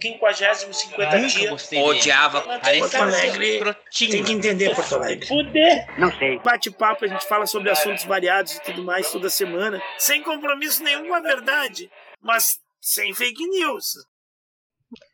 quinquagésimo, 0.00 0.72
cinquenta 0.74 1.16
Nunca 1.16 1.28
dia. 1.28 1.50
gostei 1.50 1.78
dele. 1.82 1.90
Odiava. 1.98 2.40
Porto 2.42 2.94
Alegre 2.96 3.60
tem 3.98 4.22
que 4.24 4.32
entender 4.32 4.74
Porto 4.74 4.94
Alegre. 4.96 5.26
Fuder. 5.26 5.86
Não 5.98 6.12
sei. 6.18 6.38
Bate-papo, 6.40 7.04
a 7.04 7.08
gente 7.08 7.26
fala 7.26 7.46
sobre 7.46 7.70
assuntos 7.70 8.04
variados 8.04 8.56
e 8.56 8.62
tudo 8.62 8.82
mais 8.84 9.10
toda 9.10 9.28
semana, 9.30 9.80
sem 9.98 10.22
compromisso 10.22 10.82
nenhum 10.82 11.08
com 11.08 11.14
a 11.14 11.20
verdade, 11.20 11.90
mas 12.20 12.58
sem 12.80 13.14
fake 13.14 13.46
news. 13.48 13.94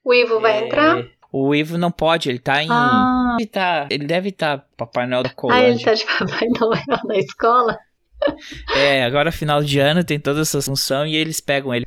O 0.05 0.13
Ivo 0.13 0.41
vai 0.41 0.65
entrar? 0.65 0.99
É, 1.01 1.09
O 1.33 1.55
Ivo 1.55 1.79
não 1.79 1.91
pode, 1.91 2.29
ele 2.29 2.39
tá 2.39 2.63
em. 2.63 2.69
Ah. 2.71 3.37
Ele, 3.39 3.47
tá, 3.49 3.87
ele 3.91 4.07
deve 4.07 4.29
estar 4.29 4.67
Papai 4.77 5.07
Noel 5.07 5.23
da 5.23 5.31
Ah, 5.31 5.35
Colândia. 5.35 5.71
ele 5.71 5.83
tá 5.83 5.95
de 5.95 6.05
Papai 6.05 6.49
Noel 6.61 7.01
na 7.07 7.17
escola? 7.19 7.79
É, 8.77 9.03
agora 9.05 9.33
final 9.33 9.63
de 9.65 9.81
ano 9.81 10.05
tem 10.05 10.21
toda 10.21 10.43
essa 10.43 10.61
função 10.63 11.05
e 11.07 11.17
eles 11.17 11.41
pegam 11.41 11.75
ele. 11.75 11.87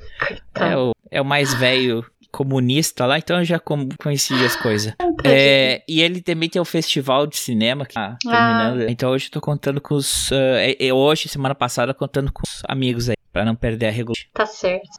É 0.56 0.76
o, 0.76 0.92
é 1.10 1.22
o 1.22 1.26
mais 1.26 1.54
velho 1.54 2.06
comunista 2.36 3.06
lá, 3.06 3.18
então 3.18 3.38
eu 3.38 3.46
já 3.46 3.58
conheci 3.60 4.34
as 4.44 4.56
coisas. 4.58 4.94
É, 5.24 5.84
e 5.88 6.02
ele 6.02 6.22
também 6.22 6.50
tem 6.50 6.62
o 6.62 6.66
festival 6.66 7.26
de 7.26 7.38
cinema 7.38 7.86
que 7.86 7.94
tá 7.94 8.18
terminando. 8.22 8.90
Então 8.90 9.12
hoje 9.12 9.28
eu 9.28 9.32
tô 9.32 9.40
contando 9.42 9.80
com 9.80 9.96
os. 9.96 10.32
ah, 10.34 10.36
é- 10.60 10.88
é 10.88 10.94
hoje, 10.94 11.30
semana 11.30 11.56
passada, 11.56 11.94
contando 11.94 12.32
com 12.34 12.42
os 12.46 12.62
amigos 12.68 13.10
aí, 13.10 13.16
pra 13.32 13.46
não 13.46 13.56
perder 13.56 13.88
a 13.88 13.92
regularidade. 13.92 14.30
Tá 14.34 14.46
certo. 14.46 14.90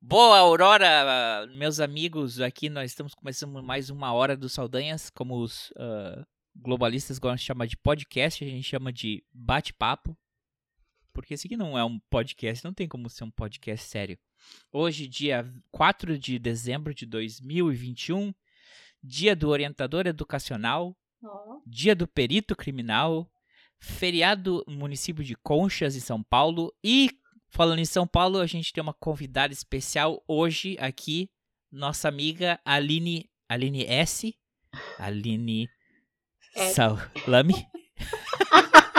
Boa, 0.00 0.38
Aurora, 0.38 1.46
meus 1.54 1.78
amigos, 1.78 2.40
aqui 2.40 2.68
nós 2.68 2.90
estamos 2.90 3.14
começando 3.14 3.62
mais 3.62 3.90
uma 3.90 4.12
hora 4.12 4.36
dos 4.36 4.52
Saldanhas, 4.52 5.10
como 5.10 5.36
os 5.36 5.72
ah, 5.76 6.24
globalistas 6.56 7.18
gostam 7.18 7.36
de 7.36 7.42
chamar 7.42 7.66
de 7.66 7.76
podcast, 7.76 8.42
a 8.44 8.48
gente 8.48 8.64
chama 8.68 8.92
de 8.92 9.22
bate-papo, 9.32 10.16
porque 11.12 11.34
esse 11.34 11.46
aqui 11.46 11.56
não 11.56 11.78
é 11.78 11.84
um 11.84 11.98
podcast, 12.10 12.64
não 12.64 12.72
tem 12.72 12.88
como 12.88 13.08
ser 13.08 13.24
um 13.24 13.30
podcast 13.30 13.86
sério. 13.88 14.18
Hoje, 14.72 15.06
dia 15.06 15.52
4 15.70 16.18
de 16.18 16.38
dezembro 16.38 16.94
de 16.94 17.06
2021, 17.06 18.34
dia 19.02 19.36
do 19.36 19.48
orientador 19.48 20.06
educacional, 20.06 20.96
Ó, 21.22 21.60
dia 21.66 21.94
do 21.94 22.08
perito 22.08 22.56
criminal, 22.56 23.30
feriado 23.78 24.64
no 24.66 24.76
município 24.76 25.24
de 25.24 25.34
Conchas, 25.36 25.96
em 25.96 26.00
São 26.00 26.22
Paulo. 26.22 26.74
E, 26.82 27.10
falando 27.48 27.78
em 27.78 27.84
São 27.84 28.06
Paulo, 28.06 28.38
a 28.38 28.46
gente 28.46 28.72
tem 28.72 28.82
uma 28.82 28.94
convidada 28.94 29.52
especial 29.52 30.22
hoje 30.26 30.76
aqui, 30.80 31.30
nossa 31.70 32.08
amiga 32.08 32.60
Aline, 32.64 33.30
Aline 33.48 33.84
S. 33.84 34.36
Aline. 34.98 35.68
Salame. 36.74 37.66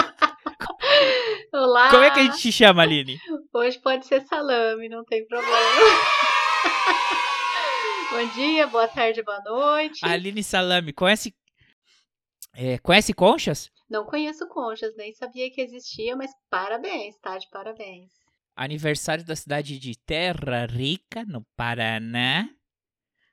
Olá! 1.54 1.92
Como 1.92 2.04
é 2.04 2.10
que 2.10 2.20
a 2.20 2.24
gente 2.24 2.40
te 2.40 2.52
chama, 2.52 2.82
Aline? 2.82 3.22
Hoje 3.54 3.78
pode 3.78 4.08
ser 4.08 4.22
salame, 4.22 4.90
não 4.90 5.06
tem 5.06 5.24
problema. 5.28 5.54
Bom 8.10 8.28
dia, 8.34 8.66
boa 8.66 8.88
tarde, 8.88 9.22
boa 9.22 9.40
noite. 9.42 10.04
Aline 10.04 10.44
Salame, 10.44 10.92
conhece. 10.92 11.36
é, 12.56 12.80
conhece 12.80 13.14
Conchas? 13.14 13.72
Não 13.88 14.04
conheço 14.04 14.48
conchas, 14.48 14.96
nem 14.96 15.14
sabia 15.14 15.52
que 15.52 15.62
existia, 15.62 16.16
mas 16.16 16.32
parabéns, 16.50 17.20
tá? 17.20 17.38
De 17.38 17.48
parabéns. 17.52 18.12
Aniversário 18.56 19.24
da 19.24 19.36
cidade 19.36 19.78
de 19.78 19.96
Terra 19.96 20.66
Rica, 20.66 21.24
no 21.26 21.46
Paraná. 21.56 22.50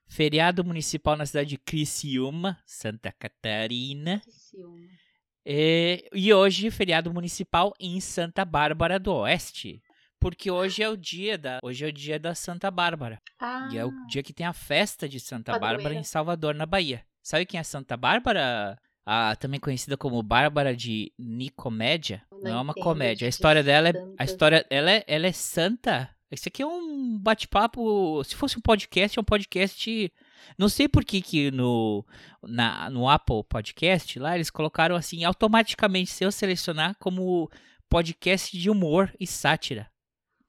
Feriado 0.07 0.63
municipal 0.63 1.17
na 1.17 1.25
cidade 1.25 1.51
de 1.51 1.59
Criciúma, 1.59 2.59
Santa 2.67 3.11
Catarina. 3.13 4.21
Que 4.21 4.31
ciúme. 5.45 5.47
É, 5.47 6.09
e 6.13 6.33
hoje, 6.33 6.71
feriado 6.71 7.13
municipal 7.13 7.73
em 7.79 8.01
Santa 8.01 8.45
Bárbara 8.45 8.99
do 8.99 9.13
Oeste. 9.13 9.83
Porque 10.21 10.51
hoje 10.51 10.83
é 10.83 10.89
o 10.89 10.97
dia 10.99 11.39
da, 11.39 11.59
hoje 11.63 11.85
é 11.85 11.89
o 11.89 11.93
dia 11.93 12.19
da 12.19 12.35
Santa 12.35 12.71
Bárbara. 12.71 13.19
Ah, 13.41 13.69
E 13.73 13.79
é 13.79 13.85
o 13.85 13.91
dia 14.07 14.23
que 14.23 14.35
tem 14.35 14.45
a 14.45 14.53
festa 14.53 15.09
de 15.09 15.19
Santa 15.19 15.53
Padroeira. 15.53 15.79
Bárbara 15.79 15.95
em 15.99 16.05
Salvador, 16.05 16.55
na 16.55 16.67
Bahia. 16.67 17.03
Sabe 17.23 17.47
quem 17.47 17.59
é 17.59 17.63
Santa 17.63 17.97
Bárbara? 17.97 18.79
Ah, 19.07 19.35
também 19.37 19.59
conhecida 19.59 19.97
como 19.97 20.23
Bárbara 20.23 20.77
de 20.77 21.11
Nicomédia. 21.19 22.23
Não 22.31 22.41
Não, 22.43 22.59
é 22.59 22.61
uma 22.61 22.75
comédia. 22.75 23.27
A 23.27 23.31
história 23.31 23.63
dela 23.63 23.89
é. 23.89 23.93
A 24.19 24.25
história. 24.25 24.65
Ela 24.69 24.91
é, 24.91 25.05
ela 25.07 25.27
é 25.27 25.33
santa. 25.33 26.11
Esse 26.31 26.49
aqui 26.49 26.63
é 26.63 26.67
um 26.67 27.19
bate-papo. 27.19 28.23
Se 28.23 28.37
fosse 28.37 28.59
um 28.59 28.61
podcast, 28.61 29.19
é 29.19 29.21
um 29.21 29.25
podcast. 29.25 30.13
Não 30.59 30.69
sei 30.69 30.89
por 30.89 31.05
que, 31.05 31.21
que 31.23 31.51
no, 31.51 32.05
na, 32.43 32.89
no 32.91 33.09
Apple 33.09 33.43
Podcast 33.49 34.19
lá 34.19 34.35
eles 34.35 34.51
colocaram 34.51 34.97
assim 34.97 35.25
automaticamente 35.25 36.11
se 36.11 36.25
eu 36.25 36.33
selecionar 36.33 36.97
como 36.99 37.51
podcast 37.89 38.57
de 38.57 38.71
humor 38.71 39.13
e 39.19 39.27
sátira. 39.27 39.91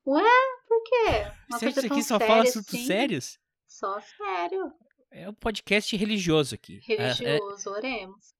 Ué, 0.05 0.21
por 0.67 0.83
quê? 0.83 1.31
Uma 1.49 1.59
Você 1.59 1.65
acha 1.67 1.89
que 1.89 2.03
só 2.03 2.19
fala 2.19 2.43
assuntos 2.43 2.73
assim? 2.73 2.85
sérios? 2.85 3.39
Só 3.67 3.99
sério. 4.01 4.71
É 5.11 5.29
um 5.29 5.33
podcast 5.33 5.95
religioso 5.95 6.55
aqui. 6.55 6.79
É- 6.87 6.93
é- 6.93 7.13
Religioso, 7.13 7.69
oremos. 7.69 8.33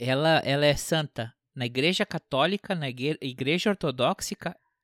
ela, 0.00 0.38
ela 0.44 0.64
é 0.66 0.76
santa 0.76 1.34
na 1.54 1.66
igreja 1.66 2.04
católica, 2.06 2.74
na 2.74 2.88
igre- 2.88 3.18
igreja 3.22 3.70
ortodoxa, 3.70 4.36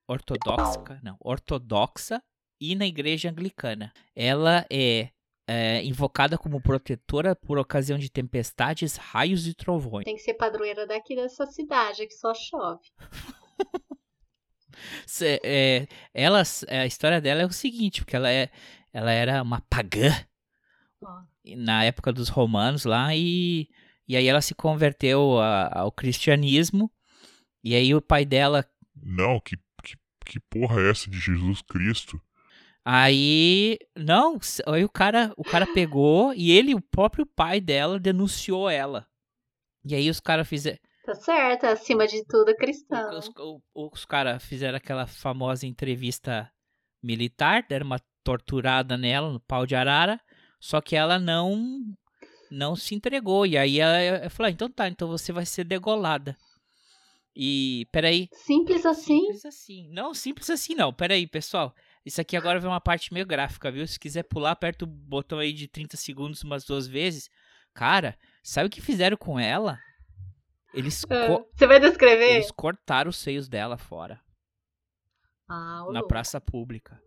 ortodoxa, 0.09 1.01
não, 1.03 1.17
ortodoxa 1.21 2.23
e 2.61 2.75
na 2.75 2.87
igreja 2.87 3.29
anglicana. 3.31 3.93
Ela 4.15 4.65
é, 4.71 5.11
é, 5.55 5.85
invocada 5.85 6.39
como 6.39 6.61
protetora 6.61 7.35
por 7.37 7.59
ocasião 7.59 7.99
de 7.99 8.11
tempestades, 8.11 8.97
raios 8.97 9.47
e 9.47 9.53
trovões. 9.55 10.05
Tem 10.05 10.17
que 10.17 10.23
ser 10.23 10.35
padroeira 10.35 10.87
daqui 10.87 11.15
dessa 11.15 11.45
cidade 11.47 12.07
que 12.07 12.15
só 12.15 12.33
chove. 12.35 12.89
Se- 15.07 15.41
é, 15.45 15.87
ela, 16.15 16.43
a 16.69 16.87
história 16.87 17.21
dela 17.21 17.43
é 17.43 17.47
o 17.47 17.53
seguinte, 17.53 18.01
porque 18.01 18.17
ela, 18.17 18.31
é, 18.31 18.51
ela 18.93 19.13
era 19.13 19.43
uma 19.43 19.61
pagã 19.61 20.11
Ó. 21.03 21.23
na 21.57 21.85
época 21.85 22.13
dos 22.13 22.29
romanos 22.29 22.85
lá 22.85 23.15
e, 23.15 23.69
e 24.09 24.17
aí 24.17 24.27
ela 24.27 24.41
se 24.41 24.55
converteu 24.55 25.39
a- 25.39 25.81
ao 25.81 25.93
cristianismo 25.93 26.91
e 27.63 27.75
aí 27.75 27.95
o 27.95 28.01
pai 28.01 28.25
dela 28.25 28.65
Não, 28.97 29.39
que, 29.41 29.57
que, 29.85 29.95
que 30.25 30.41
porra 30.41 30.81
é 30.81 30.91
essa 30.91 31.11
de 31.11 31.19
Jesus 31.19 31.61
Cristo? 31.63 32.21
Aí, 32.85 33.79
não, 33.97 34.39
aí 34.67 34.85
o 34.85 34.89
cara, 34.89 35.33
o 35.37 35.45
cara 35.45 35.67
pegou 35.73 36.35
e 36.35 36.51
ele, 36.51 36.75
o 36.75 36.81
próprio 36.81 37.25
pai 37.25 37.61
dela, 37.61 37.99
denunciou 37.99 38.69
ela. 38.69 39.07
E 39.85 39.95
aí 39.95 40.11
os 40.11 40.19
caras 40.21 40.49
fizeram, 40.49 40.79
Tá 41.05 41.15
certo, 41.15 41.65
acima 41.65 42.07
de 42.07 42.25
tudo 42.27 42.55
cristão. 42.57 43.19
os, 43.19 43.29
o- 43.75 43.91
os 43.93 44.05
caras 44.05 44.43
fizeram 44.45 44.77
aquela 44.77 45.07
famosa 45.07 45.67
entrevista 45.67 46.51
militar, 47.03 47.65
deram 47.69 47.87
uma 47.87 48.01
torturada 48.25 48.97
nela 48.97 49.33
no 49.33 49.41
pau 49.41 49.67
de 49.67 49.75
arara, 49.75 50.21
só 50.61 50.81
que 50.81 50.95
ela 50.97 51.19
não 51.19 51.81
não 52.51 52.77
se 52.77 52.95
entregou. 52.95 53.47
E 53.47 53.57
aí 53.57 53.81
ela, 53.81 53.97
ela 53.99 54.31
falou, 54.31 54.49
ah, 54.49 54.51
então 54.53 54.71
tá, 54.71 54.87
então 54.89 55.09
você 55.09 55.33
vai 55.33 55.47
ser 55.47 55.65
degolada. 55.65 56.37
E, 57.35 57.87
peraí, 57.91 58.29
Simples 58.33 58.85
assim. 58.85 59.19
Simples 59.21 59.45
assim. 59.47 59.89
Não, 59.91 60.13
simples 60.15 60.51
assim 60.51 60.75
não. 60.75 60.93
Pera 60.93 61.15
aí, 61.15 61.27
pessoal. 61.27 61.75
Isso 62.05 62.21
aqui 62.21 62.37
agora 62.37 62.59
vai 62.59 62.69
uma 62.71 62.81
parte 62.81 63.13
meio 63.15 63.25
gráfica, 63.27 63.71
viu? 63.71 63.87
Se 63.87 63.99
quiser 63.99 64.25
pular, 64.25 64.51
aperta 64.53 64.85
o 64.85 64.89
botão 64.89 65.39
aí 65.39 65.53
de 65.53 65.69
30 65.69 65.97
segundos 65.97 66.43
umas 66.43 66.65
duas 66.65 66.87
vezes. 66.87 67.31
Cara, 67.73 68.19
sabe 68.43 68.67
o 68.67 68.71
que 68.71 68.81
fizeram 68.81 69.17
com 69.17 69.39
ela? 69.39 69.79
Eles, 70.75 71.05
Ah, 71.11 71.39
Você 71.55 71.67
vai 71.67 71.79
descrever? 71.79 72.33
eles 72.37 72.51
cortaram 72.51 73.11
os 73.11 73.17
seios 73.17 73.49
dela 73.49 73.77
fora, 73.79 74.21
Ah, 75.49 75.85
na 75.93 76.03
praça 76.03 76.41
pública. 76.41 77.01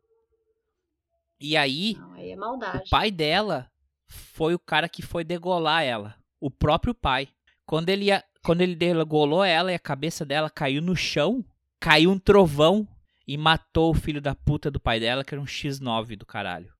E 1.39 1.57
aí, 1.57 1.95
Não, 1.95 2.13
aí 2.13 2.31
é 2.31 2.37
o 2.39 2.89
pai 2.89 3.11
dela 3.11 3.69
foi 4.07 4.53
o 4.55 4.59
cara 4.59 4.87
que 4.87 5.01
foi 5.01 5.23
degolar 5.23 5.83
ela. 5.83 6.15
O 6.39 6.49
próprio 6.49 6.93
pai. 6.93 7.27
Quando 7.65 7.89
ele, 7.89 8.05
ia- 8.05 8.23
quando 8.43 8.61
ele 8.61 8.75
degolou 8.75 9.43
ela 9.43 9.71
e 9.71 9.75
a 9.75 9.79
cabeça 9.79 10.23
dela 10.23 10.49
caiu 10.49 10.81
no 10.81 10.95
chão, 10.95 11.43
caiu 11.79 12.11
um 12.11 12.19
trovão 12.19 12.87
e 13.27 13.37
matou 13.37 13.91
o 13.91 13.95
filho 13.95 14.21
da 14.21 14.35
puta 14.35 14.69
do 14.69 14.79
pai 14.79 14.99
dela, 14.99 15.23
que 15.23 15.33
era 15.33 15.41
um 15.41 15.45
X9 15.45 16.17
do 16.17 16.25
caralho. 16.25 16.73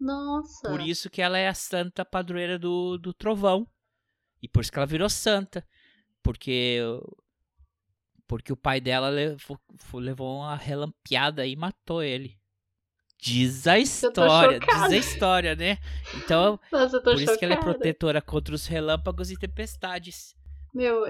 Nossa. 0.00 0.68
Por 0.68 0.80
isso 0.80 1.10
que 1.10 1.20
ela 1.20 1.36
é 1.38 1.48
a 1.48 1.54
santa 1.54 2.04
padroeira 2.04 2.58
do, 2.58 2.96
do 2.96 3.12
trovão. 3.12 3.66
E 4.40 4.48
por 4.48 4.62
isso 4.62 4.70
que 4.70 4.78
ela 4.78 4.86
virou 4.86 5.08
santa. 5.08 5.66
Porque 6.22 6.80
porque 8.26 8.52
o 8.52 8.56
pai 8.56 8.80
dela 8.80 9.08
levou, 9.08 9.58
levou 9.94 10.36
uma 10.40 10.54
relampeada 10.54 11.46
e 11.46 11.56
matou 11.56 12.02
ele. 12.02 12.38
Diz 13.20 13.66
a 13.66 13.78
história, 13.78 14.60
diz 14.60 14.68
a 14.68 14.72
chocada. 14.72 14.96
história, 14.96 15.56
né? 15.56 15.78
Então, 16.14 16.60
Nossa, 16.70 17.00
por 17.00 17.20
isso 17.20 17.36
que 17.36 17.44
ela 17.44 17.54
é 17.54 17.56
chocada. 17.56 17.74
protetora 17.74 18.22
contra 18.22 18.54
os 18.54 18.66
relâmpagos 18.66 19.30
e 19.30 19.36
tempestades. 19.36 20.36
Meu, 20.72 21.04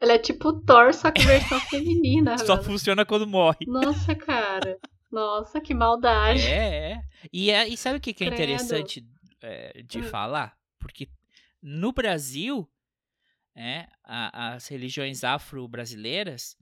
ela 0.00 0.12
é 0.12 0.18
tipo 0.18 0.52
Thor, 0.64 0.92
só 0.94 1.10
que 1.10 1.22
versão 1.24 1.58
feminina. 1.70 2.38
Só 2.38 2.54
velho. 2.56 2.66
funciona 2.66 3.04
quando 3.04 3.26
morre. 3.26 3.58
Nossa, 3.66 4.14
cara. 4.14 4.78
Nossa, 5.10 5.60
que 5.60 5.72
maldade. 5.74 6.46
É, 6.46 6.92
é. 6.92 7.02
E, 7.32 7.50
é, 7.50 7.68
e 7.68 7.76
sabe 7.76 7.98
o 7.98 8.00
que, 8.00 8.12
que 8.12 8.24
é 8.24 8.28
Credo. 8.28 8.42
interessante 8.42 9.06
é, 9.40 9.82
de 9.82 10.00
Hum. 10.00 10.04
falar? 10.04 10.56
Porque 10.78 11.08
no 11.62 11.92
Brasil, 11.92 12.68
é, 13.54 13.86
a- 14.02 14.54
as 14.54 14.66
religiões 14.68 15.22
afro-brasileiras, 15.24 16.56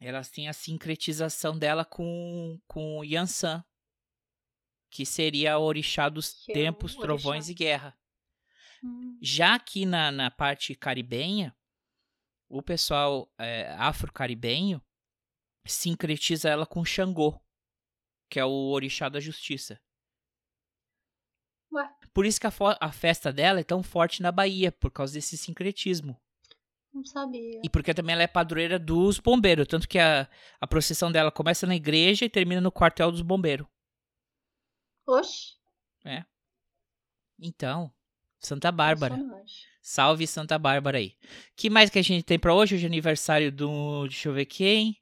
elas 0.00 0.30
têm 0.30 0.48
a 0.48 0.52
sincretização 0.52 1.58
dela 1.58 1.84
com, 1.84 2.60
com 2.66 3.02
Yansan. 3.04 3.64
que 4.90 5.04
seria 5.04 5.58
o 5.58 5.62
orixá 5.64 6.08
dos 6.08 6.44
Que 6.44 6.52
é 6.52 6.54
tempos, 6.54 6.92
orixá. 6.92 7.02
trovões 7.06 7.48
e 7.48 7.54
guerra. 7.54 7.94
Hum, 8.82 9.18
Já 9.20 9.54
aqui 9.54 9.84
na, 9.84 10.10
na 10.12 10.30
parte 10.30 10.74
caribenha, 10.74 11.54
o 12.48 12.62
pessoal 12.62 13.30
é, 13.38 13.70
afro-caribenho 13.74 14.82
sincretiza 15.66 16.48
ela 16.48 16.66
com 16.66 16.84
Xangô, 16.84 17.38
que 18.30 18.40
é 18.40 18.44
o 18.44 18.70
orixá 18.70 19.08
da 19.08 19.20
justiça. 19.20 19.80
Ué. 21.72 21.86
Por 22.14 22.24
isso 22.24 22.40
que 22.40 22.46
a, 22.46 22.52
a 22.80 22.90
festa 22.92 23.32
dela 23.32 23.60
é 23.60 23.64
tão 23.64 23.82
forte 23.82 24.22
na 24.22 24.32
Bahia, 24.32 24.72
por 24.72 24.90
causa 24.90 25.12
desse 25.14 25.36
sincretismo. 25.36 26.18
não 26.92 27.04
sabia. 27.04 27.60
E 27.62 27.68
porque 27.68 27.92
também 27.92 28.14
ela 28.14 28.22
é 28.22 28.26
padroeira 28.26 28.78
dos 28.78 29.18
bombeiros, 29.20 29.66
tanto 29.68 29.86
que 29.86 29.98
a, 29.98 30.28
a 30.60 30.66
procissão 30.66 31.12
dela 31.12 31.30
começa 31.30 31.66
na 31.66 31.76
igreja 31.76 32.24
e 32.24 32.30
termina 32.30 32.60
no 32.60 32.72
quartel 32.72 33.10
dos 33.12 33.20
bombeiros. 33.22 33.66
Oxe, 35.06 35.56
Então, 37.38 37.92
Santa 38.38 38.72
Bárbara. 38.72 39.14
impressionante. 39.14 39.68
Salve 39.90 40.26
Santa 40.26 40.58
Bárbara 40.58 40.98
aí. 40.98 41.14
que 41.56 41.70
mais 41.70 41.88
que 41.88 41.98
a 41.98 42.02
gente 42.02 42.22
tem 42.22 42.38
pra 42.38 42.52
hoje? 42.52 42.74
Hoje 42.74 42.84
é 42.84 42.86
aniversário 42.86 43.50
do. 43.50 44.06
Deixa 44.06 44.28
eu 44.28 44.34
ver 44.34 44.44
quem. 44.44 44.96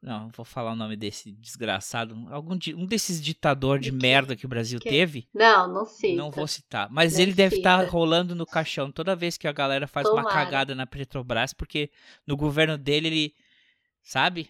Não, 0.00 0.28
vou 0.28 0.44
falar 0.46 0.70
o 0.72 0.76
nome 0.76 0.94
desse 0.96 1.32
desgraçado. 1.32 2.14
Algum 2.30 2.56
di- 2.56 2.72
um 2.74 2.86
desses 2.86 3.20
ditador 3.20 3.80
de 3.80 3.90
quem? 3.90 3.98
merda 3.98 4.36
que 4.36 4.46
o 4.46 4.48
Brasil 4.48 4.78
Quem? 4.78 4.92
teve. 4.92 5.28
Não, 5.34 5.66
não 5.66 5.84
cita. 5.84 6.14
Não 6.16 6.30
vou 6.30 6.46
citar. 6.46 6.88
Mas 6.90 7.14
Não 7.14 7.20
ele 7.22 7.34
deve 7.34 7.56
estar 7.56 7.80
cita. 7.80 7.90
rolando 7.90 8.34
no 8.36 8.46
caixão 8.46 8.90
toda 8.92 9.16
vez 9.16 9.36
que 9.36 9.48
a 9.48 9.52
galera 9.52 9.88
faz 9.88 10.08
uma 10.08 10.22
Tomara. 10.22 10.44
cagada 10.44 10.74
na 10.76 10.86
Petrobras, 10.86 11.52
porque 11.52 11.90
no 12.24 12.36
governo 12.36 12.78
dele 12.78 13.08
ele. 13.08 13.34
Sabe? 14.00 14.48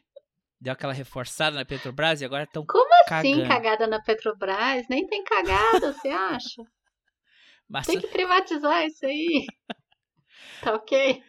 Deu 0.60 0.74
aquela 0.74 0.92
reforçada 0.92 1.56
na 1.56 1.64
Petrobras 1.64 2.20
e 2.20 2.24
agora 2.26 2.44
estão 2.44 2.66
Como 2.66 2.92
assim, 3.06 3.08
cagando. 3.32 3.48
cagada 3.48 3.86
na 3.86 4.00
Petrobras? 4.02 4.86
Nem 4.90 5.06
tem 5.08 5.24
cagada, 5.24 5.90
você 5.94 6.08
acha? 6.12 6.62
Mas, 7.70 7.86
Tem 7.86 8.00
que 8.00 8.08
privatizar 8.08 8.84
isso 8.84 9.06
aí. 9.06 9.46
Tá 10.62 10.74
ok? 10.74 11.22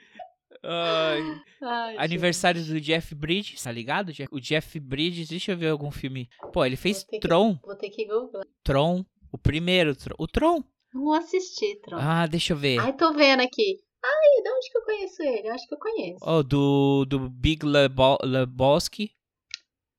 ai, 0.64 1.22
Ai, 1.62 1.96
aniversário 2.00 2.62
do 2.64 2.82
Jeff 2.82 3.16
Bridges, 3.16 3.64
tá 3.64 3.72
ligado? 3.72 4.12
O 4.32 4.40
Jeff 4.42 4.78
Bridges, 4.80 5.30
deixa 5.30 5.54
eu 5.54 5.58
ver 5.58 5.70
algum 5.70 5.90
filme. 5.90 6.30
Pô, 6.52 6.66
ele 6.66 6.76
fez 6.76 7.04
Vou 7.04 7.08
que- 7.12 7.20
Tron. 7.20 7.52
gente, 7.54 7.62
Vou 7.62 7.76
ter 7.78 7.90
que 7.90 8.06
googlar. 8.06 8.46
Tron, 8.64 9.06
o 9.32 9.38
primeiro, 9.38 9.96
Tron- 9.96 10.16
o 10.20 10.28
Tron. 10.28 10.64
Não 10.94 11.14
assisti, 11.14 11.80
Tron. 11.82 11.98
Ah, 12.00 12.28
deixa 12.28 12.52
eu 12.54 12.58
ver. 12.58 12.80
Ai, 12.80 12.92
tô 12.94 13.14
vendo 13.14 13.40
aqui. 13.42 13.78
Ai, 14.04 14.42
de 14.44 14.50
onde 14.50 14.70
que 14.72 14.78
eu 14.78 14.84
conheço 14.84 15.24
ele? 15.24 15.48
Eu 15.48 15.54
acho 15.54 15.68
que 15.68 15.74
eu 15.76 15.80
conheço. 15.80 16.20
Oh, 16.22 16.44
do, 16.44 17.06
do 17.06 17.30
Big 17.30 17.66
Lebo 17.66 18.18
Lebowski. 18.24 19.12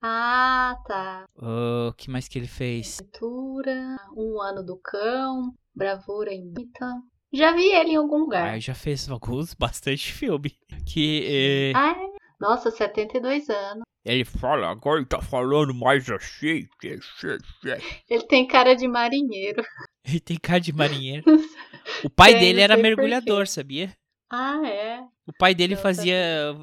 Ah, 0.03 0.77
tá. 0.87 1.25
O 1.37 1.93
que 1.95 2.11
mais 2.11 2.27
que 2.29 2.39
ele 2.39 2.47
fez? 2.49 2.99
Aventura, 3.01 3.97
Um 4.17 4.41
Ano 4.41 4.65
do 4.65 4.77
Cão, 4.79 5.55
Bravura 5.75 6.33
em 6.33 6.45
Mita. 6.47 6.87
Já 7.33 7.53
vi 7.53 7.71
ele 7.73 7.91
em 7.93 7.97
algum 7.97 8.17
Ah, 8.17 8.21
lugar. 8.21 8.61
já 8.61 8.75
fez 8.75 9.09
alguns, 9.09 9.55
bastante 9.59 10.13
filme. 10.13 10.57
Que 10.87 11.71
eh, 11.73 11.73
Ah, 11.79 11.93
é? 11.93 12.13
Nossa, 12.41 12.71
72 12.71 13.49
anos. 13.49 13.85
ele 14.05 14.25
fala, 14.25 14.69
agora 14.69 14.99
ele 14.99 15.07
tá 15.07 15.23
falando 15.23 15.73
mais 15.73 16.11
assim. 16.11 16.67
que- 16.81 16.99
que- 16.99 17.39
que." 17.61 18.05
Ele 18.11 18.27
tem 18.27 18.47
cara 18.47 18.75
de 18.75 18.89
marinheiro. 18.89 19.63
Ele 20.05 20.19
tem 20.21 20.37
cara 20.37 20.61
de 20.61 20.73
marinheiro. 20.73 21.25
O 22.05 22.11
pai 22.11 22.33
Tem, 22.33 22.41
dele 22.41 22.61
era 22.61 22.77
mergulhador, 22.77 23.47
sabia? 23.47 23.93
Ah, 24.31 24.61
é? 24.67 25.01
O 25.27 25.33
pai 25.33 25.55
dele 25.55 25.75
Eu 25.75 25.79
fazia. 25.79 26.17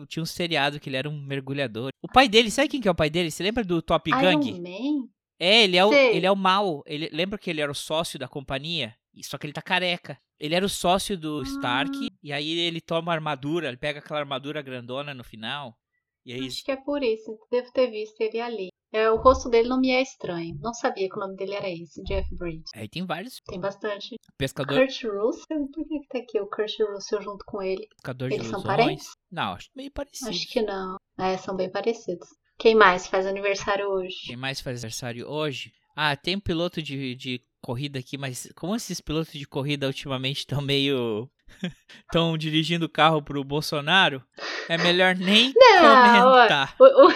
Tinha 0.08 0.24
um 0.24 0.26
seriado 0.26 0.80
que 0.80 0.90
ele 0.90 0.98
era 0.98 1.10
um 1.10 1.22
mergulhador. 1.22 1.92
O 2.02 2.08
pai 2.08 2.28
dele, 2.28 2.52
sabe 2.52 2.68
quem 2.68 2.82
que 2.82 2.88
é 2.88 2.92
o 2.92 2.96
pai 2.96 3.10
dele? 3.10 3.32
Você 3.32 3.44
lembra 3.44 3.64
do 3.64 3.82
Top 3.82 4.10
Gang? 4.10 4.50
Iron 4.50 4.62
Man? 4.62 5.10
É, 5.40 5.64
ele 5.64 5.78
é 5.78 5.86
o, 5.86 5.90
Sei. 5.90 6.18
ele 6.18 6.26
é 6.26 6.32
o 6.32 6.36
mal. 6.36 6.84
Ele, 6.86 7.10
lembra 7.14 7.40
que 7.40 7.50
ele 7.50 7.62
era 7.62 7.72
o 7.72 7.76
sócio 7.76 8.20
da 8.20 8.28
companhia? 8.28 8.96
Só 9.24 9.38
que 9.38 9.46
ele 9.46 9.54
tá 9.54 9.62
careca. 9.62 10.20
Ele 10.40 10.56
era 10.56 10.66
o 10.66 10.70
sócio 10.70 11.18
do 11.18 11.42
Stark. 11.44 11.92
Ah. 11.94 12.16
E 12.22 12.34
aí 12.34 12.60
ele 12.60 12.82
toma 12.82 13.14
armadura, 13.14 13.68
ele 13.68 13.78
pega 13.78 14.00
aquela 14.00 14.20
armadura 14.20 14.62
grandona 14.62 15.14
no 15.14 15.24
final. 15.24 15.78
E 16.26 16.34
aí. 16.34 16.48
Acho 16.48 16.64
que 16.64 16.72
é 16.72 16.78
por 16.78 17.04
isso. 17.04 17.38
Devo 17.50 17.72
ter 17.72 17.90
visto 17.90 18.20
ele 18.22 18.40
ali. 18.40 18.70
É, 18.92 19.10
o 19.12 19.18
rosto 19.18 19.50
dele 19.50 19.70
não 19.70 19.80
me 19.80 19.92
é 19.92 20.02
estranho. 20.02 20.58
Não 20.62 20.74
sabia 20.74 21.08
que 21.08 21.16
o 21.16 21.20
nome 21.20 21.36
dele 21.36 21.54
era 21.54 21.70
esse, 21.70 22.02
Jeff 22.04 22.28
Bridges. 22.36 22.72
Aí 22.76 22.88
tem 22.90 23.06
vários 23.06 23.40
Tem 23.48 23.60
bastante. 23.60 24.16
pescador, 24.38 24.80
Kurt 24.80 25.04
Russell? 25.04 25.68
Por 25.74 25.88
que, 25.88 26.00
que 26.00 26.08
tá 26.08 26.18
aqui 26.20 26.40
o 26.40 26.48
Kurt 26.48 26.74
Russell 26.80 27.22
junto 27.22 27.46
com 27.46 27.62
ele? 27.62 27.88
pescador 27.98 28.30
de 28.30 28.36
Eles 28.36 28.48
são 28.48 28.64
parentes? 28.64 29.12
Não, 29.32 29.54
acho 29.54 29.70
meio 29.76 29.92
parecido. 29.92 30.30
Acho 30.30 30.48
que 30.48 30.62
não. 30.62 30.96
É, 31.20 31.38
são 31.38 31.56
bem 31.56 31.70
parecidos. 31.72 32.28
Quem 32.58 32.74
mais 32.76 33.06
faz 33.08 33.26
aniversário 33.28 33.88
hoje? 33.88 34.16
Quem 34.26 34.36
mais 34.38 34.60
faz 34.60 34.78
aniversário 34.80 35.30
hoje? 35.30 35.72
Ah, 35.96 36.16
tem 36.16 36.36
um 36.36 36.40
piloto 36.40 36.82
de, 36.82 37.14
de 37.16 37.42
corrida 37.62 38.00
aqui, 38.00 38.18
mas 38.18 38.52
como 38.56 38.76
esses 38.76 39.00
pilotos 39.00 39.34
de 39.34 39.46
corrida 39.46 39.86
ultimamente 39.86 40.40
estão 40.40 40.62
meio. 40.62 41.30
estão 42.06 42.38
dirigindo 42.38 42.86
o 42.86 42.90
carro 42.90 43.22
pro 43.22 43.44
Bolsonaro, 43.44 44.24
é 44.68 44.78
melhor 44.78 45.16
nem 45.16 45.52
Não, 45.56 46.24
comentar. 46.30 46.76
O, 46.80 46.84
o- 47.08 47.14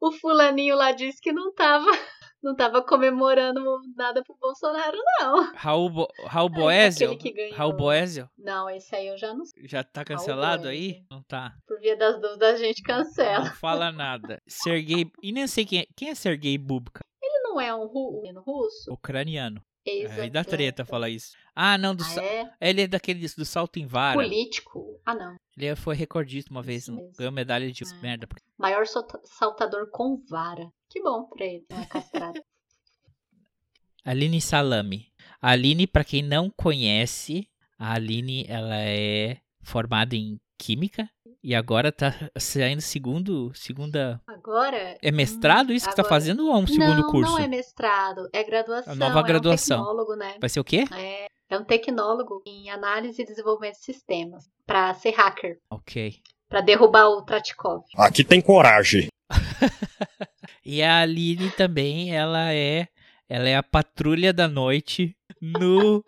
o 0.00 0.12
fulaninho 0.12 0.76
lá 0.76 0.92
disse 0.92 1.20
que 1.20 1.32
não 1.32 1.52
tava, 1.54 1.86
não 2.42 2.54
tava 2.54 2.82
comemorando 2.82 3.62
nada 3.96 4.22
pro 4.22 4.36
Bolsonaro, 4.40 4.96
não. 5.20 5.52
Raul, 5.54 5.90
Bo, 5.90 6.08
Raul 6.26 6.50
Ai, 6.52 6.60
Boésio? 6.60 7.06
aquele 7.12 7.20
que 7.22 7.32
ganhou. 7.32 7.56
Raul 7.56 7.72
Boésio? 7.72 8.28
Não, 8.38 8.68
esse 8.70 8.94
aí 8.94 9.08
eu 9.08 9.16
já 9.18 9.32
não 9.34 9.44
sei. 9.44 9.66
Já 9.66 9.82
tá 9.84 10.04
cancelado 10.04 10.68
aí? 10.68 11.04
Não 11.10 11.22
tá. 11.22 11.54
Por 11.66 11.78
via 11.80 11.96
das 11.96 12.20
dúvidas, 12.20 12.54
a 12.54 12.56
gente 12.64 12.82
cancela. 12.82 13.46
Não 13.46 13.54
fala 13.54 13.90
nada. 13.90 14.42
Sergei. 14.46 15.10
E 15.22 15.32
nem 15.32 15.46
sei 15.46 15.64
quem 15.64 15.80
é. 15.80 15.86
Quem 15.96 16.10
é 16.10 16.14
Sergei 16.14 16.58
Bubka? 16.58 17.00
Ele 17.22 17.42
não 17.42 17.60
é 17.60 17.74
um 17.74 17.86
ru- 17.86 18.22
um 18.26 18.40
russo? 18.40 18.92
Ucraniano. 18.92 19.62
Ex- 19.86 20.18
Aí 20.18 20.30
dá 20.30 20.42
treta 20.42 20.84
falar 20.84 21.10
isso. 21.10 21.32
Ah, 21.54 21.76
não, 21.78 21.94
do, 21.94 22.02
Ah, 22.04 22.22
é? 22.22 22.50
ele 22.60 22.82
é 22.82 22.86
daquele 22.86 23.26
do 23.28 23.44
salto 23.44 23.78
em 23.78 23.86
vara. 23.86 24.14
Político? 24.20 25.00
Ah, 25.04 25.14
não. 25.14 25.36
Ele 25.56 25.76
foi 25.76 25.94
recordista 25.94 26.50
uma 26.50 26.62
vez, 26.62 26.82
Isso 26.84 26.92
mesmo. 26.92 27.12
ganhou 27.16 27.32
medalha 27.32 27.70
de 27.70 27.84
Ah. 27.84 27.94
merda. 28.00 28.26
Maior 28.58 28.84
saltador 28.86 29.88
com 29.90 30.22
vara. 30.28 30.68
Que 30.88 31.00
bom 31.02 31.24
pra 31.28 31.44
ele, 31.44 31.64
não 31.70 31.80
é 31.80 31.86
castrado. 31.86 32.40
Aline 34.04 34.40
Salame. 34.40 35.12
A 35.40 35.50
Aline, 35.50 35.86
pra 35.86 36.04
quem 36.04 36.22
não 36.22 36.50
conhece, 36.50 37.48
a 37.78 37.94
Aline, 37.94 38.44
ela 38.48 38.76
é 38.80 39.38
formada 39.62 40.14
em 40.16 40.38
Química 40.58 41.08
e 41.44 41.54
agora 41.54 41.92
tá 41.92 42.12
saindo 42.38 42.80
segundo, 42.80 43.52
segunda... 43.54 44.18
Agora. 44.26 44.96
É 45.02 45.12
mestrado 45.12 45.74
isso 45.74 45.86
que 45.86 45.94
tá 45.94 46.00
agora- 46.00 46.14
fazendo 46.14 46.46
ou 46.46 46.54
é 46.54 46.56
um 46.56 46.66
segundo 46.66 47.02
não, 47.02 47.10
curso? 47.10 47.32
Não 47.32 47.38
é 47.38 47.46
mestrado, 47.46 48.26
é 48.32 48.42
graduação. 48.42 48.92
A 48.92 48.96
nova 48.96 49.22
graduação. 49.22 49.76
É 49.76 49.80
um 49.80 49.84
tecnólogo, 49.84 50.16
né? 50.16 50.36
Vai 50.40 50.48
ser 50.48 50.60
o 50.60 50.64
quê? 50.64 50.86
É, 50.90 51.26
é 51.50 51.58
um 51.58 51.64
tecnólogo 51.64 52.42
em 52.46 52.70
análise 52.70 53.20
e 53.20 53.26
desenvolvimento 53.26 53.74
de 53.74 53.84
sistemas. 53.84 54.48
Pra 54.64 54.94
ser 54.94 55.10
hacker. 55.10 55.58
Ok. 55.68 56.14
Pra 56.48 56.62
derrubar 56.62 57.08
o 57.08 57.20
Tratikov. 57.22 57.84
Aqui 57.98 58.24
tem 58.24 58.40
coragem. 58.40 59.08
E 60.66 60.82
a 60.82 61.00
Aline 61.00 61.50
também, 61.50 62.16
ela 62.16 62.50
é, 62.50 62.88
ela 63.28 63.46
é 63.46 63.54
a 63.54 63.62
patrulha 63.62 64.32
da 64.32 64.48
noite 64.48 65.14
no 65.38 66.02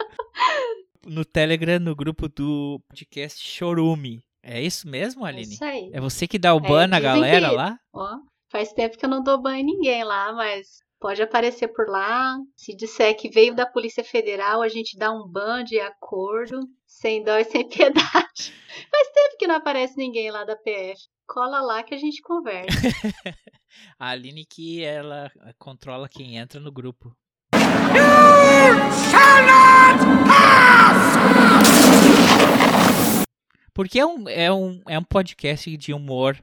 no 1.07 1.25
Telegram, 1.27 1.79
no 1.79 1.95
grupo 1.95 2.27
do 2.27 2.81
podcast 2.89 3.39
Chorume. 3.47 4.23
É 4.49 4.63
isso 4.63 4.89
mesmo, 4.89 5.27
É 5.27 5.31
Aline? 5.31 5.53
isso 5.55 5.65
aí. 5.65 5.91
É 5.93 6.01
você 6.01 6.27
que 6.29 6.39
dá 6.39 6.55
o 6.55 6.61
ban 6.61 6.87
na 6.87 6.99
dizem 7.01 7.13
galera 7.15 7.49
que- 7.49 7.55
lá? 7.57 7.77
Ó, 7.93 8.17
faz 8.51 8.73
tempo 8.73 8.97
que 8.97 9.05
eu 9.05 9.09
não 9.09 9.23
dou 9.23 9.43
banho 9.43 9.59
em 9.61 9.65
ninguém 9.65 10.05
lá, 10.05 10.33
mas 10.33 10.69
pode 11.01 11.21
aparecer 11.21 11.67
por 11.69 11.89
lá. 11.89 12.37
Se 12.57 12.75
disser 12.77 13.17
que 13.17 13.29
veio 13.29 13.55
da 13.57 13.67
Polícia 13.67 14.05
Federal, 14.05 14.63
a 14.63 14.69
gente 14.69 14.97
dá 14.97 15.11
um 15.13 15.27
ban 15.27 15.65
de 15.65 15.81
acordo, 15.81 16.61
sem 16.87 17.25
dó 17.25 17.37
e 17.39 17.45
sem 17.45 17.67
piedade. 17.69 18.55
Faz 18.91 19.09
tempo 19.13 19.37
que 19.39 19.47
não 19.49 19.57
aparece 19.57 19.97
ninguém 19.97 20.31
lá 20.31 20.45
da 20.45 20.55
PF. 20.55 21.01
Cola 21.27 21.61
lá 21.61 21.83
que 21.83 21.93
a 21.95 21.99
gente 21.99 22.23
conversa. 22.23 22.71
A 23.99 24.11
Aline 24.11 24.47
que 24.47 24.83
ela 24.85 25.29
controla 25.59 26.09
quem 26.09 26.37
entra 26.37 26.61
no 26.61 26.71
grupo. 26.71 27.13
Porque 33.77 34.01
é 34.01 34.07
um, 34.07 34.29
é 34.29 34.51
um, 34.53 34.81
é 34.89 34.99
um 34.99 35.05
podcast 35.05 35.77
de 35.77 35.93
humor, 35.93 36.37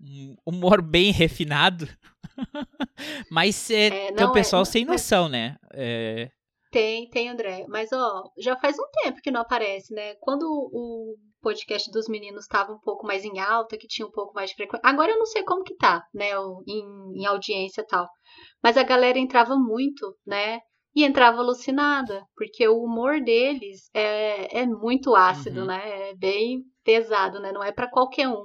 um 0.00 0.36
humor 0.46 0.80
bem 0.80 1.10
refinado, 1.12 1.86
mas 3.30 3.70
é, 3.70 3.86
É, 3.86 3.90
tem 4.06 4.14
não 4.16 4.30
é- 4.30 4.32
pessoal 4.32 4.60
não- 4.60 4.64
sem 4.64 4.84
noção, 4.84 5.28
né? 5.28 5.56
É, 5.74 6.30
Tem, 6.70 7.08
tem, 7.10 7.28
André. 7.28 7.64
Mas, 7.68 7.90
ó, 7.92 8.24
já 8.38 8.54
faz 8.56 8.78
um 8.78 8.86
tempo 9.02 9.20
que 9.22 9.30
não 9.30 9.40
aparece, 9.40 9.92
né? 9.94 10.14
Quando 10.20 10.42
o 10.44 11.16
podcast 11.40 11.90
dos 11.90 12.08
meninos 12.08 12.42
estava 12.44 12.72
um 12.72 12.78
pouco 12.80 13.06
mais 13.06 13.24
em 13.24 13.38
alta, 13.40 13.78
que 13.78 13.86
tinha 13.88 14.06
um 14.06 14.10
pouco 14.10 14.34
mais 14.34 14.50
de 14.50 14.56
frequência. 14.56 14.82
Agora 14.88 15.10
eu 15.12 15.18
não 15.18 15.24
sei 15.26 15.42
como 15.44 15.62
que 15.64 15.74
tá, 15.76 16.04
né? 16.14 16.38
o- 16.38 16.62
Em, 16.66 17.22
em 17.22 17.26
audiência 17.26 17.80
e 17.80 17.86
tal. 17.86 18.06
Mas 18.62 18.76
a 18.76 18.82
galera 18.82 19.18
entrava 19.18 19.56
muito, 19.56 20.14
né? 20.26 20.60
E 20.98 21.04
entrava 21.04 21.38
alucinada, 21.40 22.16
porque 22.36 22.66
o 22.68 22.82
humor 22.82 23.20
deles 23.22 23.88
é, 23.94 24.60
é 24.62 24.66
muito 24.66 25.14
ácido, 25.14 25.60
Uhum. 25.60 25.66
né? 25.66 26.10
É 26.10 26.14
bem 26.16 26.62
pesado, 26.84 27.40
né? 27.40 27.52
Não 27.52 27.62
é 27.62 27.72
pra 27.72 27.88
qualquer 27.90 28.28
um. 28.28 28.44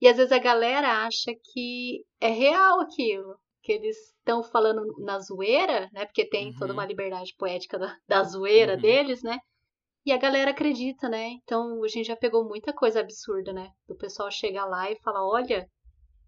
E 0.00 0.08
às 0.08 0.16
vezes 0.18 0.32
a 0.32 0.38
galera 0.38 1.06
acha 1.06 1.32
que 1.52 2.04
é 2.20 2.28
real 2.28 2.80
aquilo. 2.80 3.36
que 3.62 3.72
eles 3.72 3.96
estão 4.18 4.42
falando 4.44 4.82
na 5.00 5.18
zoeira, 5.20 5.88
né? 5.92 6.04
Porque 6.06 6.28
tem 6.28 6.48
Uhum. 6.48 6.54
toda 6.58 6.72
uma 6.74 6.86
liberdade 6.86 7.34
poética 7.38 7.78
da, 7.78 7.96
da 8.08 8.22
zoeira 8.24 8.76
Uhum. 8.76 8.80
deles, 8.80 9.22
né? 9.22 9.38
E 10.06 10.12
a 10.12 10.18
galera 10.18 10.52
acredita, 10.52 11.08
né? 11.08 11.30
Então 11.44 11.82
a 11.84 11.88
gente 11.88 12.06
já 12.06 12.16
pegou 12.16 12.44
muita 12.48 12.72
coisa 12.74 13.00
absurda, 13.00 13.52
né? 13.52 13.70
Do 13.88 13.96
pessoal 13.96 14.30
chegar 14.30 14.66
lá 14.66 14.90
e 14.90 14.96
falar, 15.02 15.26
olha, 15.26 15.66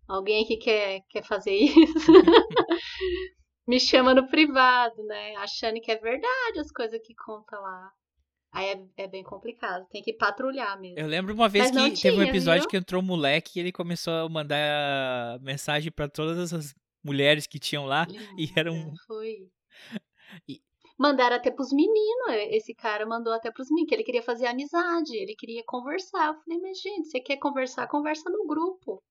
alguém 0.08 0.44
aqui 0.44 0.56
quer, 0.58 1.00
quer 1.11 1.25
fazer 1.25 1.54
isso. 1.56 2.12
Me 3.66 3.80
chama 3.80 4.14
no 4.14 4.28
privado, 4.28 5.02
né? 5.04 5.35
Achando 5.37 5.80
que 5.80 5.90
é 5.90 5.96
verdade 5.96 6.61
as 6.61 6.70
coisas 6.70 7.00
que 7.04 7.14
conta 7.14 7.58
lá. 7.58 7.90
Aí 8.52 8.66
é, 8.96 9.04
é 9.04 9.08
bem 9.08 9.23
complicado, 9.23 9.87
tem 9.90 10.00
que 10.02 10.12
patrulhar 10.14 10.80
mesmo. 10.80 10.99
Eu 10.99 11.06
lembro 11.06 11.35
uma 11.35 11.49
vez 11.49 11.70
Mas 11.70 11.94
que 11.96 12.00
teve 12.02 12.16
um 12.16 12.20
tinha, 12.20 12.30
episódio 12.30 12.62
viu? 12.62 12.70
que 12.70 12.76
entrou 12.76 13.02
um 13.02 13.04
moleque 13.04 13.58
e 13.58 13.61
ele 13.61 13.73
começou 13.73 14.12
a 14.14 14.28
mandar 14.28 15.38
mensagem 15.40 15.90
pra 15.92 16.08
todas 16.08 16.52
as 16.52 16.75
mulheres 17.04 17.46
que 17.46 17.58
tinham 17.58 17.85
lá. 17.85 18.06
e 18.38 18.50
era 18.56 18.73
um- 18.73 18.85
Manda, 18.87 18.96
Foi. 19.06 19.49
E- 20.49 20.61
Mandaram 20.99 21.37
até 21.37 21.50
pros 21.50 21.70
meninos. 21.73 22.28
Esse 22.50 22.73
cara 22.75 23.04
mandou 23.04 23.32
até 23.35 23.50
pros 23.50 23.68
meninos, 23.68 23.88
que 23.90 23.94
ele 23.94 24.04
queria 24.04 24.23
fazer 24.23 24.46
amizade, 24.46 25.14
ele 25.14 25.35
queria 25.37 25.62
conversar. 25.66 26.28
Eu 26.28 26.40
falei, 26.40 26.58
mas 26.61 26.80
gente, 26.80 27.08
você 27.08 27.20
quer 27.20 27.37
conversar? 27.37 27.87
Conversa 27.88 28.30
no 28.30 28.46
grupo. 28.46 29.02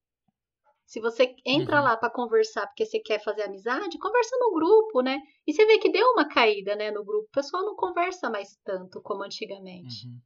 Se 0.85 0.99
você 1.01 1.35
entra 1.45 1.77
Uhum. 1.77 1.83
lá 1.83 1.97
pra 1.97 2.09
conversar 2.11 2.67
porque 2.67 2.85
você 2.85 2.99
quer 2.99 3.21
fazer 3.23 3.43
amizade, 3.43 3.97
conversa 3.97 4.37
no 4.37 4.53
grupo, 4.53 5.01
né? 5.01 5.19
E 5.47 5.53
você 5.53 5.65
vê 5.65 5.79
que 5.79 5.91
deu 5.91 6.07
uma 6.11 6.27
caída, 6.27 6.75
né, 6.75 6.91
no 6.91 7.03
grupo. 7.03 7.27
O 7.27 7.31
pessoal 7.31 7.63
não 7.65 7.75
conversa 7.75 8.29
mais 8.29 8.55
tanto 8.63 9.01
como 9.01 9.23
antigamente. 9.23 10.07
Uhum. 10.07 10.19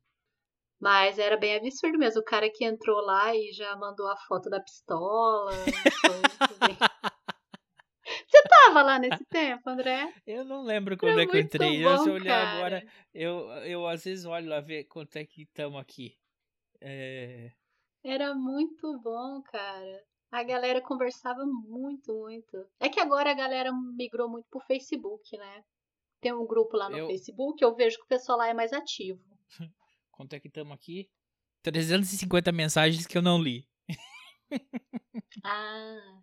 Mas 0.82 1.20
era 1.20 1.36
bem 1.38 1.56
absurdo 1.56 1.98
mesmo. 1.98 2.22
O 2.22 2.26
cara 2.26 2.50
que 2.50 2.64
entrou 2.66 3.02
lá 3.02 3.36
e 3.36 3.52
já 3.54 3.76
mandou 3.76 4.08
a 4.08 4.16
foto 4.28 4.50
da 4.50 4.62
pistola. 4.62 5.54
bem- 6.60 6.78
Você 8.28 8.44
tava 8.44 8.82
lá 8.82 8.98
nesse 9.00 9.24
tempo, 9.26 9.70
André? 9.70 10.14
Eu 10.26 10.44
não 10.44 10.64
lembro 10.64 10.98
quando 10.98 11.20
é 11.20 11.26
que 11.28 11.36
eu 11.36 11.42
entrei. 11.42 11.86
eu, 11.86 11.98
se 11.98 12.04
bom, 12.06 12.10
eu 12.10 12.14
olhar 12.16 12.46
cara. 12.46 12.56
agora, 12.56 12.88
eu, 13.14 13.50
eu 13.66 13.88
às 13.88 14.04
vezes 14.04 14.26
olho 14.26 14.50
lá 14.50 14.60
ver 14.62 14.86
quanto 14.86 15.16
é 15.18 15.26
que 15.26 15.44
estamos 15.44 15.80
aqui. 15.80 16.18
É, 16.82 17.52
Era 18.04 18.34
muito 18.34 18.98
bom, 19.02 19.42
cara. 19.44 20.09
A 20.32 20.44
galera 20.44 20.80
conversava 20.82 21.44
muito, 21.46 22.14
muito. 22.14 22.66
É 22.80 22.88
que 22.90 23.00
agora 23.00 23.32
a 23.32 23.34
galera 23.34 23.72
migrou 23.74 24.30
muito 24.30 24.48
pro 24.50 24.60
Facebook, 24.62 25.38
né? 25.38 25.64
Tem 26.22 26.34
um 26.34 26.46
grupo 26.46 26.78
lá 26.78 26.90
no 26.90 26.98
Eu- 26.98 27.08
Facebook, 27.08 27.64
eu 27.64 27.74
vejo 27.76 27.98
que 27.98 28.04
o 28.04 28.08
pessoal 28.08 28.38
lá 28.38 28.48
é 28.48 28.54
mais 28.54 28.72
ativo. 28.74 29.20
quanto 30.12 30.34
é 30.34 30.40
que 30.40 30.48
estamos 30.48 30.74
aqui? 30.74 31.10
350 31.64 32.52
mensagens 32.52 33.06
que 33.08 33.18
eu 33.18 33.22
não 33.22 33.42
li. 33.42 33.68
Ah, 35.44 36.22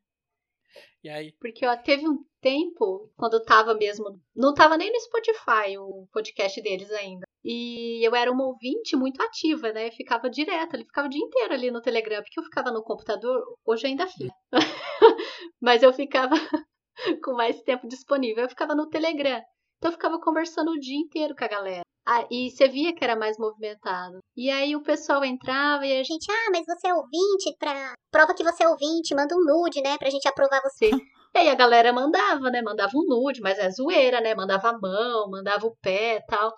E 1.02 1.08
aí? 1.08 1.32
porque 1.40 1.64
ó, 1.66 1.76
teve 1.76 2.06
um 2.08 2.24
tempo, 2.40 3.10
quando 3.16 3.34
eu 3.34 3.44
tava 3.44 3.74
mesmo. 3.74 4.20
Não 4.34 4.52
tava 4.54 4.76
nem 4.76 4.92
no 4.92 5.00
Spotify 5.00 5.78
o 5.78 6.06
podcast 6.12 6.60
deles 6.60 6.90
ainda. 6.90 7.25
E 7.48 8.04
eu 8.04 8.12
era 8.16 8.32
uma 8.32 8.44
ouvinte 8.44 8.96
muito 8.96 9.22
ativa, 9.22 9.72
né? 9.72 9.92
Ficava 9.92 10.28
direto 10.28 10.74
ali, 10.74 10.84
ficava 10.84 11.06
o 11.06 11.10
dia 11.10 11.24
inteiro 11.24 11.54
ali 11.54 11.70
no 11.70 11.80
Telegram, 11.80 12.20
porque 12.20 12.40
eu 12.40 12.42
ficava 12.42 12.72
no 12.72 12.82
computador, 12.82 13.40
hoje 13.64 13.86
ainda 13.86 14.04
fico. 14.08 14.34
Mas 15.62 15.80
eu 15.84 15.92
ficava 15.92 16.34
com 17.22 17.34
mais 17.34 17.62
tempo 17.62 17.86
disponível, 17.86 18.42
eu 18.42 18.48
ficava 18.48 18.74
no 18.74 18.88
Telegram. 18.88 19.40
Então 19.78 19.90
eu 19.90 19.92
ficava 19.92 20.18
conversando 20.18 20.72
o 20.72 20.80
dia 20.80 20.98
inteiro 20.98 21.36
com 21.36 21.44
a 21.44 21.48
galera. 21.48 21.82
Ah, 22.04 22.26
e 22.30 22.50
você 22.50 22.66
via 22.66 22.92
que 22.92 23.04
era 23.04 23.14
mais 23.14 23.38
movimentado. 23.38 24.18
E 24.36 24.50
aí 24.50 24.74
o 24.74 24.82
pessoal 24.82 25.24
entrava 25.24 25.86
e 25.86 25.92
a 25.92 26.02
gente. 26.02 26.24
Gente, 26.24 26.30
ah, 26.30 26.50
mas 26.50 26.66
você 26.66 26.88
é 26.88 26.94
ouvinte, 26.94 27.56
pra... 27.60 27.94
prova 28.10 28.34
que 28.34 28.42
você 28.42 28.64
é 28.64 28.68
ouvinte, 28.68 29.14
manda 29.14 29.36
um 29.36 29.44
nude, 29.44 29.80
né, 29.82 29.96
pra 29.98 30.10
gente 30.10 30.26
aprovar 30.26 30.60
você. 30.62 30.90
E 31.34 31.38
aí 31.38 31.48
a 31.48 31.54
galera 31.54 31.92
mandava, 31.92 32.50
né? 32.50 32.62
Mandava 32.62 32.92
um 32.96 33.04
nude, 33.06 33.40
mas 33.40 33.58
é 33.58 33.70
zoeira, 33.70 34.20
né? 34.20 34.34
Mandava 34.34 34.70
a 34.70 34.78
mão, 34.78 35.28
mandava 35.30 35.66
o 35.66 35.76
pé 35.82 36.16
e 36.16 36.26
tal. 36.26 36.52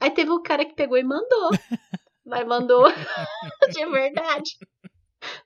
Aí 0.00 0.10
teve 0.10 0.30
um 0.30 0.42
cara 0.42 0.64
que 0.64 0.74
pegou 0.74 0.96
e 0.96 1.04
mandou. 1.04 1.50
Mas 2.24 2.46
mandou 2.46 2.84
de 3.72 3.86
verdade. 3.86 4.56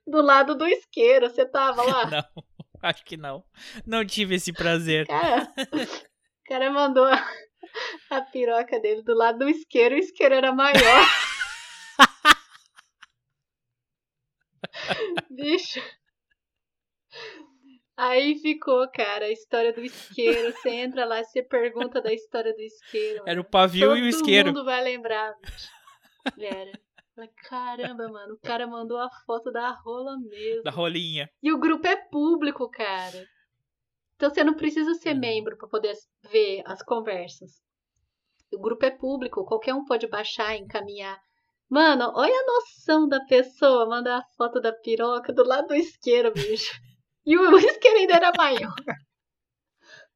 Do 0.07 0.23
lado 0.23 0.55
do 0.55 0.67
isqueiro, 0.67 1.29
você 1.29 1.45
tava 1.45 1.83
lá? 1.83 2.07
Não, 2.11 2.45
acho 2.83 3.05
que 3.05 3.17
não. 3.17 3.45
Não 3.87 4.05
tive 4.05 4.37
esse 4.37 4.53
prazer. 4.53 5.07
Cara, 5.07 5.53
o 5.59 6.45
cara 6.47 6.71
mandou 6.71 7.05
a, 7.05 7.29
a 8.11 8.21
piroca 8.21 8.79
dele 8.79 9.03
do 9.03 9.15
lado 9.15 9.39
do 9.39 9.49
isqueiro, 9.49 9.95
o 9.95 9.99
isqueiro 9.99 10.35
era 10.35 10.53
maior. 10.53 11.07
Bicho. 15.31 15.81
Aí 17.97 18.35
ficou, 18.41 18.89
cara, 18.91 19.27
a 19.27 19.31
história 19.31 19.73
do 19.73 19.81
isqueiro. 19.81 20.53
Você 20.53 20.69
entra 20.71 21.05
lá, 21.05 21.23
você 21.23 21.43
pergunta 21.43 22.01
da 22.01 22.13
história 22.13 22.53
do 22.53 22.61
isqueiro. 22.61 23.23
Era 23.27 23.41
o 23.41 23.45
pavio 23.45 23.97
e 23.97 24.01
o 24.01 24.11
Todo 24.11 24.21
isqueiro. 24.21 24.49
mundo 24.49 24.65
vai 24.65 24.83
lembrar, 24.83 25.33
bicho. 25.41 25.69
Era. 26.39 26.73
Caramba, 27.49 28.09
mano, 28.09 28.35
o 28.35 28.39
cara 28.41 28.67
mandou 28.67 28.99
a 28.99 29.09
foto 29.25 29.53
da 29.53 29.71
rola 29.71 30.17
mesmo. 30.19 30.65
Da 30.65 30.71
rolinha. 30.73 31.31
E 31.41 31.53
o 31.53 31.59
grupo 31.61 31.87
é 31.87 31.95
público, 31.95 32.69
cara. 32.69 33.25
Então 34.17 34.31
você 34.31 34.43
não 34.43 34.55
precisa 34.55 34.95
ser 34.95 35.15
Uhum. 35.15 35.21
membro 35.21 35.57
para 35.57 35.69
poder 35.69 35.95
ver 36.33 36.63
as 36.67 36.83
conversas. 36.83 37.53
O 38.53 38.59
grupo 38.59 38.85
é 38.85 38.91
público, 38.91 39.45
qualquer 39.45 39.75
um 39.75 39.85
pode 39.85 40.09
baixar 40.09 40.57
encaminhar. 40.57 41.17
Mano, 41.69 42.11
olha 42.17 42.35
a 42.35 42.47
noção 42.47 43.09
da 43.09 43.21
pessoa 43.27 43.87
mandar 43.89 44.19
a 44.19 44.25
foto 44.37 44.61
da 44.61 44.73
piroca 44.73 45.33
do 45.33 45.45
lado 45.47 45.69
do 45.69 45.75
isqueiro, 45.77 46.33
bicho. 46.33 46.73
E 47.27 47.37
o 47.39 47.59
isqueiro 47.59 47.99
ainda 47.99 48.15
era 48.15 48.33
maior. 48.37 48.75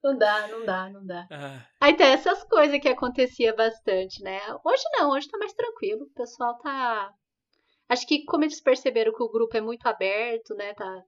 Não 0.02 0.16
dá, 0.16 0.46
não 0.48 0.64
dá, 0.64 0.88
não 0.90 1.04
dá. 1.04 1.26
Ah, 1.30 1.66
Aí 1.80 1.94
tem 1.96 2.06
essas 2.06 2.44
coisas 2.44 2.78
que 2.80 2.88
acontecia 2.88 3.54
bastante, 3.54 4.22
né? 4.22 4.38
Hoje 4.64 4.84
não, 4.92 5.10
hoje 5.10 5.28
tá 5.28 5.36
mais 5.38 5.52
tranquilo. 5.52 6.04
O 6.04 6.14
pessoal 6.14 6.56
tá. 6.58 7.10
Acho 7.88 8.06
que 8.06 8.24
como 8.24 8.44
eles 8.44 8.60
perceberam 8.60 9.12
que 9.12 9.22
o 9.22 9.30
grupo 9.30 9.56
é 9.56 9.60
muito 9.60 9.86
aberto, 9.86 10.54
né? 10.54 10.72
Tá... 10.74 11.02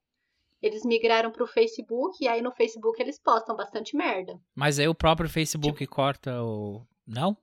Eles 0.60 0.84
migraram 0.84 1.30
pro 1.30 1.46
Facebook 1.46 2.16
e 2.20 2.26
aí 2.28 2.42
no 2.42 2.50
Facebook 2.52 3.00
eles 3.00 3.18
postam 3.22 3.54
bastante 3.56 3.96
merda. 3.96 4.34
mas 4.54 4.78
aí 4.78 4.88
o 4.88 4.94
próprio 4.94 5.28
Facebook 5.28 5.86
corta 5.86 6.42
o. 6.42 6.84
Não? 7.06 7.36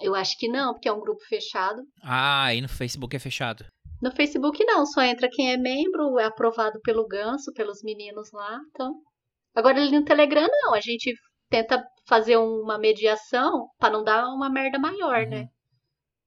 Eu 0.00 0.14
acho 0.14 0.38
que 0.38 0.48
não, 0.48 0.72
porque 0.72 0.88
é 0.88 0.92
um 0.92 1.00
grupo 1.00 1.22
fechado. 1.26 1.82
Ah, 2.02 2.44
aí 2.46 2.60
no 2.62 2.68
Facebook 2.68 3.14
é 3.14 3.18
fechado. 3.18 3.66
No 4.02 4.10
Facebook 4.12 4.64
não, 4.64 4.86
só 4.86 5.02
entra 5.02 5.28
quem 5.30 5.52
é 5.52 5.56
membro, 5.56 6.18
é 6.18 6.24
aprovado 6.24 6.80
pelo 6.82 7.06
Ganso, 7.06 7.52
pelos 7.52 7.82
meninos 7.82 8.30
lá, 8.32 8.58
então. 8.70 8.94
Agora 9.54 9.80
ali 9.80 9.90
no 9.92 10.04
Telegram 10.04 10.46
não, 10.50 10.74
a 10.74 10.80
gente 10.80 11.12
tenta 11.50 11.84
fazer 12.06 12.36
uma 12.36 12.78
mediação 12.78 13.68
pra 13.78 13.90
não 13.90 14.02
dar 14.04 14.24
uma 14.28 14.48
merda 14.48 14.78
maior, 14.78 15.24
Uhum. 15.24 15.28
né? 15.30 15.46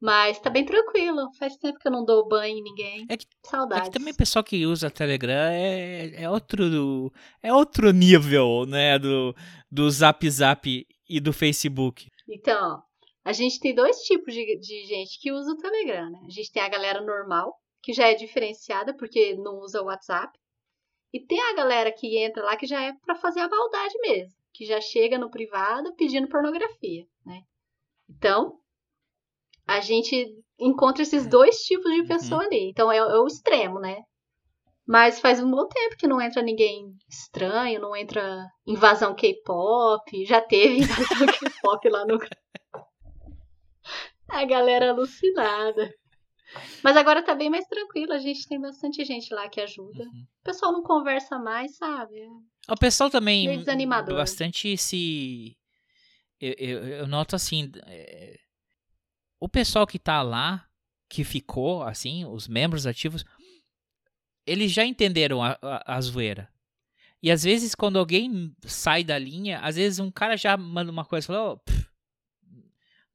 Mas 0.01 0.37
tá 0.39 0.49
bem 0.49 0.65
tranquilo, 0.65 1.29
faz 1.39 1.55
tempo 1.55 1.79
que 1.79 1.87
eu 1.87 1.91
não 1.91 2.03
dou 2.03 2.27
banho 2.27 2.57
em 2.57 2.61
ninguém. 2.61 3.05
É 3.09 3.15
que- 3.15 3.25
É 3.25 3.49
Saudades. 3.49 3.87
que 3.87 3.93
também 3.97 4.11
o 4.13 4.17
pessoal 4.17 4.43
que 4.43 4.65
usa 4.65 4.91
Telegram 4.91 5.49
é, 5.49 6.23
é 6.23 6.29
outro 6.29 7.09
é 7.41 7.53
outro 7.53 7.89
nível, 7.91 8.65
né, 8.67 8.99
do, 8.99 9.33
do 9.71 9.89
Zap 9.89 10.29
Zap 10.29 10.85
e 11.09 11.19
do 11.21 11.31
Facebook. 11.31 12.05
Então, 12.29 12.81
a 13.23 13.31
gente 13.31 13.59
tem 13.61 13.73
dois 13.73 13.95
tipos 13.99 14.33
de, 14.33 14.59
de 14.59 14.85
gente 14.87 15.17
que 15.21 15.31
usa 15.31 15.49
o 15.53 15.57
Telegram, 15.57 16.09
né? 16.11 16.19
A 16.27 16.29
gente 16.29 16.51
tem 16.51 16.61
a 16.61 16.67
galera 16.69 16.99
normal, 17.01 17.53
que 17.83 17.93
já 17.93 18.07
é 18.07 18.15
diferenciada 18.15 18.95
porque 18.95 19.35
não 19.35 19.59
usa 19.59 19.81
o 19.81 19.85
WhatsApp. 19.85 20.31
E 21.13 21.19
tem 21.19 21.39
a 21.39 21.53
galera 21.53 21.91
que 21.91 22.17
entra 22.17 22.43
lá 22.43 22.55
que 22.57 22.65
já 22.65 22.81
é 22.81 22.93
pra 23.05 23.13
fazer 23.13 23.41
a 23.41 23.49
maldade 23.49 23.93
mesmo, 23.99 24.33
que 24.51 24.65
já 24.65 24.81
chega 24.81 25.17
no 25.19 25.29
privado 25.29 25.93
pedindo 25.95 26.27
pornografia, 26.29 27.05
né? 27.25 27.41
Então, 28.09 28.57
a 29.67 29.79
gente 29.79 30.33
encontra 30.59 31.03
esses 31.03 31.27
dois 31.27 31.57
tipos 31.59 31.91
de 31.91 32.01
Uhum. 32.01 32.07
pessoa 32.07 32.43
ali. 32.43 32.69
Então 32.69 32.91
é, 32.91 32.97
é 32.97 33.03
o 33.19 33.27
extremo, 33.27 33.79
né? 33.79 34.01
Mas 34.85 35.19
faz 35.19 35.41
um 35.41 35.49
bom 35.49 35.65
tempo 35.67 35.95
que 35.97 36.07
não 36.07 36.19
entra 36.19 36.41
ninguém 36.41 36.93
estranho, 37.09 37.79
não 37.79 37.95
entra 37.95 38.45
invasão 38.67 39.15
K-pop. 39.15 40.25
Já 40.25 40.41
teve 40.41 40.79
invasão 40.83 41.27
K-pop 41.27 41.89
lá 41.89 42.05
no. 42.05 42.17
A 44.29 44.45
galera 44.45 44.89
alucinada. 44.89 45.93
Mas 46.83 46.95
agora 46.97 47.23
tá 47.23 47.33
bem 47.33 47.49
mais 47.49 47.65
tranquilo, 47.65 48.13
a 48.13 48.19
gente 48.19 48.47
tem 48.47 48.59
bastante 48.59 49.03
gente 49.05 49.33
lá 49.33 49.47
que 49.49 49.61
ajuda. 49.61 50.03
Uhum. 50.03 50.25
O 50.41 50.43
pessoal 50.43 50.71
não 50.71 50.83
conversa 50.83 51.39
mais, 51.39 51.75
sabe? 51.77 52.27
O 52.69 52.75
pessoal 52.77 53.09
também 53.09 53.47
Meio 53.47 53.59
desanimador. 53.59 54.15
bastante 54.15 54.77
se 54.77 55.57
eu, 56.39 56.53
eu, 56.57 56.87
eu 56.87 57.07
noto 57.07 57.35
assim, 57.35 57.71
é, 57.85 58.39
o 59.39 59.47
pessoal 59.49 59.87
que 59.87 59.97
tá 59.99 60.21
lá, 60.21 60.67
que 61.09 61.23
ficou 61.23 61.83
assim, 61.83 62.25
os 62.25 62.47
membros 62.47 62.85
ativos, 62.85 63.23
eles 64.45 64.71
já 64.71 64.85
entenderam 64.85 65.41
a, 65.41 65.57
a, 65.61 65.95
a 65.97 66.01
zoeira. 66.01 66.49
E 67.21 67.31
às 67.31 67.43
vezes 67.43 67.73
quando 67.73 67.97
alguém 67.97 68.53
sai 68.65 69.03
da 69.03 69.17
linha, 69.17 69.59
às 69.59 69.75
vezes 69.77 69.99
um 69.99 70.11
cara 70.11 70.35
já 70.35 70.57
manda 70.57 70.91
uma 70.91 71.05
coisa, 71.05 71.25
e 71.25 71.27
fala, 71.27 71.51
"Oh, 71.53 71.57
pff, 71.57 71.87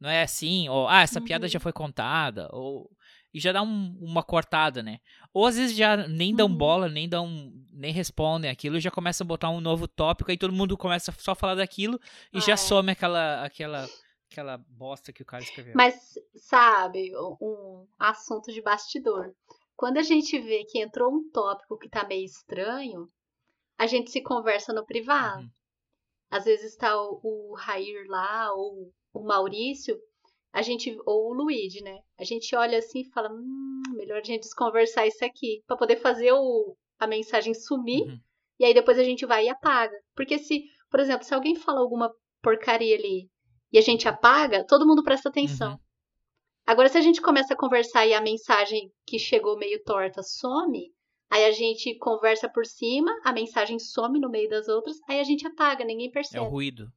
não 0.00 0.08
é 0.08 0.22
assim, 0.22 0.68
ou 0.68 0.88
ah, 0.88 1.02
essa 1.02 1.20
piada 1.20 1.44
Uhum. 1.46 1.50
já 1.50 1.60
foi 1.60 1.72
contada, 1.72 2.48
ou 2.52 2.90
e 3.32 3.38
já 3.40 3.52
dá 3.52 3.62
um- 3.62 3.96
uma 4.00 4.22
cortada, 4.22 4.82
né? 4.82 5.00
Ou 5.32 5.46
às 5.46 5.56
vezes 5.56 5.76
já 5.76 5.96
nem 6.08 6.34
dão 6.34 6.46
Uhum. 6.46 6.56
bola, 6.56 6.88
nem 6.88 7.08
dão. 7.08 7.52
nem 7.72 7.92
respondem 7.92 8.50
aquilo 8.50 8.76
e 8.76 8.80
já 8.80 8.90
começam 8.90 9.24
a 9.24 9.28
botar 9.28 9.50
um 9.50 9.60
novo 9.60 9.86
tópico, 9.86 10.30
aí 10.32 10.36
todo 10.36 10.52
mundo 10.52 10.76
começa 10.76 11.12
só 11.16 11.30
a 11.30 11.34
falar 11.36 11.54
daquilo 11.54 12.00
e 12.32 12.38
Ah, 12.38 12.40
já 12.40 12.52
é. 12.54 12.56
some 12.56 12.90
aquela, 12.90 13.44
aquela, 13.44 13.86
aquela 14.28 14.56
bosta 14.68 15.12
que 15.12 15.22
o 15.22 15.24
cara 15.24 15.44
escreveu. 15.44 15.74
Mas, 15.76 16.14
sabe, 16.34 17.12
um 17.40 17.86
assunto 17.96 18.52
de 18.52 18.60
bastidor. 18.60 19.32
Quando 19.76 19.98
a 19.98 20.02
gente 20.02 20.36
vê 20.40 20.64
que 20.64 20.80
entrou 20.80 21.12
um 21.14 21.30
tópico 21.30 21.78
que 21.78 21.88
tá 21.88 22.04
meio 22.04 22.24
estranho, 22.24 23.08
a 23.78 23.86
gente 23.86 24.10
se 24.10 24.20
conversa 24.22 24.72
no 24.72 24.84
privado. 24.84 25.42
Uhum. 25.42 25.50
Às 26.30 26.44
vezes 26.46 26.74
tá 26.76 27.00
o, 27.00 27.20
o 27.22 27.54
Rair 27.54 28.06
lá, 28.08 28.52
ou 28.54 28.92
o 29.14 29.22
Maurício, 29.24 29.96
a 30.52 30.62
gente, 30.62 30.96
ou 31.06 31.30
o 31.30 31.32
Luigi, 31.34 31.82
né? 31.82 31.98
A 32.18 32.24
gente 32.24 32.54
olha 32.56 32.78
assim 32.78 33.00
e 33.00 33.10
fala, 33.12 33.28
hum, 33.30 33.82
melhor 33.94 34.18
a 34.18 34.24
gente 34.24 34.42
desconversar 34.42 35.06
isso 35.06 35.24
aqui, 35.24 35.62
pra 35.66 35.76
poder 35.76 35.96
fazer 35.96 36.32
o, 36.32 36.76
a 36.98 37.06
mensagem 37.06 37.54
sumir, 37.54 38.02
Uhum. 38.02 38.18
e 38.58 38.64
aí 38.64 38.74
depois 38.74 38.98
a 38.98 39.04
gente 39.04 39.24
vai 39.26 39.44
e 39.46 39.48
apaga. 39.48 39.94
Porque 40.16 40.38
se, 40.38 40.64
por 40.90 41.00
exemplo, 41.00 41.24
se 41.24 41.34
alguém 41.34 41.54
fala 41.54 41.80
alguma 41.80 42.10
porcaria 42.42 42.96
ali 42.96 43.28
e 43.72 43.78
a 43.78 43.82
gente 43.82 44.08
apaga, 44.08 44.64
todo 44.66 44.86
mundo 44.86 45.02
presta 45.02 45.28
atenção. 45.28 45.72
Uhum. 45.72 45.78
Agora, 46.66 46.88
se 46.88 46.98
a 46.98 47.00
gente 47.02 47.20
começa 47.20 47.54
a 47.54 47.56
conversar 47.56 48.06
e 48.06 48.12
a 48.14 48.20
mensagem 48.20 48.90
que 49.06 49.18
chegou 49.18 49.56
meio 49.58 49.82
torta 49.84 50.22
some, 50.22 50.92
aí 51.30 51.44
a 51.46 51.50
gente 51.50 51.96
conversa 51.98 52.48
por 52.48 52.66
cima, 52.66 53.10
a 53.24 53.32
mensagem 53.32 53.78
some 53.78 54.18
no 54.20 54.28
meio 54.30 54.48
das 54.50 54.68
outras, 54.68 54.96
aí 55.08 55.18
a 55.18 55.24
gente 55.24 55.46
apaga, 55.46 55.84
ninguém 55.84 56.06
É 56.06 56.10
o 56.10 56.12
percebe. 56.12 56.44
ruído. 56.46 56.88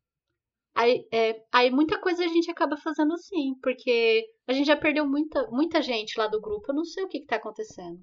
Aí, 0.73 1.05
é, 1.11 1.43
aí 1.51 1.69
muita 1.69 1.99
coisa 1.99 2.23
a 2.23 2.27
gente 2.27 2.49
acaba 2.49 2.77
fazendo 2.77 3.13
assim, 3.13 3.55
porque 3.61 4.25
a 4.47 4.53
gente 4.53 4.67
já 4.67 4.77
perdeu 4.77 5.05
muita, 5.05 5.47
muita 5.49 5.81
gente 5.81 6.17
lá 6.17 6.27
do 6.27 6.39
grupo, 6.41 6.71
eu 6.71 6.75
não 6.75 6.85
sei 6.85 7.03
o 7.03 7.07
que, 7.07 7.19
que 7.19 7.25
tá 7.25 7.35
acontecendo. 7.35 8.01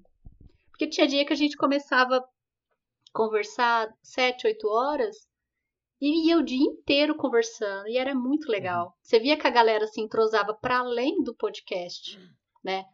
Porque 0.69 0.87
tinha 0.87 1.07
dia 1.07 1.25
que 1.25 1.33
a 1.33 1.35
gente 1.35 1.57
começava 1.57 2.17
a 2.17 2.25
conversar 3.11 3.91
sete, 4.03 4.47
oito 4.47 4.67
horas 4.67 5.17
e 6.01 6.27
ia 6.29 6.37
o 6.37 6.43
dia 6.43 6.63
inteiro 6.63 7.15
conversando, 7.15 7.87
e 7.89 7.97
era 7.97 8.15
muito 8.15 8.49
legal. 8.49 8.95
Você 9.01 9.19
via 9.19 9.37
que 9.37 9.45
a 9.45 9.51
galera 9.51 9.85
se 9.85 9.99
entrosava 9.99 10.53
para 10.53 10.79
além 10.79 11.21
do 11.23 11.35
podcast, 11.35 12.17
né? 12.63 12.85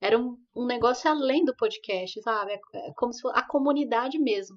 Era 0.00 0.18
um, 0.18 0.38
um 0.56 0.64
negócio 0.64 1.10
além 1.10 1.44
do 1.44 1.54
podcast, 1.56 2.20
sabe? 2.22 2.52
É, 2.52 2.88
é 2.88 2.92
como 2.96 3.12
se 3.12 3.20
fosse 3.20 3.38
a 3.38 3.46
comunidade 3.46 4.18
mesmo, 4.18 4.56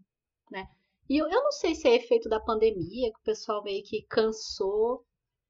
né? 0.49 0.67
E 1.09 1.17
eu, 1.17 1.25
eu 1.29 1.43
não 1.43 1.51
sei 1.51 1.73
se 1.75 1.87
é 1.87 1.95
efeito 1.95 2.27
da 2.29 2.39
pandemia, 2.39 3.11
que 3.11 3.19
o 3.19 3.23
pessoal 3.23 3.63
meio 3.63 3.83
que 3.83 4.03
cansou, 4.09 5.03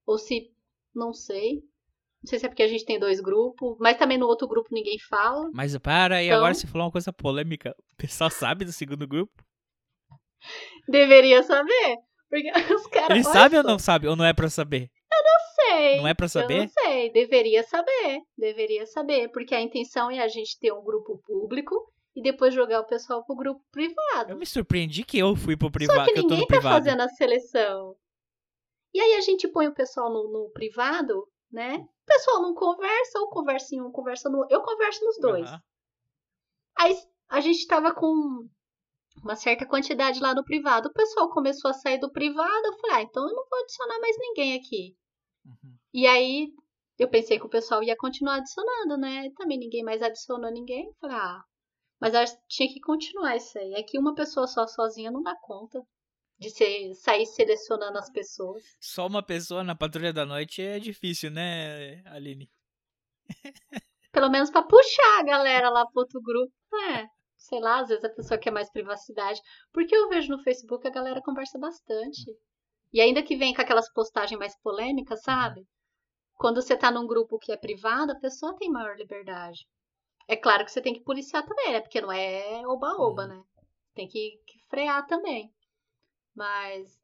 ou 0.05 0.17
se. 0.17 0.51
Não 0.93 1.13
sei. 1.13 1.55
Não 2.23 2.29
sei 2.29 2.39
se 2.39 2.45
é 2.45 2.49
porque 2.49 2.63
a 2.63 2.67
gente 2.67 2.85
tem 2.85 2.99
dois 2.99 3.19
grupos, 3.21 3.77
mas 3.79 3.97
também 3.97 4.17
no 4.17 4.25
outro 4.27 4.47
grupo 4.47 4.69
ninguém 4.71 4.97
fala. 4.99 5.49
Mas 5.53 5.77
para, 5.77 6.21
e 6.21 6.27
Então- 6.27 6.37
agora 6.37 6.53
você 6.53 6.67
falou 6.67 6.85
uma 6.87 6.91
coisa 6.91 7.13
polêmica. 7.13 7.75
O 7.93 7.95
pessoal 7.95 8.29
sabe 8.29 8.65
do 8.65 8.71
segundo 8.71 9.07
grupo? 9.07 9.33
Deveria 10.87 11.43
saber. 11.43 11.97
Porque 12.29 12.51
os 12.75 12.87
caras. 12.87 13.09
Ele 13.11 13.23
sabe 13.23 13.57
ou 13.57 13.63
só, 13.63 13.67
não 13.69 13.79
sabe? 13.79 14.07
Ou 14.07 14.15
não 14.15 14.25
é 14.25 14.33
pra 14.33 14.49
saber? 14.49 14.89
sei. 15.59 15.97
Não 15.97 16.07
é 16.07 16.13
pra 16.13 16.25
Eu 16.25 16.29
saber? 16.29 16.59
não 16.61 16.67
sei, 16.67 17.11
deveria 17.11 17.63
saber, 17.63 18.19
deveria 18.37 18.85
saber, 18.85 19.29
porque 19.29 19.55
a 19.55 19.61
intenção 19.61 20.09
é 20.11 20.19
a 20.19 20.27
gente 20.27 20.57
ter 20.59 20.71
um 20.71 20.83
grupo 20.83 21.19
público 21.25 21.75
e 22.17 22.21
depois 22.21 22.51
jogar 22.51 22.79
o 22.79 22.85
pessoal 22.85 23.23
pro 23.23 23.35
grupo 23.35 23.63
privado. 23.71 24.31
Eu 24.31 24.37
me 24.37 24.45
surpreendi 24.45 25.03
que 25.03 25.19
eu 25.19 25.35
fui 25.35 25.55
pro 25.55 25.69
privado, 25.69 25.99
Só 25.99 26.05
que 26.05 26.13
que 26.13 26.21
ninguém 26.21 26.39
tá 26.39 26.47
privado. 26.47 26.75
fazendo 26.75 27.01
a 27.01 27.09
seleção. 27.09 27.95
E 28.91 28.99
aí 28.99 29.13
a 29.13 29.21
gente 29.21 29.47
põe 29.47 29.67
o 29.67 29.73
pessoal 29.73 30.11
no, 30.11 30.27
no 30.31 30.49
privado, 30.49 31.27
né? 31.51 31.75
O 31.75 32.05
pessoal 32.07 32.41
não 32.41 32.55
conversa, 32.55 33.19
ou 33.19 33.29
conversa 33.29 33.75
em 33.75 33.81
um, 33.81 33.91
conversa 33.91 34.29
no 34.29 34.47
Eu 34.49 34.63
converso 34.63 35.05
nos 35.05 35.19
dois. 35.19 35.47
Aham. 35.47 35.61
Aí 36.79 36.97
a 37.29 37.39
gente 37.39 37.67
tava 37.67 37.93
com 37.93 38.47
uma 39.21 39.35
certa 39.35 39.63
quantidade 39.67 40.19
lá 40.19 40.33
no 40.33 40.43
privado. 40.43 40.89
O 40.89 40.93
pessoal 40.93 41.29
começou 41.29 41.69
a 41.69 41.75
sair 41.75 41.99
do 41.99 42.11
privado. 42.11 42.65
Eu 42.65 42.77
falei, 42.79 42.95
ah, 42.95 43.01
então 43.03 43.29
eu 43.29 43.35
não 43.35 43.45
vou 43.47 43.59
adicionar 43.59 43.99
mais 43.99 44.17
ninguém 44.17 44.57
aqui. 44.57 44.97
Uhum. 45.45 45.77
E 45.93 46.07
aí 46.07 46.47
eu 46.97 47.07
pensei 47.07 47.37
que 47.37 47.45
o 47.45 47.49
pessoal 47.49 47.83
ia 47.83 47.95
continuar 47.95 48.37
adicionando, 48.37 48.97
né? 48.97 49.29
Também 49.37 49.59
ninguém 49.59 49.83
mais 49.83 50.01
adicionou 50.01 50.51
ninguém. 50.51 50.91
Falei, 50.99 51.15
ah, 51.15 51.43
mas 51.99 52.13
eu 52.13 52.19
acho 52.19 52.35
que 52.37 52.47
tinha 52.47 52.73
que 52.73 52.79
continuar 52.79 53.35
isso 53.35 53.57
aí. 53.57 53.73
É 53.73 53.83
que 53.83 53.99
uma 53.99 54.13
pessoa 54.13 54.47
só 54.47 54.67
sozinha 54.67 55.11
não 55.11 55.21
dá 55.21 55.35
conta 55.41 55.81
de 56.39 56.49
ser, 56.49 56.93
sair 56.93 57.25
selecionando 57.25 57.97
as 57.97 58.11
pessoas. 58.11 58.63
Só 58.79 59.07
uma 59.07 59.23
pessoa 59.23 59.63
na 59.63 59.75
patrulha 59.75 60.13
da 60.13 60.25
noite 60.25 60.61
é 60.61 60.79
difícil, 60.79 61.31
né, 61.31 62.03
Aline? 62.05 62.49
Pelo 64.11 64.29
menos 64.29 64.49
pra 64.49 64.63
puxar 64.63 65.19
a 65.19 65.23
galera 65.23 65.69
lá 65.69 65.85
pro 65.85 66.01
outro 66.01 66.21
grupo. 66.21 66.53
É, 66.91 67.07
sei 67.35 67.59
lá, 67.59 67.81
às 67.81 67.89
vezes 67.89 68.03
a 68.03 68.09
pessoa 68.09 68.39
quer 68.39 68.51
mais 68.51 68.71
privacidade. 68.71 69.41
Porque 69.71 69.95
eu 69.95 70.09
vejo 70.09 70.29
no 70.29 70.43
Facebook 70.43 70.87
a 70.87 70.91
galera 70.91 71.21
conversa 71.21 71.57
bastante. 71.57 72.25
E 72.93 73.01
ainda 73.01 73.23
que 73.23 73.35
vem 73.35 73.53
com 73.53 73.61
aquelas 73.61 73.91
postagens 73.91 74.39
mais 74.39 74.57
polêmicas, 74.61 75.21
sabe? 75.21 75.65
Quando 76.35 76.61
você 76.61 76.77
tá 76.77 76.91
num 76.91 77.07
grupo 77.07 77.39
que 77.39 77.51
é 77.51 77.57
privado, 77.57 78.11
a 78.11 78.19
pessoa 78.19 78.55
tem 78.55 78.69
maior 78.69 78.95
liberdade. 78.95 79.67
É 80.27 80.35
claro 80.35 80.65
que 80.65 80.71
você 80.71 80.81
tem 80.81 80.93
que 80.93 80.99
policiar 81.03 81.45
também, 81.45 81.71
né? 81.73 81.79
Porque 81.81 82.01
não 82.01 82.11
é 82.11 82.65
oba-oba, 82.67 83.23
Uhum. 83.23 83.27
né? 83.29 83.43
Tem 83.95 84.07
que, 84.07 84.41
que 84.45 84.59
frear 84.69 85.05
também. 85.07 85.53
Mas 86.35 87.01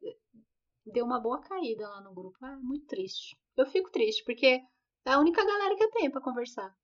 deu 0.85 1.05
uma 1.05 1.19
boa 1.19 1.39
caída 1.41 1.87
lá 1.87 2.01
no 2.01 2.13
grupo. 2.13 2.37
Ah, 2.41 2.57
muito 2.61 2.85
triste. 2.87 3.35
Eu 3.55 3.65
fico 3.65 3.89
triste, 3.91 4.23
porque 4.25 4.61
é 5.05 5.11
a 5.11 5.19
única 5.19 5.43
galera 5.45 5.75
que 5.75 5.83
eu 5.83 5.91
tenho 5.91 6.11
pra 6.11 6.21
conversar. 6.21 6.75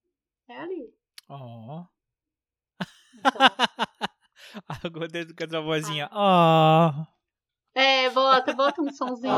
É 0.47 0.58
ali. 0.60 0.93
Ó. 1.28 1.86
Então, 3.13 3.32
Agora 4.84 5.08
dentro 5.08 5.36
com 5.36 5.56
a 5.58 5.62
vozinha. 5.62 6.10
Ó. 6.12 7.06
é, 7.75 8.10
bota, 8.10 8.54
bota 8.54 8.82
um 8.82 8.91
sonzinho. 8.91 9.34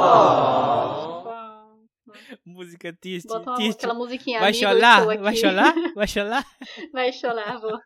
Música 2.46 2.94
triste. 2.94 3.28
Bota 3.28 3.52
uma, 3.52 3.70
aquela 3.70 3.94
musiquinha 3.94 4.40
Vai 4.40 4.54
chorar? 4.54 5.06
Vai 5.06 5.36
chorar? 5.36 5.74
Vai 5.96 6.08
chorar? 6.08 6.46
Vai 6.92 7.14
chorar, 7.14 7.60
vou. 7.60 7.80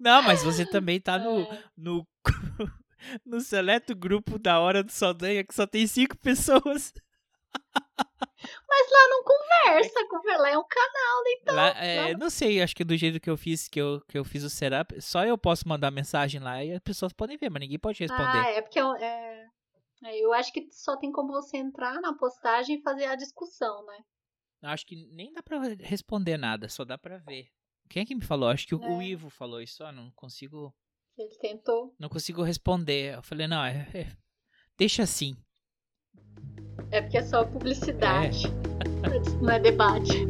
Não, 0.00 0.22
mas 0.22 0.42
você 0.42 0.64
também 0.66 1.00
tá 1.00 1.18
no, 1.18 1.40
É. 1.40 1.64
no, 1.76 2.06
no 3.24 3.40
seleto 3.40 3.94
grupo 3.94 4.38
da 4.38 4.60
Hora 4.60 4.82
do 4.82 4.92
Saldanha 4.92 5.44
que 5.44 5.54
só 5.54 5.66
tem 5.66 5.86
cinco 5.86 6.16
pessoas. 6.18 6.92
Mas 8.68 8.90
lá 8.90 9.08
não 9.08 9.24
conversa, 9.24 10.06
conversa, 10.08 10.42
lá 10.42 10.50
é 10.50 10.58
um 10.58 10.64
canal? 10.64 11.22
Então. 11.28 11.54
Lá, 11.54 11.68
é, 11.82 12.16
não 12.16 12.30
sei, 12.30 12.62
acho 12.62 12.76
que 12.76 12.84
do 12.84 12.96
jeito 12.96 13.18
que 13.18 13.30
eu 13.30 13.36
fiz, 13.36 13.68
que 13.68 13.80
eu, 13.80 14.00
que 14.08 14.18
eu 14.18 14.24
fiz 14.24 14.44
o 14.44 14.50
setup, 14.50 15.00
só 15.00 15.24
eu 15.24 15.36
posso 15.38 15.66
mandar 15.68 15.90
mensagem 15.90 16.40
lá 16.40 16.62
e 16.62 16.72
as 16.72 16.80
pessoas 16.80 17.12
podem 17.12 17.36
ver, 17.36 17.50
mas 17.50 17.60
ninguém 17.60 17.78
pode 17.78 17.98
responder. 17.98 18.38
Ah, 18.38 18.50
é 18.50 18.60
porque 18.62 18.78
eu, 18.78 18.94
é, 18.96 19.46
eu 20.14 20.32
acho 20.32 20.52
que 20.52 20.68
só 20.70 20.96
tem 20.96 21.10
como 21.12 21.32
você 21.32 21.56
entrar 21.56 22.00
na 22.00 22.14
postagem 22.14 22.76
e 22.78 22.82
fazer 22.82 23.06
a 23.06 23.16
discussão, 23.16 23.84
né? 23.86 23.98
Acho 24.62 24.86
que 24.86 24.96
nem 25.12 25.32
dá 25.32 25.42
pra 25.42 25.60
responder 25.80 26.36
nada, 26.36 26.68
só 26.68 26.84
dá 26.84 26.96
pra 26.98 27.18
ver. 27.18 27.48
Quem 27.88 28.02
é 28.02 28.06
que 28.06 28.14
me 28.14 28.22
falou? 28.24 28.48
Acho 28.48 28.66
que 28.66 28.74
o, 28.74 28.80
o 28.80 29.00
É. 29.00 29.06
Ivo 29.06 29.30
falou 29.30 29.60
isso, 29.62 29.84
ó, 29.84 29.92
não 29.92 30.10
consigo, 30.12 30.74
Ele 31.16 31.34
tentou. 31.38 31.94
não 31.98 32.08
consigo 32.08 32.42
responder. 32.42 33.14
Eu 33.14 33.22
falei, 33.22 33.46
não, 33.46 33.62
é, 33.64 33.86
é- 33.94 34.16
deixa 34.76 35.02
assim. 35.04 35.36
É 36.90 37.00
porque 37.00 37.18
é 37.18 37.22
só 37.22 37.44
publicidade. 37.44 38.44
Não 39.40 39.50
é 39.50 39.60
debate. 39.60 40.26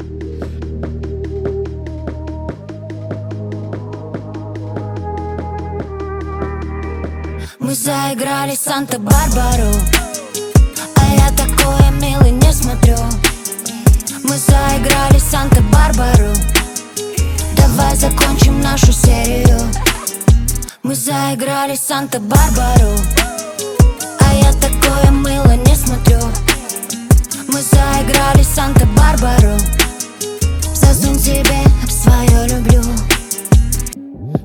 Заиграли 7.77 8.55
Санта-Барбару. 8.55 9.71
А 10.97 11.15
я 11.15 11.31
такое 11.33 11.91
милый 12.01 12.31
не 12.31 12.53
смотрю. 12.53 12.97
Мы 14.25 14.37
заиграли 14.39 15.19
Санта-Барбару. 15.19 16.33
Давай 17.57 17.95
закончим 17.97 18.61
нашу 18.61 18.93
серию. 18.93 19.61
Мы 20.83 20.95
заиграли 20.95 21.77
Санта-Барбару. 21.77 22.97
А 24.21 24.35
я 24.35 24.53
такое 24.55 25.11
мыло 25.11 25.57
не 25.57 25.77
смотрю. 25.77 26.21
Мы 27.49 27.61
заиграли 27.61 28.43
Санта-Барбару. 28.43 29.59
Засунь 30.75 31.19
себе 31.19 31.63
свое 31.89 32.49
люблю 32.49 32.83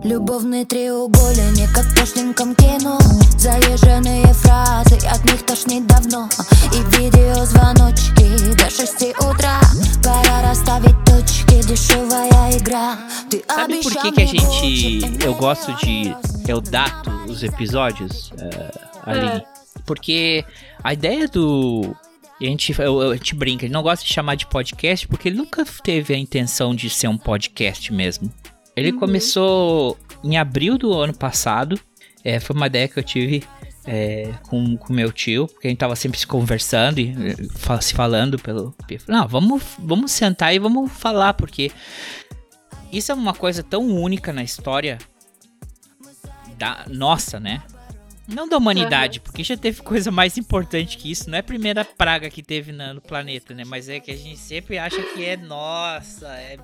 Любовный 0.05 0.65
треугольник, 0.65 1.71
как 1.75 1.85
в 1.85 1.95
пошлинком 2.01 2.55
кино 2.55 2.99
Заезженные 3.37 4.25
фразы, 4.33 4.97
от 5.07 5.23
них 5.25 5.45
тошнит 5.45 5.87
давно 5.87 6.29
И 6.73 6.79
видеозвоночки 6.97 8.55
до 8.57 8.71
шести 8.71 9.11
утра 9.21 9.61
Пора 10.03 10.43
расставить 10.49 10.97
точки, 11.05 11.63
дешевая 11.67 12.57
игра 12.57 12.97
Ты 13.31 13.45
Sabe 13.47 13.83
por 13.83 13.93
обещал 13.93 14.03
que, 14.03 14.13
que 14.13 14.23
a 14.23 14.25
мне 14.25 14.27
gente. 14.27 15.01
больше, 15.01 15.27
Eu 15.27 15.35
gosto 15.35 15.73
de. 15.85 16.15
Eu 16.49 16.61
dato 16.61 17.11
os 17.29 17.43
episódios, 17.43 18.33
eh, 18.39 18.71
Aline? 19.05 19.43
Porque 19.85 20.45
a 20.83 20.93
ideia 20.95 21.29
do. 21.29 21.95
A 22.41 22.45
gente, 22.45 22.75
eu- 22.81 23.11
a 23.11 23.17
gente 23.17 23.35
brinca, 23.35 23.65
ele 23.67 23.73
não 23.75 23.83
gosta 23.83 24.05
de 24.07 24.13
chamar 24.13 24.37
de 24.37 24.47
podcast 24.47 25.07
porque 25.09 25.29
ele 25.29 25.37
nunca 25.39 25.65
teve 25.83 26.15
a 26.15 26.19
intenção 26.19 26.75
de 26.75 26.89
ser 26.89 27.09
um 27.09 27.19
podcast 27.19 27.93
mesmo. 27.93 28.31
Ele 28.76 28.92
Uhum. 28.92 29.00
começou 29.00 29.98
em 30.24 30.38
abril 30.38 30.78
do 30.78 30.94
ano 30.94 31.14
passado. 31.14 31.80
É, 32.24 32.40
foi 32.40 32.56
uma 32.56 32.68
ideia 32.68 32.88
que 32.88 32.98
eu 33.00 33.04
tive 33.04 33.44
é, 33.86 34.32
com 34.48 34.78
o 34.90 34.94
meu 34.94 35.12
tio, 35.12 35.48
porque 35.48 35.68
a 35.68 35.70
gente 35.70 35.80
tava 35.80 35.96
sempre 35.96 36.20
se 36.20 36.28
conversando 36.28 37.00
e 37.00 37.10
eh, 37.10 37.82
se 37.82 37.94
falando 37.94 38.38
pelo. 38.38 38.76
Não, 39.08 39.28
vamos, 39.28 39.64
vamos 39.80 40.12
sentar 40.12 40.54
e 40.54 40.60
vamos 40.60 40.92
falar, 40.92 41.34
porque 41.34 41.72
isso 42.92 43.12
é 43.12 43.16
uma 43.16 43.34
coisa 43.34 43.64
tão 43.64 43.88
única 43.88 44.32
na 44.32 44.44
história 44.44 45.00
da 46.58 46.86
nossa, 46.88 47.40
né? 47.40 47.64
Não 48.28 48.48
da 48.48 48.56
humanidade, 48.56 49.20
porque 49.20 49.44
já 49.44 49.58
teve 49.58 49.82
coisa 49.82 50.12
mais 50.12 50.38
importante 50.38 50.96
que 50.96 51.12
isso. 51.12 51.30
Não 51.30 51.38
é 51.38 51.40
a 51.40 51.44
primeira 51.44 51.84
praga 51.84 52.30
que 52.30 52.44
teve 52.44 52.72
no 52.72 53.02
planeta, 53.02 53.54
né? 53.54 53.64
Mas 53.66 53.90
é 53.90 54.00
que 54.00 54.12
a 54.12 54.16
gente 54.16 54.38
sempre 54.38 54.78
acha 54.78 55.02
que 55.02 55.26
é 55.26 55.36
nossa, 55.36 56.28
é, 56.36 56.58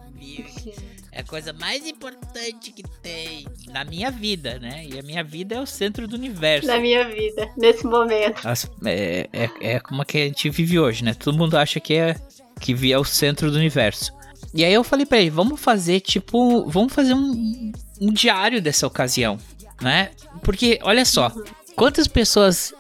é 1.18 1.22
a 1.22 1.24
coisa 1.24 1.52
mais 1.52 1.86
importante 1.88 2.72
que 2.72 2.84
tem 3.02 3.48
na 3.72 3.84
minha 3.84 4.12
vida, 4.12 4.60
né? 4.60 4.86
E 4.88 5.00
a 5.00 5.02
minha 5.02 5.24
vida 5.24 5.56
é 5.56 5.60
o 5.60 5.66
centro 5.66 6.08
do 6.08 6.16
universo. 6.16 6.68
Na 6.68 6.78
minha 6.80 7.08
vida, 7.10 7.50
nesse 7.58 7.86
momento. 7.86 8.48
As- 8.48 8.70
é, 8.86 9.28
é, 9.34 9.50
é 9.62 9.80
como 9.80 10.06
que 10.06 10.18
a 10.20 10.26
gente 10.26 10.48
vive 10.52 10.78
hoje, 10.80 11.04
né? 11.04 11.14
Todo 11.16 11.38
mundo 11.38 11.58
acha 11.58 11.80
que 11.80 11.96
é 11.96 12.16
que 12.60 12.92
é 12.92 12.98
o 13.00 13.04
centro 13.04 13.50
do 13.52 13.58
universo. 13.58 14.14
E 14.54 14.64
aí 14.64 14.74
eu 14.74 14.84
falei 14.84 15.06
pra 15.06 15.18
ele, 15.20 15.30
vamos 15.32 15.60
fazer 15.60 16.00
tipo, 16.02 16.66
vamos 16.70 16.94
fazer 16.94 17.14
um, 17.16 17.72
um 18.00 18.12
diário 18.14 18.62
dessa 18.62 18.86
ocasião, 18.88 19.38
né? 19.82 20.12
Porque 20.44 20.80
olha 20.84 21.04
só, 21.06 21.32
quantas 21.76 22.08
pessoas 22.08 22.74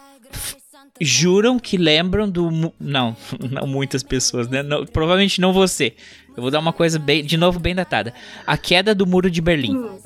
juram 0.99 1.59
que 1.59 1.77
lembram 1.77 2.29
do 2.29 2.49
não, 2.79 3.15
não 3.51 3.67
muitas 3.67 4.03
pessoas, 4.03 4.47
né? 4.47 4.61
Não- 4.63 4.85
provavelmente 4.85 5.39
não 5.41 5.53
você. 5.53 5.93
Eu 6.37 6.43
vou 6.43 6.51
dar 6.51 6.59
uma 6.59 6.71
coisa 6.71 6.99
bem, 6.99 7.25
de 7.25 7.35
novo 7.35 7.59
bem 7.59 7.73
datada. 7.73 8.13
A 8.45 8.55
queda 8.55 8.93
do 8.93 9.07
muro 9.07 9.29
de 9.29 9.41
Berlim. 9.41 9.75
Hum. 9.75 9.99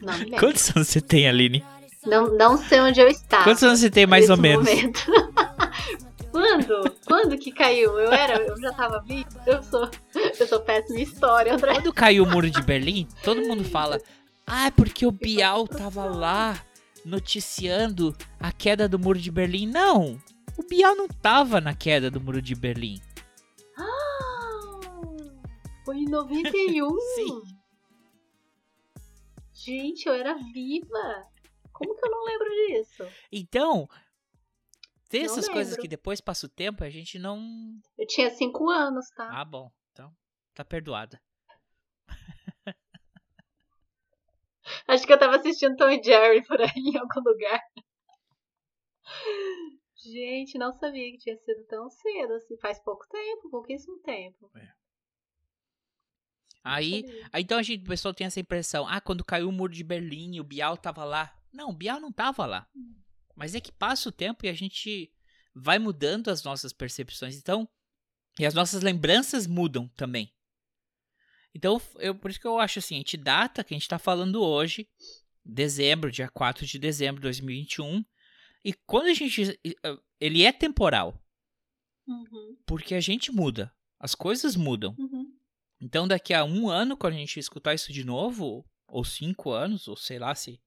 Não. 0.00 0.38
Quantos 0.38 0.70
anos 0.74 0.86
você 0.86 1.00
tem, 1.00 1.28
Aline? 1.28 1.64
não, 2.06 2.32
não 2.36 2.56
sei 2.56 2.80
onde 2.80 3.00
eu 3.00 3.08
estava. 3.08 3.42
Quantos 3.42 3.64
anos 3.64 3.80
você 3.80 3.90
tem 3.90 4.06
mais 4.06 4.30
ou 4.30 4.36
menos? 4.36 4.68
Quando? 6.30 6.94
Quando 7.06 7.38
que 7.38 7.50
caiu? 7.50 7.98
Eu 7.98 8.12
era, 8.12 8.36
eu 8.40 8.60
já 8.60 8.72
tava 8.72 9.02
vivo. 9.02 9.26
Eu 9.46 9.62
sou, 9.64 9.90
eu 10.38 10.46
sou 10.46 10.60
péssima 10.60 11.00
história, 11.00 11.54
André. 11.54 11.74
Quando 11.74 11.92
caiu 11.92 12.22
o 12.24 12.30
muro 12.30 12.48
de 12.48 12.62
Berlim, 12.62 13.08
todo 13.24 13.40
mundo 13.40 13.64
fala: 13.68 13.98
Ah, 14.46 14.66
é 14.66 14.70
porque 14.70 15.06
o 15.06 15.10
Bial 15.10 15.66
tava 15.66 16.04
lá 16.04 16.56
noticiando 17.04 18.14
a 18.38 18.52
queda 18.52 18.88
do 18.88 18.98
muro 18.98 19.18
de 19.18 19.30
Berlim. 19.30 19.66
Não! 19.66 20.18
O 20.56 20.62
Bial 20.62 20.94
não 20.94 21.08
tava 21.08 21.60
na 21.60 21.74
queda 21.74 22.10
do 22.10 22.20
muro 22.20 22.40
de 22.40 22.54
Berlim. 22.54 23.00
Foi 25.86 25.98
em 25.98 26.04
91. 26.08 26.98
Sim. 27.14 27.40
Gente, 29.54 30.06
eu 30.06 30.14
era 30.14 30.34
viva. 30.34 31.30
Como 31.72 31.94
que 31.94 32.04
eu 32.04 32.10
não 32.10 32.24
lembro 32.24 32.48
disso? 32.50 33.04
Então, 33.30 33.88
tem 35.08 35.22
Não 35.22 35.30
essas 35.30 35.48
coisas 35.48 35.74
lembro. 35.74 35.82
que 35.82 35.88
depois 35.88 36.20
passa 36.20 36.46
o 36.46 36.48
tempo 36.48 36.82
e 36.82 36.88
a 36.88 36.90
gente 36.90 37.20
não. 37.20 37.38
Eu 37.96 38.06
tinha 38.08 38.28
5 38.30 38.68
anos, 38.68 39.08
tá? 39.10 39.30
Ah, 39.30 39.44
bom. 39.44 39.70
Então, 39.92 40.12
tá 40.54 40.64
perdoada. 40.64 41.22
Acho 44.88 45.06
que 45.06 45.12
eu 45.12 45.18
tava 45.18 45.36
assistindo 45.36 45.76
Tom 45.76 45.88
e 45.88 46.02
Jerry 46.02 46.44
por 46.44 46.60
aí 46.60 46.68
em 46.74 46.96
algum 46.98 47.20
lugar. 47.24 47.60
Gente, 49.94 50.58
não 50.58 50.72
sabia 50.72 51.12
que 51.12 51.18
tinha 51.18 51.36
sido 51.36 51.64
tão 51.66 51.88
cedo 51.88 52.32
assim. 52.34 52.56
Faz 52.58 52.80
pouco 52.82 53.06
tempo, 53.08 53.50
pouquíssimo 53.50 54.00
tempo. 54.00 54.50
Aí, 56.66 57.04
aí 57.32 57.42
então 57.42 57.58
a 57.58 57.62
gente, 57.62 57.84
o 57.84 57.88
pessoal 57.88 58.12
tem 58.12 58.26
essa 58.26 58.40
impressão: 58.40 58.86
Ah, 58.88 59.00
quando 59.00 59.24
caiu 59.24 59.48
o 59.48 59.52
muro 59.52 59.72
de 59.72 59.84
Berlim, 59.84 60.40
o 60.40 60.44
Bial 60.44 60.76
tava 60.76 61.04
lá. 61.04 61.32
Não, 61.52 61.70
o 61.70 61.72
Bial 61.72 62.00
não 62.00 62.12
tava 62.12 62.44
lá. 62.44 62.68
Mas 63.34 63.54
é 63.54 63.60
que 63.60 63.72
passa 63.72 64.08
o 64.08 64.12
tempo 64.12 64.44
e 64.44 64.48
a 64.48 64.52
gente 64.54 65.12
vai 65.54 65.78
mudando 65.78 66.28
as 66.28 66.42
nossas 66.42 66.72
percepções. 66.72 67.36
Então, 67.36 67.68
e 68.38 68.44
as 68.44 68.54
nossas 68.54 68.82
lembranças 68.82 69.46
mudam 69.46 69.88
também. 69.96 70.32
Então, 71.54 71.80
eu, 71.98 72.14
por 72.14 72.30
isso 72.30 72.40
que 72.40 72.46
eu 72.46 72.58
acho 72.58 72.78
assim, 72.78 72.96
a 72.96 72.98
gente 72.98 73.16
data 73.16 73.64
que 73.64 73.72
a 73.72 73.78
gente 73.78 73.88
tá 73.88 73.98
falando 73.98 74.42
hoje, 74.42 74.86
dezembro, 75.44 76.10
dia 76.10 76.28
4 76.28 76.66
de 76.66 76.78
dezembro 76.78 77.16
de 77.16 77.22
2021. 77.22 78.04
E 78.64 78.72
quando 78.72 79.06
a 79.06 79.14
gente. 79.14 79.58
Ele 80.20 80.42
é 80.42 80.52
temporal, 80.52 81.22
Uhum, 82.06 82.56
porque 82.66 82.94
a 82.94 83.00
gente 83.00 83.32
muda. 83.32 83.72
As 83.98 84.14
coisas 84.14 84.54
mudam. 84.54 84.94
uhum. 84.98 85.35
Então, 85.80 86.08
daqui 86.08 86.32
a 86.32 86.44
um 86.44 86.68
ano, 86.68 86.96
quando 86.96 87.14
a 87.14 87.18
gente 87.18 87.38
escutar 87.38 87.74
isso 87.74 87.92
de 87.92 88.04
novo, 88.04 88.64
ou 88.88 89.04
cinco 89.04 89.50
anos, 89.50 89.88
ou 89.88 89.96
sei 89.96 90.18
lá 90.18 90.34
se, 90.34 90.60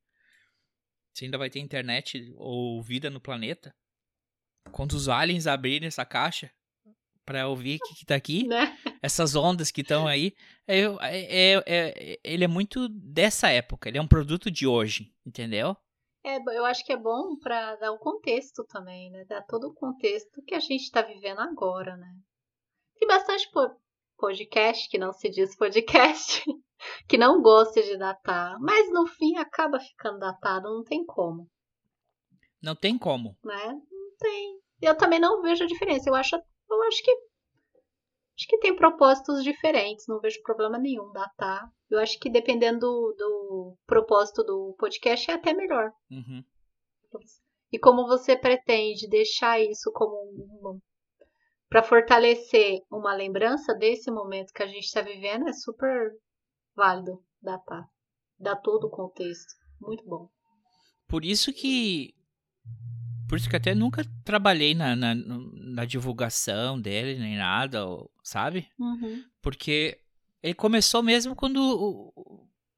se 1.14 1.26
ainda 1.26 1.38
vai 1.38 1.50
ter 1.50 1.60
internet 1.60 2.32
ou 2.38 2.82
vida 2.82 3.10
no 3.10 3.20
planeta, 3.20 3.76
quando 4.72 4.94
os 4.94 5.10
aliens 5.10 5.48
abrirem 5.48 5.88
essa 5.88 6.06
caixa 6.06 6.52
pra 7.26 7.48
ouvir 7.48 7.78
o 7.78 7.88
que, 7.88 7.96
que 7.96 8.06
tá 8.06 8.16
aqui, 8.16 8.48
Né? 8.48 8.78
essas 9.02 9.36
ondas 9.36 9.72
que 9.72 9.82
estão 9.82 10.08
aí, 10.08 10.34
é, 10.68 10.82
é- 11.02 11.64
é- 11.66 12.20
ele 12.24 12.44
é 12.44 12.48
muito 12.48 12.88
dessa 12.90 13.50
época, 13.50 13.90
ele 13.90 13.98
é 13.98 14.02
um 14.02 14.08
produto 14.08 14.52
de 14.52 14.68
hoje, 14.68 15.14
entendeu? 15.26 15.76
É, 16.24 16.36
eu 16.38 16.66
acho 16.66 16.86
que 16.86 16.92
é 16.92 16.98
bom 16.98 17.38
pra 17.38 17.76
dar 17.78 17.92
o 17.94 17.98
contexto 17.98 18.66
também, 18.66 19.10
né? 19.10 19.24
Dar 19.26 19.42
todo 19.44 19.68
o 19.70 19.74
contexto 19.74 20.42
que 20.46 20.54
a 20.54 20.60
gente 20.60 20.92
tá 20.92 21.02
vivendo 21.02 21.40
agora, 21.40 21.96
né? 21.96 22.14
Tem 22.98 23.08
bastante 23.08 23.50
podcast 24.20 24.90
que 24.90 24.98
não 24.98 25.12
se 25.14 25.30
diz 25.30 25.56
podcast, 25.56 26.44
que 27.08 27.18
não 27.18 27.42
gosta 27.42 27.82
de 27.82 27.98
datar, 27.98 28.60
mas 28.60 28.92
no 28.92 29.08
fim 29.08 29.38
acaba 29.38 29.80
ficando 29.80 30.20
datado, 30.20 30.70
não 30.70 30.84
tem 30.84 31.06
como, 31.06 31.48
Não 32.62 32.76
tem 32.76 32.98
como. 32.98 33.36
né? 33.44 33.66
Não 33.90 34.16
tem. 34.20 34.60
Eu 34.82 34.96
também 34.98 35.20
não 35.20 35.42
vejo 35.42 35.64
a 35.64 35.68
diferença. 35.68 36.10
Eu 36.10 36.16
acho, 36.16 36.36
eu 36.36 36.84
acho 36.84 37.04
que 37.04 37.12
acho 37.12 38.48
que 38.48 38.60
tem 38.60 38.76
propósitos 38.76 39.44
diferentes, 39.44 40.06
não 40.08 40.20
vejo 40.20 40.42
problema 40.44 40.78
nenhum 40.78 41.12
datar. 41.12 41.70
Eu 41.90 42.00
acho 42.00 42.18
que 42.20 42.30
dependendo 42.30 42.80
do, 42.80 43.16
do 43.18 43.78
propósito 43.86 44.44
do 44.44 44.76
podcast 44.78 45.30
é 45.32 45.34
até 45.34 45.54
melhor. 45.54 45.92
Uhum. 46.10 46.44
E 47.72 47.78
como 47.80 48.08
você 48.08 48.38
pretende 48.38 49.08
deixar 49.10 49.60
isso 49.60 49.92
como 49.94 50.80
para 51.70 51.84
fortalecer 51.84 52.80
uma 52.92 53.14
lembrança 53.14 53.76
desse 53.76 54.10
momento 54.10 54.52
que 54.52 54.64
a 54.64 54.68
gente 54.68 54.86
está 54.86 55.02
vivendo, 55.02 55.48
é 55.48 55.54
super 55.54 56.12
válido 56.76 57.24
datar. 57.42 57.88
Dá 58.40 58.56
todo 58.56 58.88
o 58.88 58.90
contexto. 58.90 59.54
Muito 59.80 60.04
bom. 60.06 60.30
Por 61.08 61.24
isso 61.24 61.54
que. 61.54 62.14
Por 63.28 63.38
isso 63.38 63.50
que 63.50 63.56
até 63.56 63.76
nunca 63.76 64.04
trabalhei 64.26 64.74
na, 64.74 64.96
na, 64.96 65.14
na 65.14 65.86
divulgação 65.86 66.82
dele, 66.82 67.20
nem 67.20 67.38
nada, 67.38 67.86
sabe? 68.24 68.68
Uhum. 68.80 69.24
Porque 69.40 70.00
ele 70.42 70.56
começou 70.56 71.04
mesmo 71.04 71.36
quando. 71.36 72.12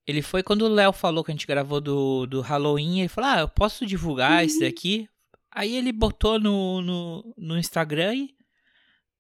Ele 0.06 0.22
foi 0.22 0.44
quando 0.44 0.64
o 0.64 0.70
Léo 0.70 0.92
falou 0.92 1.24
que 1.24 1.32
a 1.32 1.34
gente 1.34 1.48
gravou 1.48 1.80
do, 1.80 2.26
do 2.26 2.42
Halloween. 2.42 3.00
Ele 3.00 3.08
falou: 3.08 3.30
Ah, 3.30 3.40
eu 3.40 3.48
posso 3.48 3.86
divulgar 3.86 4.44
esse 4.44 4.60
daqui. 4.60 5.08
Aí 5.50 5.76
ele 5.76 5.92
botou 5.92 6.40
no, 6.40 6.82
no, 6.82 7.34
no 7.38 7.58
Instagram 7.58 8.16
e 8.16 8.41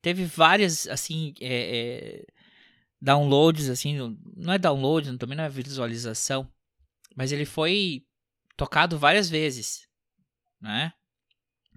teve 0.01 0.25
várias, 0.25 0.87
assim, 0.87 1.33
é, 1.39 1.77
é, 1.77 2.25
downloads, 3.01 3.69
assim. 3.69 4.17
Não 4.35 4.53
é 4.53 4.57
download, 4.57 5.17
também 5.17 5.37
não 5.37 5.43
é 5.43 5.49
visualização. 5.49 6.51
Mas 7.15 7.31
ele 7.31 7.45
foi 7.45 8.05
tocado 8.55 8.97
várias 8.97 9.29
vezes, 9.29 9.87
né? 10.61 10.93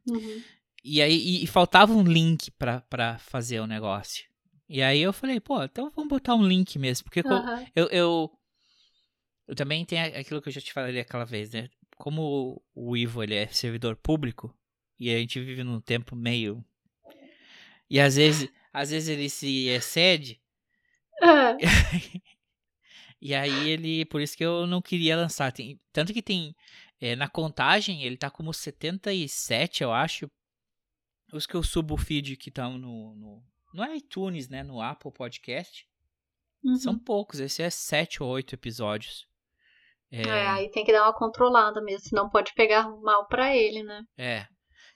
Uhum. 0.06 0.42
E 0.82 1.00
aí 1.00 1.16
e, 1.16 1.44
e 1.44 1.46
faltava 1.46 1.92
um 1.92 2.02
link 2.02 2.50
pra, 2.52 2.82
pra 2.82 3.18
fazer 3.18 3.60
o 3.60 3.66
negócio. 3.66 4.24
E 4.68 4.82
aí 4.82 5.00
eu 5.00 5.12
falei, 5.12 5.40
pô, 5.40 5.62
então 5.62 5.90
vamos 5.90 6.08
botar 6.08 6.34
um 6.34 6.46
link 6.46 6.78
mesmo. 6.78 7.04
Porque 7.04 7.20
Aham. 7.20 7.66
eu, 7.74 7.86
eu, 7.88 8.38
eu 9.48 9.54
também 9.54 9.84
tenho 9.84 10.04
aquilo 10.18 10.40
que 10.40 10.48
eu 10.48 10.52
já 10.52 10.60
te 10.60 10.72
falei 10.72 11.00
aquela 11.00 11.24
vez, 11.24 11.50
né? 11.50 11.68
Como 11.96 12.62
o 12.74 12.96
Ivo 12.96 13.22
ele 13.22 13.34
é 13.34 13.46
servidor 13.46 13.96
público 13.96 14.54
e 14.98 15.14
a 15.14 15.18
gente 15.18 15.40
vive 15.40 15.62
num 15.62 15.80
tempo 15.80 16.14
meio. 16.14 16.64
E 17.90 18.00
às 18.00 18.16
vezes, 18.16 18.48
às 18.72 18.90
vezes 18.90 19.08
ele 19.08 19.28
se 19.30 19.68
excede. 19.68 20.40
Ah, 21.22 21.56
E 23.20 23.34
aí 23.34 23.70
ele. 23.70 24.04
Por 24.04 24.20
isso 24.20 24.36
que 24.36 24.44
eu 24.44 24.66
não 24.66 24.82
queria 24.82 25.16
lançar. 25.16 25.50
Tem- 25.52 25.80
tanto 25.92 26.12
que 26.12 26.22
tem. 26.22 26.54
é, 27.00 27.16
na 27.16 27.28
contagem, 27.28 28.02
ele 28.02 28.16
tá 28.16 28.30
como 28.30 28.52
77, 28.52 29.82
eu 29.82 29.92
acho. 29.92 30.30
Os 31.32 31.46
que 31.46 31.54
eu 31.54 31.62
subo 31.62 31.94
o 31.94 31.98
feed 31.98 32.36
que 32.36 32.48
estão 32.50 32.76
no, 32.78 33.14
no. 33.14 33.42
No 33.72 33.94
iTunes, 33.94 34.48
né? 34.48 34.62
No 34.62 34.80
Apple 34.80 35.10
Podcast. 35.10 35.86
uhum. 36.62 36.76
São 36.76 36.98
poucos. 36.98 37.40
Esse 37.40 37.62
é 37.62 37.70
7 37.70 38.22
ou 38.22 38.28
8 38.28 38.54
episódios. 38.54 39.26
É, 40.12 40.22
É, 40.22 40.46
aí 40.46 40.70
tem 40.70 40.84
que 40.84 40.92
dar 40.92 41.02
uma 41.04 41.12
controlada 41.14 41.80
mesmo, 41.82 42.06
senão 42.08 42.28
pode 42.30 42.52
pegar 42.54 42.88
mal 43.00 43.26
pra 43.26 43.56
ele, 43.56 43.82
né? 43.82 44.04
é. 44.16 44.46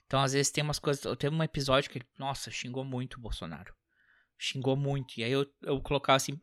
Então, 0.09 0.23
às 0.23 0.33
vezes, 0.33 0.51
tem 0.51 0.63
umas 0.63 0.79
coisas. 0.79 1.05
Teve 1.19 1.35
um 1.35 1.43
episódio 1.43 1.87
que 1.87 1.99
ele. 1.99 2.05
Nossa, 2.17 2.49
xingou 2.49 2.83
muito 2.83 3.17
o 3.17 3.21
Bolsonaro. 3.21 3.71
Xingou 4.39 4.75
muito. 4.75 5.19
E 5.19 5.23
aí 5.23 5.31
eu, 5.31 5.45
eu 5.61 5.79
colocava 5.81 6.17
assim. 6.17 6.35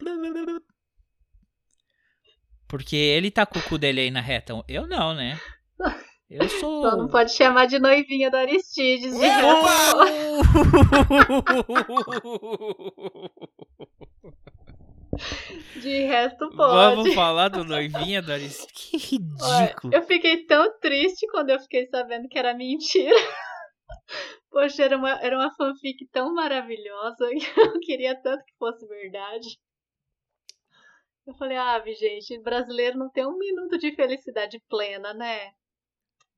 Porque 2.68 2.94
ele 2.94 3.28
tá 3.28 3.44
com 3.44 3.58
o 3.58 3.62
cu 3.62 3.76
dele 3.76 4.02
aí 4.02 4.10
na 4.12 4.20
reta. 4.20 4.52
Eu 4.68 4.86
não, 4.86 5.14
né? 5.14 5.36
Eu 6.30 6.48
sou. 6.60 6.88
Só 6.88 6.96
não 6.96 7.08
pode 7.08 7.32
chamar 7.32 7.66
de 7.66 7.80
noivinha 7.80 8.30
do 8.30 8.36
Aristides. 8.36 9.12
De 9.12 9.18
de 15.80 16.04
resto 16.04 16.50
pode. 16.50 16.72
Vamos 16.72 17.14
falar 17.14 17.48
do 17.48 17.64
noivinha 17.64 18.22
do 18.22 18.30
Aristides. 18.30 18.72
Que 18.72 18.96
ridículo. 18.96 19.92
Eu 19.92 20.02
fiquei 20.02 20.46
tão 20.46 20.78
triste 20.78 21.26
quando 21.32 21.50
eu 21.50 21.58
fiquei 21.58 21.88
sabendo 21.88 22.28
que 22.28 22.38
era 22.38 22.54
mentira. 22.54 23.16
Poxa, 24.50 24.84
era 24.84 24.96
uma, 24.96 25.10
era 25.20 25.36
uma 25.36 25.54
fanfic 25.54 26.06
tão 26.08 26.32
maravilhosa 26.32 27.28
que 27.34 27.60
eu 27.60 27.80
queria 27.80 28.20
tanto 28.20 28.44
que 28.44 28.54
fosse 28.58 28.86
verdade. 28.86 29.58
Eu 31.26 31.34
falei, 31.34 31.56
ah, 31.56 31.82
gente, 31.86 32.40
brasileiro 32.40 32.96
não 32.96 33.10
tem 33.10 33.26
um 33.26 33.36
minuto 33.36 33.76
de 33.78 33.94
felicidade 33.94 34.62
plena, 34.68 35.12
né? 35.12 35.52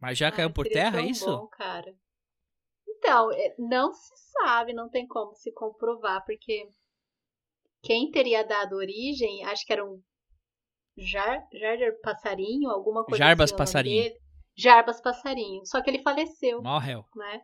Mas 0.00 0.16
já 0.16 0.28
Ai, 0.28 0.36
caiu 0.36 0.52
por 0.52 0.64
terra 0.66 1.02
isso? 1.02 1.26
bom, 1.26 1.46
cara. 1.48 1.94
Então, 2.88 3.30
é, 3.32 3.54
não 3.58 3.92
se 3.92 4.12
sabe, 4.32 4.72
não 4.72 4.88
tem 4.88 5.06
como 5.06 5.34
se 5.34 5.52
comprovar, 5.52 6.24
porque 6.24 6.68
quem 7.82 8.10
teria 8.10 8.42
dado 8.44 8.76
origem, 8.76 9.44
acho 9.44 9.64
que 9.64 9.72
era 9.72 9.84
um 9.84 10.02
Jar, 10.96 11.46
Jarder 11.52 12.00
Passarinho, 12.00 12.70
alguma 12.70 13.04
coisa 13.04 13.18
Jarbas 13.24 13.52
assim. 13.52 13.54
o 13.54 13.58
nome 13.58 13.66
Passarinho. 13.66 14.02
dele. 14.02 14.20
Jarbas 14.58 15.00
Passarinho. 15.00 15.64
Só 15.64 15.80
que 15.80 15.88
ele 15.88 16.02
faleceu, 16.02 16.60
Morreu. 16.62 17.04
né? 17.14 17.40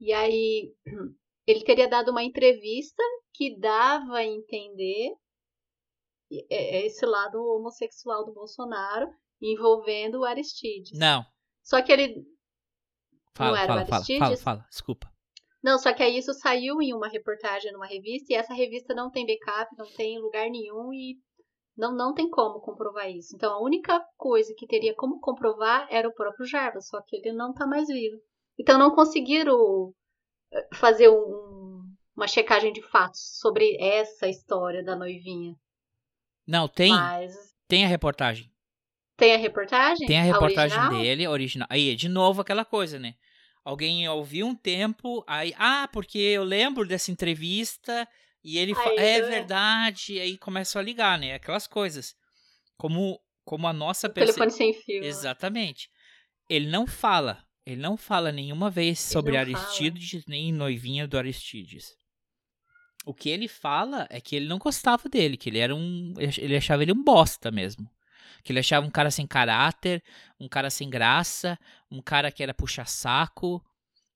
E 0.00 0.12
aí, 0.12 0.72
ele 1.46 1.62
teria 1.64 1.88
dado 1.88 2.10
uma 2.10 2.22
entrevista 2.24 3.02
que 3.34 3.58
dava 3.58 4.16
a 4.16 4.24
entender 4.24 5.14
é- 6.50 6.78
é 6.78 6.86
esse 6.86 7.04
lado 7.04 7.36
homossexual 7.36 8.24
do 8.24 8.32
Bolsonaro 8.32 9.06
envolvendo 9.40 10.20
o 10.20 10.24
Aristides. 10.24 10.98
Não. 10.98 11.24
Só 11.62 11.82
que 11.82 11.92
ele 11.92 12.24
Fala, 13.36 13.60
era 13.60 13.64
o 13.64 13.66
fala, 13.66 13.86
fala, 13.86 13.86
fala, 13.86 13.96
Aristides? 13.96 14.42
fala. 14.42 14.66
Desculpa. 14.70 15.12
Não, 15.62 15.78
só 15.78 15.92
que 15.92 16.02
aí 16.02 16.16
isso 16.18 16.32
saiu 16.34 16.80
em 16.82 16.92
uma 16.92 17.08
reportagem 17.08 17.70
numa 17.72 17.86
revista 17.86 18.32
e 18.32 18.36
essa 18.36 18.52
revista 18.52 18.94
não 18.94 19.10
tem 19.10 19.24
backup, 19.26 19.70
não 19.76 19.86
tem 19.94 20.18
lugar 20.18 20.48
nenhum 20.50 20.92
e 20.92 21.18
não, 21.76 21.94
não 21.94 22.14
tem 22.14 22.28
como 22.28 22.60
comprovar 22.60 23.10
isso. 23.10 23.34
Então 23.34 23.52
a 23.52 23.62
única 23.62 24.00
coisa 24.16 24.54
que 24.56 24.66
teria 24.66 24.94
como 24.94 25.20
comprovar 25.20 25.86
era 25.90 26.08
o 26.08 26.14
próprio 26.14 26.46
Jarbas, 26.46 26.88
só 26.88 27.00
que 27.02 27.16
ele 27.16 27.32
não 27.32 27.52
tá 27.52 27.66
mais 27.66 27.88
vivo. 27.88 28.16
Então 28.58 28.78
não 28.78 28.94
conseguiram 28.94 29.92
eh, 30.52 30.68
fazer 30.74 31.08
um- 31.08 31.82
uma 32.14 32.26
checagem 32.28 32.72
de 32.72 32.82
fatos 32.82 33.38
sobre 33.38 33.76
essa 33.80 34.28
história 34.28 34.84
da 34.84 34.94
noivinha. 34.94 35.54
Não, 36.46 36.68
tem. 36.68 36.90
Mas 36.92 37.34
Tem 37.66 37.84
a 37.84 37.88
reportagem. 37.88 38.50
tem 39.16 39.34
a 39.34 39.38
reportagem? 39.38 40.06
Tem 40.06 40.18
a 40.18 40.22
reportagem 40.22 40.76
original? 40.78 41.02
dele, 41.02 41.28
original. 41.28 41.68
Aí, 41.70 41.96
de 41.96 42.08
novo, 42.08 42.42
aquela 42.42 42.64
coisa, 42.66 42.98
né? 42.98 43.14
Alguém 43.64 44.06
ouviu 44.08 44.46
um 44.46 44.54
tempo, 44.54 45.24
aí, 45.26 45.54
ah, 45.56 45.88
porque 45.92 46.18
eu 46.18 46.42
lembro 46.44 46.84
dessa 46.86 47.10
entrevista 47.12 48.06
e 48.44 48.58
ele 48.58 48.74
fa- 48.74 48.88
Aí, 48.90 48.96
é 48.98 49.20
né? 49.22 49.28
verdade, 49.28 50.18
aí 50.20 50.36
começam 50.38 50.80
a 50.80 50.84
ligar, 50.84 51.18
né? 51.18 51.34
Aquelas 51.34 51.66
coisas. 51.66 52.14
Como 52.76 53.20
como 53.44 53.66
a 53.66 53.72
nossa 53.72 54.06
O 54.06 54.10
telefone 54.12 54.50
sem 54.52 54.72
fio. 54.72 55.02
Exatamente. 55.04 55.90
Ele 56.48 56.68
não 56.68 56.86
fala, 56.86 57.44
ele 57.66 57.80
não 57.80 57.96
fala 57.96 58.30
nenhuma 58.30 58.70
vez 58.70 59.00
sobre 59.00 59.36
não 59.36 59.44
fala. 59.52 59.66
Aristides 59.66 60.24
nem 60.26 60.52
noivinha 60.52 61.08
do 61.08 61.18
Aristides. 61.18 61.96
O 63.04 63.12
que 63.12 63.28
ele 63.28 63.48
fala 63.48 64.06
é 64.10 64.20
que 64.20 64.36
ele 64.36 64.46
não 64.46 64.58
gostava 64.58 65.08
dele, 65.08 65.36
que 65.36 65.50
ele 65.50 65.58
era 65.58 65.74
um, 65.74 66.14
ele 66.38 66.56
achava 66.56 66.82
ele 66.82 66.92
um 66.92 67.02
bosta 67.02 67.50
mesmo. 67.50 67.90
Que 68.44 68.52
ele 68.52 68.60
achava 68.60 68.86
um 68.86 68.90
cara 68.90 69.10
sem 69.10 69.26
caráter, 69.26 70.02
um 70.38 70.48
cara 70.48 70.70
sem 70.70 70.88
graça, 70.88 71.58
um 71.90 72.00
cara 72.00 72.30
que 72.30 72.42
era 72.44 72.54
puxa-saco, 72.54 73.60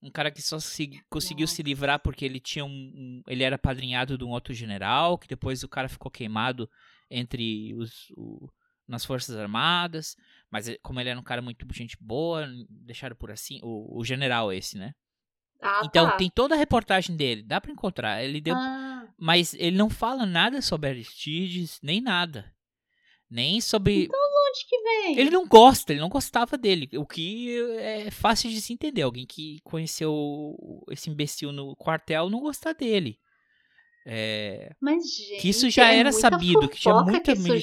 um 0.03 0.11
cara 0.11 0.31
que 0.31 0.43
só 0.43 0.59
se- 0.59 1.03
conseguiu 1.09 1.47
se 1.47 1.63
livrar 1.63 1.99
porque 2.01 2.25
ele 2.25 2.39
tinha 2.41 2.65
um, 2.65 2.69
um- 2.71 3.23
ele 3.27 3.43
era 3.43 3.59
padrinhado 3.59 4.17
de 4.19 4.25
um 4.25 4.31
outro 4.31 4.53
general, 4.55 5.19
que 5.19 5.27
depois 5.29 5.63
o 5.63 5.69
cara 5.69 5.89
ficou 5.89 6.11
queimado 6.11 6.69
entre 7.11 7.75
os 7.75 8.11
o- 8.17 8.49
nas 8.87 9.05
forças 9.05 9.37
armadas, 9.37 10.17
mas 10.51 10.69
como 10.81 11.01
ele 11.01 11.09
era 11.09 11.19
um 11.19 11.23
cara 11.25 11.43
muito 11.43 11.67
gente 11.75 11.97
boa, 12.01 12.47
deixaram 12.71 13.17
por 13.17 13.33
assim, 13.33 13.59
o, 13.63 13.99
o 13.99 14.05
general 14.05 14.53
esse, 14.53 14.79
né? 14.79 14.95
Ah, 15.61 15.83
então 15.85 16.07
tá. 16.11 16.17
tem 16.17 16.31
toda 16.31 16.55
a 16.55 16.59
reportagem 16.59 17.17
dele, 17.17 17.43
dá 17.43 17.61
pra 17.61 17.73
encontrar. 17.73 18.23
Ele 18.23 18.41
deu 18.41 18.55
Ah, 18.55 19.09
mas 19.19 19.55
ele 19.55 19.77
não 19.77 19.91
fala 19.91 20.25
nada 20.25 20.61
sobre 20.63 20.91
Aristides, 20.91 21.81
nem 21.83 22.01
nada. 22.01 22.55
Nem 23.29 23.61
sobre. 23.61 24.09
Onde 24.57 24.67
que 24.69 24.83
vem? 24.83 25.19
Ele 25.19 25.31
não 25.31 25.47
gosta, 25.47 25.93
ele 25.93 26.01
não 26.01 26.09
gostava 26.09 26.57
dele. 26.57 26.89
O 26.97 27.07
que 27.07 27.57
é 27.79 28.11
fácil 28.11 28.51
de 28.51 28.61
se 28.61 28.73
entender. 28.73 29.03
Alguém 29.03 29.27
que 29.27 29.59
conheceu 29.65 30.57
esse 30.91 31.11
imbecil 31.11 31.53
no 31.53 31.75
quartel 31.77 32.31
não 32.31 32.41
gostar 32.41 32.73
dele. 32.73 33.19
É, 34.09 34.73
Mas, 34.81 35.03
gente, 35.17 35.41
Que 35.41 35.49
isso 35.49 35.69
já 35.69 35.93
é 35.93 35.99
era 35.99 36.13
sabido, 36.13 36.69
que 36.69 36.79
tinha 36.79 36.95
que 37.35 37.41
mili- 37.43 37.61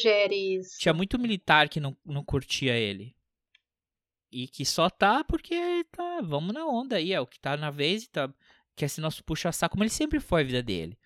tinha 0.78 0.94
muito 0.94 1.18
militar 1.18 1.70
que 1.70 1.80
não, 1.80 1.96
não 2.06 2.24
curtia 2.24 2.76
ele. 2.76 3.16
E 4.30 4.48
que 4.48 4.66
só 4.66 4.90
tá 4.90 5.24
porque 5.24 5.56
tá, 5.92 6.20
vamos 6.22 6.54
na 6.54 6.66
onda 6.66 6.98
aí, 6.98 7.14
é 7.14 7.22
o 7.22 7.28
que 7.28 7.40
tá 7.40 7.56
na 7.56 7.70
vez 7.72 8.04
e 8.04 8.10
tá, 8.10 8.34
quer 8.76 8.90
ser 8.90 9.00
nosso 9.00 9.24
puxa-saco, 9.24 9.74
como 9.74 9.84
ele 9.84 9.90
sempre 9.92 10.20
foi 10.20 10.42
a 10.42 10.46
vida 10.46 10.62
dele. 10.64 10.98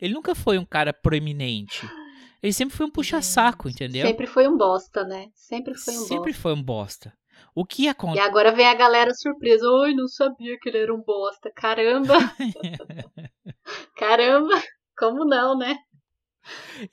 Ele 0.00 0.14
nunca 0.14 0.34
foi 0.34 0.56
um 0.58 0.64
cara 0.64 0.92
proeminente. 0.92 1.80
Ele 2.46 2.52
sempre 2.52 2.76
foi 2.76 2.86
um 2.86 2.90
puxa-saco, 2.90 3.68
entendeu? 3.68 4.06
Sempre 4.06 4.24
foi 4.28 4.46
um 4.46 4.56
bosta, 4.56 5.02
né? 5.02 5.30
Sempre 5.34 5.74
foi 5.74 5.94
um 5.94 5.98
Sempre 6.04 6.30
bosta. 6.30 6.40
foi 6.42 6.52
um 6.52 6.62
bosta. 6.62 7.12
O 7.52 7.64
que 7.66 7.82
E 7.84 7.88
acontece. 7.88 8.20
agora 8.20 8.52
vem 8.52 8.66
a 8.68 8.74
galera 8.74 9.12
surpresa. 9.12 9.66
Ai, 9.84 9.94
não 9.94 10.06
sabia 10.06 10.56
que 10.60 10.68
ele 10.68 10.78
era 10.78 10.94
um 10.94 11.02
bosta. 11.02 11.50
Caramba! 11.56 12.14
Caramba! 13.98 14.62
Como 14.96 15.24
não, 15.24 15.58
né? 15.58 15.76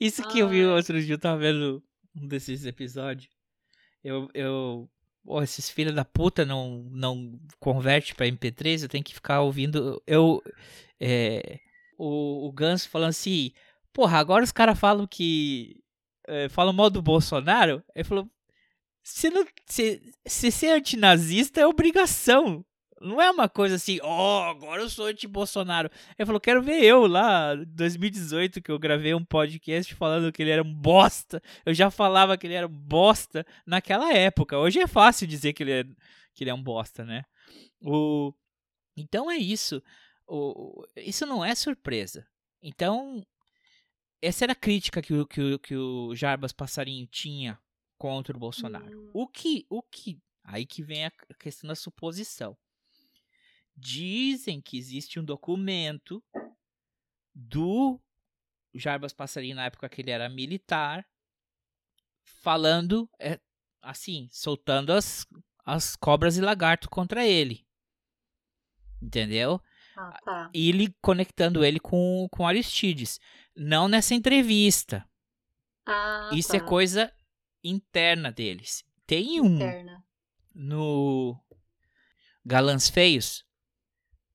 Isso 0.00 0.26
que 0.28 0.40
eu 0.40 0.48
vi 0.48 0.64
outro 0.64 1.00
dia, 1.00 1.14
eu 1.14 1.20
tava 1.20 1.38
vendo 1.38 1.80
um 2.16 2.26
desses 2.26 2.66
episódios. 2.66 3.28
Eu. 4.02 4.28
eu 4.34 4.90
Pô, 5.24 5.40
esses 5.40 5.70
filhos 5.70 5.94
da 5.94 6.04
puta 6.04 6.44
não, 6.44 6.84
não 6.90 7.38
converte 7.60 8.12
pra 8.14 8.26
MP3, 8.26 8.82
eu 8.82 8.88
tenho 8.88 9.04
que 9.04 9.14
ficar 9.14 9.40
ouvindo. 9.40 10.02
Eu. 10.04 10.42
É, 11.00 11.60
o, 11.96 12.48
o 12.48 12.52
Ganso 12.52 12.88
falando 12.88 13.10
assim. 13.10 13.52
Porra, 13.94 14.18
agora 14.18 14.44
os 14.44 14.52
caras 14.52 14.78
falam 14.78 15.06
que. 15.06 15.80
é, 16.26 16.48
falam 16.48 16.72
mal 16.74 16.90
do 16.90 17.00
Bolsonaro. 17.00 17.82
Ele 17.94 18.04
falou. 18.04 18.28
Se, 19.02 19.30
não, 19.30 19.46
se, 19.66 20.02
se 20.26 20.50
ser 20.50 20.70
antinazista 20.70 21.60
é 21.60 21.66
obrigação. 21.66 22.64
Não 23.00 23.20
é 23.20 23.30
uma 23.30 23.50
coisa 23.50 23.74
assim, 23.74 23.98
ó, 24.02 24.48
agora 24.48 24.80
eu 24.80 24.88
sou 24.88 25.06
anti-Bolsonaro. 25.06 25.90
Ele 26.18 26.24
falou, 26.24 26.40
quero 26.40 26.62
ver 26.62 26.82
eu 26.82 27.06
lá, 27.06 27.54
em 27.54 27.64
2018, 27.66 28.62
que 28.62 28.70
eu 28.70 28.78
gravei 28.78 29.12
um 29.14 29.24
podcast 29.24 29.94
falando 29.94 30.32
que 30.32 30.42
ele 30.42 30.50
era 30.50 30.62
um 30.62 30.74
bosta. 30.74 31.42
Eu 31.66 31.74
já 31.74 31.90
falava 31.90 32.38
que 32.38 32.46
ele 32.46 32.54
era 32.54 32.66
um 32.66 32.70
bosta 32.70 33.46
naquela 33.66 34.14
época. 34.14 34.58
Hoje 34.58 34.80
é 34.80 34.86
fácil 34.86 35.26
dizer 35.26 35.52
que 35.52 35.62
ele 35.62 35.72
é, 35.72 35.84
que 36.32 36.44
ele 36.44 36.50
é 36.50 36.54
um 36.54 36.62
bosta, 36.62 37.04
né? 37.04 37.24
O... 37.82 38.32
Então 38.96 39.30
é 39.30 39.36
isso. 39.36 39.82
O... 40.26 40.86
Isso 40.96 41.26
não 41.26 41.44
é 41.44 41.54
surpresa. 41.54 42.26
Então, 42.62 43.22
essa 44.24 44.44
era 44.44 44.52
a 44.52 44.56
crítica 44.56 45.02
que 45.02 45.12
o, 45.12 45.26
que 45.26 45.40
o, 45.40 45.58
que 45.58 45.76
o 45.76 46.14
Jarbas 46.14 46.52
Passarinho 46.52 47.06
tinha 47.06 47.60
contra 47.98 48.36
o 48.36 48.40
Bolsonaro. 48.40 48.98
Hum. 48.98 49.10
O 49.12 49.28
que, 49.28 49.66
o 49.68 49.82
que, 49.82 50.20
aí 50.42 50.66
que 50.66 50.82
vem 50.82 51.04
a 51.04 51.12
questão 51.38 51.68
da 51.68 51.74
suposição. 51.74 52.56
Dizem 53.76 54.60
que 54.60 54.78
existe 54.78 55.18
um 55.18 55.24
documento 55.24 56.22
do 57.34 58.00
Jarbas 58.72 59.12
Passarinho 59.12 59.56
na 59.56 59.66
época 59.66 59.88
que 59.88 60.00
ele 60.00 60.10
era 60.10 60.28
militar, 60.28 61.06
falando, 62.22 63.10
é, 63.18 63.40
assim, 63.82 64.28
soltando 64.30 64.92
as, 64.92 65.26
as 65.64 65.96
cobras 65.96 66.36
e 66.36 66.40
lagarto 66.40 66.88
contra 66.88 67.26
ele. 67.26 67.66
Entendeu? 69.02 69.60
Ah, 69.96 70.18
tá. 70.24 70.50
E 70.52 70.68
ele 70.68 70.94
conectando 71.00 71.64
ele 71.64 71.78
com, 71.80 72.26
com 72.30 72.46
Aristides. 72.46 73.18
Não 73.56 73.86
nessa 73.88 74.14
entrevista. 74.14 75.04
Ah, 75.86 76.30
Isso 76.32 76.48
tá. 76.50 76.56
é 76.56 76.60
coisa 76.60 77.12
interna 77.62 78.32
deles. 78.32 78.84
Tem 79.06 79.40
um 79.40 79.54
Interna. 79.56 80.02
no 80.54 81.36
Galãs 82.44 82.88
Feios. 82.88 83.44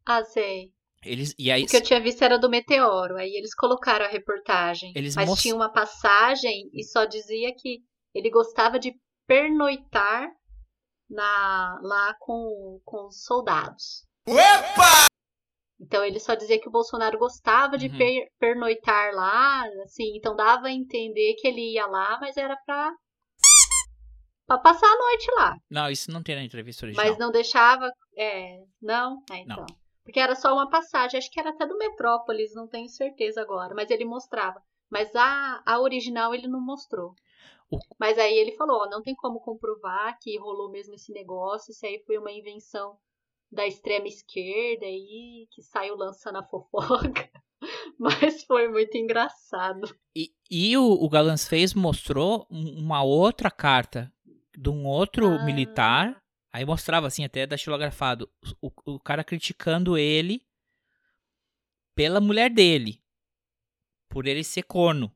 Ah, 0.06 0.24
sei. 0.24 0.72
Eles, 1.04 1.34
e 1.40 1.50
aí, 1.52 1.64
O 1.64 1.68
que 1.68 1.78
eu 1.78 1.84
tinha 1.84 2.00
visto 2.02 2.22
era 2.24 2.38
do 2.38 2.50
Meteoro. 2.50 3.16
Aí 3.18 3.32
eles 3.36 3.54
colocaram 3.56 4.06
a 4.06 4.10
reportagem. 4.10 4.92
Eles 4.96 5.16
mas 5.16 5.30
mos- 5.30 5.42
tinha 5.42 5.56
uma 5.56 5.72
passagem 5.72 6.70
e 6.74 6.84
só 6.84 7.06
dizia 7.06 7.54
que 7.56 7.80
ele 8.14 8.30
gostava 8.30 8.78
de 8.80 8.94
pernoitar 9.28 10.28
na, 11.10 11.80
lá 11.82 12.14
com, 12.20 12.80
com 12.84 13.08
os 13.08 13.24
soldados. 13.24 14.06
Então 15.80 16.04
ele 16.04 16.20
só 16.20 16.36
dizia 16.36 16.60
que 16.60 16.68
o 16.68 16.72
Bolsonaro 16.72 17.18
gostava 17.18 17.78
de 17.78 17.88
Uhum. 17.88 17.98
per- 17.98 18.28
pernoitar 18.38 19.14
lá, 19.14 19.64
assim, 19.84 20.16
então 20.18 20.36
dava 20.36 20.68
a 20.68 20.72
entender 20.72 21.36
que 21.36 21.48
ele 21.48 21.74
ia 21.74 21.86
lá, 21.88 22.18
mas 22.20 22.36
era 22.38 22.56
pra 22.66 22.92
pra 24.46 24.58
passar 24.58 24.88
a 24.88 24.98
noite 24.98 25.32
lá. 25.36 25.56
Não, 25.70 25.90
isso 25.90 26.12
não 26.12 26.24
tem 26.24 26.36
na 26.36 26.44
entrevista 26.44 26.86
original. 26.86 27.06
Mas 27.08 27.18
não 27.20 27.32
deixava. 27.32 27.92
É, 28.18 28.64
não? 28.82 29.22
É, 29.32 29.38
então. 29.38 29.66
Porque 30.04 30.20
era 30.20 30.34
só 30.36 30.52
uma 30.54 30.70
passagem, 30.70 31.18
acho 31.20 31.30
que 31.32 31.40
era 31.40 31.52
até 31.52 31.68
do 31.68 31.78
Metrópolis, 31.78 32.54
não 32.56 32.68
tenho 32.68 32.90
certeza 32.90 33.42
agora, 33.42 33.76
mas 33.76 33.92
ele 33.92 34.06
mostrava. 34.06 34.60
Mas 34.90 35.16
a, 35.16 35.62
a 35.64 35.80
original 35.80 36.34
ele 36.34 36.48
não 36.48 36.60
mostrou. 36.60 37.14
O- 37.70 37.78
Mas 38.00 38.18
aí 38.18 38.34
ele 38.34 38.54
falou, 38.56 38.82
ó, 38.82 38.90
não 38.90 39.04
tem 39.04 39.14
como 39.14 39.40
comprovar 39.40 40.18
que 40.20 40.36
rolou 40.40 40.72
mesmo 40.72 40.96
esse 40.96 41.12
negócio, 41.14 41.72
isso 41.72 41.86
aí 41.86 42.02
foi 42.08 42.18
uma 42.18 42.32
invenção 42.32 42.98
da 43.52 43.66
extrema 43.68 44.08
esquerda 44.08 44.86
aí, 44.86 45.48
que 45.52 45.62
saiu 45.62 45.96
lançando 45.96 46.38
a 46.38 46.44
fofoca. 46.44 47.30
Mas 48.00 48.44
foi 48.44 48.68
muito 48.70 48.96
engraçado. 48.98 49.94
E, 50.16 50.32
e 50.50 50.78
o, 50.78 50.84
o 50.86 51.10
Galãs 51.10 51.48
fez 51.48 51.74
mostrou 51.74 52.48
um- 52.50 52.80
uma 52.80 53.04
outra 53.04 53.50
carta 53.52 54.12
de 54.58 54.70
um 54.70 54.86
outro 54.86 55.28
Ah. 55.28 55.44
militar. 55.44 56.22
Aí 56.54 56.66
mostrava 56.66 57.08
assim, 57.08 57.24
até 57.24 57.46
datilografado, 57.46 58.30
o, 58.62 58.72
o 58.86 59.00
cara 59.00 59.24
criticando 59.24 59.98
ele 59.98 60.42
pela 61.96 62.20
mulher 62.20 62.50
dele. 62.50 63.02
Por 64.10 64.26
ele 64.26 64.44
ser 64.44 64.64
corno. 64.64 65.12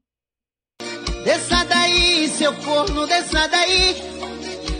Desça 1.23 1.63
daí, 1.65 2.27
seu 2.27 2.53
corno, 2.63 3.07
desça 3.07 3.47
daí. 3.47 3.93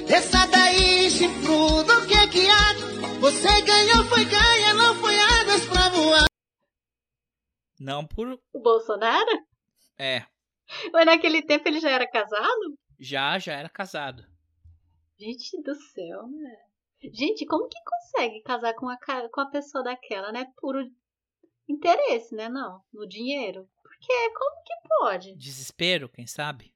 Desça 0.05 0.45
daí, 0.47 1.09
chifrudo, 1.09 1.93
o 1.93 2.07
que 2.07 2.13
é 2.13 2.27
que 2.27 2.47
há? 2.47 3.02
Você 3.23 3.61
ganhou, 3.61 4.03
foi 4.09 4.25
ganha, 4.25 4.73
não 4.73 4.95
foi 4.95 5.15
asas 5.17 5.65
pra 5.65 5.87
voar. 5.87 6.25
Não 7.79 8.05
por. 8.05 8.37
O 8.51 8.59
Bolsonaro? 8.59 9.31
É, 9.97 10.25
Mas 10.91 11.05
naquele 11.05 11.41
tempo 11.41 11.65
ele 11.69 11.79
já 11.79 11.89
era 11.89 12.05
casado? 12.05 12.77
já, 12.99 13.39
já 13.39 13.53
era 13.53 13.69
casado. 13.69 14.25
Gente 15.17 15.61
do 15.61 15.73
céu, 15.73 16.27
né? 16.27 16.57
Gente, 17.13 17.45
como 17.45 17.69
que 17.69 17.79
consegue 17.85 18.41
casar 18.41 18.73
com 18.73 18.89
a, 18.89 18.97
com 19.29 19.39
a 19.39 19.49
pessoa 19.49 19.85
daquela, 19.85 20.33
né? 20.33 20.51
Puro 20.57 20.85
interesse, 21.65 22.35
né? 22.35 22.49
Não, 22.49 22.81
no 22.91 23.07
dinheiro. 23.07 23.69
Porque 23.81 24.29
como 24.33 24.63
que 24.65 24.73
pode? 24.99 25.35
Desespero, 25.37 26.09
quem 26.09 26.27
sabe? 26.27 26.75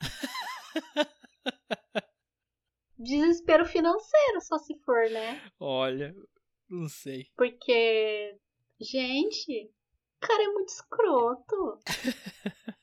Desespero 3.02 3.64
financeiro, 3.64 4.40
só 4.42 4.58
se 4.58 4.78
for, 4.84 5.08
né? 5.10 5.40
Olha, 5.58 6.14
não 6.68 6.86
sei. 6.86 7.28
Porque, 7.34 8.36
gente, 8.78 9.70
o 10.16 10.26
cara 10.26 10.42
é 10.42 10.48
muito 10.48 10.68
escroto. 10.68 11.78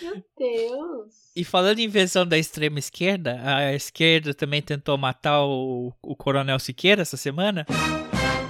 Meu 0.00 0.24
Deus. 0.38 1.30
E 1.36 1.44
falando 1.44 1.80
em 1.80 1.84
invenção 1.84 2.26
da 2.26 2.38
extrema 2.38 2.78
esquerda, 2.78 3.38
a 3.44 3.74
esquerda 3.74 4.32
também 4.32 4.62
tentou 4.62 4.96
matar 4.96 5.44
o, 5.44 5.92
o 6.00 6.16
Coronel 6.16 6.58
Siqueira 6.58 7.02
essa 7.02 7.18
semana. 7.18 7.66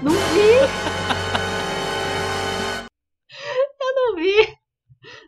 Não 0.03 0.13
vi! 0.13 1.15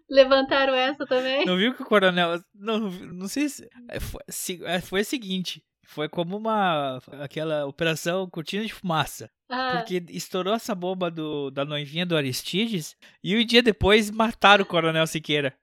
Levantaram 0.09 0.75
essa 0.75 1.05
também? 1.07 1.45
Não 1.45 1.57
viu 1.57 1.75
que 1.75 1.83
o 1.83 1.87
coronel. 1.87 2.41
Não, 2.55 2.79
não 2.91 3.29
sei 3.29 3.49
se. 3.49 3.69
é, 3.89 3.99
Foi, 4.01 4.21
é, 4.65 4.81
foi 4.81 5.01
o 5.01 5.05
seguinte. 5.05 5.63
Foi 5.85 6.09
como 6.09 6.37
uma. 6.37 6.99
aquela 7.21 7.67
operação 7.67 8.29
cortina 8.29 8.65
de 8.65 8.73
fumaça. 8.73 9.31
Ah, 9.49 9.77
Porque 9.77 10.03
estourou 10.11 10.55
essa 10.55 10.75
bomba 10.75 11.11
do, 11.11 11.51
da 11.51 11.65
noivinha 11.65 12.05
do 12.05 12.17
Aristides 12.17 12.97
e 13.23 13.37
um 13.37 13.45
dia 13.45 13.63
depois 13.63 14.11
mataram 14.11 14.65
o 14.65 14.67
Coronel 14.67 15.07
Siqueira. 15.07 15.55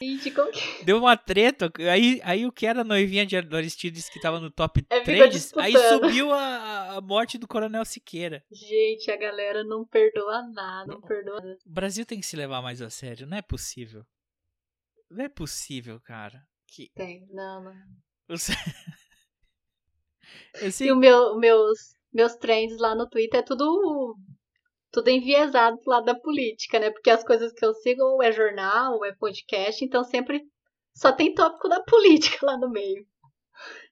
Gente, 0.00 0.30
como 0.30 0.50
que. 0.50 0.84
Deu 0.84 0.98
uma 0.98 1.16
treta. 1.16 1.72
Aí, 1.90 2.20
aí 2.22 2.46
o 2.46 2.52
que 2.52 2.66
era 2.66 2.82
a 2.82 2.84
noivinha 2.84 3.24
de, 3.24 3.36
Aristides 3.36 4.08
que 4.08 4.20
tava 4.20 4.40
no 4.40 4.50
top 4.50 4.84
É, 4.90 5.04
ficou 5.04 5.28
3, 5.28 5.52
aí 5.56 5.72
subiu 5.76 6.32
a, 6.32 6.96
a 6.96 7.00
morte 7.00 7.38
do 7.38 7.48
Coronel 7.48 7.84
Siqueira. 7.84 8.44
Gente, 8.50 9.10
a 9.10 9.16
galera 9.16 9.64
não 9.64 9.84
perdoa 9.86 10.42
nada, 10.48 10.92
não 10.92 11.00
perdoa 11.00 11.40
nada. 11.40 11.58
O 11.66 11.72
Brasil 11.72 12.04
tem 12.04 12.20
que 12.20 12.26
se 12.26 12.36
levar 12.36 12.62
mais 12.62 12.80
a 12.82 12.90
sério. 12.90 13.26
Não 13.26 13.36
é 13.36 13.42
possível. 13.42 14.04
Não 15.10 15.24
é 15.24 15.28
possível, 15.28 16.00
cara. 16.00 16.42
Que. 16.66 16.90
Tem, 16.94 17.26
não, 17.30 17.64
não. 17.64 18.36
Sei, 18.36 18.54
eu 20.60 20.72
sei 20.72 20.88
E 20.88 20.92
o 20.92 20.96
meu, 20.96 21.36
meus, 21.38 21.94
meus 22.12 22.34
trends 22.36 22.78
lá 22.78 22.94
no 22.94 23.08
Twitter 23.08 23.40
é 23.40 23.42
tudo 23.42 24.16
tudo 24.94 25.10
enviesado 25.10 25.76
pro 25.78 25.90
lado 25.90 26.04
da 26.04 26.14
política, 26.14 26.78
né? 26.78 26.88
Porque 26.88 27.10
as 27.10 27.24
coisas 27.24 27.52
que 27.52 27.66
eu 27.66 27.74
sigo 27.74 28.00
ou 28.00 28.22
é 28.22 28.30
jornal, 28.30 28.94
ou 28.94 29.04
é 29.04 29.12
podcast, 29.12 29.84
então 29.84 30.04
sempre 30.04 30.40
só 30.94 31.10
tem 31.10 31.34
tópico 31.34 31.68
da 31.68 31.82
política 31.84 32.46
lá 32.46 32.56
no 32.56 32.70
meio. 32.70 33.04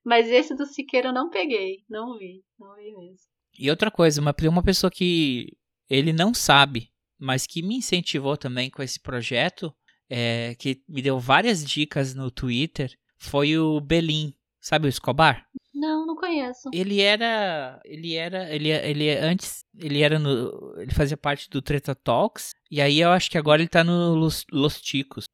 Mas 0.05 0.29
esse 0.29 0.55
do 0.55 0.65
Siqueira 0.65 1.09
eu 1.09 1.13
não 1.13 1.29
peguei, 1.29 1.79
não 1.91 2.17
vi, 2.17 2.45
não 2.57 2.77
vi 2.77 2.95
mesmo. 2.97 3.27
E 3.59 3.69
outra 3.69 3.91
coisa, 3.91 4.21
uma, 4.21 4.35
uma 4.49 4.63
pessoa 4.63 4.91
que 4.91 5.49
ele 5.91 6.13
não 6.13 6.33
sabe, 6.33 6.89
mas 7.19 7.47
que 7.49 7.63
me 7.63 7.77
incentivou 7.77 8.37
também 8.37 8.71
com 8.71 8.83
esse 8.83 9.01
projeto, 9.01 9.75
é, 10.09 10.55
que 10.55 10.83
me 10.89 11.03
deu 11.03 11.19
várias 11.19 11.65
dicas 11.65 12.15
no 12.15 12.31
Twitter, 12.31 12.93
foi 13.19 13.59
o 13.59 13.81
Belin. 13.81 14.33
Sabe 14.63 14.87
o 14.87 14.89
Escobar? 14.89 15.45
Não, 15.75 16.07
não 16.07 16.15
conheço. 16.15 16.71
Ele 16.73 17.01
era. 17.01 17.81
Ele 17.85 18.15
era. 18.15 18.49
Ele, 18.55 18.69
ele 18.71 19.11
antes. 19.11 19.65
Ele 19.77 20.03
era 20.03 20.21
no. 20.21 20.75
Ele 20.79 20.95
fazia 20.95 21.17
parte 21.17 21.51
do 21.51 21.61
Treta 21.61 21.97
Talks. 21.97 22.53
E 22.71 22.81
aí 22.81 23.01
eu 23.01 23.11
acho 23.11 23.29
que 23.29 23.37
agora 23.37 23.61
ele 23.61 23.69
tá 23.69 23.83
no 23.83 24.15
Los, 24.15 24.47
Los 24.53 24.81
Ticos. 24.81 25.25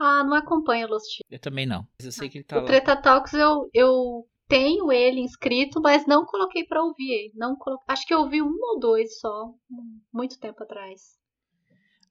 Ah, 0.00 0.24
não 0.24 0.34
acompanho 0.34 0.88
Los 0.88 1.04
Ticos. 1.04 1.30
Eu 1.30 1.38
também 1.38 1.64
não. 1.64 1.86
Mas 1.96 2.06
eu 2.06 2.12
sei 2.12 2.28
que 2.28 2.38
ele 2.38 2.44
tá 2.44 2.58
O 2.58 2.62
lá. 2.62 2.66
Treta 2.66 3.00
Talks 3.00 3.34
eu, 3.34 3.70
eu 3.72 4.26
tenho 4.48 4.90
ele 4.90 5.20
inscrito, 5.20 5.80
mas 5.80 6.04
não 6.04 6.26
coloquei 6.26 6.64
pra 6.64 6.82
ouvir. 6.82 7.30
Não 7.36 7.54
colo... 7.54 7.78
Acho 7.86 8.04
que 8.04 8.12
eu 8.12 8.22
ouvi 8.22 8.42
um 8.42 8.58
ou 8.60 8.80
dois 8.80 9.20
só, 9.20 9.54
muito 10.12 10.40
tempo 10.40 10.60
atrás. 10.64 11.16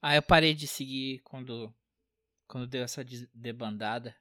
Aí 0.00 0.16
eu 0.16 0.22
parei 0.22 0.54
de 0.54 0.66
seguir 0.66 1.20
quando, 1.22 1.70
quando 2.48 2.66
deu 2.66 2.82
essa 2.82 3.04
debandada. 3.34 4.16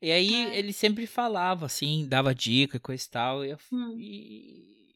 E 0.00 0.10
aí 0.12 0.34
É. 0.34 0.58
ele 0.58 0.72
sempre 0.72 1.06
falava, 1.06 1.66
assim, 1.66 2.06
dava 2.08 2.34
dica 2.34 2.76
e 2.76 2.80
coisa 2.80 3.04
e 3.04 3.10
tal. 3.10 3.44
E 3.44 3.50
eu, 3.50 3.58
Hum. 3.72 3.94
e, 3.98 4.94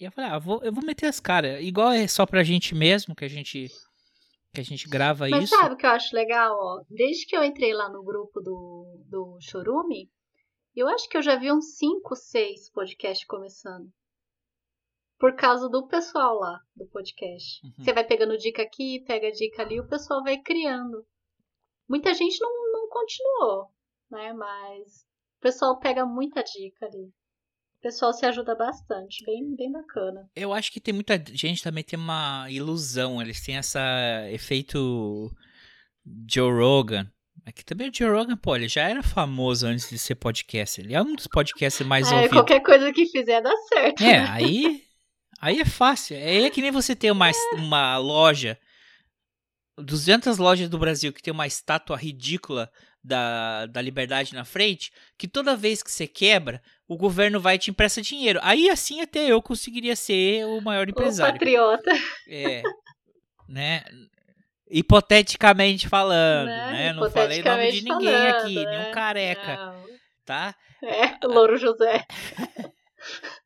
e 0.00 0.04
eu 0.04 0.12
falei, 0.12 0.30
ah, 0.30 0.38
vou, 0.38 0.62
eu 0.62 0.72
vou 0.72 0.84
meter 0.84 1.06
as 1.06 1.20
caras. 1.20 1.62
Igual 1.62 1.92
é 1.92 2.06
só 2.06 2.26
pra 2.26 2.42
gente 2.44 2.74
mesmo, 2.74 3.14
que 3.14 3.24
a 3.24 3.28
gente, 3.28 3.68
que 4.54 4.60
a 4.60 4.64
gente 4.64 4.88
grava 4.88 5.28
Mas 5.28 5.44
isso. 5.44 5.56
sabe 5.56 5.74
o 5.74 5.76
que 5.76 5.86
eu 5.86 5.90
acho 5.90 6.14
legal, 6.14 6.56
ó? 6.58 6.82
Desde 6.88 7.26
que 7.26 7.36
eu 7.36 7.42
entrei 7.44 7.72
lá 7.72 7.88
no 7.90 8.02
grupo 8.04 8.40
do, 8.40 9.04
do 9.08 9.38
Chorume, 9.40 10.10
eu 10.76 10.86
acho 10.88 11.08
que 11.08 11.16
eu 11.16 11.22
já 11.22 11.36
vi 11.36 11.50
uns 11.50 11.76
5, 11.76 12.14
6 12.14 12.70
podcasts 12.70 13.26
começando. 13.26 13.90
Por 15.18 15.34
causa 15.34 15.68
do 15.68 15.88
pessoal 15.88 16.38
lá 16.38 16.60
do 16.76 16.86
podcast. 16.86 17.66
Uhum. 17.66 17.72
Você 17.84 17.92
vai 17.92 18.04
pegando 18.04 18.38
dica 18.38 18.62
aqui, 18.62 19.00
pega 19.04 19.32
dica 19.32 19.62
ali, 19.62 19.80
o 19.80 19.88
pessoal 19.88 20.22
vai 20.22 20.38
criando. 20.40 21.04
Muita 21.88 22.14
gente 22.14 22.38
não, 22.40 22.50
não 22.72 22.88
continuou, 22.88 23.66
né? 24.10 24.32
Mas 24.32 25.04
o 25.38 25.40
pessoal 25.40 25.78
pega 25.78 26.04
muita 26.06 26.42
dica 26.42 26.86
ali. 26.86 27.06
O 27.78 27.80
pessoal 27.80 28.12
se 28.12 28.26
ajuda 28.26 28.56
bastante, 28.56 29.24
bem, 29.24 29.54
bem 29.54 29.70
bacana. 29.70 30.28
Eu 30.34 30.52
acho 30.52 30.72
que 30.72 30.80
tem 30.80 30.92
muita 30.92 31.16
gente 31.32 31.62
também 31.62 31.84
tem 31.84 31.98
uma 31.98 32.46
ilusão. 32.50 33.22
Eles 33.22 33.40
têm 33.44 33.56
essa 33.56 33.80
efeito 34.30 35.30
Joe 36.28 36.50
Rogan. 36.52 37.08
Aqui 37.46 37.64
também 37.64 37.88
o 37.88 37.94
Joe 37.94 38.10
Rogan, 38.10 38.36
pô, 38.36 38.56
ele 38.56 38.66
já 38.68 38.82
era 38.82 39.00
famoso 39.02 39.66
antes 39.66 39.88
de 39.88 39.96
ser 39.96 40.16
podcast. 40.16 40.80
Ele 40.80 40.92
é 40.92 41.00
um 41.00 41.14
dos 41.14 41.28
podcasts 41.28 41.86
mais 41.86 42.10
É, 42.10 42.14
ouvidos. 42.16 42.36
qualquer 42.36 42.60
coisa 42.60 42.92
que 42.92 43.06
fizer 43.06 43.40
dá 43.40 43.56
certo. 43.68 44.02
É, 44.02 44.18
aí, 44.28 44.82
aí 45.40 45.60
é 45.60 45.64
fácil. 45.64 46.16
Aí 46.16 46.44
é 46.46 46.50
que 46.50 46.60
nem 46.60 46.72
você 46.72 46.96
ter 46.96 47.12
uma, 47.12 47.30
uma 47.54 47.96
loja, 47.96 48.58
200 49.78 50.36
lojas 50.38 50.68
do 50.68 50.78
Brasil 50.78 51.12
que 51.12 51.22
tem 51.22 51.32
uma 51.32 51.46
estátua 51.46 51.96
ridícula 51.96 52.70
da, 53.02 53.66
da 53.66 53.80
liberdade 53.80 54.34
na 54.34 54.44
frente, 54.44 54.90
que 55.16 55.26
toda 55.28 55.56
vez 55.56 55.82
que 55.82 55.90
você 55.90 56.06
quebra, 56.06 56.60
o 56.86 56.96
governo 56.96 57.40
vai 57.40 57.54
e 57.54 57.58
te 57.58 57.70
empresta 57.70 58.02
dinheiro. 58.02 58.38
Aí 58.42 58.68
assim 58.68 59.00
até 59.00 59.26
eu 59.26 59.40
conseguiria 59.40 59.94
ser 59.96 60.44
o 60.46 60.60
maior 60.60 60.86
O 60.86 60.90
empresário. 60.90 61.32
patriota. 61.34 61.90
É, 62.28 62.62
né? 63.48 63.82
Hipoteticamente 64.70 65.88
falando, 65.88 66.48
Né? 66.48 66.72
né? 66.72 66.92
Não 66.92 67.10
falei 67.10 67.42
nome 67.42 67.72
de 67.72 67.82
ninguém 67.82 68.08
falando, 68.12 68.36
aqui, 68.44 68.54
né? 68.64 68.78
nenhum 68.78 68.92
careca, 68.92 69.56
Não. 69.56 69.84
tá? 70.24 70.54
É, 70.82 71.26
Louro 71.26 71.56
José. 71.56 72.04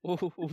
O- 0.03 0.15
o- 0.37 0.51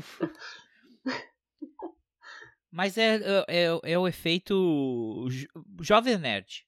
Mas 2.72 2.98
é, 2.98 3.16
é, 3.48 3.66
é 3.94 3.98
o 3.98 4.08
efeito 4.08 5.28
jo- 5.30 5.48
jovem 5.82 6.18
nerd. 6.18 6.66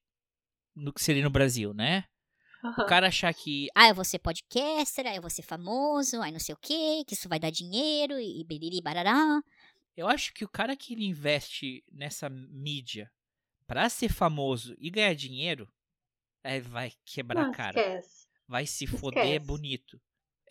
No 0.76 0.92
que 0.94 1.04
seria 1.04 1.22
no 1.24 1.30
Brasil, 1.30 1.74
né? 1.74 2.06
O 2.64 2.86
cara 2.86 3.08
achar 3.08 3.34
que. 3.34 3.68
Ah, 3.76 3.90
eu 3.90 3.96
vou 3.96 4.06
ser 4.06 4.20
podcaster, 4.20 5.06
aí 5.08 5.16
eu 5.16 5.22
vou 5.22 5.30
ser 5.32 5.42
famoso, 5.42 6.22
aí 6.22 6.32
não 6.32 6.40
sei 6.40 6.54
o 6.54 6.58
quê, 6.58 7.04
que 7.08 7.14
isso 7.14 7.28
vai 7.28 7.40
dar 7.40 7.50
dinheiro 7.50 8.20
e 8.20 8.44
biriri 8.44 8.82
barará. 8.82 9.42
Eu 9.96 10.08
acho 10.08 10.34
que 10.34 10.46
o 10.46 10.50
cara 10.50 10.76
que 10.76 10.94
ele 10.94 11.06
investe 11.06 11.84
nessa 11.92 12.30
mídia 12.30 13.12
pra 13.68 13.90
ser 13.90 14.10
famoso 14.10 14.76
e 14.80 14.90
ganhar 14.90 15.14
dinheiro, 15.16 15.68
é, 16.44 16.60
vai 16.60 16.94
quebrar 17.06 17.48
a 17.48 17.52
cara. 17.52 17.80
esquece. 17.80 18.28
vai 18.48 18.66
se 18.66 18.86
foder 18.88 19.26
Esquece. 19.26 19.46
bonito. 19.46 20.02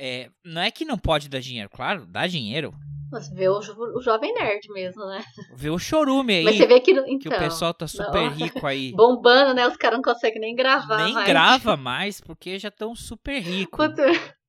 É, 0.03 0.31
não 0.43 0.63
é 0.63 0.71
que 0.71 0.85
não 0.87 0.97
pode 0.97 1.29
dar 1.29 1.41
dinheiro, 1.41 1.69
claro, 1.69 2.07
dá 2.07 2.27
dinheiro. 2.27 2.73
Você 3.11 3.35
vê 3.35 3.49
o, 3.51 3.59
jo- 3.61 3.75
o 3.97 4.01
jovem 4.01 4.33
nerd 4.33 4.67
mesmo, 4.73 5.05
né? 5.05 5.23
Vê 5.57 5.69
o 5.69 5.79
chorume 5.79 6.37
aí, 6.37 6.45
Mas 6.45 6.57
você 6.57 6.67
vê 6.67 6.81
que, 6.81 6.95
no- 6.95 7.05
que 7.05 7.13
então, 7.13 7.37
o 7.37 7.39
pessoal 7.41 7.75
tá 7.75 7.87
super 7.87 8.23
não. 8.23 8.31
rico 8.31 8.67
aí. 8.67 8.93
bombando, 8.97 9.53
né? 9.53 9.67
Os 9.69 9.77
caras 9.77 9.99
não 9.99 10.03
conseguem 10.03 10.41
nem 10.41 10.55
gravar 10.55 11.05
Nem 11.05 11.13
mais. 11.13 11.27
grava 11.27 11.77
mais, 11.77 12.21
porque 12.21 12.59
já 12.59 12.69
estão 12.69 12.95
super 12.95 13.39
ricos. 13.41 13.77
Quando... 13.77 13.97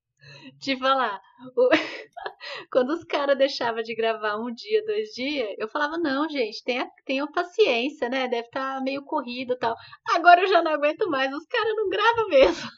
Te 0.61 0.77
falar, 0.77 1.19
o- 1.57 1.69
quando 2.71 2.91
os 2.91 3.03
caras 3.03 3.37
deixavam 3.37 3.81
de 3.81 3.95
gravar 3.95 4.37
um 4.37 4.53
dia, 4.53 4.85
dois 4.85 5.09
dias, 5.09 5.49
eu 5.57 5.67
falava, 5.67 5.97
não, 5.97 6.29
gente, 6.29 6.63
tenha, 6.63 6.87
tenha 7.05 7.25
paciência, 7.31 8.07
né? 8.09 8.27
Deve 8.27 8.45
estar 8.47 8.81
meio 8.81 9.03
corrido 9.03 9.53
e 9.53 9.57
tal. 9.57 9.75
Agora 10.15 10.41
eu 10.41 10.47
já 10.47 10.61
não 10.61 10.71
aguento 10.71 11.09
mais, 11.09 11.33
os 11.33 11.45
caras 11.47 11.73
não 11.75 11.89
gravam 11.89 12.27
mesmo. 12.29 12.69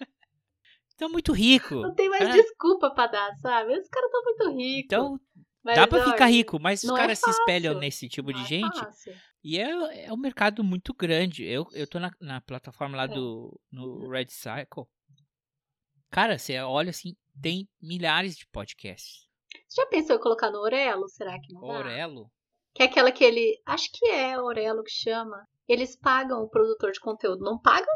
Estão 0.94 1.10
muito 1.10 1.32
ricos. 1.34 1.82
Não 1.82 1.94
tem 1.94 2.10
mais 2.10 2.24
É. 2.30 2.32
desculpa 2.32 2.90
pra 2.94 3.08
dar, 3.08 3.36
sabe? 3.38 3.78
Os 3.78 3.88
caras 3.90 4.08
estão 4.10 4.24
muito 4.24 4.58
ricos. 4.62 4.84
Então, 4.86 5.20
Mas, 5.64 5.76
dá 5.76 5.88
pra 5.88 6.04
ficar 6.04 6.26
olha, 6.26 6.34
rico, 6.34 6.60
mas 6.60 6.84
os 6.84 6.90
é 6.92 6.96
caras 6.96 7.20
se 7.20 7.30
espelham 7.30 7.78
nesse 7.80 8.08
tipo 8.08 8.28
de 8.32 8.40
não 8.40 8.46
é 8.46 8.48
gente. 8.48 8.80
fácil. 8.80 9.14
E 9.44 9.60
é, 9.60 10.06
é 10.06 10.14
um 10.14 10.18
mercado 10.18 10.64
muito 10.64 10.94
grande. 10.94 11.44
Eu, 11.46 11.68
eu 11.74 11.86
tô 11.88 12.00
na, 12.00 12.12
na 12.22 12.40
plataforma 12.42 12.96
lá 12.96 13.04
É. 13.04 13.08
do 13.08 13.60
no 13.72 14.08
Red 14.10 14.28
Cycle. 14.30 14.86
Cara, 16.10 16.38
você 16.38 16.60
olha 16.60 16.92
assim, 16.92 17.16
tem 17.42 17.68
milhares 17.82 18.36
de 18.38 18.46
podcasts. 18.48 19.28
Você 19.68 19.82
já 19.82 19.88
pensou 19.88 20.16
em 20.16 20.20
colocar 20.20 20.52
no 20.52 20.60
Orelo? 20.60 21.08
Será 21.10 21.40
que 21.40 21.52
não 21.54 21.62
dá? 21.62 21.68
Orelo. 21.68 22.32
Que 22.74 22.84
é 22.84 22.86
aquela 22.86 23.12
que 23.12 23.24
ele. 23.24 23.60
Acho 23.66 23.90
que 23.92 24.06
é 24.08 24.40
Orelo 24.40 24.84
que 24.84 24.92
chama. 24.92 25.46
Eles 25.68 25.96
pagam 25.98 26.42
o 26.44 26.50
produtor 26.50 26.92
de 26.92 27.00
conteúdo. 27.00 27.44
Não 27.44 27.60
pagam 27.60 27.88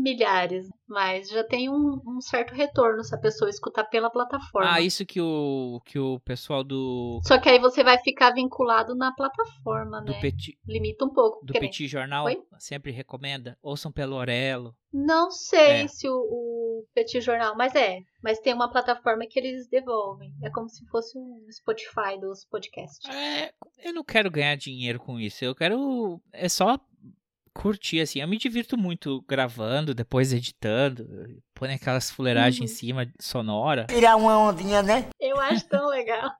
milhares, 0.00 0.66
mas 0.88 1.28
já 1.28 1.44
tem 1.44 1.68
um, 1.68 2.00
um 2.06 2.20
certo 2.20 2.54
retorno 2.54 3.04
se 3.04 3.14
a 3.14 3.18
pessoa 3.18 3.48
escutar 3.50 3.84
pela 3.84 4.10
plataforma. 4.10 4.72
Ah, 4.74 4.80
isso 4.80 5.04
que 5.06 5.20
o 5.20 5.80
que 5.84 5.98
o 5.98 6.18
pessoal 6.20 6.64
do 6.64 7.20
Só 7.24 7.38
que 7.38 7.48
aí 7.48 7.58
você 7.58 7.84
vai 7.84 7.98
ficar 7.98 8.32
vinculado 8.32 8.94
na 8.94 9.12
plataforma, 9.14 10.00
do 10.02 10.12
né? 10.12 10.20
Petit, 10.20 10.58
Limita 10.66 11.04
um 11.04 11.12
pouco. 11.12 11.44
do 11.44 11.52
que 11.52 11.60
nem- 11.60 11.68
Petit 11.68 11.86
Jornal 11.88 12.24
Oi? 12.26 12.38
sempre 12.58 12.90
recomenda, 12.92 13.56
ouçam 13.62 13.92
pelo 13.92 14.16
Orelo. 14.16 14.74
Não 14.92 15.30
sei 15.30 15.82
É. 15.84 15.88
se 15.88 16.08
o, 16.08 16.12
o 16.14 16.84
Petit 16.92 17.20
Jornal, 17.20 17.54
mas 17.56 17.74
é. 17.76 17.98
Mas 18.22 18.40
tem 18.40 18.52
uma 18.52 18.70
plataforma 18.70 19.24
que 19.28 19.38
eles 19.38 19.68
devolvem. 19.68 20.32
É 20.42 20.50
como 20.50 20.68
se 20.68 20.84
fosse 20.88 21.16
um 21.16 21.46
Spotify 21.50 22.18
dos 22.20 22.44
podcasts. 22.50 23.08
É, 23.08 23.52
eu 23.84 23.94
não 23.94 24.02
quero 24.02 24.28
ganhar 24.30 24.56
dinheiro 24.56 24.98
com 24.98 25.18
isso. 25.20 25.44
Eu 25.44 25.54
quero 25.54 26.20
é 26.32 26.48
só 26.48 26.76
curtir 27.54 28.00
assim. 28.00 28.20
Eu 28.20 28.28
me 28.28 28.38
divirto 28.38 28.76
muito 28.76 29.22
gravando, 29.28 29.94
depois 29.94 30.32
editando, 30.32 31.06
põe 31.54 31.74
aquelas 31.74 32.10
fuleiragens 32.10 32.58
Uhum. 32.58 32.64
em 32.64 32.68
cima 32.68 33.12
sonora. 33.20 33.86
Tirar 33.88 34.16
uma 34.16 34.38
ondinha, 34.38 34.82
né? 34.82 35.08
Eu 35.20 35.38
acho 35.40 35.66
tão 35.68 35.86
legal. 35.88 36.30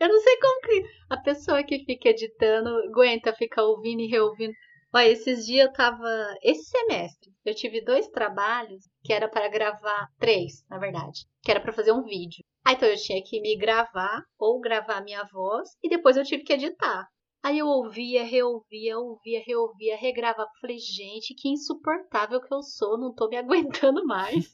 Eu 0.00 0.08
não 0.08 0.20
sei 0.20 0.36
como 0.40 0.60
que 0.62 0.84
a 1.10 1.16
pessoa 1.18 1.62
que 1.62 1.84
fica 1.84 2.08
editando 2.08 2.68
aguenta 2.90 3.32
ficar 3.32 3.62
ouvindo 3.62 4.00
e 4.02 4.08
reouvindo. 4.08 4.52
Olha, 4.92 5.06
esses 5.08 5.44
dias 5.46 5.66
eu 5.66 5.72
tava. 5.72 6.08
Esse 6.42 6.64
semestre, 6.64 7.30
eu 7.44 7.54
tive 7.54 7.84
dois 7.84 8.08
trabalhos 8.08 8.84
que 9.04 9.12
era 9.12 9.28
para 9.28 9.48
gravar. 9.48 10.08
Três, 10.18 10.64
na 10.68 10.78
verdade. 10.78 11.20
Que 11.42 11.50
era 11.50 11.60
para 11.60 11.72
fazer 11.74 11.92
um 11.92 12.02
vídeo. 12.04 12.42
Aí 12.66 12.74
então 12.74 12.88
eu 12.88 12.96
tinha 12.96 13.22
que 13.22 13.40
me 13.40 13.56
gravar 13.56 14.22
ou 14.38 14.58
gravar 14.60 14.96
a 14.96 15.02
minha 15.04 15.22
voz 15.32 15.68
e 15.82 15.88
depois 15.88 16.16
eu 16.16 16.24
tive 16.24 16.42
que 16.42 16.54
editar. 16.54 17.06
Aí 17.42 17.58
eu 17.58 17.66
ouvia, 17.66 18.24
reouvia, 18.24 18.98
ouvia, 18.98 19.42
reouvia, 19.46 19.96
regravava. 19.96 20.50
Falei, 20.60 20.78
gente, 20.78 21.34
que 21.34 21.48
insuportável 21.48 22.40
que 22.40 22.52
eu 22.52 22.62
sou, 22.62 22.98
não 22.98 23.14
tô 23.14 23.28
me 23.28 23.36
aguentando 23.38 24.04
mais. 24.04 24.52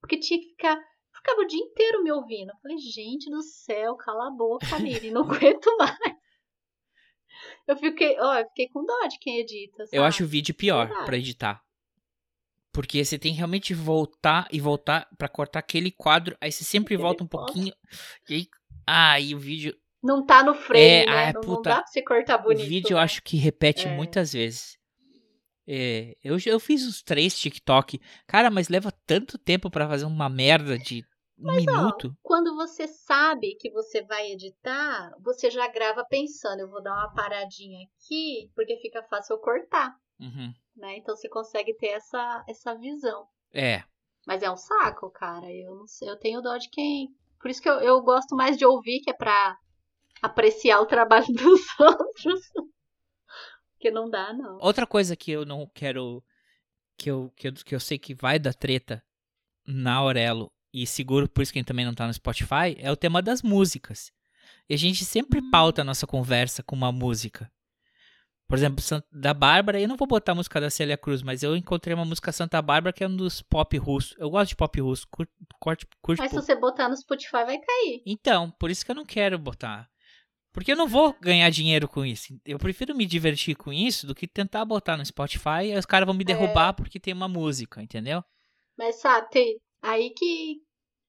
Porque 0.00 0.18
tinha 0.18 0.40
que 0.40 0.48
ficar 0.48 0.78
ficava 1.24 1.40
o 1.40 1.46
dia 1.46 1.60
inteiro 1.60 2.02
me 2.02 2.12
ouvindo. 2.12 2.50
Eu 2.50 2.56
falei, 2.60 2.76
gente 2.76 3.30
do 3.30 3.42
céu, 3.42 3.96
cala 3.96 4.28
a 4.28 4.30
boca, 4.30 4.78
Miri, 4.78 5.10
não 5.10 5.22
aguento 5.30 5.74
mais. 5.78 5.98
Eu 7.66 7.76
fiquei, 7.76 8.20
ó, 8.20 8.38
eu 8.38 8.46
fiquei 8.48 8.68
com 8.68 8.84
dó 8.84 9.06
de 9.08 9.18
quem 9.18 9.38
edita. 9.38 9.84
Eu 9.84 9.86
sabe? 9.86 10.04
acho 10.04 10.24
o 10.24 10.26
vídeo 10.26 10.54
pior 10.54 10.88
pra 11.04 11.16
editar. 11.16 11.62
Porque 12.72 13.02
você 13.04 13.18
tem 13.18 13.32
que 13.32 13.38
realmente 13.38 13.72
voltar 13.72 14.48
e 14.52 14.60
voltar 14.60 15.08
pra 15.16 15.28
cortar 15.28 15.60
aquele 15.60 15.90
quadro, 15.92 16.36
aí 16.40 16.50
você 16.50 16.64
sempre 16.64 16.96
volta 16.96 17.22
um 17.22 17.28
pouquinho. 17.28 17.72
E 18.28 18.34
aí, 18.34 18.48
ah, 18.86 19.20
e 19.20 19.34
o 19.34 19.38
vídeo, 19.38 19.76
Não 20.04 20.24
tá 20.24 20.44
no 20.44 20.54
frame, 20.54 20.84
É, 20.84 21.06
né? 21.06 21.28
ah, 21.28 21.32
não, 21.32 21.40
não 21.40 21.56
puta, 21.56 21.70
dá 21.70 21.76
pra 21.76 21.86
você 21.86 22.02
cortar 22.02 22.38
bonito. 22.38 22.62
o 22.64 22.68
vídeo 22.68 22.92
eu 22.94 22.98
acho 22.98 23.22
que 23.22 23.38
repete 23.38 23.88
É. 23.88 23.96
muitas 23.96 24.34
vezes. 24.34 24.76
É, 25.66 26.14
eu, 26.22 26.36
eu 26.44 26.60
fiz 26.60 26.86
uns 26.86 27.02
três 27.02 27.38
TikTok. 27.38 27.98
Cara, 28.26 28.50
mas 28.50 28.68
leva 28.68 28.92
tanto 29.06 29.38
tempo 29.38 29.70
pra 29.70 29.88
fazer 29.88 30.04
uma 30.04 30.28
merda 30.28 30.78
de 30.78 31.02
um 31.38 31.44
Mas, 31.46 31.64
ó, 31.66 31.72
minuto. 31.78 32.14
Quando 32.22 32.54
você 32.54 32.86
sabe 32.86 33.56
que 33.58 33.70
você 33.70 34.02
vai 34.02 34.30
editar, 34.32 35.10
você 35.22 35.50
já 35.50 35.66
grava 35.68 36.04
pensando, 36.04 36.60
eu 36.60 36.68
vou 36.70 36.82
dar 36.82 36.92
uma 36.92 37.14
paradinha 37.14 37.78
aqui, 37.86 38.50
porque 38.54 38.76
fica 38.76 39.02
fácil 39.04 39.34
eu 39.36 39.40
cortar, 39.40 39.96
Uhum. 40.20 40.52
né? 40.76 40.98
Então 40.98 41.16
você 41.16 41.28
consegue 41.30 41.74
ter 41.78 41.88
essa, 41.88 42.44
essa 42.46 42.74
visão. 42.76 43.26
É. 43.52 43.82
Mas 44.26 44.42
é 44.42 44.50
um 44.50 44.56
saco, 44.56 45.10
cara. 45.10 45.50
Eu 45.50 45.74
não 45.76 45.86
sei, 45.86 46.10
eu 46.10 46.18
tenho 46.18 46.42
dó 46.42 46.56
de 46.58 46.68
quem. 46.68 47.08
Por 47.40 47.50
isso 47.50 47.60
que 47.62 47.68
eu, 47.70 47.80
eu 47.80 48.02
gosto 48.02 48.36
mais 48.36 48.56
de 48.58 48.64
ouvir, 48.66 49.00
que 49.00 49.10
é 49.10 49.14
pra 49.14 49.56
apreciar 50.24 50.80
o 50.80 50.86
trabalho 50.86 51.26
dos 51.32 51.60
outros. 51.78 52.40
Porque 53.72 53.90
não 53.90 54.08
dá, 54.08 54.32
não. 54.32 54.58
Outra 54.60 54.86
coisa 54.86 55.14
que 55.16 55.30
eu 55.30 55.44
não 55.44 55.70
quero. 55.74 56.22
Que 56.96 57.10
eu, 57.10 57.32
que 57.34 57.48
eu, 57.48 57.52
que 57.52 57.74
eu 57.74 57.80
sei 57.80 57.98
que 57.98 58.14
vai 58.14 58.38
dar 58.38 58.54
treta 58.54 59.02
na 59.66 59.94
Aurelo 59.94 60.52
e 60.72 60.86
seguro 60.86 61.28
por 61.28 61.42
isso 61.42 61.52
que 61.52 61.58
a 61.58 61.60
gente 61.60 61.68
também 61.68 61.84
não 61.84 61.94
tá 61.94 62.06
no 62.06 62.14
Spotify 62.14 62.76
é 62.78 62.90
o 62.90 62.96
tema 62.96 63.20
das 63.20 63.42
músicas. 63.42 64.12
E 64.68 64.74
a 64.74 64.78
gente 64.78 65.04
sempre 65.04 65.40
Hum. 65.40 65.50
pauta 65.50 65.82
a 65.82 65.84
nossa 65.84 66.06
conversa 66.06 66.62
com 66.62 66.76
uma 66.76 66.92
música. 66.92 67.50
Por 68.46 68.58
exemplo, 68.58 68.84
da 69.10 69.32
Bárbara, 69.32 69.80
eu 69.80 69.88
não 69.88 69.96
vou 69.96 70.06
botar 70.06 70.32
a 70.32 70.34
música 70.34 70.60
da 70.60 70.68
Célia 70.68 70.98
Cruz, 70.98 71.22
mas 71.22 71.42
eu 71.42 71.56
encontrei 71.56 71.94
uma 71.94 72.04
música 72.04 72.30
Santa 72.30 72.60
Bárbara 72.60 72.92
que 72.92 73.02
é 73.02 73.08
um 73.08 73.16
dos 73.16 73.40
pop 73.40 73.76
russo. 73.78 74.14
Eu 74.18 74.30
gosto 74.30 74.50
de 74.50 74.56
pop 74.56 74.80
russo, 74.80 75.06
curto, 75.10 75.32
curte 76.00 76.20
Mas 76.20 76.30
se 76.30 76.36
você 76.36 76.54
botar 76.54 76.88
no 76.88 76.96
Spotify, 76.96 77.44
vai 77.44 77.58
cair. 77.58 78.02
Então, 78.04 78.50
por 78.50 78.70
isso 78.70 78.84
que 78.84 78.90
eu 78.90 78.94
não 78.94 79.06
quero 79.06 79.38
botar. 79.38 79.90
Porque 80.54 80.70
eu 80.70 80.76
não 80.76 80.86
vou 80.86 81.12
ganhar 81.20 81.50
dinheiro 81.50 81.88
com 81.88 82.06
isso. 82.06 82.32
Eu 82.46 82.60
prefiro 82.60 82.94
me 82.94 83.04
divertir 83.04 83.56
com 83.56 83.72
isso 83.72 84.06
do 84.06 84.14
que 84.14 84.28
tentar 84.28 84.64
botar 84.64 84.96
no 84.96 85.04
Spotify 85.04 85.64
e 85.64 85.76
os 85.76 85.84
caras 85.84 86.06
vão 86.06 86.14
me 86.14 86.22
derrubar 86.22 86.72
porque 86.72 87.00
tem 87.00 87.12
uma 87.12 87.26
música, 87.26 87.82
entendeu? 87.82 88.22
Mas 88.78 89.00
sabe, 89.00 89.28
tem 89.30 89.60
aí 89.82 90.10
que, 90.16 90.60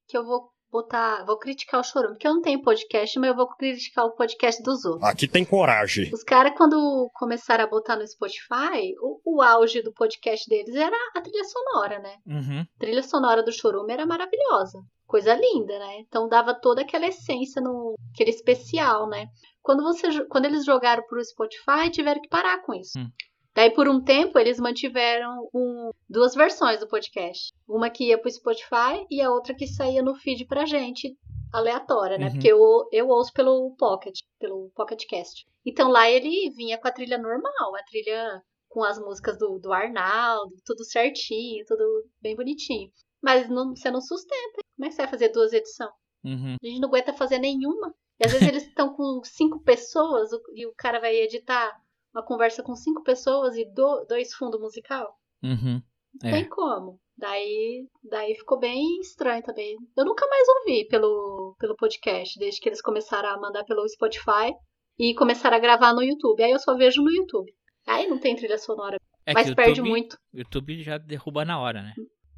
que 0.08 0.18
eu 0.18 0.26
vou 0.26 0.50
botar. 0.76 1.24
Vou 1.26 1.38
criticar 1.38 1.80
o 1.80 1.84
Chorume. 1.84 2.14
Porque 2.14 2.28
eu 2.28 2.34
não 2.34 2.42
tenho 2.42 2.62
podcast, 2.62 3.18
mas 3.20 3.30
eu 3.30 3.36
vou 3.36 3.48
criticar 3.48 4.06
o 4.06 4.12
podcast 4.12 4.62
dos 4.62 4.84
outros. 4.84 5.04
Aqui 5.04 5.28
tem 5.28 5.46
coragem. 5.46 6.12
Os 6.14 6.24
caras, 6.24 6.54
quando 6.58 7.10
começaram 7.14 7.64
a 7.64 7.70
botar 7.70 7.96
no 7.96 8.08
Spotify, 8.08 8.94
o, 9.02 9.38
o 9.38 9.42
auge 9.42 9.82
do 9.82 9.94
podcast 9.94 10.50
deles 10.50 10.76
era 10.76 10.98
a 11.16 11.22
trilha 11.22 11.44
sonora, 11.44 12.00
né? 12.00 12.16
Uhum. 12.26 12.62
A 12.62 12.80
trilha 12.80 13.04
sonora 13.04 13.44
do 13.44 13.52
Chorume 13.52 13.94
era 13.94 14.06
maravilhosa. 14.06 14.80
Coisa 15.08 15.34
linda, 15.34 15.78
né? 15.80 16.00
Então 16.00 16.28
dava 16.28 16.54
toda 16.54 16.82
aquela 16.82 17.06
essência 17.06 17.62
no 17.62 17.96
aquele 18.14 18.32
especial, 18.32 19.08
né? 19.08 19.28
Quando 19.62 19.84
você 19.84 20.26
quando 20.26 20.46
eles 20.46 20.66
jogaram 20.66 21.04
pro 21.08 21.24
Spotify, 21.24 21.90
tiveram 21.92 22.22
que 22.22 22.28
parar 22.28 22.62
com 22.64 22.74
isso. 22.74 22.98
Hum. 22.98 23.08
Daí 23.56 23.72
por 23.74 23.88
um 23.88 24.04
tempo 24.04 24.38
eles 24.38 24.60
mantiveram 24.60 25.48
um- 25.54 25.92
duas 26.10 26.36
versões 26.36 26.80
do 26.80 26.88
podcast. 26.88 27.54
Uma 27.68 27.90
que 27.90 28.10
ia 28.10 28.18
pro 28.20 28.30
Spotify 28.30 29.06
e 29.10 29.22
a 29.22 29.32
outra 29.32 29.56
que 29.56 29.66
saía 29.66 30.04
no 30.04 30.14
feed 30.16 30.46
pra 30.46 30.66
gente 30.66 31.16
aleatória, 31.54 32.18
né? 32.18 32.26
Uhum. 32.28 32.32
Porque 32.34 32.48
eu, 32.52 32.60
eu 32.92 33.08
ouço 33.08 33.32
pelo 33.34 33.74
Pocket, 33.78 34.20
pelo 34.40 34.70
Pocket 34.76 35.06
Cast. 35.08 35.46
Então 35.66 35.90
lá 35.90 36.10
ele 36.10 36.50
vinha 36.52 36.78
com 36.78 36.88
a 36.88 36.92
trilha 36.92 37.18
normal, 37.18 37.76
a 37.76 37.84
trilha 37.84 38.42
com 38.68 38.84
as 38.84 39.00
músicas 39.00 39.38
do, 39.38 39.58
do 39.58 39.72
Arnaldo, 39.72 40.54
tudo 40.66 40.84
certinho, 40.84 41.64
tudo 41.66 41.84
bem 42.22 42.36
bonitinho. 42.36 42.92
Mas 43.24 43.50
não, 43.50 43.74
você 43.74 43.90
não 43.90 44.02
sustenta. 44.02 44.62
Como 44.76 44.86
é 44.86 44.90
que 44.90 44.96
você 44.96 45.02
vai 45.04 45.12
fazer 45.12 45.30
duas 45.30 45.54
edições? 45.54 45.92
Uhum. 46.26 46.58
A 46.62 46.68
gente 46.68 46.82
não 46.82 46.90
aguenta 46.90 47.14
fazer 47.14 47.40
nenhuma. 47.40 47.96
E 48.20 48.26
às 48.26 48.34
vezes 48.34 48.48
eles 48.48 48.64
estão 48.68 48.94
com 48.94 49.22
cinco 49.24 49.62
pessoas 49.64 50.30
e 50.54 50.66
o 50.68 50.74
cara 50.76 51.00
vai 51.00 51.16
editar 51.16 51.72
uma 52.16 52.24
conversa 52.24 52.64
com 52.64 52.74
cinco 52.76 53.04
pessoas 53.04 53.56
e 53.58 53.66
do- 53.66 54.06
dois 54.08 54.34
fundos 54.34 54.60
musical. 54.60 55.14
Uhum. 55.44 55.82
Não 56.24 56.30
É. 56.30 56.34
tem 56.34 56.50
como. 56.50 57.00
Daí, 57.18 57.86
daí 58.04 58.36
ficou 58.36 58.58
bem 58.60 59.00
estranho 59.02 59.44
também. 59.44 59.76
Eu 59.98 60.06
nunca 60.06 60.26
mais 60.28 60.48
ouvi 60.60 60.88
pelo, 60.88 61.56
pelo 61.60 61.76
podcast, 61.76 62.38
desde 62.40 62.60
que 62.62 62.70
eles 62.70 62.82
começaram 62.82 63.30
a 63.30 63.40
mandar 63.40 63.64
pelo 63.66 63.88
Spotify 63.88 64.54
e 64.98 65.14
começaram 65.16 65.58
a 65.58 65.60
gravar 65.60 65.94
no 65.94 66.02
YouTube. 66.04 66.42
Aí 66.44 66.52
eu 66.52 66.60
só 66.60 66.76
vejo 66.76 67.02
no 67.02 67.12
YouTube. 67.12 67.52
Aí 67.88 68.08
não 68.08 68.18
tem 68.20 68.36
trilha 68.36 68.58
sonora, 68.58 68.98
É 69.26 69.34
mas 69.34 69.50
o 69.50 69.56
perde 69.56 69.72
YouTube, 69.80 69.90
muito. 69.90 70.18
o 70.34 70.38
YouTube 70.38 70.82
já 70.84 70.98
derruba 70.98 71.46
na 71.46 71.60
hora, 71.60 71.82
né? 71.84 71.94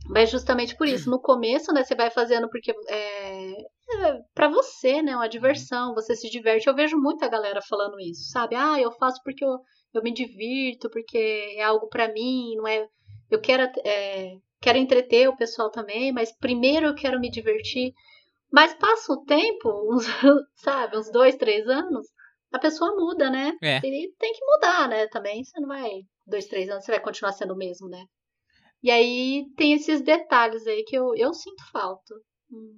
Mas 0.10 0.30
justamente 0.30 0.76
por 0.76 0.88
isso, 0.88 1.10
no 1.12 1.20
começo, 1.20 1.74
né, 1.74 1.84
você 1.84 1.96
vai 1.96 2.10
fazendo 2.10 2.50
porque 2.50 2.74
é, 2.88 3.52
é 3.52 4.22
para 4.34 4.48
você, 4.50 5.02
né, 5.02 5.16
uma 5.16 5.28
diversão, 5.28 5.94
você 5.94 6.16
se 6.16 6.30
diverte. 6.30 6.68
Eu 6.68 6.76
vejo 6.76 6.98
muita 6.98 7.28
galera 7.28 7.62
falando 7.62 8.00
isso, 8.00 8.30
sabe? 8.32 8.56
Ah, 8.56 8.80
eu 8.80 8.92
faço 8.92 9.22
porque 9.24 9.44
eu, 9.44 9.60
eu 9.94 10.04
me 10.04 10.14
divirto, 10.14 10.90
porque 10.90 11.56
é 11.58 11.64
algo 11.64 11.88
pra 11.88 12.12
mim, 12.12 12.56
não 12.56 12.68
é. 12.68 12.88
Eu 13.30 13.42
quero 13.42 13.64
é, 13.86 14.36
quero 14.62 14.78
entreter 14.78 15.28
o 15.28 15.36
pessoal 15.36 15.70
também, 15.70 16.12
mas 16.12 16.36
primeiro 16.38 16.88
eu 16.88 16.96
quero 16.96 17.20
me 17.20 17.30
divertir. 17.30 17.94
Mas 18.52 18.74
passa 18.76 19.12
o 19.12 19.24
tempo, 19.26 19.70
uns, 19.94 20.06
sabe, 20.56 20.98
uns 20.98 21.12
dois, 21.12 21.36
três 21.36 21.68
anos, 21.68 22.08
a 22.52 22.60
pessoa 22.60 22.96
muda, 22.96 23.30
né? 23.30 23.54
É. 23.62 23.78
E 23.78 24.14
tem 24.18 24.34
que 24.34 24.46
mudar, 24.46 24.88
né? 24.88 25.08
Também 25.08 25.44
você 25.44 25.60
não 25.60 25.68
vai, 25.68 25.90
dois, 26.26 26.46
três 26.46 26.70
anos, 26.70 26.86
você 26.86 26.92
vai 26.92 27.02
continuar 27.02 27.34
sendo 27.34 27.54
o 27.54 27.58
mesmo, 27.58 27.90
né? 27.90 28.06
E 28.84 28.92
aí 28.92 29.46
tem 29.56 29.74
esses 29.74 30.02
detalhes 30.02 30.66
aí 30.68 30.84
que 30.84 30.96
eu, 30.98 31.16
eu 31.16 31.34
sinto 31.34 31.64
falta. 31.72 32.14
Hum. 32.52 32.78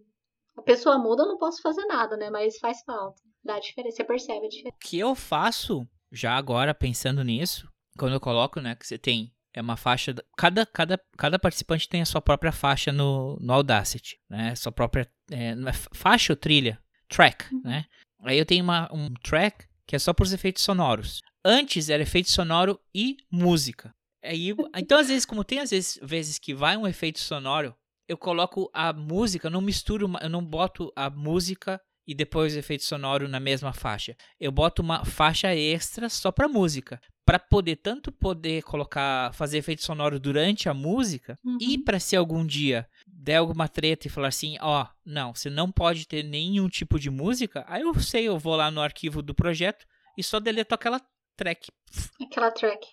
A 0.58 0.62
pessoa 0.62 0.98
muda, 0.98 1.24
eu 1.24 1.28
não 1.28 1.38
posso 1.38 1.62
fazer 1.62 1.86
nada, 1.86 2.18
né? 2.18 2.30
Mas 2.30 2.58
faz 2.60 2.82
falta. 2.86 3.22
Dá 3.44 3.60
diferença, 3.60 3.98
você 3.98 4.04
percebe 4.04 4.46
a 4.46 4.50
diferença. 4.50 4.76
O 4.76 4.80
que 4.88 5.00
eu 5.00 5.16
faço, 5.16 5.88
já 6.12 6.36
agora 6.36 6.74
pensando 6.74 7.24
nisso, 7.24 7.68
quando 7.98 8.14
eu 8.14 8.20
coloco, 8.20 8.60
né, 8.60 8.76
que 8.76 8.86
você 8.86 8.98
tem 8.98 9.32
é 9.54 9.62
uma 9.62 9.76
faixa. 9.78 10.14
da- 10.14 10.24
Cada, 10.38 10.66
cada, 10.66 11.00
cada 11.18 11.40
participante 11.40 11.88
tem 11.90 12.02
a 12.02 12.06
sua 12.06 12.22
própria 12.22 12.52
faixa 12.52 12.92
no, 12.92 13.38
no 13.42 13.54
Audacity, 13.54 14.20
né? 14.30 14.54
Sua 14.56 14.72
própria. 14.72 15.10
É, 15.32 15.52
é 15.52 15.74
fa- 15.74 15.90
faixa 15.94 16.34
ou 16.34 16.38
trilha? 16.38 16.80
Track, 17.08 17.46
né? 17.64 17.86
Aí 18.24 18.38
eu 18.38 18.46
tenho 18.46 18.64
uma, 18.64 18.88
um 18.94 19.12
track 19.24 19.66
que 19.88 19.96
é 19.96 20.00
só 20.00 20.14
para 20.14 20.24
os 20.24 20.34
efeitos 20.34 20.62
sonoros. 20.64 21.22
Antes 21.44 21.90
era 21.90 22.04
efeito 22.04 22.30
sonoro 22.30 22.80
e 22.94 23.18
música. 23.32 23.92
Aí, 24.24 24.54
então, 24.76 25.00
às 25.00 25.08
vezes, 25.08 25.26
como 25.26 25.44
tem 25.44 25.60
às 25.60 25.70
vezes, 25.70 26.00
vezes 26.02 26.38
que 26.38 26.54
vai 26.54 26.76
um 26.76 26.88
efeito 26.88 27.20
sonoro, 27.20 27.76
eu 28.08 28.18
coloco 28.18 28.70
a 28.74 28.92
música, 28.92 29.48
eu 29.48 29.52
não 29.52 29.62
misturo, 29.62 30.12
eu 30.22 30.30
não 30.30 30.44
boto 30.44 30.92
a 30.96 31.10
música 31.10 31.80
e 32.08 32.16
depois 32.16 32.56
o 32.56 32.60
efeito 32.60 32.84
sonoro 32.84 33.28
na 33.28 33.40
mesma 33.40 33.72
faixa. 33.72 34.16
Eu 34.40 34.52
boto 34.52 34.82
uma 34.82 35.06
faixa 35.06 35.54
extra 35.56 36.10
só 36.10 36.32
para 36.32 36.48
música, 36.48 37.00
para 37.24 37.38
poder 37.38 37.76
tanto 37.76 38.12
poder 38.12 38.64
colocar, 38.64 39.32
fazer 39.36 39.60
efeito 39.60 39.84
sonoro 39.84 40.20
durante 40.20 40.68
a 40.68 40.74
música 40.74 41.38
e 41.62 41.78
para 41.78 42.00
se 42.00 42.16
algum 42.16 42.44
dia 42.44 42.90
der 43.08 43.36
alguma 43.36 43.68
treta 43.68 44.08
e 44.08 44.10
falar 44.10 44.30
assim, 44.30 44.58
ó, 44.60 44.88
não, 45.06 45.36
você 45.36 45.52
não 45.52 45.72
pode 45.72 46.08
ter 46.08 46.24
nenhum 46.24 46.68
tipo 46.68 47.00
de 47.00 47.12
música, 47.12 47.64
aí 47.68 47.84
eu 47.84 47.94
sei, 48.00 48.28
eu 48.28 48.40
vou 48.40 48.56
lá 48.56 48.72
no 48.72 48.82
arquivo 48.82 49.22
do 49.22 49.36
projeto 49.36 49.86
e 50.18 50.24
só 50.24 50.40
deleto 50.40 50.74
aquela 50.74 51.00
track. 51.38 51.68
Aquela 52.20 52.50
track. 52.50 52.88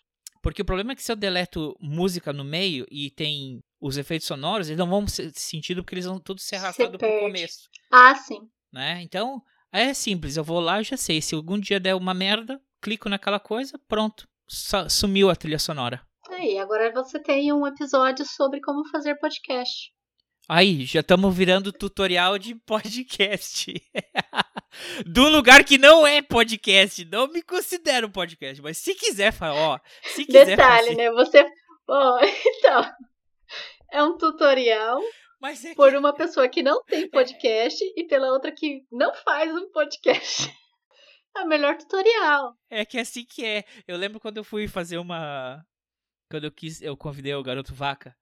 Porque 0.46 0.62
o 0.62 0.64
problema 0.64 0.92
é 0.92 0.94
que 0.94 1.02
se 1.02 1.10
eu 1.10 1.16
deleto 1.16 1.76
música 1.80 2.32
no 2.32 2.44
meio 2.44 2.86
e 2.88 3.10
tem 3.10 3.60
os 3.80 3.96
efeitos 3.96 4.28
sonoros, 4.28 4.68
eles 4.68 4.78
não 4.78 4.88
vão 4.88 5.04
ser 5.08 5.32
sentido 5.34 5.82
porque 5.82 5.96
eles 5.96 6.04
vão 6.04 6.20
todos 6.20 6.44
ser 6.44 6.54
arrastados 6.54 6.96
pro 6.96 7.18
começo, 7.20 7.68
Ah, 7.90 8.14
sim. 8.14 8.38
né? 8.72 9.02
Então, 9.02 9.42
é 9.72 9.92
simples, 9.92 10.36
eu 10.36 10.44
vou 10.44 10.60
lá 10.60 10.80
e 10.80 10.84
já 10.84 10.96
sei, 10.96 11.20
se 11.20 11.34
algum 11.34 11.58
dia 11.58 11.80
der 11.80 11.96
uma 11.96 12.14
merda, 12.14 12.60
clico 12.80 13.08
naquela 13.08 13.40
coisa, 13.40 13.76
pronto, 13.88 14.28
Su- 14.48 14.88
sumiu 14.88 15.28
a 15.30 15.34
trilha 15.34 15.58
sonora. 15.58 16.00
Aí, 16.30 16.56
agora 16.60 16.92
você 16.92 17.20
tem 17.20 17.52
um 17.52 17.66
episódio 17.66 18.24
sobre 18.24 18.60
como 18.60 18.88
fazer 18.90 19.16
podcast. 19.16 19.90
Aí, 20.48 20.84
já 20.84 21.00
estamos 21.00 21.36
virando 21.36 21.72
tutorial 21.72 22.38
de 22.38 22.54
podcast. 22.54 23.74
Do 25.04 25.28
lugar 25.28 25.64
que 25.64 25.76
não 25.76 26.06
é 26.06 26.22
podcast. 26.22 27.04
Não 27.06 27.26
me 27.26 27.42
considero 27.42 28.08
podcast, 28.08 28.62
mas 28.62 28.78
se 28.78 28.94
quiser, 28.94 29.34
ó, 29.40 29.80
se 30.04 30.24
quiser 30.24 30.46
Detalhe, 30.46 30.88
fazer- 30.88 30.96
né? 30.96 31.10
Você. 31.10 31.44
Ó, 31.88 32.18
então. 32.22 32.92
É 33.92 34.02
um 34.02 34.16
tutorial 34.18 35.00
é 35.00 35.74
por 35.74 35.94
uma 35.94 36.12
pessoa 36.12 36.48
que 36.48 36.62
não 36.62 36.82
tem 36.84 37.08
podcast 37.08 37.78
e 37.96 38.04
pela 38.06 38.32
outra 38.32 38.52
que 38.52 38.82
não 38.90 39.14
faz 39.14 39.52
um 39.52 39.70
podcast. 39.70 40.48
É 41.36 41.42
o 41.42 41.46
melhor 41.46 41.76
tutorial. 41.76 42.54
É 42.70 42.82
que 42.86 42.96
é 42.96 43.02
assim 43.02 43.22
que 43.22 43.44
é. 43.44 43.62
Eu 43.86 43.98
lembro 43.98 44.18
quando 44.18 44.38
eu 44.38 44.44
fui 44.44 44.66
fazer 44.66 44.96
uma. 44.96 45.62
Quando 46.30 46.44
eu 46.44 46.50
quis, 46.50 46.80
eu 46.80 46.96
convidei 46.96 47.34
o 47.34 47.42
garoto 47.42 47.74
Vaca 47.74 48.16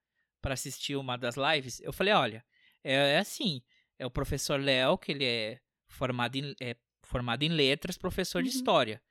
para 0.45 0.53
assistir 0.53 0.95
uma 0.95 1.17
das 1.17 1.37
lives. 1.37 1.81
Eu 1.81 1.91
falei, 1.91 2.13
olha, 2.13 2.45
é, 2.85 2.93
é 3.15 3.19
assim, 3.19 3.63
é 3.99 4.05
o 4.05 4.11
professor 4.11 4.61
Léo, 4.61 4.99
que 4.99 5.11
ele 5.11 5.25
é 5.25 5.59
formado 5.89 6.37
em, 6.37 6.55
é 6.61 6.77
formado 7.03 7.43
em 7.45 7.49
letras, 7.49 7.97
professor 7.97 8.43
de 8.43 8.51
Uhum. 8.51 8.55
história. 8.55 9.03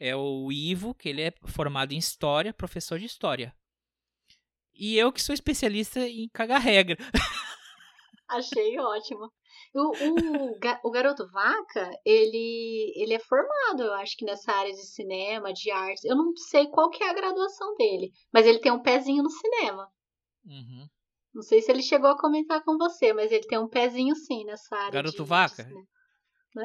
É 0.00 0.16
o 0.16 0.50
Ivo, 0.50 0.92
que 0.92 1.08
ele 1.08 1.22
é 1.22 1.32
formado 1.46 1.92
em 1.92 1.98
história, 1.98 2.52
professor 2.52 2.98
de 2.98 3.06
história. 3.06 3.54
E 4.74 4.98
eu 4.98 5.12
que 5.12 5.22
sou 5.22 5.32
especialista 5.32 6.00
em 6.00 6.28
cagar 6.30 6.60
regra. 6.60 6.96
Achei 8.28 8.76
ótimo. 8.80 9.30
O, 9.72 9.92
o, 9.92 10.58
o 10.88 10.90
garoto 10.90 11.30
vaca, 11.30 11.90
ele, 12.04 12.92
ele 12.96 13.14
é 13.14 13.20
formado, 13.20 13.84
eu 13.84 13.92
acho 13.94 14.16
que 14.16 14.24
nessa 14.24 14.50
área 14.50 14.72
de 14.72 14.84
cinema, 14.84 15.52
de 15.52 15.70
artes. 15.70 16.04
Eu 16.04 16.16
não 16.16 16.34
sei 16.36 16.66
qual 16.66 16.90
que 16.90 17.04
é 17.04 17.08
a 17.08 17.14
graduação 17.14 17.76
dele, 17.76 18.10
mas 18.32 18.46
ele 18.46 18.58
tem 18.58 18.72
um 18.72 18.82
pezinho 18.82 19.22
no 19.22 19.30
cinema. 19.30 19.88
Uhum. 20.44 20.88
Não 21.34 21.42
sei 21.42 21.62
se 21.62 21.70
ele 21.70 21.82
chegou 21.82 22.10
a 22.10 22.18
comentar 22.18 22.62
com 22.64 22.76
você, 22.76 23.12
mas 23.12 23.30
ele 23.32 23.46
tem 23.46 23.58
um 23.58 23.68
pezinho 23.68 24.14
sim 24.14 24.44
nessa 24.44 24.76
área. 24.76 24.90
Garoto 24.92 25.22
de- 25.22 25.28
vaca? 25.28 25.62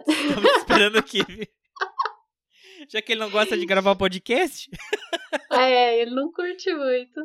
Estamos 0.07 0.51
esperando 0.57 0.97
aqui. 0.97 1.19
Já 2.89 3.01
que 3.01 3.11
ele 3.13 3.21
não 3.21 3.29
gosta 3.31 3.57
de 3.57 3.65
gravar 3.65 3.95
podcast, 3.95 4.69
É, 5.51 5.99
ele 6.01 6.11
não 6.11 6.31
curte 6.31 6.71
muito. 6.73 7.19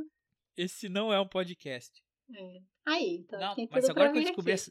esse 0.56 0.88
não 0.88 1.12
é 1.12 1.20
um 1.20 1.26
podcast. 1.28 2.02
É. 2.34 2.58
Aí, 2.86 3.16
então 3.18 3.38
Não, 3.38 3.54
tem 3.54 3.68
mas 3.70 3.88
agora 3.88 4.10
que 4.12 4.18
eu 4.18 4.22
descobri 4.22 4.52
aqui. 4.52 4.62
essa, 4.62 4.70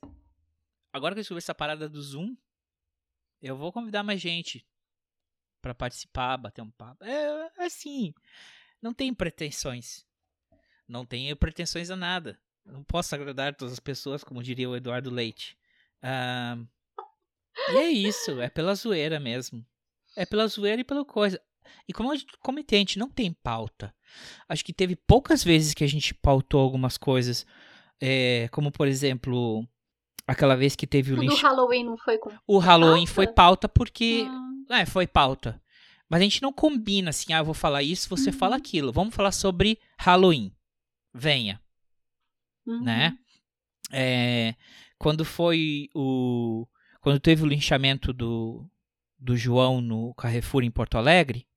agora 0.92 1.14
que 1.14 1.20
eu 1.20 1.22
descobri 1.22 1.38
essa 1.40 1.54
parada 1.56 1.88
do 1.88 2.02
Zoom, 2.02 2.36
eu 3.42 3.56
vou 3.56 3.72
convidar 3.72 4.04
mais 4.04 4.20
gente 4.20 4.66
pra 5.62 5.76
participar, 5.76 6.38
bater 6.38 6.62
um 6.62 6.72
papo. 6.72 7.04
É 7.04 7.52
assim, 7.66 8.14
não 8.82 8.94
tenho 8.94 9.16
pretensões. 9.16 10.06
Não 10.92 11.06
tenho 11.06 11.36
pretensões 11.38 11.90
a 11.90 11.96
nada. 11.96 12.38
Não 12.66 12.84
posso 12.84 13.16
agradar 13.16 13.56
todas 13.56 13.72
as 13.74 13.80
pessoas, 13.80 14.24
como 14.26 14.44
diria 14.44 14.70
o 14.70 14.76
Eduardo 14.76 15.10
Leite. 15.10 15.58
Ah, 16.04 16.58
e 17.74 17.78
é 17.78 17.90
isso, 17.90 18.42
é 18.42 18.50
pela 18.50 18.76
zoeira 18.76 19.20
mesmo. 19.20 19.66
É 20.18 20.26
pela 20.26 20.46
zoeira 20.48 20.82
e 20.82 20.84
pela 20.84 21.06
coisa. 21.06 21.40
E 21.88 21.94
como 21.94 22.14
eu 22.14 22.20
comentei, 22.42 22.78
a 22.78 22.82
gente 22.82 23.00
não 23.00 23.10
tem 23.10 23.32
pauta. 23.32 23.96
Acho 24.50 24.66
que 24.66 24.74
teve 24.74 24.96
poucas 24.96 25.42
vezes 25.44 25.74
que 25.74 25.84
a 25.84 25.88
gente 25.88 26.14
pautou 26.14 26.60
algumas 26.60 26.98
coisas. 26.98 27.46
é, 28.02 28.50
como, 28.52 28.70
por 28.72 28.88
exemplo, 28.88 29.66
aquela 30.28 30.56
vez 30.56 30.76
que 30.76 30.86
teve 30.86 31.14
o 31.14 31.18
O 31.18 31.22
lixo. 31.22 31.38
Halloween 31.42 31.86
não 31.86 31.98
foi 31.98 32.18
com. 32.18 32.32
O 32.46 32.58
Halloween 32.58 33.06
pauta? 33.06 33.14
foi 33.14 33.28
pauta 33.28 33.70
porque. 33.70 34.26
Ah, 34.70 34.80
É, 34.82 34.86
foi 34.86 35.08
pauta. 35.08 35.62
Mas 36.10 36.20
a 36.20 36.24
gente 36.24 36.42
não 36.42 36.52
combina 36.52 37.12
assim, 37.12 37.32
ah, 37.32 37.38
eu 37.38 37.46
vou 37.46 37.54
falar 37.54 37.82
isso, 37.84 38.10
você 38.10 38.30
Uhum. 38.32 38.36
fala 38.38 38.58
aquilo. 38.58 38.92
Vamos 38.92 39.16
falar 39.16 39.32
sobre 39.32 39.80
Halloween. 39.98 40.52
Venha, 41.14 41.62
uhum. 42.66 42.84
né? 42.84 43.18
É, 43.92 44.56
quando 44.98 45.26
foi 45.26 45.90
o. 45.94 46.68
Quando 47.02 47.20
teve 47.20 47.44
o 47.44 47.48
linchamento 47.48 48.14
do, 48.14 48.70
do 49.18 49.36
João 49.36 49.82
no 49.82 50.14
Carrefour 50.14 50.64
em 50.64 50.72
Porto 50.72 50.98
Alegre, 50.98 51.48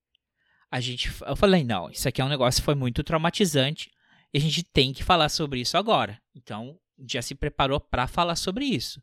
a 0.71 0.81
gente. 0.81 1.13
Eu 1.27 1.37
falei, 1.37 1.63
não, 1.63 1.91
isso 1.91 2.09
aqui 2.09 2.21
é 2.21 2.25
um 2.25 2.29
negócio 2.29 2.61
que 2.61 2.65
foi 2.65 2.75
muito 2.75 3.05
traumatizante. 3.05 3.93
E 4.33 4.39
a 4.39 4.41
gente 4.41 4.65
tem 4.65 4.93
que 4.93 5.05
falar 5.05 5.29
sobre 5.29 5.61
isso 5.61 5.77
agora. 5.77 6.21
Então, 6.35 6.77
já 7.09 7.23
se 7.23 7.37
preparou 7.37 7.79
para 7.79 8.09
falar 8.09 8.35
sobre 8.35 8.65
isso. 8.65 9.01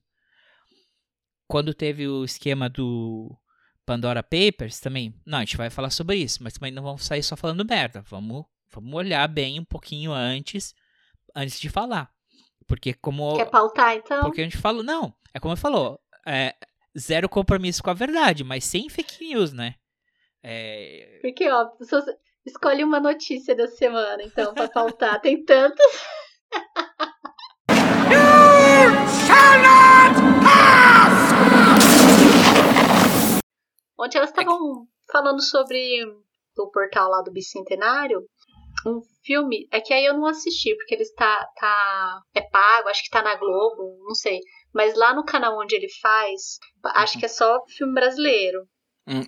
Quando 1.47 1.73
teve 1.73 2.07
o 2.07 2.25
esquema 2.25 2.67
do 2.67 3.37
Pandora 3.85 4.21
Papers 4.21 4.79
também, 4.79 5.13
não, 5.25 5.37
a 5.37 5.41
gente 5.41 5.55
vai 5.55 5.69
falar 5.69 5.89
sobre 5.89 6.17
isso, 6.17 6.43
mas 6.43 6.53
também 6.53 6.71
não 6.71 6.83
vamos 6.83 7.05
sair 7.05 7.23
só 7.23 7.37
falando 7.37 7.63
merda. 7.63 8.01
Vamos, 8.09 8.45
vamos 8.71 8.93
olhar 8.93 9.27
bem 9.27 9.59
um 9.59 9.65
pouquinho 9.65 10.11
antes, 10.11 10.73
antes 11.35 11.59
de 11.59 11.69
falar. 11.69 12.09
Porque 12.67 12.93
como 12.93 13.35
Quer 13.35 13.49
pautar, 13.49 13.95
então? 13.95 14.21
porque 14.21 14.41
a 14.41 14.43
gente 14.43 14.57
falou, 14.57 14.83
não, 14.83 15.13
é 15.33 15.39
como 15.39 15.53
eu 15.53 15.57
falou, 15.57 15.99
é, 16.25 16.55
zero 16.97 17.27
compromisso 17.27 17.83
com 17.83 17.89
a 17.89 17.93
verdade, 17.93 18.43
mas 18.43 18.63
sem 18.63 18.89
fake 18.89 19.25
news, 19.27 19.51
né? 19.53 19.75
É, 20.43 21.19
Porque, 21.21 21.49
ó, 21.49 21.69
escolhe 22.45 22.83
uma 22.83 22.99
notícia 22.99 23.55
da 23.55 23.67
semana, 23.67 24.23
então, 24.23 24.53
pra 24.53 24.67
pautar. 24.67 25.19
Tem 25.21 25.43
tantas. 25.43 25.85
Ontem 33.99 34.17
elas 34.17 34.31
estavam 34.31 34.87
falando 35.11 35.41
sobre 35.41 36.03
o 36.57 36.67
portal 36.71 37.09
lá 37.09 37.21
do 37.21 37.31
Bicentenário, 37.31 38.25
um 38.85 39.01
filme, 39.23 39.67
é 39.71 39.79
que 39.79 39.93
aí 39.93 40.05
eu 40.05 40.13
não 40.13 40.25
assisti, 40.25 40.75
porque 40.75 40.95
ele 40.95 41.03
está 41.03 41.47
tá 41.55 42.21
é 42.33 42.41
pago, 42.41 42.89
acho 42.89 43.03
que 43.03 43.09
tá 43.09 43.21
na 43.21 43.35
Globo, 43.35 44.03
não 44.05 44.15
sei. 44.15 44.39
Mas 44.73 44.95
lá 44.95 45.13
no 45.13 45.25
canal 45.25 45.59
onde 45.59 45.75
ele 45.75 45.89
faz, 46.01 46.57
acho 46.95 47.19
que 47.19 47.25
é 47.25 47.29
só 47.29 47.63
filme 47.67 47.93
brasileiro. 47.93 48.67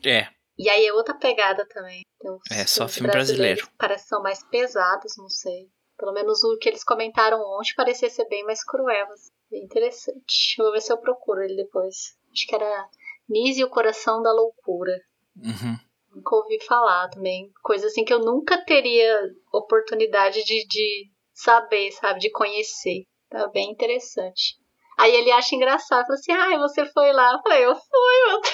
é, 0.05 0.27
E 0.57 0.69
aí 0.69 0.85
é 0.85 0.93
outra 0.93 1.15
pegada 1.15 1.67
também. 1.67 2.01
Uns 2.23 2.41
É, 2.51 2.65
só 2.65 2.87
filme 2.87 3.11
brasileiro. 3.11 3.67
Parece 3.77 4.03
que 4.03 4.09
são 4.09 4.21
mais 4.23 4.43
pesados, 4.47 5.17
não 5.17 5.29
sei. 5.29 5.67
Pelo 5.97 6.13
menos 6.13 6.43
o 6.43 6.57
que 6.57 6.69
eles 6.69 6.83
comentaram 6.83 7.39
ontem 7.39 7.73
parecia 7.75 8.09
ser 8.09 8.27
bem 8.27 8.43
mais 8.43 8.63
cruel. 8.63 9.07
assim. 9.11 9.29
Bem 9.51 9.63
interessante. 9.63 10.55
Vou 10.57 10.71
ver 10.71 10.81
se 10.81 10.91
eu 10.91 10.97
procuro 10.97 11.41
ele 11.41 11.55
depois. 11.55 11.95
Acho 12.31 12.47
que 12.47 12.55
era 12.55 12.89
Nise 13.29 13.61
e 13.61 13.63
o 13.63 13.69
Coração 13.69 14.21
da 14.21 14.31
Loucura. 14.31 14.93
uhum. 15.37 15.77
Nunca 16.13 16.35
ouvi 16.35 16.63
falar 16.63 17.09
também. 17.09 17.51
Coisa 17.61 17.87
assim 17.87 18.05
que 18.05 18.13
eu 18.13 18.19
nunca 18.19 18.63
teria 18.65 19.19
oportunidade 19.51 20.43
de, 20.43 20.65
de, 20.67 21.09
saber, 21.33 21.91
sabe? 21.91 22.19
De 22.19 22.31
conhecer. 22.31 23.03
Tá 23.29 23.47
bem 23.47 23.71
interessante. 23.71 24.55
Aí 24.97 25.13
ele 25.15 25.31
acha 25.31 25.55
engraçado, 25.55 26.05
fala 26.05 26.13
assim, 26.13 26.31
ai, 26.31 26.57
você 26.57 26.85
foi 26.85 27.11
lá. 27.11 27.33
Eu 27.33 27.41
falei, 27.41 27.65
eu 27.65 27.75
fui, 27.75 28.35
ontem. 28.37 28.53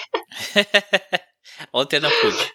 Ontem 1.73 1.99
não 1.99 2.09
pude. 2.09 2.53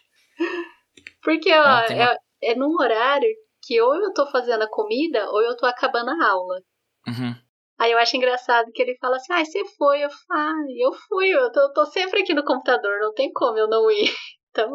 Porque, 1.22 1.52
ó, 1.52 1.82
Ontem, 1.82 2.02
é, 2.02 2.16
é 2.42 2.54
num 2.54 2.74
horário 2.80 3.28
que 3.62 3.80
ou 3.80 3.94
eu 3.94 4.12
tô 4.12 4.26
fazendo 4.30 4.62
a 4.62 4.70
comida 4.70 5.30
ou 5.30 5.42
eu 5.42 5.56
tô 5.56 5.66
acabando 5.66 6.10
a 6.10 6.28
aula. 6.30 6.60
Uhum. 7.06 7.34
Aí 7.78 7.92
eu 7.92 7.98
acho 7.98 8.16
engraçado 8.16 8.70
que 8.72 8.80
ele 8.80 8.96
fala 8.98 9.16
assim, 9.16 9.32
ai, 9.32 9.44
você 9.44 9.62
foi. 9.76 10.04
Eu 10.04 10.10
falo, 10.10 10.40
ah, 10.40 10.54
eu 10.78 10.92
fui, 10.92 11.28
eu 11.28 11.50
tô, 11.52 11.60
eu 11.60 11.72
tô 11.72 11.86
sempre 11.86 12.22
aqui 12.22 12.32
no 12.32 12.44
computador, 12.44 13.00
não 13.00 13.12
tem 13.12 13.32
como 13.32 13.58
eu 13.58 13.68
não 13.68 13.90
ir. 13.90 14.10
Então, 14.54 14.70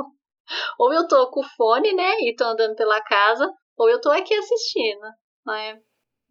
ou 0.78 0.94
eu 0.94 1.08
tô 1.08 1.30
com 1.32 1.42
o 1.42 1.50
fone, 1.58 1.94
né, 1.94 2.16
e 2.22 2.36
tô 2.36 2.44
andando 2.46 2.76
pela 2.76 3.02
casa, 3.02 3.52
ou 3.78 3.90
eu 3.90 4.00
tô 4.02 4.10
aqui 4.12 4.34
assistindo. 4.34 5.02
Mas 5.46 5.78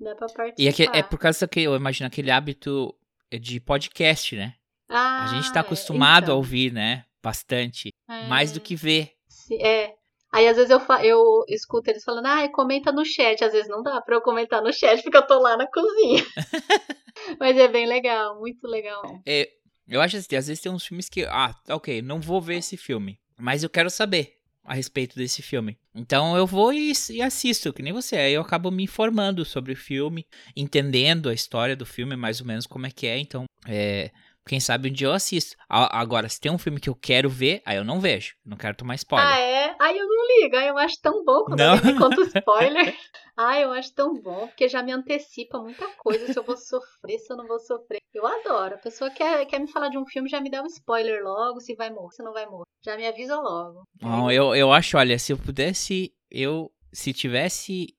dá 0.00 0.14
pra 0.14 0.26
participar. 0.28 0.54
E 0.62 0.68
é, 0.68 0.72
que- 0.72 0.96
é 0.98 1.02
por 1.02 1.18
causa 1.18 1.46
que 1.48 1.60
eu 1.60 1.74
imagino 1.76 2.06
aquele 2.06 2.30
hábito 2.30 2.94
de 3.40 3.60
podcast, 3.60 4.36
né? 4.36 4.54
Ah, 4.88 5.24
A 5.24 5.26
gente 5.26 5.52
tá 5.52 5.60
é, 5.60 5.62
acostumado 5.62 6.24
a 6.24 6.26
então, 6.26 6.36
ouvir, 6.36 6.72
né? 6.72 7.04
Bastante. 7.22 7.90
Mais 8.28 8.52
do 8.52 8.58
é, 8.58 8.62
que 8.62 8.74
ver. 8.76 9.12
se- 9.28 9.60
É. 9.62 9.92
Aí 10.32 10.46
às 10.46 10.56
vezes 10.56 10.70
eu, 10.70 10.80
eu 11.02 11.22
escuto 11.48 11.90
eles 11.90 12.04
falando, 12.04 12.26
ah, 12.26 12.48
comenta 12.52 12.92
no 12.92 13.04
chat. 13.04 13.42
Às 13.42 13.52
vezes 13.52 13.68
não 13.68 13.82
dá 13.82 14.00
pra 14.02 14.14
eu 14.16 14.20
comentar 14.22 14.62
no 14.62 14.72
chat 14.72 15.02
porque 15.02 15.16
eu 15.16 15.26
tô 15.26 15.38
lá 15.38 15.56
na 15.56 15.66
cozinha. 15.70 16.22
Mas 17.40 17.56
é 17.56 17.68
bem 17.68 17.86
legal, 17.86 18.38
muito 18.38 18.66
legal. 18.66 19.02
É, 19.26 19.48
eu 19.88 20.00
acho 20.00 20.16
assim, 20.16 20.36
às 20.36 20.46
vezes 20.46 20.62
tem 20.62 20.70
uns 20.72 20.86
filmes 20.86 21.08
que, 21.08 21.24
ah, 21.24 21.54
ok, 21.70 22.00
não 22.02 22.20
vou 22.20 22.40
ver 22.40 22.56
esse 22.56 22.76
filme, 22.76 23.18
mas 23.38 23.62
eu 23.62 23.70
quero 23.70 23.88
saber 23.90 24.38
a 24.64 24.74
respeito 24.74 25.16
desse 25.16 25.40
filme. 25.40 25.78
Então 25.94 26.36
eu 26.36 26.46
vou 26.46 26.72
e, 26.72 26.92
e 27.10 27.22
assisto, 27.22 27.72
que 27.72 27.82
nem 27.82 27.92
você. 27.92 28.16
Aí 28.16 28.34
eu 28.34 28.42
acabo 28.42 28.70
me 28.70 28.84
informando 28.84 29.44
sobre 29.44 29.72
o 29.72 29.76
filme, 29.76 30.26
entendendo 30.54 31.30
a 31.30 31.34
história 31.34 31.74
do 31.74 31.86
filme, 31.86 32.16
mais 32.16 32.40
ou 32.40 32.46
menos 32.46 32.66
como 32.66 32.86
é 32.86 32.90
que 32.90 33.06
é. 33.06 33.18
Então, 33.18 33.46
é, 33.66 34.10
quem 34.48 34.58
sabe 34.60 34.88
um 34.88 34.92
dia 34.92 35.06
eu 35.06 35.12
assisto. 35.12 35.56
Agora, 35.68 36.28
se 36.28 36.40
tem 36.40 36.50
um 36.50 36.58
filme 36.58 36.80
que 36.80 36.88
eu 36.88 36.94
quero 36.94 37.28
ver, 37.28 37.62
aí 37.64 37.76
eu 37.76 37.84
não 37.84 38.00
vejo. 38.00 38.34
Não 38.44 38.56
quero 38.56 38.76
tomar 38.76 38.94
spoiler. 38.96 39.28
Ah, 39.28 39.38
é? 39.38 39.76
Aí 39.78 39.96
eu 39.96 40.06
não 40.06 40.26
ligo, 40.40 40.56
aí 40.56 40.68
eu 40.68 40.78
acho 40.78 41.00
tão 41.00 41.24
bom 41.24 41.44
quando 41.44 41.58
Não? 41.58 41.72
alguém 41.72 41.92
me 41.92 41.98
conta 41.98 42.20
spoiler. 42.22 42.96
Ai, 43.36 43.62
eu 43.62 43.70
acho 43.70 43.94
tão 43.94 44.20
bom, 44.20 44.48
porque 44.48 44.68
já 44.68 44.82
me 44.82 44.90
antecipa 44.90 45.60
muita 45.60 45.86
coisa, 45.98 46.32
se 46.32 46.36
eu 46.36 46.42
vou 46.42 46.56
sofrer, 46.56 47.18
se 47.20 47.32
eu 47.32 47.36
não 47.36 47.46
vou 47.46 47.60
sofrer. 47.60 48.00
Eu 48.12 48.26
adoro. 48.26 48.74
A 48.74 48.78
pessoa 48.78 49.10
quer, 49.10 49.46
quer 49.46 49.60
me 49.60 49.70
falar 49.70 49.90
de 49.90 49.98
um 49.98 50.04
filme, 50.06 50.28
já 50.28 50.40
me 50.40 50.50
dá 50.50 50.60
um 50.60 50.66
spoiler 50.66 51.22
logo, 51.22 51.60
se 51.60 51.76
vai 51.76 51.90
morrer, 51.90 52.16
se 52.16 52.22
não 52.22 52.32
vai 52.32 52.46
morrer. 52.46 52.64
Já 52.84 52.96
me 52.96 53.06
avisa 53.06 53.36
logo. 53.40 53.84
Não, 54.00 54.30
eu, 54.30 54.56
eu 54.56 54.72
acho, 54.72 54.96
olha, 54.96 55.18
se 55.18 55.32
eu 55.32 55.38
pudesse, 55.38 56.12
eu, 56.30 56.72
se 56.92 57.12
tivesse 57.12 57.94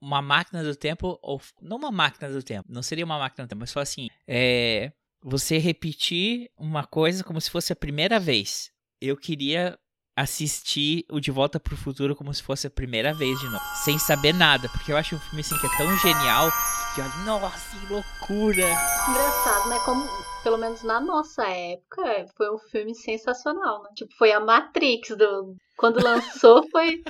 uma 0.00 0.20
máquina 0.20 0.62
do 0.62 0.76
tempo, 0.76 1.18
ou 1.22 1.40
não 1.60 1.78
uma 1.78 1.90
máquina 1.90 2.30
do 2.30 2.42
tempo, 2.42 2.68
não 2.70 2.82
seria 2.82 3.04
uma 3.04 3.18
máquina 3.18 3.46
do 3.46 3.48
tempo, 3.48 3.60
mas 3.60 3.70
só 3.70 3.80
assim, 3.80 4.08
é, 4.26 4.92
você 5.22 5.58
repetir 5.58 6.50
uma 6.56 6.84
coisa 6.84 7.24
como 7.24 7.40
se 7.40 7.50
fosse 7.50 7.72
a 7.72 7.76
primeira 7.76 8.18
vez. 8.18 8.70
Eu 9.00 9.16
queria 9.16 9.78
assistir 10.16 11.04
o 11.10 11.20
De 11.20 11.30
Volta 11.30 11.60
pro 11.60 11.76
Futuro 11.76 12.16
como 12.16 12.32
se 12.32 12.42
fosse 12.42 12.66
a 12.66 12.70
primeira 12.70 13.12
vez 13.12 13.38
de 13.38 13.46
novo, 13.46 13.62
sem 13.84 13.98
saber 13.98 14.32
nada, 14.32 14.66
porque 14.70 14.90
eu 14.90 14.96
acho 14.96 15.14
um 15.14 15.20
filme 15.20 15.40
assim 15.40 15.58
que 15.58 15.66
é 15.66 15.76
tão 15.76 15.96
genial 15.98 16.50
que, 16.94 17.02
olha, 17.02 17.16
nossa, 17.26 17.76
que 17.76 17.92
loucura! 17.92 18.66
Engraçado, 19.10 19.68
né? 19.68 19.78
Como, 19.84 20.02
pelo 20.42 20.56
menos 20.56 20.82
na 20.82 20.98
nossa 20.98 21.46
época, 21.46 22.26
foi 22.34 22.50
um 22.50 22.58
filme 22.58 22.94
sensacional, 22.94 23.82
né? 23.82 23.90
Tipo, 23.94 24.14
foi 24.16 24.32
a 24.32 24.40
Matrix 24.40 25.10
do. 25.10 25.54
Quando 25.76 26.02
lançou, 26.02 26.66
foi. 26.70 27.02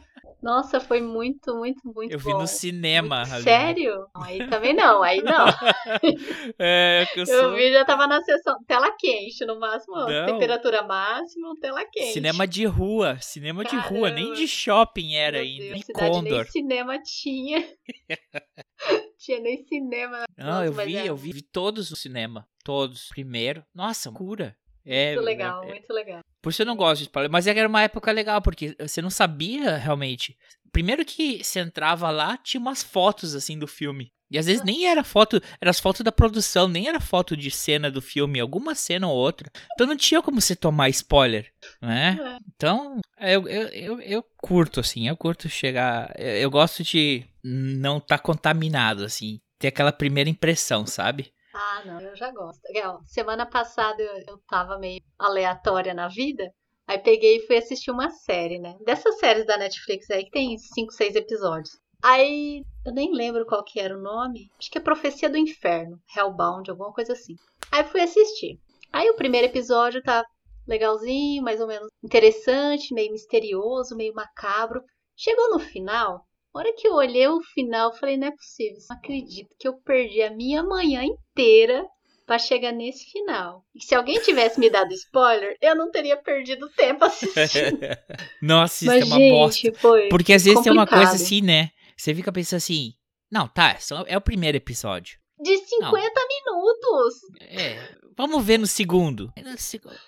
Nossa, 0.46 0.78
foi 0.78 1.00
muito, 1.00 1.56
muito, 1.56 1.80
muito 1.92 2.12
Eu 2.12 2.20
bom. 2.20 2.24
vi 2.24 2.32
no 2.34 2.46
cinema. 2.46 3.24
Muito-? 3.24 3.42
Sério? 3.42 4.06
Aí 4.14 4.48
também 4.48 4.72
não, 4.72 5.02
aí 5.02 5.20
não. 5.20 5.44
É, 6.56 7.04
que 7.12 7.18
eu 7.18 7.24
Eu 7.24 7.40
sou... 7.40 7.54
vi 7.56 7.72
já 7.72 7.84
tava 7.84 8.06
na 8.06 8.22
sessão 8.22 8.56
tela 8.64 8.92
quente, 8.96 9.44
no 9.44 9.58
máximo, 9.58 9.96
Não. 9.96 10.26
temperatura 10.26 10.84
máxima, 10.84 11.52
tela 11.60 11.84
quente. 11.90 12.12
Cinema 12.12 12.46
de 12.46 12.64
rua, 12.64 13.18
cinema 13.20 13.64
de 13.64 13.76
rua, 13.76 14.08
nem 14.10 14.26
Caramba. 14.26 14.36
de 14.40 14.46
shopping 14.46 15.14
era 15.14 15.38
Meu 15.38 15.46
ainda, 15.46 15.62
Deus, 15.64 15.72
nem 15.72 15.82
cidade 15.82 16.10
Condor. 16.10 16.32
nem 16.32 16.44
cinema 16.44 17.02
tinha. 17.02 17.68
tinha 19.18 19.40
nem 19.40 19.64
cinema. 19.66 20.24
Não, 20.38 20.46
Nossa, 20.46 20.64
eu 20.66 20.72
vi, 20.72 20.96
é 20.96 21.06
eu 21.06 21.16
vi, 21.16 21.32
vi 21.32 21.42
todos 21.42 21.90
no 21.90 21.96
cinema, 21.96 22.46
todos. 22.64 23.08
Primeiro, 23.08 23.64
nossa, 23.74 24.12
cura. 24.12 24.56
É, 24.86 25.14
Muito 25.14 25.24
legal, 25.26 25.64
é- 25.64 25.66
é- 25.66 25.70
muito 25.72 25.92
legal. 25.92 26.20
por 26.40 26.50
isso 26.50 26.62
eu 26.62 26.66
não 26.66 26.76
gosto 26.76 26.98
de 26.98 27.02
spoiler, 27.08 27.30
mas 27.30 27.46
era 27.46 27.68
uma 27.68 27.82
época 27.82 28.12
legal, 28.12 28.40
porque 28.40 28.76
você 28.80 29.02
não 29.02 29.10
sabia 29.10 29.76
realmente. 29.76 30.36
Primeiro 30.70 31.04
que 31.04 31.42
você 31.42 31.60
entrava 31.60 32.10
lá, 32.10 32.36
tinha 32.36 32.60
umas 32.60 32.82
fotos 32.82 33.34
assim 33.34 33.58
do 33.58 33.66
filme. 33.66 34.12
E 34.30 34.36
às 34.38 34.46
vezes 34.46 34.62
nem 34.64 34.86
era 34.86 35.04
foto, 35.04 35.40
era 35.60 35.70
as 35.70 35.78
fotos 35.78 36.00
da 36.02 36.10
produção, 36.10 36.66
nem 36.66 36.88
era 36.88 36.98
foto 37.00 37.36
de 37.36 37.48
cena 37.50 37.90
do 37.90 38.02
filme, 38.02 38.40
alguma 38.40 38.74
cena 38.74 39.06
ou 39.06 39.14
outra. 39.16 39.48
Então 39.72 39.86
não 39.86 39.96
tinha 39.96 40.20
como 40.20 40.40
você 40.40 40.56
tomar 40.56 40.88
spoiler, 40.88 41.52
né? 41.80 42.18
É. 42.20 42.38
Então, 42.56 43.00
eu, 43.20 43.48
eu, 43.48 43.68
eu, 43.68 44.00
eu 44.00 44.24
curto, 44.36 44.80
assim, 44.80 45.06
eu 45.08 45.16
curto 45.16 45.48
chegar. 45.48 46.12
Eu, 46.18 46.26
eu 46.38 46.50
gosto 46.50 46.82
de 46.82 47.24
não 47.42 47.98
estar 47.98 48.18
contaminado, 48.18 49.04
assim. 49.04 49.40
Ter 49.60 49.68
aquela 49.68 49.92
primeira 49.92 50.28
impressão, 50.28 50.84
sabe? 50.86 51.32
Ah, 51.58 51.82
não, 51.86 52.00
eu 52.00 52.14
já 52.14 52.30
gosto. 52.30 52.60
Legal. 52.68 53.00
Semana 53.06 53.46
passada 53.46 54.02
eu, 54.02 54.24
eu 54.28 54.38
tava 54.48 54.78
meio 54.78 55.00
aleatória 55.18 55.94
na 55.94 56.06
vida. 56.06 56.52
Aí 56.86 56.98
peguei 56.98 57.38
e 57.38 57.46
fui 57.46 57.56
assistir 57.56 57.90
uma 57.90 58.10
série, 58.10 58.58
né? 58.58 58.76
Dessas 58.84 59.18
séries 59.18 59.46
da 59.46 59.56
Netflix 59.56 60.10
aí 60.10 60.24
que 60.24 60.30
tem 60.30 60.56
5, 60.58 60.92
6 60.92 61.16
episódios. 61.16 61.70
Aí 62.02 62.62
eu 62.84 62.92
nem 62.92 63.12
lembro 63.12 63.46
qual 63.46 63.64
que 63.64 63.80
era 63.80 63.96
o 63.96 64.02
nome. 64.02 64.50
Acho 64.58 64.70
que 64.70 64.78
é 64.78 64.80
Profecia 64.80 65.30
do 65.30 65.38
Inferno, 65.38 65.98
Hellbound, 66.14 66.70
alguma 66.70 66.92
coisa 66.92 67.14
assim. 67.14 67.34
Aí 67.72 67.84
fui 67.84 68.02
assistir. 68.02 68.60
Aí 68.92 69.08
o 69.08 69.16
primeiro 69.16 69.46
episódio 69.46 70.02
tá 70.02 70.24
legalzinho, 70.68 71.42
mais 71.42 71.60
ou 71.60 71.66
menos 71.66 71.88
interessante, 72.04 72.92
meio 72.92 73.12
misterioso, 73.12 73.96
meio 73.96 74.14
macabro. 74.14 74.82
Chegou 75.16 75.50
no 75.50 75.58
final, 75.58 76.25
a 76.56 76.60
hora 76.60 76.74
que 76.76 76.86
eu 76.88 76.94
olhei 76.94 77.26
o 77.28 77.40
final, 77.54 77.90
eu 77.90 77.96
falei, 77.98 78.16
não 78.16 78.28
é 78.28 78.30
possível, 78.30 78.78
não 78.88 78.96
acredito 78.96 79.48
que 79.58 79.68
eu 79.68 79.74
perdi 79.82 80.22
a 80.22 80.30
minha 80.30 80.62
manhã 80.62 81.02
inteira 81.04 81.84
pra 82.26 82.38
chegar 82.38 82.72
nesse 82.72 83.04
final. 83.12 83.62
E 83.74 83.82
se 83.84 83.94
alguém 83.94 84.20
tivesse 84.20 84.58
me 84.58 84.68
dado 84.68 84.92
spoiler, 84.92 85.56
eu 85.60 85.76
não 85.76 85.90
teria 85.90 86.16
perdido 86.16 86.68
tempo 86.70 87.04
assistindo. 87.04 87.78
Nossa, 88.42 88.74
isso 88.84 88.86
Mas, 88.86 89.02
é 89.02 89.04
uma 89.04 89.16
gente, 89.16 89.30
bosta. 89.30 89.72
foi 89.74 90.08
Porque 90.08 90.32
às 90.32 90.44
vezes 90.44 90.60
tem 90.62 90.72
uma 90.72 90.86
coisa 90.86 91.04
complicado. 91.04 91.24
assim, 91.24 91.40
né? 91.42 91.70
Você 91.96 92.14
fica 92.14 92.32
pensando 92.32 92.58
assim, 92.58 92.92
não, 93.30 93.46
tá, 93.46 93.76
só 93.78 94.04
é 94.08 94.16
o 94.16 94.20
primeiro 94.20 94.56
episódio. 94.56 95.18
de 95.40 95.56
50 95.56 95.92
minutos. 95.94 97.14
É, 97.40 97.94
vamos 98.16 98.44
ver 98.44 98.58
no 98.58 98.66
segundo. 98.66 99.32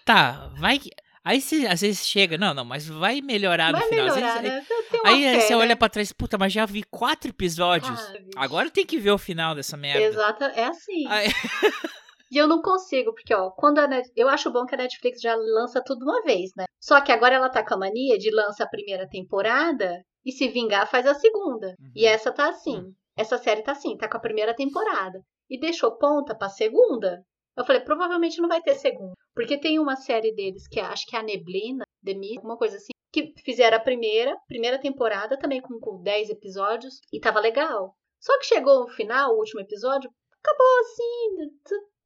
Tá, 0.05 0.49
vai. 0.59 0.79
que- 0.79 0.91
Aí 1.25 1.41
você 1.41 1.67
às 1.67 1.81
vezes 1.81 2.07
chega, 2.07 2.39
não, 2.39 2.55
não, 2.55 2.65
mas 2.65 2.87
vai 2.89 3.21
melhorar 3.21 3.73
Vai 3.73 3.81
no 3.83 3.89
final. 3.89 4.05
Melhorar, 4.07 4.43
vezes- 4.43 4.59
né? 4.59 4.67
Tem 4.91 5.01
uma 5.01 5.11
Aí 5.11 5.23
fé, 5.23 5.41
você 5.41 5.51
né? 5.55 5.57
olha 5.61 5.77
pra 5.77 5.89
trás, 5.89 6.13
puta, 6.13 6.39
mas 6.39 6.53
já 6.53 6.65
vi 6.65 6.83
quatro 6.85 7.31
episódios. 7.31 7.99
Ah. 8.01 8.15
Agora 8.45 8.71
tem 8.71 8.87
que 8.87 8.99
ver 8.99 9.11
o 9.11 9.19
final 9.19 9.55
dessa 9.55 9.77
merda. 9.77 10.01
Exato, 10.03 10.45
é 10.45 10.65
assim. 10.65 11.07
Aí- 11.09 11.29
E 12.31 12.37
eu 12.37 12.47
não 12.47 12.61
consigo, 12.61 13.15
porque, 13.15 13.33
ó, 13.35 13.51
quando 13.51 13.79
a 13.79 13.87
Net... 13.89 14.11
eu 14.15 14.29
acho 14.29 14.51
bom 14.53 14.67
que 14.67 14.75
a 14.75 14.79
Netflix 14.79 15.19
já 15.19 15.35
lança 15.35 15.83
tudo 15.83 16.03
uma 16.03 16.21
vez, 16.23 16.51
né? 16.55 16.67
Só 16.79 17.01
que 17.01 17.11
agora 17.11 17.35
ela 17.37 17.49
tá 17.49 17.65
com 17.67 17.73
a 17.73 17.79
mania 17.79 18.19
de 18.19 18.31
lança 18.31 18.65
a 18.65 18.69
primeira 18.69 19.09
temporada 19.09 20.03
e 20.27 20.31
se 20.31 20.47
vingar 20.49 20.87
faz 20.91 21.07
a 21.07 21.15
segunda. 21.15 21.69
Uhum. 21.81 21.91
E 21.97 22.05
essa 22.05 22.31
tá 22.31 22.51
assim. 22.51 22.83
Essa 23.17 23.39
série 23.39 23.63
tá 23.63 23.73
assim, 23.73 23.97
tá 23.97 24.07
com 24.09 24.19
a 24.19 24.21
primeira 24.21 24.55
temporada. 24.55 25.21
E 25.49 25.59
deixou 25.59 25.97
ponta 25.97 26.37
pra 26.37 26.51
segunda. 26.51 27.23
Eu 27.59 27.65
falei, 27.65 27.81
provavelmente 27.83 28.41
não 28.41 28.49
vai 28.49 28.61
ter 28.63 28.75
segunda. 28.77 29.15
Porque 29.35 29.59
tem 29.59 29.79
uma 29.79 29.97
série 29.97 30.33
deles 30.35 30.67
que 30.69 30.79
é- 30.81 30.85
acho 30.85 31.05
que 31.07 31.17
é 31.17 31.19
a 31.19 31.23
Neblina, 31.23 31.85
The 32.05 32.15
Mist, 32.15 32.37
alguma 32.39 32.57
coisa 32.57 32.77
assim, 32.77 32.93
que 33.13 33.33
fizeram 33.45 33.77
a 33.79 33.81
primeira, 33.81 34.37
primeira 34.47 34.79
temporada 34.81 35.39
também 35.39 35.61
com, 35.61 35.79
com 35.81 36.01
10 36.03 36.31
episódios 36.31 37.01
e 37.13 37.19
tava 37.21 37.41
legal. 37.41 37.95
Só 38.21 38.39
que 38.39 38.47
chegou 38.47 38.81
no 38.81 38.89
final, 38.89 39.33
o 39.33 39.39
último 39.39 39.61
episódio, 39.61 40.11
acabou 40.43 40.81
assim, 40.81 41.51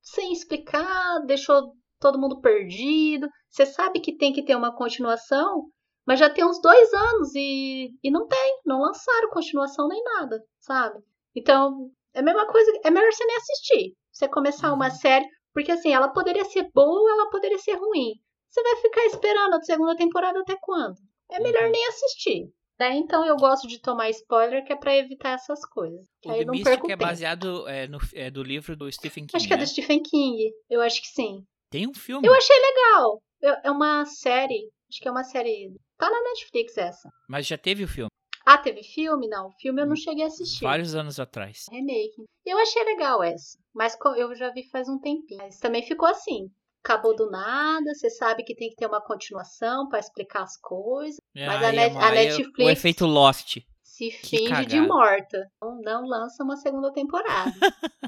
sem 0.03 0.33
explicar, 0.33 1.21
deixou 1.27 1.73
todo 2.01 2.19
mundo 2.21 2.41
perdido. 2.41 3.29
Você 3.51 3.67
sabe 3.67 4.01
que 4.01 4.17
tem 4.17 4.33
que 4.33 4.45
ter 4.45 4.57
uma 4.57 4.75
continuação, 4.75 5.67
mas 6.07 6.19
já 6.19 6.29
tem 6.31 6.45
uns 6.45 6.61
dois 6.61 6.93
anos 6.93 7.35
e, 7.35 7.91
e 8.03 8.11
não 8.11 8.27
tem, 8.27 8.61
não 8.65 8.81
lançaram 8.81 9.31
continuação 9.31 9.87
nem 9.89 10.03
nada, 10.03 10.43
sabe? 10.59 10.99
Então, 11.35 11.91
é 12.15 12.21
a 12.21 12.23
mesma 12.23 12.47
coisa, 12.47 12.71
é 12.85 12.91
melhor 12.91 13.13
você 13.13 13.25
nem 13.25 13.37
assistir. 13.37 13.95
Você 14.13 14.29
começar 14.29 14.73
uma 14.73 14.87
Uhum. 14.89 14.95
série, 14.95 15.27
porque 15.55 15.73
assim, 15.73 15.93
ela 15.93 16.09
poderia 16.09 16.45
ser 16.45 16.69
boa 16.75 17.01
ou 17.01 17.09
ela 17.11 17.31
poderia 17.31 17.59
ser 17.59 17.75
ruim. 17.75 18.13
Você 18.49 18.63
vai 18.63 18.77
ficar 18.77 19.05
esperando 19.07 19.55
a 19.55 19.63
segunda 19.63 19.97
temporada 19.97 20.41
até 20.41 20.57
quando? 20.61 20.97
É 21.31 21.41
melhor 21.41 21.65
Uhum. 21.65 21.71
nem 21.71 21.87
assistir. 21.89 22.51
Daí 22.79 22.97
então 22.99 23.25
eu 23.27 23.37
gosto 23.37 23.67
de 23.69 23.81
tomar 23.81 24.11
spoiler 24.11 24.65
que 24.65 24.73
é 24.73 24.77
pra 24.77 24.97
evitar 24.97 25.31
essas 25.35 25.65
coisas. 25.65 26.01
O 26.27 26.31
Aí 26.31 26.39
The 26.41 26.45
não 26.45 26.53
Mystic 26.53 26.69
perco 26.71 26.91
é 26.93 26.97
baseado 26.97 27.69
é, 27.69 27.87
no, 27.87 27.99
é 28.15 28.31
do 28.31 28.43
livro 28.43 28.77
do 28.77 28.91
Stephen 28.91 29.25
King. 29.27 29.37
Acho 29.37 29.47
que 29.47 29.55
é 29.55 29.57
né? 29.57 29.63
do 29.63 29.69
Stephen 29.69 30.03
King. 30.03 30.51
Eu 30.69 30.81
acho 30.81 31.01
que 31.01 31.09
sim. 31.09 31.45
Tem 31.71 31.87
um 31.89 31.95
filme. 31.95 32.27
Eu 32.27 32.35
achei 32.35 32.57
legal. 32.57 33.23
Eu- 33.41 33.57
é 33.65 33.71
uma 33.71 34.05
série. 34.05 34.69
Acho 34.91 35.01
que 35.01 35.09
é 35.09 35.11
uma 35.11 35.25
série. 35.25 35.73
Tá 35.97 36.11
na 36.11 36.21
Netflix 36.23 36.77
essa. 36.77 37.09
Mas 37.29 37.47
já 37.47 37.57
teve 37.57 37.85
o 37.85 37.89
filme. 37.89 38.11
Ah, 38.45 38.59
teve 38.59 38.82
filme? 38.82 39.28
Não, 39.28 39.51
filme 39.61 39.80
eu 39.82 39.86
não 39.86 39.97
cheguei 39.97 40.24
a 40.24 40.26
assistir. 40.28 40.64
Vários 40.64 40.95
anos 40.95 41.18
atrás. 41.20 41.66
Remake. 41.70 42.24
Eu 42.45 42.59
achei 42.59 42.82
legal 42.84 43.22
essa, 43.22 43.57
mas 43.74 43.97
eu 44.16 44.34
já 44.34 44.51
vi 44.51 44.68
faz 44.70 44.88
um 44.88 44.99
tempinho. 44.99 45.38
Mas 45.40 45.59
também 45.59 45.82
ficou 45.82 46.09
assim. 46.09 46.49
Acabou 46.84 47.14
do 47.14 47.30
nada, 47.30 47.95
você 47.95 48.11
sabe 48.11 48.43
que 48.43 48.57
tem 48.57 48.68
que 48.70 48.74
ter 48.74 48.86
uma 48.86 49.01
continuação 49.01 49.88
pra 49.88 50.01
explicar 50.01 50.43
as 50.43 50.57
coisas. 50.61 51.16
Mas 51.34 51.62
a 51.62 51.68
é 51.68 51.72
Net- 51.72 51.97
a 51.97 52.09
é 52.09 52.14
Netflix- 52.26 52.59
O 52.59 52.70
efeito 52.70 53.07
Lost. 53.07 53.59
Se 53.84 54.11
finge 54.11 54.66
de 54.66 54.80
morta. 54.80 55.47
Não, 55.62 55.78
não 55.80 56.07
lança 56.09 56.43
uma 56.43 56.57
segunda 56.57 56.93
temporada. 56.93 57.53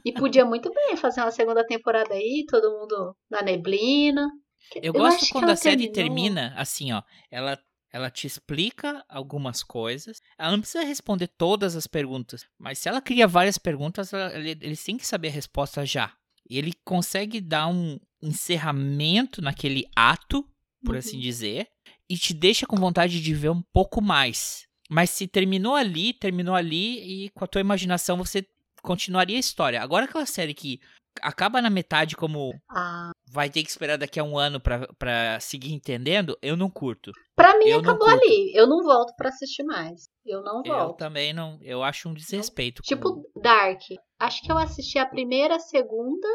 e 0.04 0.12
podia 0.12 0.44
muito 0.44 0.72
bem 0.72 0.96
fazer 0.96 1.20
uma 1.20 1.30
segunda 1.30 1.64
temporada 1.64 2.14
aí, 2.14 2.44
todo 2.48 2.70
mundo 2.80 3.14
na 3.30 3.42
neblina. 3.42 4.28
Eu, 4.74 4.80
Eu 4.84 4.92
gosto 4.94 5.28
quando 5.30 5.50
a 5.50 5.56
série 5.56 5.92
termina 5.92 6.52
assim, 6.56 6.90
ó. 6.92 7.02
Ela, 7.30 7.56
ela 7.94 8.10
te 8.10 8.26
explica 8.26 9.04
algumas 9.08 9.62
coisas. 9.62 10.20
Ela 10.36 10.50
não 10.50 10.58
precisa 10.60 10.82
responder 10.82 11.28
todas 11.28 11.76
as 11.76 11.86
perguntas. 11.86 12.44
Mas 12.58 12.80
se 12.80 12.88
ela 12.88 13.00
cria 13.00 13.28
várias 13.28 13.56
perguntas, 13.56 14.12
ela- 14.12 14.34
ele- 14.36 14.58
eles 14.60 14.82
têm 14.82 14.96
que 14.96 15.06
saber 15.06 15.28
a 15.28 15.30
resposta 15.30 15.86
já. 15.86 16.12
E 16.50 16.58
ele 16.58 16.72
consegue 16.84 17.40
dar 17.40 17.68
um 17.68 17.96
encerramento 18.20 19.40
naquele 19.40 19.84
ato, 19.94 20.42
por 20.84 20.94
Uhum. 20.94 20.98
assim 20.98 21.20
dizer, 21.20 21.68
e 22.10 22.18
te 22.18 22.34
deixa 22.34 22.66
com 22.66 22.76
vontade 22.76 23.20
de 23.22 23.32
ver 23.34 23.50
um 23.50 23.62
pouco 23.72 24.02
mais. 24.02 24.66
Mas 24.90 25.10
se 25.10 25.26
terminou 25.26 25.74
ali, 25.74 26.12
terminou 26.12 26.54
ali, 26.54 27.24
e 27.26 27.30
com 27.30 27.44
a 27.44 27.48
tua 27.48 27.60
imaginação 27.60 28.16
você 28.18 28.44
continuaria 28.82 29.36
a 29.36 29.40
história. 29.40 29.80
Agora 29.80 30.04
aquela 30.04 30.26
série 30.26 30.52
que 30.52 30.80
acaba 31.22 31.60
na 31.62 31.70
metade 31.70 32.16
como 32.16 32.52
Ah, 32.70 33.10
vai 33.30 33.48
ter 33.50 33.62
que 33.62 33.68
esperar 33.70 33.96
daqui 33.98 34.18
a 34.20 34.24
um 34.24 34.36
ano 34.38 34.60
pra, 34.60 34.86
pra 34.98 35.38
seguir 35.40 35.72
entendendo, 35.72 36.36
eu 36.42 36.56
não 36.56 36.70
curto. 36.70 37.12
pra 37.36 37.56
mim 37.58 37.66
Eu 37.68 37.80
acabou 37.80 38.08
ali. 38.08 38.52
Eu 38.54 38.66
não 38.66 38.82
volto 38.82 39.14
pra 39.16 39.28
assistir 39.28 39.62
mais. 39.64 40.08
Eu 40.24 40.42
não 40.42 40.62
Eu 40.64 40.74
volto. 40.76 40.98
também 40.98 41.32
não. 41.32 41.58
Eu 41.62 41.82
acho 41.82 42.08
um 42.08 42.14
desrespeito. 42.14 42.82
Tipo 42.82 43.22
Dark. 43.42 43.80
Acho 44.18 44.42
que 44.42 44.50
eu 44.52 44.58
assisti 44.58 44.98
a 44.98 45.06
primeira, 45.06 45.56
a 45.56 45.60
segunda. 45.60 46.26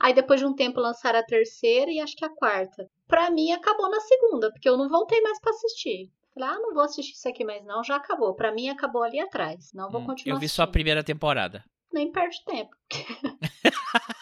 Aí 0.00 0.12
depois 0.12 0.40
de 0.40 0.46
um 0.46 0.54
tempo 0.54 0.80
lançaram 0.80 1.18
a 1.20 1.24
terceira 1.24 1.90
e 1.90 2.00
acho 2.00 2.16
que 2.16 2.24
a 2.24 2.28
quarta. 2.34 2.86
Pra 3.06 3.30
mim 3.30 3.52
acabou 3.52 3.88
na 3.90 4.00
segunda, 4.00 4.50
porque 4.50 4.68
eu 4.68 4.76
não 4.76 4.88
voltei 4.88 5.20
mais 5.20 5.38
pra 5.40 5.50
assistir. 5.50 6.10
Falei, 6.34 6.48
ah, 6.48 6.58
não 6.58 6.72
vou 6.74 6.82
assistir 6.82 7.12
isso 7.12 7.28
aqui 7.28 7.44
mais 7.44 7.64
não, 7.64 7.84
já 7.84 7.96
acabou. 7.96 8.34
Pra 8.34 8.52
mim 8.52 8.68
acabou 8.68 9.02
ali 9.02 9.20
atrás. 9.20 9.70
Não 9.74 9.90
vou 9.90 10.00
Hum, 10.00 10.06
continuar 10.06 10.36
eu 10.36 10.40
vi 10.40 10.48
só 10.48 10.62
a 10.62 10.64
assistindo. 10.64 10.72
primeira 10.72 11.04
temporada. 11.04 11.62
Nem 11.92 12.10
perde 12.10 12.42
tempo. 12.46 12.70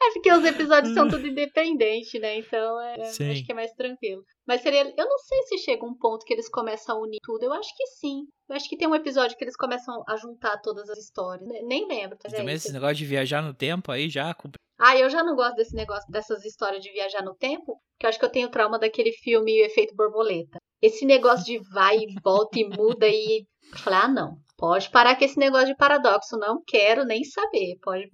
é 0.00 0.12
porque 0.12 0.32
os 0.32 0.44
episódios 0.44 0.94
são 0.94 1.08
tudo 1.08 1.26
independentes, 1.26 2.20
né? 2.20 2.38
Então 2.38 2.80
é, 2.80 2.96
acho 3.02 3.44
que 3.44 3.52
é 3.52 3.54
mais 3.54 3.72
tranquilo. 3.72 4.22
Mas 4.46 4.60
seria. 4.62 4.82
Eu 4.96 5.06
não 5.08 5.18
sei 5.18 5.42
se 5.42 5.58
chega 5.58 5.84
um 5.84 5.96
ponto 5.96 6.24
que 6.24 6.32
eles 6.32 6.48
começam 6.48 6.96
a 6.96 7.00
unir 7.02 7.18
tudo. 7.22 7.44
Eu 7.44 7.52
acho 7.52 7.74
que 7.76 7.86
sim. 7.86 8.20
Eu 8.48 8.56
acho 8.56 8.68
que 8.68 8.76
tem 8.76 8.88
um 8.88 8.94
episódio 8.94 9.36
que 9.36 9.44
eles 9.44 9.56
começam 9.56 10.02
a 10.08 10.16
juntar 10.16 10.58
todas 10.62 10.88
as 10.88 10.98
histórias. 10.98 11.46
Ne- 11.48 11.62
Nem 11.62 11.86
lembro, 11.86 12.16
tá 12.16 12.28
E 12.28 12.30
também 12.32 12.46
vendo? 12.46 12.56
esse 12.56 12.72
negócio 12.72 12.96
de 12.96 13.04
viajar 13.04 13.42
no 13.42 13.52
tempo 13.52 13.90
aí 13.92 14.08
já. 14.08 14.34
Ah, 14.80 14.96
eu 14.96 15.10
já 15.10 15.22
não 15.24 15.34
gosto 15.34 15.56
desse 15.56 15.74
negócio, 15.74 16.10
dessas 16.10 16.44
histórias 16.44 16.82
de 16.82 16.92
viajar 16.92 17.22
no 17.24 17.34
tempo, 17.34 17.80
porque 17.92 18.06
eu 18.06 18.08
acho 18.08 18.18
que 18.18 18.24
eu 18.24 18.30
tenho 18.30 18.48
trauma 18.48 18.78
daquele 18.78 19.10
filme 19.12 19.60
O 19.60 19.64
Efeito 19.66 19.94
Borboleta. 19.96 20.58
Esse 20.80 21.04
negócio 21.04 21.44
de 21.44 21.58
vai 21.72 21.96
e 21.96 22.06
volta 22.22 22.58
e 22.58 22.64
muda 22.68 23.06
e. 23.08 23.44
Falei, 23.82 23.98
ah, 24.04 24.08
não. 24.08 24.36
Pode 24.56 24.88
parar 24.90 25.16
com 25.16 25.24
esse 25.24 25.38
negócio 25.38 25.66
de 25.68 25.76
paradoxo. 25.76 26.36
Não 26.38 26.62
quero 26.66 27.04
nem 27.04 27.22
saber. 27.24 27.76
Pode. 27.82 28.08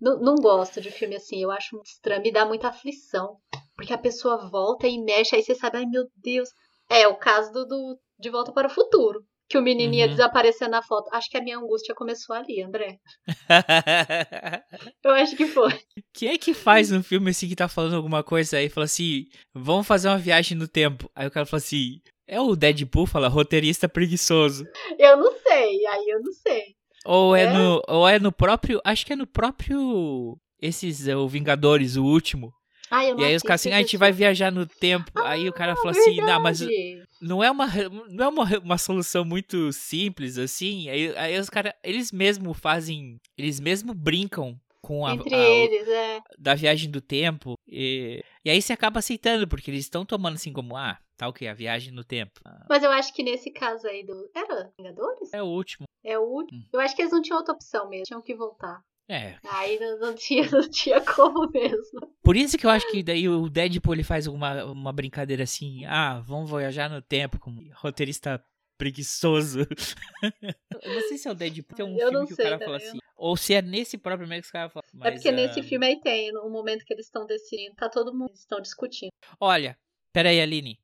Não, 0.00 0.18
não 0.20 0.34
gosto 0.36 0.80
de 0.80 0.90
filme 0.90 1.16
assim. 1.16 1.42
Eu 1.42 1.50
acho 1.50 1.74
muito 1.74 1.88
estranho. 1.88 2.22
Me 2.22 2.32
dá 2.32 2.44
muita 2.46 2.68
aflição. 2.68 3.36
Porque 3.76 3.92
a 3.92 3.98
pessoa 3.98 4.48
volta 4.50 4.86
e 4.88 4.98
mexe, 5.02 5.36
aí 5.36 5.42
você 5.42 5.54
sabe, 5.54 5.78
ai 5.78 5.86
meu 5.86 6.04
Deus. 6.16 6.48
É 6.90 7.06
o 7.06 7.16
caso 7.16 7.52
do, 7.52 7.64
do 7.66 7.98
De 8.18 8.30
Volta 8.30 8.52
para 8.52 8.66
o 8.68 8.70
Futuro. 8.70 9.20
Que 9.48 9.56
o 9.56 9.62
menininho 9.62 10.00
ia 10.00 10.04
Uhum. 10.06 10.10
desaparecer 10.10 10.68
na 10.68 10.82
foto. 10.82 11.08
Acho 11.12 11.30
que 11.30 11.36
a 11.38 11.42
minha 11.42 11.56
angústia 11.58 11.94
começou 11.94 12.36
ali, 12.36 12.62
André. 12.62 12.98
Eu 15.02 15.12
acho 15.12 15.36
que 15.36 15.46
foi. 15.46 15.72
Quem 16.12 16.30
é 16.30 16.38
que 16.38 16.52
faz 16.54 16.92
um 16.92 17.02
filme 17.02 17.30
assim 17.30 17.48
que 17.48 17.56
tá 17.56 17.68
falando 17.68 17.96
alguma 17.96 18.22
coisa 18.22 18.58
aí 18.58 18.66
e 18.66 18.70
fala 18.70 18.84
assim: 18.84 19.24
vamos 19.54 19.86
fazer 19.86 20.08
uma 20.08 20.18
viagem 20.18 20.56
no 20.56 20.68
tempo? 20.68 21.10
Aí 21.14 21.26
o 21.26 21.30
cara 21.30 21.46
fala 21.46 21.58
assim: 21.62 22.00
é 22.26 22.40
o 22.40 22.54
Deadpool, 22.54 23.06
fala 23.06 23.28
roteirista 23.28 23.88
preguiçoso. 23.88 24.64
Eu 24.98 25.16
não 25.16 25.32
sei, 25.40 25.86
aí 25.86 26.04
eu 26.08 26.20
não 26.22 26.32
sei. 26.32 26.62
Ou 27.08 27.34
é, 27.34 27.44
É? 27.44 27.52
no. 27.52 27.82
Ou 27.88 28.08
é 28.08 28.18
no 28.18 28.30
próprio. 28.30 28.80
Acho 28.84 29.04
que 29.06 29.12
é 29.12 29.16
no 29.16 29.26
próprio. 29.26 30.36
Esses, 30.60 31.06
é, 31.08 31.16
o 31.16 31.28
Vingadores, 31.28 31.96
o 31.96 32.04
último. 32.04 32.52
Ah, 32.90 33.04
E 33.04 33.22
aí 33.24 33.36
os 33.36 33.42
caras 33.42 33.60
assim, 33.60 33.70
ah, 33.72 33.76
a 33.76 33.80
gente 33.82 33.96
vai 33.98 34.10
viajar 34.12 34.50
no 34.50 34.66
tempo. 34.66 35.10
aí 35.16 35.46
o 35.48 35.52
cara 35.52 35.76
fala 35.76 35.90
assim, 35.90 36.16
não, 36.16 36.40
mas 36.40 36.60
Verdade. 36.60 37.04
não 37.20 37.44
é 37.44 37.50
uma, 37.50 37.66
não 38.08 38.24
é 38.24 38.28
uma, 38.28 38.58
uma 38.60 38.78
solução 38.78 39.24
muito 39.26 39.70
simples 39.72 40.38
assim. 40.38 40.88
Aí, 40.88 41.14
aí 41.16 41.38
os 41.38 41.50
caras, 41.50 41.74
eles 41.84 42.10
mesmo 42.10 42.54
fazem, 42.54 43.18
eles 43.36 43.60
mesmo 43.60 43.92
brincam 43.92 44.58
com 44.80 45.06
a, 45.06 45.12
Entre 45.14 45.34
a- 45.34 45.38
eles, 45.38 45.86
é. 45.86 46.20
da 46.38 46.54
viagem 46.54 46.90
do 46.90 47.00
tempo. 47.02 47.54
E, 47.68 48.24
e 48.42 48.48
aí 48.50 48.60
você 48.62 48.72
acaba 48.72 49.00
aceitando, 49.00 49.46
porque 49.46 49.70
eles 49.70 49.84
estão 49.84 50.04
tomando 50.06 50.36
assim 50.36 50.52
como, 50.52 50.74
ah, 50.74 50.96
tá 51.16 51.28
o 51.28 51.32
que? 51.32 51.46
A 51.46 51.52
viagem 51.52 51.92
no 51.92 52.02
tempo. 52.02 52.40
Ah, 52.44 52.64
Mas 52.70 52.82
eu 52.82 52.90
acho 52.90 53.12
que 53.14 53.22
nesse 53.22 53.50
caso 53.50 53.86
aí 53.86 54.02
do. 54.02 54.30
Era 54.34 54.72
Vingadores? 54.78 55.30
É 55.34 55.42
o 55.42 55.46
último. 55.46 55.86
É 56.04 56.18
o 56.18 56.22
último. 56.22 56.60
Hum. 56.60 56.68
Eu 56.72 56.80
acho 56.80 56.94
que 56.94 57.02
eles 57.02 57.12
não 57.12 57.22
tinham 57.22 57.38
outra 57.38 57.54
opção 57.54 57.88
mesmo. 57.88 58.04
Tinham 58.04 58.22
que 58.22 58.34
voltar. 58.34 58.82
É. 59.08 59.36
Aí 59.50 59.80
não, 59.80 59.98
não 59.98 60.14
tinha, 60.14 60.42
não 60.52 60.68
tinha 60.68 61.00
como 61.00 61.50
mesmo. 61.50 62.14
Por 62.22 62.36
isso 62.36 62.58
que 62.58 62.66
eu 62.66 62.70
acho 62.70 62.90
que 62.90 63.02
daí 63.02 63.26
o 63.28 63.48
Deadpool 63.48 63.94
ele 63.94 64.04
faz 64.04 64.26
uma, 64.26 64.64
uma 64.64 64.92
brincadeira 64.92 65.44
assim, 65.44 65.84
ah, 65.86 66.20
vamos 66.20 66.50
viajar 66.50 66.90
no 66.90 67.00
tempo 67.00 67.38
como 67.40 67.62
roteirista 67.74 68.44
preguiçoso. 68.76 69.60
eu 70.82 70.94
não 70.94 71.00
sei 71.08 71.16
se 71.16 71.26
é 71.26 71.30
o 71.30 71.34
Deadpool, 71.34 71.76
tem 71.76 71.86
um 71.86 71.92
Eu 71.92 71.98
filme 71.98 72.12
não 72.12 72.26
que 72.26 72.34
sei 72.34 72.46
o 72.46 72.48
cara 72.50 72.64
fala 72.64 72.76
assim, 72.76 72.98
ou 73.16 73.36
se 73.36 73.54
é 73.54 73.62
nesse 73.62 73.96
próprio 73.96 74.28
meio 74.28 74.42
que 74.42 74.46
os 74.46 74.52
caras 74.52 74.72
falam. 74.72 74.86
é 74.92 74.96
mas, 74.96 75.14
porque 75.14 75.32
nesse 75.32 75.60
ah, 75.60 75.64
filme 75.64 75.86
aí 75.86 76.00
tem, 76.00 76.30
no 76.30 76.48
momento 76.50 76.84
que 76.84 76.92
eles 76.92 77.06
estão 77.06 77.26
decidindo, 77.26 77.74
tá 77.74 77.88
todo 77.88 78.14
mundo 78.14 78.32
estão 78.34 78.60
discutindo. 78.60 79.10
Olha, 79.40 79.76
peraí, 80.12 80.40
Aline. 80.40 80.78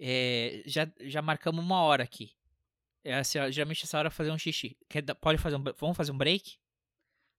É, 0.00 0.62
já, 0.64 0.88
já 1.00 1.20
marcamos 1.20 1.62
uma 1.62 1.82
hora 1.82 2.04
aqui. 2.04 2.30
É 3.08 3.14
assim, 3.14 3.38
geralmente 3.50 3.84
essa 3.84 3.96
hora 3.96 4.08
é 4.08 4.10
fazer 4.10 4.30
um 4.30 4.38
xixi. 4.38 4.76
Quer, 4.86 5.02
pode 5.14 5.40
fazer 5.40 5.56
um, 5.56 5.64
vamos 5.78 5.96
fazer 5.96 6.12
um 6.12 6.18
break? 6.18 6.58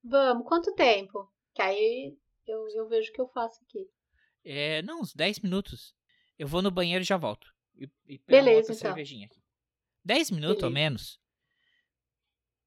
Vamos, 0.04 0.48
quanto 0.48 0.74
tempo? 0.74 1.32
Que 1.54 1.62
aí 1.62 2.18
eu, 2.48 2.68
eu 2.70 2.90
vejo 2.90 3.12
o 3.12 3.14
que 3.14 3.22
eu 3.22 3.28
faço 3.28 3.60
aqui. 3.62 3.88
É, 4.44 4.82
não, 4.82 5.02
uns 5.02 5.14
10 5.14 5.42
minutos. 5.42 5.94
Eu 6.40 6.48
vou 6.48 6.64
no 6.64 6.72
banheiro 6.72 7.04
e 7.04 7.06
já 7.06 7.18
volto. 7.18 7.54
E, 7.76 7.88
e 8.08 8.20
Beleza, 8.26 8.72
então. 8.72 8.76
cervejinha 8.76 9.28
aqui. 9.28 9.40
10 10.04 10.32
minutos 10.32 10.64
ou 10.64 10.72
menos. 10.72 11.20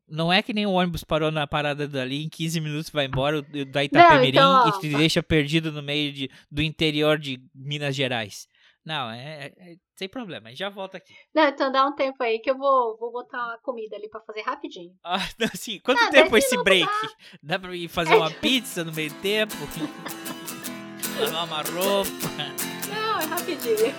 Não 0.07 0.33
é 0.33 0.41
que 0.41 0.53
nem 0.53 0.65
o 0.65 0.73
ônibus 0.73 1.03
parou 1.03 1.33
na 1.33 1.47
parada 1.47 1.89
dali, 1.89 2.23
em 2.23 2.29
15 2.29 2.61
minutos 2.61 2.91
vai 2.91 3.07
embora, 3.07 3.43
da 3.43 3.83
Itapemirim 3.83 4.29
então, 4.29 4.65
ó. 4.65 4.69
e 4.69 4.81
te 4.81 4.97
deixa 4.97 5.23
perdido 5.23 5.73
no 5.73 5.83
meio 5.83 6.13
de, 6.13 6.31
do 6.49 6.63
interior 6.63 7.19
de 7.19 7.43
Minas 7.53 7.97
Gerais. 7.97 8.47
Não, 8.85 9.11
é, 9.11 9.47
é- 9.47 9.72
é 9.72 9.76
sem 9.97 10.09
problema, 10.09 10.55
já 10.57 10.68
volto 10.68 10.97
aqui. 10.97 11.14
Não, 11.35 11.45
então 11.49 11.70
dá 11.70 11.87
um 11.87 11.95
tempo 11.95 12.20
aí 12.22 12.41
que 12.41 12.51
eu 12.51 12.59
vou, 12.59 12.97
vou 12.99 13.12
botar 13.12 13.39
uma 13.39 13.59
comida 13.62 13.95
ali 13.97 14.09
pra 14.11 14.20
fazer 14.22 14.41
rapidinho. 14.43 14.93
Ah, 15.05 15.18
não, 15.39 15.47
assim, 15.55 15.78
quanto 15.80 16.01
tempo 16.11 16.37
é 16.37 16.41
10 16.41 16.45
esse 16.45 16.57
minutos 16.57 16.64
break? 16.64 16.91
Dá 17.43 17.59
pra 17.59 17.76
ir 17.76 17.89
fazer 17.89 18.16
uma 18.16 18.30
pizza 18.30 18.83
no 18.83 18.93
meio 18.93 19.12
tempo? 19.20 19.55
Lavar 21.33 21.45
uma 21.45 21.80
roupa? 21.80 22.11
Não, 22.89 23.20
é 23.20 23.24
rapidinho. 23.26 23.95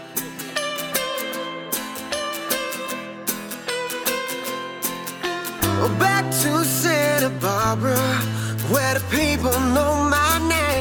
Back 6.00 6.26
to 6.44 6.64
Santa 6.66 7.30
Barbara, 7.42 7.98
where 8.72 8.94
the 8.96 9.04
people 9.12 9.52
know 9.76 9.96
my 10.10 10.40
name. 10.48 10.73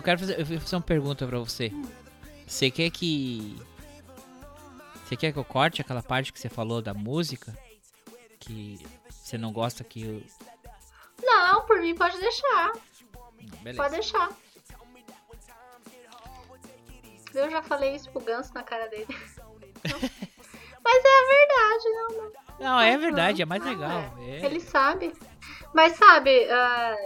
Eu 0.00 0.04
quero 0.04 0.18
fazer, 0.18 0.40
eu 0.40 0.44
vou 0.46 0.60
fazer 0.60 0.76
uma 0.76 0.82
pergunta 0.82 1.26
pra 1.26 1.38
você. 1.38 1.72
Você 2.46 2.70
quer 2.70 2.90
que. 2.90 3.56
Você 5.04 5.16
quer 5.16 5.32
que 5.32 5.38
eu 5.38 5.44
corte 5.44 5.80
aquela 5.80 6.02
parte 6.02 6.32
que 6.32 6.40
você 6.40 6.48
falou 6.48 6.80
da 6.82 6.92
música? 6.94 7.56
Que 8.38 8.78
você 9.08 9.36
não 9.38 9.52
gosta 9.52 9.84
que. 9.84 10.02
eu- 10.02 10.22
Não, 11.22 11.64
por 11.66 11.80
mim 11.80 11.94
pode 11.94 12.18
deixar. 12.18 12.72
Beleza. 13.62 13.82
Pode 13.82 13.94
deixar. 13.94 14.30
Eu 17.34 17.48
já 17.50 17.62
falei 17.62 17.94
isso 17.94 18.10
pro 18.10 18.20
Ganso 18.20 18.52
na 18.54 18.62
cara 18.62 18.86
dele. 18.88 19.06
Mas 20.82 21.04
é 21.04 21.08
a 21.08 21.28
verdade, 21.28 21.88
não, 21.90 22.08
não. 22.24 22.32
Não, 22.58 22.80
é 22.80 22.96
verdade, 22.98 23.42
é 23.42 23.44
mais 23.46 23.64
legal. 23.64 24.14
é. 24.18 24.40
É. 24.40 24.46
Ele 24.46 24.60
sabe. 24.60 25.12
Mas 25.72 25.96
sabe, 25.96 26.48
ah, 26.50 26.96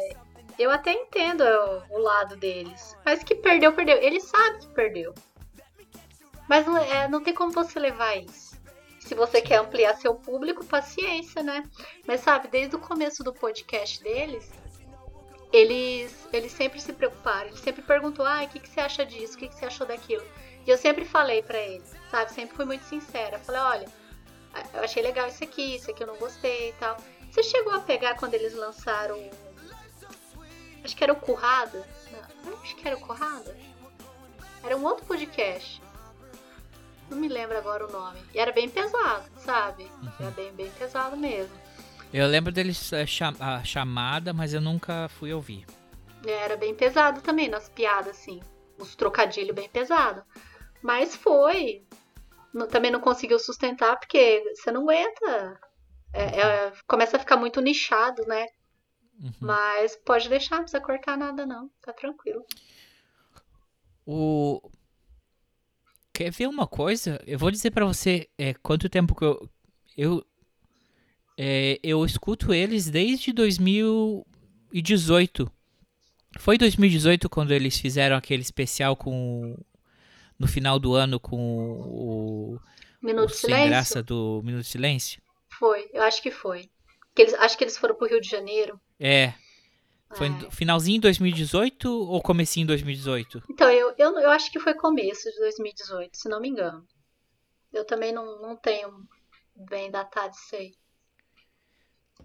eu 0.58 0.70
até 0.70 0.92
entendo 0.92 1.42
o, 1.42 1.96
o 1.96 1.98
lado 1.98 2.36
deles. 2.36 2.96
Mas 3.04 3.22
que 3.22 3.34
perdeu, 3.34 3.72
perdeu. 3.72 3.96
Ele 3.98 4.20
sabe 4.20 4.60
que 4.60 4.68
perdeu. 4.68 5.14
Mas 6.48 6.66
é, 6.90 7.08
não 7.08 7.22
tem 7.22 7.34
como 7.34 7.52
você 7.52 7.78
levar 7.78 8.16
isso. 8.16 8.54
Se 9.00 9.14
você 9.14 9.40
quer 9.40 9.56
ampliar 9.56 9.96
seu 9.96 10.14
público, 10.14 10.64
paciência, 10.64 11.42
né? 11.42 11.64
Mas 12.06 12.20
sabe, 12.20 12.48
desde 12.48 12.74
o 12.76 12.78
começo 12.78 13.22
do 13.22 13.32
podcast 13.32 14.02
deles, 14.02 14.50
eles, 15.52 16.26
eles 16.32 16.52
sempre 16.52 16.80
se 16.80 16.92
preocuparam. 16.92 17.48
Eles 17.48 17.60
sempre 17.60 17.82
perguntou, 17.82 18.26
ah, 18.26 18.42
o 18.42 18.48
que, 18.48 18.60
que 18.60 18.68
você 18.68 18.80
acha 18.80 19.04
disso? 19.04 19.34
O 19.34 19.38
que, 19.38 19.48
que 19.48 19.54
você 19.54 19.66
achou 19.66 19.86
daquilo? 19.86 20.24
E 20.66 20.70
eu 20.70 20.78
sempre 20.78 21.04
falei 21.04 21.42
pra 21.42 21.58
eles, 21.58 21.92
sabe? 22.10 22.32
Sempre 22.32 22.56
fui 22.56 22.64
muito 22.64 22.84
sincera. 22.84 23.38
Falei, 23.38 23.60
olha, 23.60 23.88
eu 24.72 24.82
achei 24.82 25.02
legal 25.02 25.28
isso 25.28 25.44
aqui, 25.44 25.76
isso 25.76 25.90
aqui 25.90 26.02
eu 26.02 26.06
não 26.06 26.16
gostei 26.16 26.70
e 26.70 26.72
tal. 26.74 26.96
Você 27.30 27.42
chegou 27.42 27.72
a 27.74 27.80
pegar 27.80 28.16
quando 28.16 28.34
eles 28.34 28.54
lançaram. 28.54 29.18
Acho 30.84 30.94
que 30.96 31.02
era 31.02 31.12
o 31.12 31.16
Currada? 31.16 31.84
Não, 32.44 32.52
acho 32.60 32.76
que 32.76 32.86
era 32.86 32.96
o 32.96 33.00
Currada. 33.00 33.56
Era 34.62 34.76
um 34.76 34.84
outro 34.84 35.04
podcast. 35.06 35.82
Não 37.10 37.18
me 37.18 37.28
lembro 37.28 37.56
agora 37.56 37.86
o 37.86 37.92
nome. 37.92 38.20
E 38.34 38.38
era 38.38 38.52
bem 38.52 38.68
pesado, 38.68 39.24
sabe? 39.38 39.90
Era 40.20 40.30
bem, 40.30 40.52
bem 40.52 40.70
pesado 40.78 41.16
mesmo. 41.16 41.54
Eu 42.12 42.26
lembro 42.26 42.52
deles 42.52 42.92
é, 42.92 43.04
cham- 43.06 43.34
a 43.40 43.62
chamada, 43.64 44.32
mas 44.32 44.54
eu 44.54 44.60
nunca 44.60 45.08
fui 45.18 45.32
ouvir. 45.32 45.66
Era 46.26 46.56
bem 46.56 46.74
pesado 46.74 47.20
também, 47.20 47.48
nas 47.48 47.68
piadas, 47.68 48.16
assim. 48.16 48.40
Os 48.78 48.94
trocadilhos 48.94 49.54
bem 49.54 49.68
pesado. 49.68 50.22
Mas 50.82 51.14
foi. 51.14 51.84
Não- 52.52 52.66
também 52.68 52.90
não 52.90 53.00
conseguiu 53.00 53.38
sustentar, 53.38 53.98
porque 53.98 54.42
você 54.54 54.70
não 54.70 54.82
aguenta. 54.82 55.60
É- 56.12 56.40
é- 56.40 56.72
começa 56.86 57.16
a 57.16 57.20
ficar 57.20 57.36
muito 57.36 57.60
nichado, 57.60 58.24
né? 58.26 58.46
Uhum. 59.20 59.32
Mas 59.40 59.96
pode 59.96 60.28
deixar, 60.28 60.56
não 60.56 60.62
precisa 60.62 60.82
cortar 60.82 61.16
nada, 61.16 61.46
não. 61.46 61.70
Tá 61.80 61.92
tranquilo. 61.92 62.44
O. 64.06 64.60
Quer 66.12 66.30
ver 66.30 66.48
uma 66.48 66.66
coisa? 66.66 67.20
Eu 67.26 67.38
vou 67.38 67.50
dizer 67.50 67.70
pra 67.70 67.84
você 67.84 68.28
é, 68.38 68.54
quanto 68.54 68.88
tempo 68.88 69.14
que 69.14 69.24
eu. 69.24 69.48
Eu, 69.96 70.26
é, 71.38 71.78
eu 71.82 72.04
escuto 72.04 72.52
eles 72.52 72.90
desde 72.90 73.32
2018. 73.32 75.50
Foi 76.38 76.58
2018 76.58 77.28
quando 77.28 77.52
eles 77.52 77.78
fizeram 77.78 78.16
aquele 78.16 78.42
especial 78.42 78.96
com. 78.96 79.56
No 80.38 80.48
final 80.48 80.78
do 80.78 80.94
ano 80.94 81.20
com 81.20 81.38
o. 81.38 82.58
Minuto 83.00 83.30
o 83.30 83.32
de 83.32 83.36
sem 83.36 83.50
silêncio? 83.50 83.68
graça 83.68 84.02
do 84.02 84.42
Minuto 84.44 84.62
de 84.62 84.68
Silêncio? 84.68 85.22
Foi, 85.48 85.88
eu 85.92 86.02
acho 86.02 86.22
que 86.22 86.30
foi. 86.30 86.70
Que 87.14 87.22
eles, 87.22 87.34
acho 87.34 87.56
que 87.56 87.64
eles 87.64 87.76
foram 87.76 87.94
pro 87.94 88.08
Rio 88.08 88.20
de 88.20 88.28
Janeiro. 88.28 88.80
É. 89.06 89.34
Foi 90.16 90.28
É. 90.28 90.30
no 90.30 90.50
finalzinho 90.50 90.96
de 90.96 91.02
2018 91.02 91.90
ou 91.92 92.22
comecinho 92.22 92.64
de 92.64 92.68
2018? 92.68 93.42
Então, 93.50 93.70
eu, 93.70 93.94
eu, 93.98 94.18
eu 94.18 94.30
acho 94.30 94.50
que 94.50 94.58
foi 94.58 94.72
começo 94.74 95.30
de 95.30 95.38
2018, 95.40 96.16
se 96.16 96.28
não 96.28 96.40
me 96.40 96.48
engano. 96.48 96.86
Eu 97.70 97.84
também 97.84 98.12
não, 98.12 98.40
não 98.40 98.56
tenho 98.56 99.06
bem 99.54 99.90
datado 99.90 100.34
isso 100.34 100.56
aí. 100.56 100.72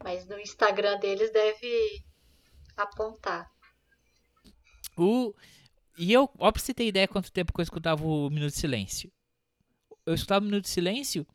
Mas 0.04 0.26
no 0.26 0.40
Instagram 0.40 0.98
deles 1.00 1.32
deve 1.32 2.04
apontar. 2.78 3.52
O... 4.96 5.34
E 5.98 6.14
eu, 6.14 6.30
ó, 6.38 6.52
pra 6.52 6.62
você 6.62 6.74
ter 6.74 6.88
ideia 6.88 7.08
quanto 7.08 7.32
tempo 7.32 7.52
que 7.52 7.60
eu 7.60 7.64
escutava 7.64 8.06
o 8.06 8.30
Minuto 8.30 8.54
de 8.54 8.60
Silêncio. 8.60 9.12
Eu 10.06 10.14
escutava 10.14 10.46
o 10.46 10.48
Minuto 10.48 10.64
de 10.64 10.70
Silêncio, 10.70 11.28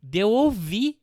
de 0.00 0.18
eu 0.20 0.30
ouvir 0.30 1.00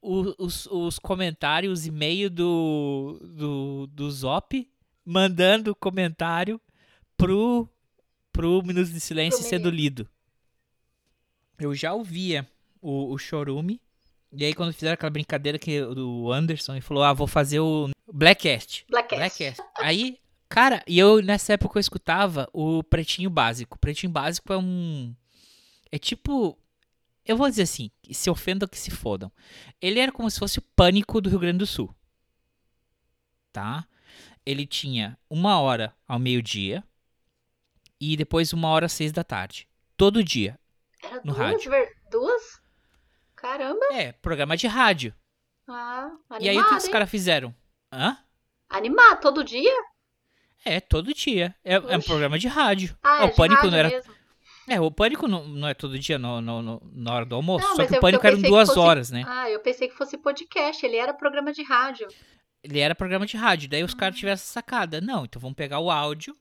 os, 0.00 0.66
os 0.66 0.98
comentários, 0.98 1.86
e-mail 1.86 2.30
do, 2.30 3.20
do, 3.22 3.86
do 3.88 4.10
Zop, 4.10 4.68
mandando 5.04 5.74
comentário 5.74 6.60
pro, 7.16 7.68
pro 8.32 8.62
Minuto 8.62 8.90
de 8.90 9.00
Silêncio 9.00 9.42
sendo 9.42 9.70
lido. 9.70 10.08
Eu 11.58 11.74
já 11.74 11.92
ouvia 11.92 12.46
o, 12.80 13.12
o 13.12 13.18
Chorume, 13.18 13.80
e 14.32 14.44
aí 14.44 14.54
quando 14.54 14.72
fizeram 14.72 14.94
aquela 14.94 15.10
brincadeira 15.10 15.58
que 15.58 15.82
o 15.82 16.32
Anderson 16.32 16.72
ele 16.72 16.80
falou, 16.80 17.02
ah, 17.02 17.12
vou 17.12 17.26
fazer 17.26 17.60
o 17.60 17.90
Blackcast. 18.12 18.86
Blackcast. 18.88 19.18
Blackcast. 19.18 19.62
Aí, 19.78 20.18
cara, 20.48 20.82
e 20.86 20.98
eu 20.98 21.22
nessa 21.22 21.54
época 21.54 21.78
eu 21.78 21.80
escutava 21.80 22.48
o 22.52 22.82
Pretinho 22.82 23.30
Básico. 23.30 23.76
O 23.76 23.78
Pretinho 23.78 24.12
Básico 24.12 24.52
é 24.52 24.58
um. 24.58 25.14
É 25.90 25.98
tipo. 25.98 26.58
Eu 27.28 27.36
vou 27.36 27.48
dizer 27.48 27.62
assim, 27.62 27.90
se 28.10 28.30
ofendam 28.30 28.66
que 28.66 28.78
se 28.78 28.90
fodam. 28.90 29.30
Ele 29.82 30.00
era 30.00 30.10
como 30.10 30.30
se 30.30 30.38
fosse 30.38 30.58
o 30.58 30.62
pânico 30.74 31.20
do 31.20 31.28
Rio 31.28 31.38
Grande 31.38 31.58
do 31.58 31.66
Sul. 31.66 31.94
Tá? 33.52 33.86
Ele 34.46 34.66
tinha 34.66 35.18
uma 35.28 35.60
hora 35.60 35.94
ao 36.06 36.18
meio-dia 36.18 36.82
e 38.00 38.16
depois 38.16 38.52
uma 38.54 38.68
hora 38.68 38.86
às 38.86 38.92
seis 38.92 39.12
da 39.12 39.22
tarde. 39.22 39.68
Todo 39.96 40.24
dia. 40.24 40.58
Era 41.02 41.16
No 41.16 41.34
duas? 41.34 41.36
rádio. 41.36 41.70
ver- 41.70 41.96
Duas? 42.10 42.60
Caramba! 43.36 43.84
É, 43.92 44.12
programa 44.12 44.56
de 44.56 44.66
rádio. 44.66 45.14
Ah, 45.68 46.10
animado, 46.30 46.42
e 46.42 46.48
aí 46.48 46.58
o 46.58 46.66
que 46.66 46.74
os 46.76 46.88
caras 46.88 47.10
fizeram? 47.10 47.54
Hã? 47.92 48.16
Animado, 48.70 49.20
todo 49.20 49.44
dia? 49.44 49.84
É, 50.64 50.80
todo 50.80 51.12
dia. 51.12 51.54
É, 51.62 51.74
é 51.74 51.96
um 51.98 52.00
programa 52.02 52.38
de 52.38 52.48
rádio. 52.48 52.96
Ah, 53.02 53.24
o 53.24 53.26
é 53.26 53.30
de 53.30 53.36
pânico 53.36 53.56
rádio 53.56 53.70
não 53.70 53.78
era 53.78 53.88
mesmo. 53.90 54.14
É, 54.68 54.80
o 54.80 54.90
pânico 54.90 55.26
não, 55.26 55.46
não 55.48 55.66
é 55.68 55.74
todo 55.74 55.98
dia 55.98 56.18
no, 56.18 56.40
no- 56.40 56.62
no- 56.62 56.82
na 56.92 57.14
hora 57.14 57.24
do 57.24 57.34
almoço. 57.34 57.66
Não, 57.66 57.76
só 57.76 57.86
que 57.86 57.94
o 57.96 58.00
pânico 58.00 58.26
eram 58.26 58.40
duas 58.40 58.68
fosse- 58.68 58.78
horas, 58.80 59.10
né? 59.10 59.24
Ah, 59.26 59.48
eu 59.50 59.60
pensei 59.60 59.88
que 59.88 59.96
fosse 59.96 60.18
podcast. 60.18 60.84
Ele 60.84 60.96
era 60.96 61.14
programa 61.14 61.52
de 61.52 61.62
rádio. 61.62 62.06
Ele 62.62 62.78
era 62.80 62.94
programa 62.94 63.24
de 63.26 63.36
rádio. 63.36 63.68
Daí 63.68 63.82
os 63.84 63.94
Ah. 63.94 63.96
caras 63.96 64.16
tiveram 64.16 64.34
essa 64.34 64.44
sacada. 64.52 65.00
Não, 65.00 65.24
então 65.24 65.40
vamos 65.40 65.56
pegar 65.56 65.78
o 65.80 65.90
áudio 65.90 66.36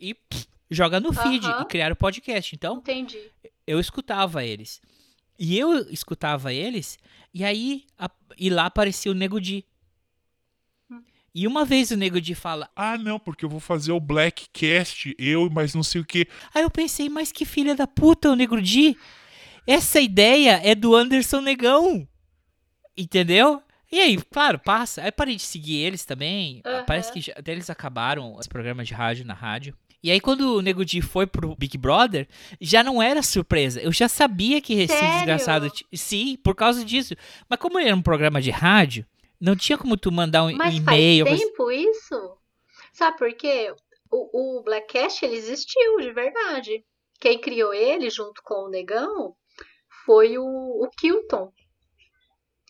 e 0.00 0.14
pff, 0.14 0.46
joga 0.70 1.00
no 1.00 1.12
feed 1.12 1.46
Aham. 1.46 1.62
e 1.62 1.64
criar 1.66 1.92
o 1.92 1.96
podcast. 1.96 2.54
Então, 2.54 2.78
Entendi. 2.78 3.18
eu 3.66 3.78
escutava 3.80 4.44
eles. 4.44 4.80
E 5.38 5.58
eu 5.58 5.74
escutava 5.90 6.52
eles, 6.52 6.98
e 7.32 7.44
aí 7.44 7.84
a- 7.98 8.10
e 8.38 8.48
lá 8.48 8.66
aparecia 8.66 9.12
o 9.12 9.14
Nego 9.14 9.40
Di. 9.40 9.64
E 11.38 11.46
uma 11.46 11.66
vez 11.66 11.90
o 11.90 11.98
Nego 11.98 12.18
Di 12.18 12.34
fala. 12.34 12.70
Ah, 12.74 12.96
não, 12.96 13.18
porque 13.18 13.44
eu 13.44 13.48
vou 13.50 13.60
fazer 13.60 13.92
o 13.92 14.00
Blackcast, 14.00 15.14
eu, 15.18 15.50
mas 15.50 15.74
não 15.74 15.82
sei 15.82 16.00
o 16.00 16.04
que. 16.04 16.26
Aí 16.54 16.62
eu 16.62 16.70
pensei, 16.70 17.10
mas 17.10 17.30
que 17.30 17.44
filha 17.44 17.74
da 17.74 17.86
puta, 17.86 18.30
o 18.30 18.34
Nego 18.34 18.58
Di. 18.58 18.96
Essa 19.66 20.00
ideia 20.00 20.58
é 20.64 20.74
do 20.74 20.96
Anderson 20.96 21.42
Negão. 21.42 22.08
Entendeu? 22.96 23.62
E 23.92 24.00
aí, 24.00 24.16
claro, 24.16 24.58
passa. 24.58 25.02
Aí 25.02 25.12
parei 25.12 25.36
de 25.36 25.42
seguir 25.42 25.76
eles 25.76 26.06
também. 26.06 26.62
Aham. 26.64 26.84
Parece 26.86 27.12
que 27.12 27.20
já, 27.20 27.34
até 27.36 27.52
eles 27.52 27.68
acabaram 27.68 28.34
os 28.34 28.46
programas 28.46 28.88
de 28.88 28.94
rádio 28.94 29.26
na 29.26 29.34
rádio. 29.34 29.76
E 30.02 30.10
aí, 30.10 30.20
quando 30.20 30.56
o 30.56 30.62
Nego 30.62 30.86
Di 30.86 31.02
foi 31.02 31.26
pro 31.26 31.54
Big 31.54 31.76
Brother, 31.76 32.26
já 32.58 32.82
não 32.82 33.02
era 33.02 33.22
surpresa. 33.22 33.78
Eu 33.78 33.92
já 33.92 34.08
sabia 34.08 34.58
que 34.62 34.72
esse 34.72 34.94
Sério? 34.94 35.16
desgraçado. 35.16 35.70
Sim, 35.92 36.38
por 36.42 36.54
causa 36.54 36.82
disso. 36.82 37.14
Mas 37.46 37.58
como 37.58 37.78
ele 37.78 37.88
era 37.88 37.96
um 37.96 38.00
programa 38.00 38.40
de 38.40 38.50
rádio, 38.50 39.04
não 39.40 39.56
tinha 39.56 39.76
como 39.78 39.96
tu 39.96 40.10
mandar 40.12 40.44
um, 40.44 40.48
um 40.48 40.56
Mas 40.56 40.76
e-mail. 40.76 41.26
faz 41.26 41.40
tempo 41.40 41.70
isso? 41.70 42.38
Sabe 42.92 43.18
por 43.18 43.32
quê? 43.34 43.74
O, 44.10 44.58
o 44.58 44.62
Blackcast, 44.62 45.24
ele 45.24 45.36
existiu, 45.36 45.98
de 45.98 46.12
verdade. 46.12 46.84
Quem 47.20 47.40
criou 47.40 47.72
ele, 47.74 48.08
junto 48.10 48.42
com 48.42 48.64
o 48.64 48.68
Negão, 48.68 49.34
foi 50.04 50.38
o, 50.38 50.44
o 50.44 50.88
Kilton. 50.96 51.52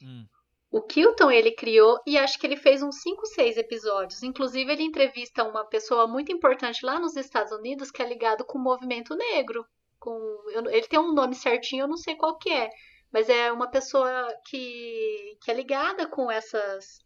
Hum. 0.02 0.26
O 0.70 0.82
Kilton 0.82 1.30
ele 1.30 1.52
criou 1.52 1.98
e 2.06 2.18
acho 2.18 2.38
que 2.38 2.46
ele 2.46 2.56
fez 2.56 2.82
uns 2.82 3.00
5, 3.00 3.24
6 3.26 3.56
episódios. 3.56 4.22
Inclusive, 4.22 4.70
ele 4.72 4.82
entrevista 4.82 5.44
uma 5.44 5.64
pessoa 5.64 6.06
muito 6.06 6.30
importante 6.32 6.84
lá 6.84 6.98
nos 6.98 7.16
Estados 7.16 7.52
Unidos 7.52 7.90
que 7.90 8.02
é 8.02 8.08
ligado 8.08 8.44
com 8.44 8.58
o 8.58 8.62
movimento 8.62 9.14
negro. 9.14 9.64
Com, 9.98 10.10
eu- 10.50 10.68
ele 10.70 10.86
tem 10.86 10.98
um 10.98 11.12
nome 11.14 11.34
certinho, 11.34 11.84
eu 11.84 11.88
não 11.88 11.96
sei 11.96 12.14
qual 12.16 12.36
que 12.36 12.50
é. 12.50 12.68
Mas 13.12 13.28
é 13.28 13.52
uma 13.52 13.70
pessoa 13.70 14.28
que, 14.46 15.38
que 15.42 15.50
é 15.50 15.54
ligada 15.54 16.08
com 16.08 16.30
essas. 16.30 16.98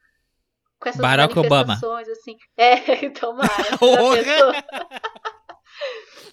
Com 0.81 0.89
essas 0.89 1.01
Barack 1.01 1.39
Obama. 1.39 1.79
assim. 2.13 2.37
É, 2.57 2.77
tomara. 3.11 3.51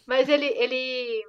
Mas 0.08 0.30
ele, 0.30 0.46
ele, 0.46 1.22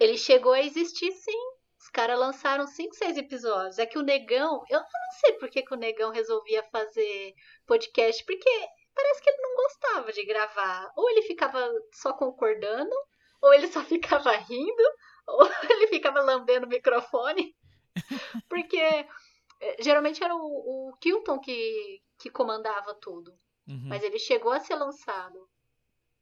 ele 0.00 0.16
chegou 0.16 0.52
a 0.52 0.62
existir 0.62 1.12
sim. 1.12 1.38
Os 1.78 1.90
caras 1.90 2.18
lançaram 2.18 2.66
5, 2.66 2.94
6 2.94 3.18
episódios. 3.18 3.78
É 3.78 3.84
que 3.84 3.98
o 3.98 4.02
Negão, 4.02 4.62
eu 4.70 4.80
não 4.80 5.10
sei 5.20 5.34
por 5.34 5.50
que, 5.50 5.62
que 5.62 5.74
o 5.74 5.76
Negão 5.76 6.10
resolvia 6.10 6.62
fazer 6.72 7.34
podcast, 7.66 8.24
porque 8.24 8.50
parece 8.94 9.22
que 9.22 9.28
ele 9.28 9.42
não 9.42 9.56
gostava 9.56 10.12
de 10.12 10.24
gravar. 10.24 10.90
Ou 10.96 11.10
ele 11.10 11.22
ficava 11.22 11.70
só 11.92 12.14
concordando, 12.14 12.94
ou 13.42 13.52
ele 13.52 13.68
só 13.68 13.82
ficava 13.84 14.32
rindo, 14.32 14.82
ele 15.70 15.88
ficava 15.88 16.20
lambendo 16.20 16.66
o 16.66 16.68
microfone. 16.68 17.54
Porque 18.48 18.76
eh, 18.78 19.06
geralmente 19.80 20.22
era 20.22 20.34
o, 20.34 20.40
o 20.90 20.96
Kilton 21.00 21.38
que, 21.38 22.00
que 22.18 22.30
comandava 22.30 22.94
tudo. 22.94 23.32
Uhum. 23.66 23.84
Mas 23.86 24.02
ele 24.02 24.18
chegou 24.18 24.52
a 24.52 24.60
ser 24.60 24.74
lançado. 24.74 25.48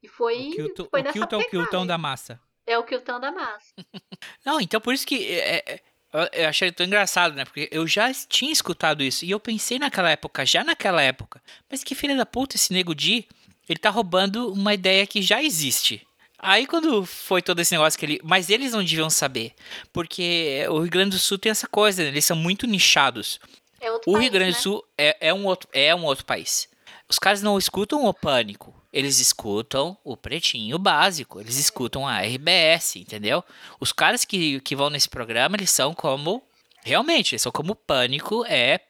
E 0.02 0.08
foi, 0.08 0.48
o 0.48 0.52
Kilton, 0.52 0.88
foi 0.90 1.00
o 1.00 1.04
nessa 1.04 1.12
Kilton 1.12 1.36
é 1.36 1.38
o 1.38 1.44
pegada. 1.44 1.68
Kilton 1.70 1.86
da 1.86 1.98
massa. 1.98 2.40
É 2.66 2.78
o 2.78 2.84
Kilton 2.84 3.20
da 3.20 3.32
massa. 3.32 3.74
Não, 4.44 4.60
então 4.60 4.80
por 4.80 4.94
isso 4.94 5.06
que 5.06 5.26
é, 5.32 5.62
é, 5.74 5.82
eu- 6.12 6.28
eu 6.42 6.48
achei 6.48 6.70
tão 6.70 6.86
engraçado, 6.86 7.34
né? 7.34 7.44
Porque 7.44 7.68
eu 7.72 7.86
já 7.86 8.12
tinha 8.28 8.52
escutado 8.52 9.02
isso. 9.02 9.24
E 9.24 9.30
eu 9.30 9.40
pensei 9.40 9.78
naquela 9.78 10.10
época, 10.10 10.44
já 10.46 10.62
naquela 10.62 11.02
época. 11.02 11.42
Mas 11.70 11.82
que 11.82 11.94
filha 11.94 12.16
da 12.16 12.26
puta, 12.26 12.56
esse 12.56 12.72
nego 12.72 12.94
Di, 12.94 13.26
ele 13.68 13.78
tá 13.78 13.90
roubando 13.90 14.52
uma 14.52 14.74
ideia 14.74 15.06
que 15.06 15.22
já 15.22 15.42
existe. 15.42 16.06
Aí 16.42 16.66
quando 16.66 17.06
foi 17.06 17.40
todo 17.40 17.60
esse 17.60 17.72
negócio 17.72 17.96
que 17.96 18.04
ele. 18.04 18.20
Mas 18.24 18.50
eles 18.50 18.72
não 18.72 18.82
deviam 18.82 19.08
saber. 19.08 19.54
Porque 19.92 20.66
o 20.68 20.80
Rio 20.80 20.90
Grande 20.90 21.10
do 21.10 21.18
Sul 21.18 21.38
tem 21.38 21.50
essa 21.50 21.68
coisa, 21.68 22.02
né? 22.02 22.08
Eles 22.08 22.24
são 22.24 22.36
muito 22.36 22.66
nichados. 22.66 23.38
É 23.80 23.90
O 23.92 24.00
país, 24.00 24.18
Rio 24.18 24.32
Grande 24.32 24.50
né? 24.50 24.56
do 24.56 24.60
Sul 24.60 24.84
é, 24.98 25.28
é, 25.28 25.32
um 25.32 25.46
outro, 25.46 25.68
é 25.72 25.94
um 25.94 26.04
outro 26.04 26.24
país. 26.24 26.68
Os 27.08 27.18
caras 27.18 27.42
não 27.42 27.56
escutam 27.56 28.04
o 28.04 28.12
Pânico. 28.12 28.74
Eles 28.92 29.20
escutam 29.20 29.96
o 30.04 30.16
Pretinho 30.16 30.78
Básico. 30.78 31.40
Eles 31.40 31.56
escutam 31.56 32.06
a 32.06 32.20
RBS, 32.20 32.96
entendeu? 32.96 33.44
Os 33.78 33.92
caras 33.92 34.24
que, 34.24 34.60
que 34.60 34.74
vão 34.74 34.90
nesse 34.90 35.08
programa, 35.08 35.56
eles 35.56 35.70
são 35.70 35.94
como. 35.94 36.42
Realmente, 36.84 37.34
eles 37.34 37.42
são 37.42 37.52
como 37.52 37.72
o 37.72 37.76
Pânico 37.76 38.44
é 38.46 38.80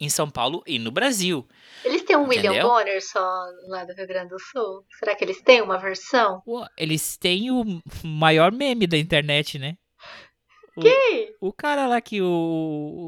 em 0.00 0.08
São 0.08 0.30
Paulo 0.30 0.62
e 0.66 0.78
no 0.78 0.90
Brasil. 0.90 1.46
Eles 1.84 2.02
têm 2.02 2.16
um 2.16 2.28
William 2.28 2.50
Entendeu? 2.52 2.68
Bonner 2.68 3.02
só 3.04 3.20
lá 3.68 3.84
do 3.84 3.92
Rio 3.94 4.06
Grande 4.06 4.30
do 4.30 4.38
Sul? 4.38 4.84
Será 4.98 5.14
que 5.16 5.24
eles 5.24 5.40
têm 5.42 5.60
uma 5.60 5.76
versão? 5.78 6.42
Eles 6.76 7.16
têm 7.16 7.50
o 7.50 7.64
maior 8.04 8.52
meme 8.52 8.86
da 8.86 8.96
internet, 8.96 9.58
né? 9.58 9.76
O- 10.76 10.80
Quem? 10.80 11.34
O 11.40 11.52
cara 11.52 11.86
lá 11.88 12.00
que 12.00 12.22
o, 12.22 12.26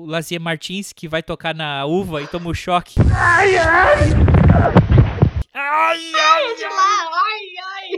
o 0.03 0.07
Lazier 0.07 0.41
Martins 0.41 0.93
que 0.93 1.07
vai 1.07 1.23
tocar 1.23 1.55
na 1.55 1.85
uva 1.87 2.21
e 2.23 2.27
toma 2.27 2.51
um 2.51 2.55
choque. 2.55 2.97
Ai, 3.17 3.57
ai, 3.57 4.09
É 5.55 6.55
de 6.55 6.65
lá! 6.65 7.11
Ai, 7.13 7.41
ai! 7.65 7.89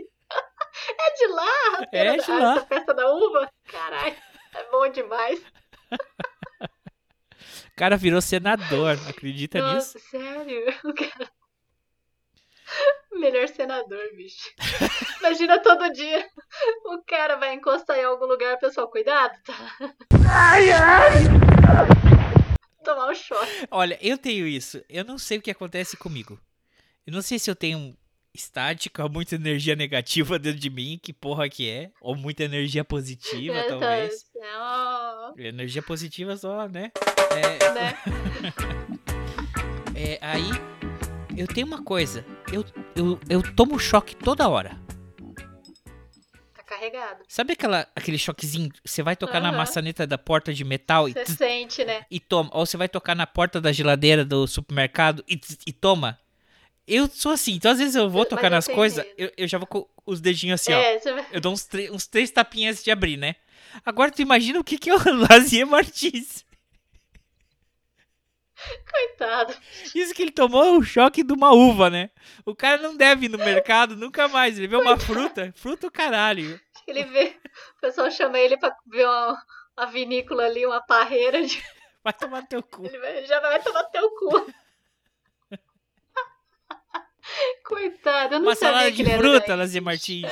É 0.98 1.14
de 1.16 1.26
lá! 1.32 1.86
É 1.92 2.16
de 2.16 2.30
lá. 2.30 2.54
essa 2.56 2.66
festa 2.66 2.94
da 2.94 3.10
uva? 3.10 3.50
Caralho, 3.70 4.16
é 4.54 4.70
bom 4.70 4.88
demais. 4.90 5.40
O 7.72 7.76
cara 7.76 7.96
virou 7.96 8.20
senador, 8.20 8.98
acredita 9.08 9.58
Nossa, 9.60 9.98
nisso? 9.98 10.10
sério? 10.10 10.64
O 10.84 10.94
cara... 10.94 11.30
Melhor 13.12 13.46
senador, 13.48 14.00
bicho. 14.16 14.50
Imagina 15.20 15.58
todo 15.60 15.92
dia 15.92 16.26
o 16.86 17.02
cara 17.06 17.36
vai 17.36 17.54
encostar 17.54 17.98
em 17.98 18.04
algum 18.04 18.24
lugar, 18.24 18.58
pessoal, 18.58 18.88
cuidado, 18.88 19.38
tá? 19.44 19.94
Tomar 22.82 23.10
um 23.10 23.14
choque. 23.14 23.68
Olha, 23.70 23.98
eu 24.00 24.16
tenho 24.18 24.46
isso. 24.46 24.82
Eu 24.88 25.04
não 25.04 25.18
sei 25.18 25.38
o 25.38 25.42
que 25.42 25.50
acontece 25.50 25.96
comigo. 25.96 26.38
Eu 27.06 27.12
não 27.12 27.22
sei 27.22 27.38
se 27.38 27.50
eu 27.50 27.54
tenho 27.54 27.96
estática 28.34 29.06
muita 29.08 29.34
energia 29.34 29.76
negativa 29.76 30.38
dentro 30.38 30.58
de 30.58 30.70
mim, 30.70 30.98
que 31.00 31.12
porra 31.12 31.48
que 31.48 31.68
é. 31.68 31.90
Ou 32.00 32.16
muita 32.16 32.44
energia 32.44 32.82
positiva, 32.84 33.54
É, 33.54 33.68
talvez. 33.68 34.24
Energia 35.36 35.82
positiva 35.82 36.36
só, 36.36 36.66
né? 36.68 36.90
Ó, 37.32 37.72
né? 37.74 37.98
É, 39.94 40.18
aí, 40.20 40.50
eu 41.36 41.46
tenho 41.46 41.66
uma 41.66 41.82
coisa. 41.82 42.24
Eu, 42.52 42.64
eu, 42.96 43.20
eu 43.28 43.54
tomo 43.54 43.78
choque 43.78 44.16
toda 44.16 44.48
hora. 44.48 44.80
Tá 46.54 46.62
carregado. 46.64 47.22
Sabe 47.28 47.52
aquela, 47.52 47.86
aquele 47.94 48.18
choquezinho? 48.18 48.70
Você 48.84 49.02
vai 49.02 49.14
tocar 49.16 49.40
na 49.40 49.48
Aham. 49.48 49.58
maçaneta 49.58 50.06
da 50.06 50.18
porta 50.18 50.52
de 50.52 50.64
metal 50.64 51.08
e, 51.08 51.12
Você 51.12 51.26
sente, 51.26 51.84
né? 51.84 52.04
e 52.10 52.18
toma. 52.18 52.50
Ou 52.52 52.66
você 52.66 52.76
vai 52.76 52.88
tocar 52.88 53.14
na 53.14 53.26
porta 53.26 53.60
da 53.60 53.72
geladeira 53.72 54.24
do 54.24 54.46
supermercado 54.46 55.24
e, 55.28 55.40
e 55.66 55.72
toma. 55.72 56.18
Eu 56.86 57.08
sou 57.08 57.30
assim, 57.30 57.52
então 57.52 57.70
às 57.70 57.78
vezes 57.78 57.94
eu 57.94 58.10
vou 58.10 58.24
tocar 58.26 58.48
eu 58.48 58.50
nas 58.50 58.66
coisas, 58.66 59.06
eu, 59.16 59.30
eu 59.36 59.46
já 59.46 59.56
vou 59.56 59.68
com 59.68 59.86
os 60.04 60.20
dedinhos 60.20 60.60
assim, 60.60 60.72
ó. 60.72 60.78
é, 60.78 60.98
você 60.98 61.12
vai... 61.12 61.24
Eu 61.30 61.40
dou 61.40 61.52
uns, 61.52 61.68
uns 61.92 62.08
três 62.08 62.28
tapinhas 62.32 62.82
de 62.82 62.90
abrir, 62.90 63.16
né? 63.16 63.36
Agora 63.86 64.10
tu 64.10 64.20
imagina 64.20 64.58
o 64.58 64.64
que, 64.64 64.76
que 64.76 64.90
é 64.90 64.94
o 64.94 64.98
Lazier 65.30 65.64
Martins. 65.64 66.44
Coitado. 68.90 69.54
Isso 69.94 70.14
que 70.14 70.22
ele 70.22 70.30
tomou 70.30 70.78
o 70.78 70.82
choque 70.82 71.22
de 71.22 71.32
uma 71.32 71.52
uva, 71.52 71.88
né? 71.90 72.10
O 72.44 72.54
cara 72.54 72.80
não 72.80 72.96
deve 72.96 73.26
ir 73.26 73.28
no 73.28 73.38
mercado 73.38 73.96
nunca 73.96 74.28
mais. 74.28 74.58
Ele 74.58 74.68
vê 74.68 74.76
uma 74.76 74.98
fruta, 74.98 75.52
fruta 75.56 75.86
o 75.86 75.90
caralho. 75.90 76.60
Ele 76.86 77.04
vê. 77.04 77.36
O 77.76 77.80
pessoal 77.80 78.10
chama 78.10 78.38
ele 78.38 78.56
pra 78.56 78.74
ver 78.86 79.04
uma, 79.06 79.42
uma 79.76 79.86
vinícola 79.86 80.44
ali, 80.44 80.64
uma 80.66 80.80
parreira. 80.80 81.42
De... 81.46 81.62
Vai 82.04 82.12
tomar 82.12 82.42
teu 82.46 82.62
cu. 82.62 82.84
Ele 82.84 82.98
vai- 82.98 83.24
já 83.26 83.38
vai 83.40 83.62
tomar 83.62 83.84
teu 83.84 84.10
cu. 84.10 84.52
Coitado, 87.64 88.34
eu 88.34 88.40
não 88.40 88.48
Uma 88.48 88.54
sabia 88.56 88.72
salada 88.74 88.90
que 88.90 88.96
de 88.96 89.02
ele 89.02 89.10
era 89.12 89.20
fruta. 89.22 89.54
Lazier 89.54 89.82
Martins. 89.82 90.28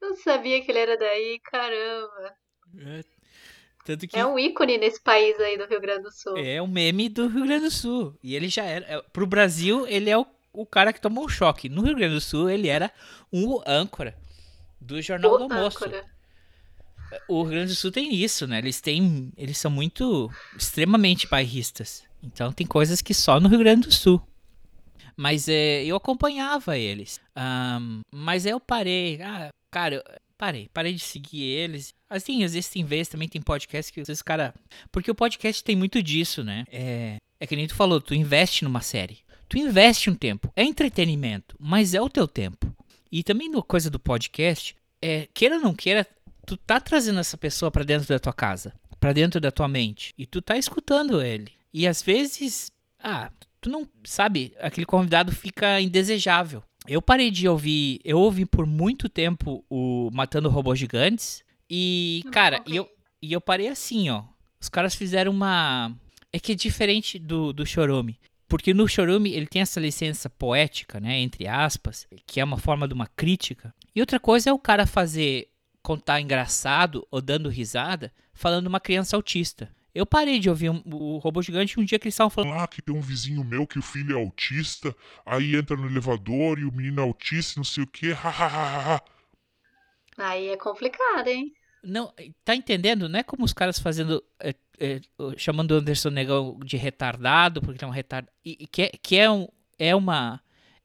Não 0.00 0.14
sabia 0.16 0.62
que 0.62 0.70
ele 0.70 0.78
era 0.78 0.96
daí, 0.96 1.40
caramba. 1.40 2.36
É, 2.78 3.04
Tanto 3.86 4.06
que 4.08 4.18
É 4.18 4.26
um 4.26 4.36
ícone 4.38 4.76
nesse 4.78 5.00
país 5.00 5.38
aí 5.38 5.56
do 5.56 5.66
Rio 5.66 5.80
Grande 5.80 6.02
do 6.02 6.10
Sul. 6.12 6.36
é 6.36 6.60
um 6.60 6.66
meme 6.66 7.08
do 7.08 7.28
Rio 7.28 7.44
Grande 7.46 7.66
do 7.66 7.70
Sul. 7.70 8.18
E 8.22 8.34
ele 8.34 8.48
já 8.48 8.64
era. 8.64 8.84
é, 8.86 9.02
Pro 9.12 9.26
Brasil, 9.26 9.86
ele 9.86 10.10
é 10.10 10.18
o, 10.18 10.26
o 10.52 10.66
cara 10.66 10.92
que 10.92 11.00
tomou 11.00 11.24
um 11.24 11.28
choque. 11.28 11.68
No 11.68 11.82
Rio 11.82 11.94
Grande 11.94 12.14
do 12.14 12.20
Sul, 12.20 12.50
ele 12.50 12.66
era 12.68 12.90
um 13.32 13.60
âncora 13.66 14.16
do 14.80 15.00
Jornal 15.00 15.34
O 15.34 15.38
do 15.38 15.44
Almoço. 15.44 15.84
âncora. 15.84 16.04
O 17.28 17.42
Rio 17.44 17.52
Grande 17.52 17.72
do 17.72 17.76
Sul 17.76 17.92
tem 17.92 18.12
isso, 18.12 18.46
né? 18.48 18.58
Eles 18.58 18.80
têm. 18.80 19.32
Eles 19.36 19.56
são 19.56 19.70
muito. 19.70 20.28
extremamente 20.58 21.28
bairristas. 21.28 22.02
Então 22.22 22.52
tem 22.52 22.66
coisas 22.66 23.00
que 23.00 23.14
só 23.14 23.38
no 23.38 23.48
Rio 23.48 23.60
Grande 23.60 23.86
do 23.86 23.92
Sul. 23.94 24.20
Mas 25.16 25.48
é, 25.48 25.84
eu 25.84 25.94
acompanhava 25.96 26.76
eles. 26.76 27.20
Ahn, 27.34 28.00
mas 28.12 28.44
aí 28.44 28.52
eu 28.52 28.58
parei. 28.60 29.22
Ah, 29.22 29.48
cara, 29.70 30.02
parei. 30.36 30.68
Parei 30.72 30.94
de 30.94 31.00
seguir 31.00 31.42
eles. 31.42 31.94
Assim, 32.08 32.44
às 32.44 32.54
vezes 32.54 32.70
tem 32.70 32.84
vezes 32.84 33.08
também 33.08 33.28
tem 33.28 33.42
podcast 33.42 33.92
que 33.92 34.02
vezes, 34.02 34.22
cara. 34.22 34.54
Porque 34.92 35.10
o 35.10 35.14
podcast 35.14 35.62
tem 35.62 35.76
muito 35.76 36.02
disso, 36.02 36.44
né? 36.44 36.64
É, 36.70 37.16
é 37.40 37.46
que 37.46 37.56
nem 37.56 37.66
tu 37.66 37.74
falou, 37.74 38.00
tu 38.00 38.14
investe 38.14 38.64
numa 38.64 38.80
série. 38.80 39.18
Tu 39.48 39.58
investe 39.58 40.10
um 40.10 40.14
tempo. 40.14 40.52
É 40.56 40.64
entretenimento, 40.64 41.56
mas 41.58 41.94
é 41.94 42.00
o 42.00 42.08
teu 42.08 42.26
tempo. 42.26 42.74
E 43.10 43.22
também 43.22 43.48
no 43.48 43.62
coisa 43.62 43.88
do 43.88 43.98
podcast, 43.98 44.76
é, 45.00 45.28
queira 45.32 45.56
ou 45.56 45.62
não 45.62 45.74
queira, 45.74 46.06
tu 46.46 46.56
tá 46.56 46.80
trazendo 46.80 47.20
essa 47.20 47.36
pessoa 47.36 47.70
pra 47.70 47.84
dentro 47.84 48.08
da 48.08 48.18
tua 48.18 48.32
casa, 48.32 48.74
pra 48.98 49.12
dentro 49.12 49.40
da 49.40 49.50
tua 49.50 49.68
mente, 49.68 50.12
e 50.18 50.26
tu 50.26 50.42
tá 50.42 50.56
escutando 50.56 51.22
ele. 51.22 51.52
E 51.72 51.86
às 51.86 52.02
vezes, 52.02 52.70
ah, 52.98 53.30
tu 53.60 53.70
não 53.70 53.88
sabe, 54.04 54.54
aquele 54.58 54.86
convidado 54.86 55.32
fica 55.32 55.80
indesejável. 55.80 56.62
Eu 56.88 57.02
parei 57.02 57.30
de 57.30 57.48
ouvir, 57.48 58.00
eu 58.04 58.18
ouvi 58.18 58.46
por 58.46 58.66
muito 58.66 59.08
tempo 59.08 59.64
o 59.68 60.10
Matando 60.12 60.48
Robôs 60.48 60.78
Gigantes 60.78 61.44
e, 61.68 62.22
Não 62.24 62.32
cara, 62.32 62.56
e 62.56 62.58
acompanhei. 62.58 62.78
eu, 62.80 62.88
e 63.22 63.32
eu 63.32 63.40
parei 63.40 63.68
assim, 63.68 64.10
ó. 64.10 64.24
Os 64.60 64.68
caras 64.68 64.94
fizeram 64.94 65.32
uma 65.32 65.92
é 66.32 66.38
que 66.38 66.52
é 66.52 66.54
diferente 66.54 67.18
do 67.18 67.52
do 67.52 67.66
Chorume. 67.66 68.18
Porque 68.48 68.72
no 68.72 68.86
Chorume 68.86 69.32
ele 69.32 69.46
tem 69.46 69.62
essa 69.62 69.80
licença 69.80 70.30
poética, 70.30 71.00
né, 71.00 71.18
entre 71.18 71.48
aspas, 71.48 72.06
que 72.26 72.40
é 72.40 72.44
uma 72.44 72.58
forma 72.58 72.86
de 72.86 72.94
uma 72.94 73.06
crítica. 73.08 73.74
E 73.94 74.00
outra 74.00 74.20
coisa 74.20 74.50
é 74.50 74.52
o 74.52 74.58
cara 74.58 74.86
fazer 74.86 75.48
contar 75.82 76.20
engraçado 76.20 77.06
ou 77.10 77.20
dando 77.20 77.48
risada 77.48 78.12
falando 78.32 78.66
uma 78.66 78.80
criança 78.80 79.16
autista. 79.16 79.68
Eu 79.96 80.04
parei 80.06 80.38
de 80.38 80.50
ouvir 80.50 80.70
um- 80.70 80.82
o 80.92 81.18
Robô 81.18 81.40
Gigante 81.40 81.80
um 81.80 81.84
dia 81.84 81.98
que 81.98 82.06
eles 82.06 82.14
estavam 82.14 82.30
falando. 82.30 82.50
Lá 82.54 82.66
que 82.66 82.82
tem 82.82 82.94
um 82.94 83.00
vizinho 83.00 83.42
meu 83.42 83.66
que 83.66 83.78
o 83.78 83.82
filho 83.82 84.16
é 84.16 84.20
autista, 84.20 84.94
aí 85.24 85.56
entra 85.56 85.76
no 85.76 85.86
elevador 85.86 86.58
e 86.58 86.64
o 86.64 86.72
menino 86.72 87.00
é 87.00 87.04
autista, 87.04 87.58
não 87.58 87.64
sei 87.64 87.84
o 87.84 87.86
que, 87.86 88.12
hahaha. 88.12 89.00
Aí 90.18 90.48
é 90.48 90.56
complicado, 90.56 91.28
hein? 91.28 91.52
Não, 91.82 92.12
tá 92.44 92.54
entendendo? 92.54 93.08
Não 93.08 93.18
é 93.20 93.22
como 93.22 93.44
os 93.44 93.52
caras 93.52 93.78
fazendo. 93.78 94.22
é, 94.40 94.54
é, 94.78 95.00
chamando 95.36 95.70
o 95.72 95.74
Anderson 95.76 96.10
Negão 96.10 96.58
de 96.64 96.76
retardado, 96.76 97.60
porque 97.60 97.78
ele 97.78 97.84
é 97.84 97.86
um 97.86 97.90
retardado. 97.94 98.32
E, 98.44 98.56
e 98.60 98.66
que, 98.66 98.82
é, 98.82 98.90
que 99.02 99.16
é, 99.16 99.30
um, 99.30 99.46
é 99.78 99.94
uma. 99.94 100.40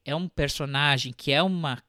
É 0.05 0.15
um 0.15 0.27
personagem 0.27 1.13
que 1.15 1.31
é 1.31 1.41
uma. 1.41 1.81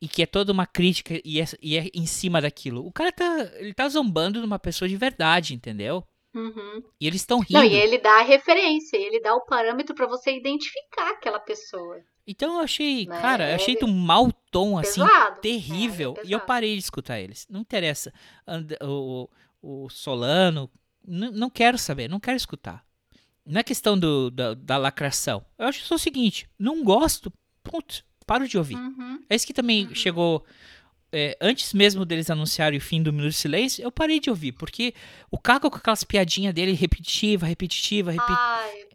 E 0.00 0.08
que 0.08 0.22
é 0.22 0.26
toda 0.26 0.52
uma 0.52 0.66
crítica 0.66 1.20
e 1.24 1.40
é, 1.40 1.44
e 1.62 1.76
é 1.78 1.88
em 1.94 2.06
cima 2.06 2.40
daquilo. 2.40 2.84
O 2.86 2.92
cara 2.92 3.12
tá. 3.12 3.50
Ele 3.54 3.72
tá 3.72 3.88
zombando 3.88 4.40
de 4.40 4.46
uma 4.46 4.58
pessoa 4.58 4.88
de 4.88 4.96
verdade, 4.96 5.54
entendeu? 5.54 6.04
Uhum. 6.34 6.82
E 7.00 7.06
eles 7.06 7.20
estão 7.20 7.40
rindo. 7.40 7.54
Não, 7.54 7.64
e 7.64 7.74
ele 7.74 7.98
dá 7.98 8.20
a 8.20 8.22
referência, 8.22 8.96
ele 8.96 9.20
dá 9.20 9.34
o 9.34 9.42
parâmetro 9.42 9.94
pra 9.94 10.06
você 10.06 10.34
identificar 10.36 11.10
aquela 11.10 11.38
pessoa. 11.38 12.00
Então 12.26 12.54
eu 12.54 12.60
achei, 12.60 13.06
Né? 13.06 13.20
cara, 13.20 13.50
eu 13.50 13.56
achei 13.56 13.76
de 13.76 13.84
um 13.84 13.92
mau 13.92 14.30
tom, 14.50 14.78
assim, 14.78 15.00
pesado. 15.02 15.40
terrível. 15.40 16.14
É, 16.18 16.20
é 16.20 16.26
e 16.26 16.32
eu 16.32 16.40
parei 16.40 16.74
de 16.74 16.82
escutar 16.82 17.18
eles. 17.20 17.46
Não 17.50 17.60
interessa. 17.60 18.12
And- 18.46 18.66
O, 18.82 19.28
o 19.60 19.88
Solano, 19.90 20.70
não 21.06 21.50
quero 21.50 21.76
saber, 21.76 22.08
não 22.08 22.20
quero 22.20 22.36
escutar. 22.36 22.84
Não 23.44 23.58
é 23.60 23.64
questão 23.64 23.98
do, 23.98 24.30
da, 24.30 24.54
da 24.54 24.76
lacração. 24.76 25.44
Eu 25.58 25.66
acho 25.66 25.84
só 25.84 25.96
o 25.96 25.98
seguinte: 25.98 26.48
não 26.58 26.84
gosto, 26.84 27.32
ponto. 27.62 28.04
Paro 28.24 28.46
de 28.46 28.56
ouvir. 28.56 28.76
Uhum. 28.76 29.20
É 29.28 29.34
isso 29.34 29.46
que 29.46 29.52
também 29.52 29.92
chegou. 29.96 30.44
É, 31.12 31.36
antes 31.40 31.72
mesmo 31.74 32.04
deles 32.04 32.30
anunciarem 32.30 32.78
o 32.78 32.82
fim 32.82 33.02
do 33.02 33.12
Minuto 33.12 33.30
de 33.30 33.36
Silêncio, 33.36 33.82
eu 33.84 33.92
parei 33.92 34.18
de 34.18 34.30
ouvir, 34.30 34.52
porque 34.52 34.94
o 35.30 35.38
Caco 35.38 35.70
com 35.70 35.76
aquelas 35.76 36.02
piadinhas 36.04 36.54
dele 36.54 36.72
repetitiva, 36.72 37.46
repetitiva, 37.46 38.10
repetitiva. 38.10 38.38
Ai, 38.40 38.86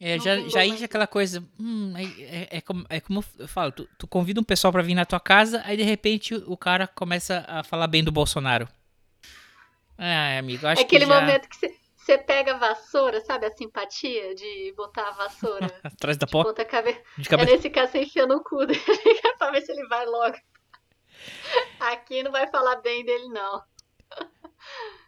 É, 0.00 0.16
Não 0.18 0.24
já, 0.24 0.48
já 0.48 0.60
aí 0.60 0.76
já 0.76 0.84
aquela 0.84 1.06
coisa. 1.06 1.42
hum, 1.58 1.94
é, 1.96 2.02
é- 2.02 2.48
é 2.58 2.60
como, 2.60 2.84
é 2.90 3.00
como 3.00 3.24
eu 3.38 3.48
falo, 3.48 3.72
tu, 3.72 3.88
tu 3.98 4.06
convida 4.06 4.40
um 4.40 4.44
pessoal 4.44 4.72
pra 4.72 4.82
vir 4.82 4.94
na 4.94 5.06
tua 5.06 5.20
casa, 5.20 5.62
aí 5.64 5.76
de 5.76 5.82
repente 5.82 6.34
o 6.34 6.56
cara 6.56 6.86
começa 6.86 7.44
a 7.48 7.62
falar 7.64 7.86
bem 7.86 8.04
do 8.04 8.12
Bolsonaro. 8.12 8.68
Ah, 9.96 10.38
amigo, 10.38 10.66
acho 10.66 10.82
é 10.82 10.84
aquele 10.84 11.04
que 11.06 11.10
já... 11.10 11.20
momento 11.20 11.48
que 11.48 11.56
você, 11.56 11.74
você 11.96 12.18
pega 12.18 12.54
a 12.54 12.58
vassoura, 12.58 13.20
sabe? 13.22 13.46
A 13.46 13.50
simpatia 13.56 14.34
de 14.34 14.74
botar 14.76 15.08
a 15.08 15.12
vassoura 15.12 15.70
Atrás 15.84 16.16
da 16.16 16.26
porta, 16.26 16.64
cabeça. 16.64 17.00
de 17.16 17.28
É 17.28 17.30
cabeça. 17.30 17.52
nesse 17.52 17.70
caso 17.70 17.92
você 17.92 18.02
enfia 18.02 18.26
no 18.26 18.42
cu 18.42 18.66
dele 18.66 18.80
pra 19.38 19.52
ver 19.52 19.62
se 19.62 19.72
ele 19.72 19.86
vai 19.86 20.04
logo. 20.04 20.36
Aqui 21.80 22.22
não 22.22 22.32
vai 22.32 22.46
falar 22.48 22.76
bem 22.76 23.04
dele, 23.04 23.28
não. 23.28 23.62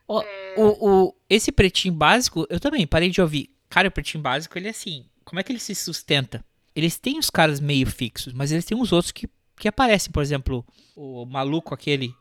Ó, 0.08 0.22
É. 0.26 0.54
o, 0.56 1.06
o, 1.06 1.16
esse 1.28 1.50
pretinho 1.50 1.94
básico, 1.94 2.46
eu 2.48 2.60
também 2.60 2.86
parei 2.86 3.08
de 3.10 3.20
ouvir. 3.20 3.50
Cara, 3.68 3.88
o 3.88 3.90
pretinho 3.90 4.22
básico, 4.22 4.56
ele 4.58 4.68
é 4.68 4.70
assim. 4.70 5.08
Como 5.24 5.40
é 5.40 5.42
que 5.42 5.50
ele 5.50 5.58
se 5.58 5.74
sustenta? 5.74 6.44
Eles 6.74 6.98
têm 6.98 7.18
os 7.18 7.30
caras 7.30 7.58
meio 7.58 7.86
fixos, 7.86 8.32
mas 8.32 8.52
eles 8.52 8.64
têm 8.64 8.76
uns 8.76 8.92
outros 8.92 9.10
que, 9.10 9.28
que 9.58 9.66
aparecem. 9.66 10.12
Por 10.12 10.22
exemplo, 10.22 10.64
o 10.94 11.24
maluco 11.24 11.74
aquele 11.74 12.14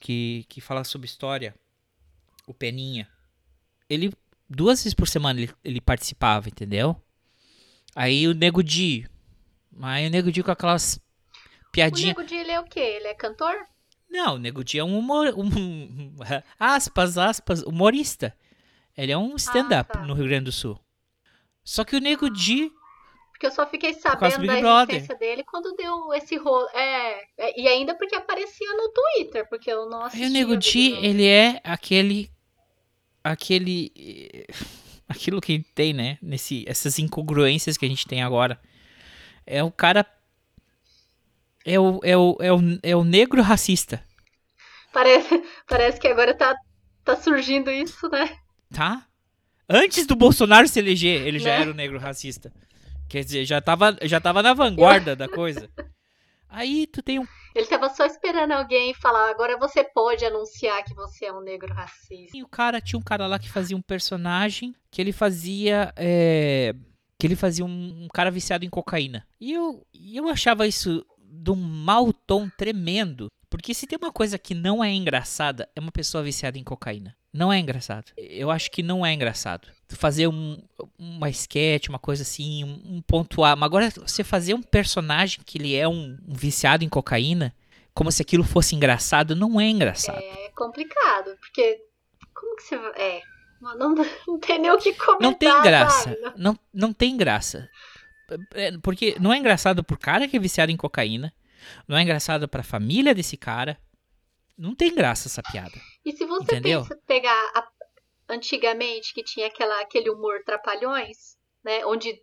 que, 0.00 0.44
que 0.48 0.60
fala 0.60 0.84
sobre 0.84 1.06
história, 1.06 1.54
o 2.46 2.54
Peninha. 2.54 3.08
Ele, 3.88 4.12
duas 4.48 4.80
vezes 4.80 4.94
por 4.94 5.08
semana, 5.08 5.40
ele, 5.40 5.52
ele 5.64 5.80
participava, 5.80 6.48
entendeu? 6.48 7.00
Aí 7.94 8.28
o 8.28 8.34
Nego 8.34 8.62
Di. 8.62 9.08
Aí 9.80 10.06
o 10.06 10.10
Nego 10.10 10.30
Di 10.30 10.42
com 10.42 10.50
aquelas 10.50 11.00
O 11.74 11.76
piadinhas. 11.76 12.16
Nego 12.16 12.24
Di, 12.24 12.36
ele 12.36 12.52
é 12.52 12.60
o 12.60 12.64
quê? 12.64 12.78
Ele 12.78 13.08
é 13.08 13.14
cantor? 13.14 13.66
Não, 14.08 14.36
o 14.36 14.38
Nego 14.38 14.62
Di 14.62 14.78
é 14.78 14.84
um 14.84 14.96
humor. 14.96 15.34
Um, 15.36 16.14
aspas, 16.56 17.18
aspas, 17.18 17.62
humorista. 17.62 18.32
Ele 18.96 19.10
é 19.10 19.18
um 19.18 19.34
stand-up 19.34 19.92
tá. 19.92 20.02
no 20.04 20.14
Rio 20.14 20.28
Grande 20.28 20.44
do 20.44 20.52
Sul. 20.52 20.78
Só 21.64 21.82
que 21.82 21.96
o 21.96 22.00
Nego 22.00 22.30
Di. 22.30 22.70
Porque 23.32 23.46
eu 23.46 23.50
só 23.50 23.66
fiquei 23.66 23.92
sabendo 23.94 24.46
da 24.46 24.82
existência 24.84 25.16
dele 25.16 25.42
quando 25.42 25.74
deu 25.74 26.14
esse 26.14 26.36
rolo. 26.36 26.68
É, 26.72 27.24
é, 27.36 27.60
e 27.60 27.66
ainda 27.66 27.96
porque 27.96 28.14
aparecia 28.14 28.72
no 28.76 28.92
Twitter, 28.92 29.48
porque 29.48 29.72
eu 29.72 29.90
não 29.90 30.04
assisti. 30.04 30.22
Aí 30.22 30.30
o 30.30 30.32
Nego 30.32 30.56
Di, 30.56 30.92
ele 31.04 31.26
é 31.26 31.60
aquele. 31.64 32.30
Aquele. 33.24 34.46
Aquilo 35.06 35.38
que 35.38 35.58
tem, 35.74 35.92
né? 35.92 36.18
Nesse, 36.22 36.64
essas 36.66 36.98
incongruências 36.98 37.76
que 37.76 37.84
a 37.84 37.88
gente 37.88 38.06
tem 38.06 38.22
agora. 38.22 38.58
É 39.44 39.62
o 39.62 39.70
cara. 39.70 40.06
É 41.64 41.78
o, 41.80 42.00
é 42.02 42.16
o, 42.16 42.36
é 42.40 42.52
o, 42.52 42.58
é 42.82 42.96
o 42.96 43.04
negro 43.04 43.40
racista, 43.42 44.02
Parece, 44.92 45.42
parece 45.66 45.98
que 45.98 46.06
agora 46.06 46.32
tá, 46.34 46.54
tá 47.04 47.16
surgindo 47.16 47.70
isso, 47.70 48.08
né? 48.08 48.30
tá? 48.72 49.04
Antes 49.68 50.06
do 50.06 50.14
Bolsonaro 50.14 50.68
se 50.68 50.78
eleger, 50.78 51.26
ele 51.26 51.38
já 51.38 51.56
Né? 51.56 51.62
era 51.62 51.70
o 51.70 51.74
negro 51.74 51.98
racista. 51.98 52.52
Quer 53.08 53.24
dizer, 53.24 53.44
já 53.44 53.60
tava, 53.60 53.96
já 54.02 54.20
tava 54.20 54.42
na 54.42 54.54
vanguarda 54.54 55.16
da 55.16 55.28
coisa. 55.28 55.68
Aí 56.48 56.86
tu 56.86 57.02
tem 57.02 57.18
um. 57.18 57.26
Ele 57.54 57.66
tava 57.66 57.88
só 57.88 58.04
esperando 58.06 58.52
alguém 58.52 58.94
falar, 58.94 59.30
agora 59.30 59.58
você 59.58 59.82
pode 59.82 60.24
anunciar 60.24 60.84
que 60.84 60.94
você 60.94 61.26
é 61.26 61.32
um 61.32 61.40
negro 61.40 61.72
racista. 61.74 62.36
E 62.36 62.42
o 62.42 62.48
cara 62.48 62.80
tinha 62.80 62.98
um 62.98 63.02
cara 63.02 63.26
lá 63.26 63.38
que 63.38 63.50
fazia 63.50 63.76
um 63.76 63.82
personagem 63.82 64.74
que 64.90 65.00
ele 65.00 65.12
fazia. 65.12 65.92
é, 65.96 66.74
que 67.18 67.26
ele 67.26 67.36
fazia 67.36 67.64
um, 67.64 68.04
um 68.04 68.08
cara 68.12 68.30
viciado 68.30 68.64
em 68.64 68.70
cocaína. 68.70 69.26
E 69.40 69.52
eu, 69.52 69.84
e 69.92 70.16
eu 70.16 70.28
achava 70.28 70.66
isso 70.66 71.04
de 71.42 71.50
um 71.50 71.56
mau 71.56 72.12
tom 72.12 72.48
tremendo. 72.48 73.28
Porque 73.50 73.72
se 73.72 73.86
tem 73.86 73.98
uma 74.00 74.12
coisa 74.12 74.38
que 74.38 74.54
não 74.54 74.82
é 74.82 74.92
engraçada, 74.92 75.68
é 75.76 75.80
uma 75.80 75.92
pessoa 75.92 76.24
viciada 76.24 76.58
em 76.58 76.64
cocaína. 76.64 77.16
Não 77.32 77.52
é 77.52 77.58
engraçado. 77.58 78.12
Eu 78.16 78.50
acho 78.50 78.70
que 78.70 78.82
não 78.82 79.04
é 79.04 79.12
engraçado. 79.12 79.68
Tu 79.88 79.96
Fazer 79.96 80.28
um, 80.28 80.56
uma 80.98 81.28
sketch, 81.30 81.88
uma 81.88 81.98
coisa 81.98 82.22
assim, 82.22 82.64
um, 82.64 82.96
um 82.96 83.02
ponto 83.02 83.42
A. 83.42 83.56
Mas 83.56 83.66
agora 83.66 83.90
você 83.90 84.22
fazer 84.22 84.54
um 84.54 84.62
personagem 84.62 85.40
que 85.44 85.58
ele 85.58 85.74
é 85.74 85.88
um, 85.88 86.16
um 86.26 86.34
viciado 86.34 86.84
em 86.84 86.88
cocaína, 86.88 87.54
como 87.92 88.10
se 88.10 88.22
aquilo 88.22 88.44
fosse 88.44 88.74
engraçado, 88.74 89.34
não 89.34 89.60
é 89.60 89.68
engraçado. 89.68 90.18
É 90.18 90.50
complicado, 90.54 91.36
porque. 91.40 91.80
Como 92.32 92.56
que 92.56 92.62
você. 92.62 92.76
É. 92.96 93.22
Não, 93.60 93.94
não, 94.26 94.38
tem 94.38 94.60
nem 94.60 94.70
o 94.70 94.78
que 94.78 94.94
comentar. 94.94 95.20
Não 95.20 95.34
tem 95.34 95.62
graça. 95.62 96.16
Não, 96.36 96.58
não 96.72 96.92
tem 96.92 97.16
graça. 97.16 97.68
É, 98.52 98.76
Porque 98.78 99.16
não 99.20 99.32
é 99.32 99.38
engraçado 99.38 99.82
pro 99.84 99.98
cara 99.98 100.26
que 100.28 100.36
é 100.36 100.40
viciado 100.40 100.70
em 100.72 100.76
cocaína. 100.76 101.32
Não 101.88 101.96
é 101.96 102.02
engraçado 102.02 102.48
pra 102.48 102.62
família 102.62 103.14
desse 103.14 103.36
cara. 103.36 103.78
Não 104.56 104.74
tem 104.74 104.94
graça 104.94 105.28
essa 105.28 105.42
piada. 105.42 105.72
E 106.04 106.12
se 106.12 106.24
você 106.26 106.44
Entendeu? 106.44 106.82
pensa, 106.82 107.00
pegar 107.06 107.32
a- 107.54 107.68
antigamente, 108.28 109.12
que 109.14 109.22
tinha 109.22 109.46
aquela, 109.46 109.80
aquele 109.80 110.10
humor 110.10 110.42
trapalhões, 110.44 111.36
né? 111.64 111.84
Onde 111.86 112.20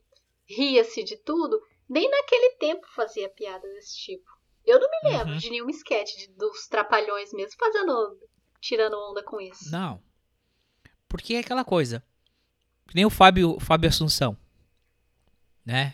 ria-se 0.48 1.04
de 1.04 1.18
tudo, 1.18 1.60
nem 1.90 2.10
naquele 2.10 2.56
tempo 2.58 2.86
fazia 2.96 3.30
piada 3.30 3.68
desse 3.74 3.98
tipo. 3.98 4.30
Eu 4.66 4.80
não 4.80 4.88
me 4.90 5.10
lembro 5.10 5.34
Uhum. 5.34 5.38
de 5.38 5.50
nenhum 5.50 5.70
sketch 5.70 6.16
de- 6.18 6.28
dos 6.36 6.68
trapalhões 6.68 7.34
mesmo 7.34 7.58
fazendo. 7.60 8.18
tirando 8.64 8.94
onda 8.94 9.24
com 9.24 9.42
isso. 9.42 9.72
Não. 9.72 10.00
Porque 11.10 11.34
é 11.34 11.40
aquela 11.40 11.66
coisa. 11.66 12.04
Que 12.88 12.94
nem 12.94 13.06
o 13.06 13.10
Fábio, 13.10 13.60
Fábio 13.60 13.90
Assunção. 13.90 14.38
Né? 15.66 15.94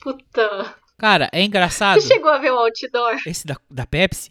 Puta. 0.00 0.76
Cara, 0.98 1.28
é 1.32 1.42
engraçado. 1.42 2.00
Você 2.00 2.08
chegou 2.08 2.30
a 2.30 2.38
ver 2.38 2.50
o 2.52 2.58
outdoor? 2.58 3.16
Esse 3.26 3.46
da, 3.46 3.56
da 3.70 3.86
Pepsi. 3.86 4.30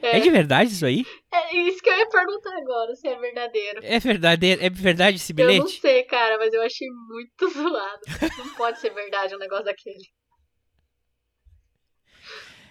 É. 0.00 0.16
É 0.18 0.20
de 0.20 0.30
verdade 0.30 0.72
isso 0.72 0.86
aí? 0.86 1.04
É 1.32 1.56
isso 1.56 1.82
que 1.82 1.90
eu 1.90 1.98
ia 1.98 2.08
perguntar 2.08 2.56
agora, 2.56 2.94
se 2.94 3.06
é 3.08 3.18
verdadeiro. 3.18 3.80
É 3.82 3.98
verdade, 3.98 4.50
é 4.52 4.70
verdade 4.70 5.16
esse 5.16 5.32
Eu 5.36 5.46
não 5.46 5.52
bilhete? 5.54 5.80
sei, 5.80 6.04
cara, 6.04 6.38
mas 6.38 6.52
eu 6.54 6.62
achei 6.62 6.88
muito 7.08 7.48
zoado. 7.52 8.00
Não 8.38 8.54
pode 8.54 8.80
ser 8.80 8.90
verdade 8.90 9.34
um 9.34 9.38
negócio 9.38 9.64
daquele. 9.64 10.04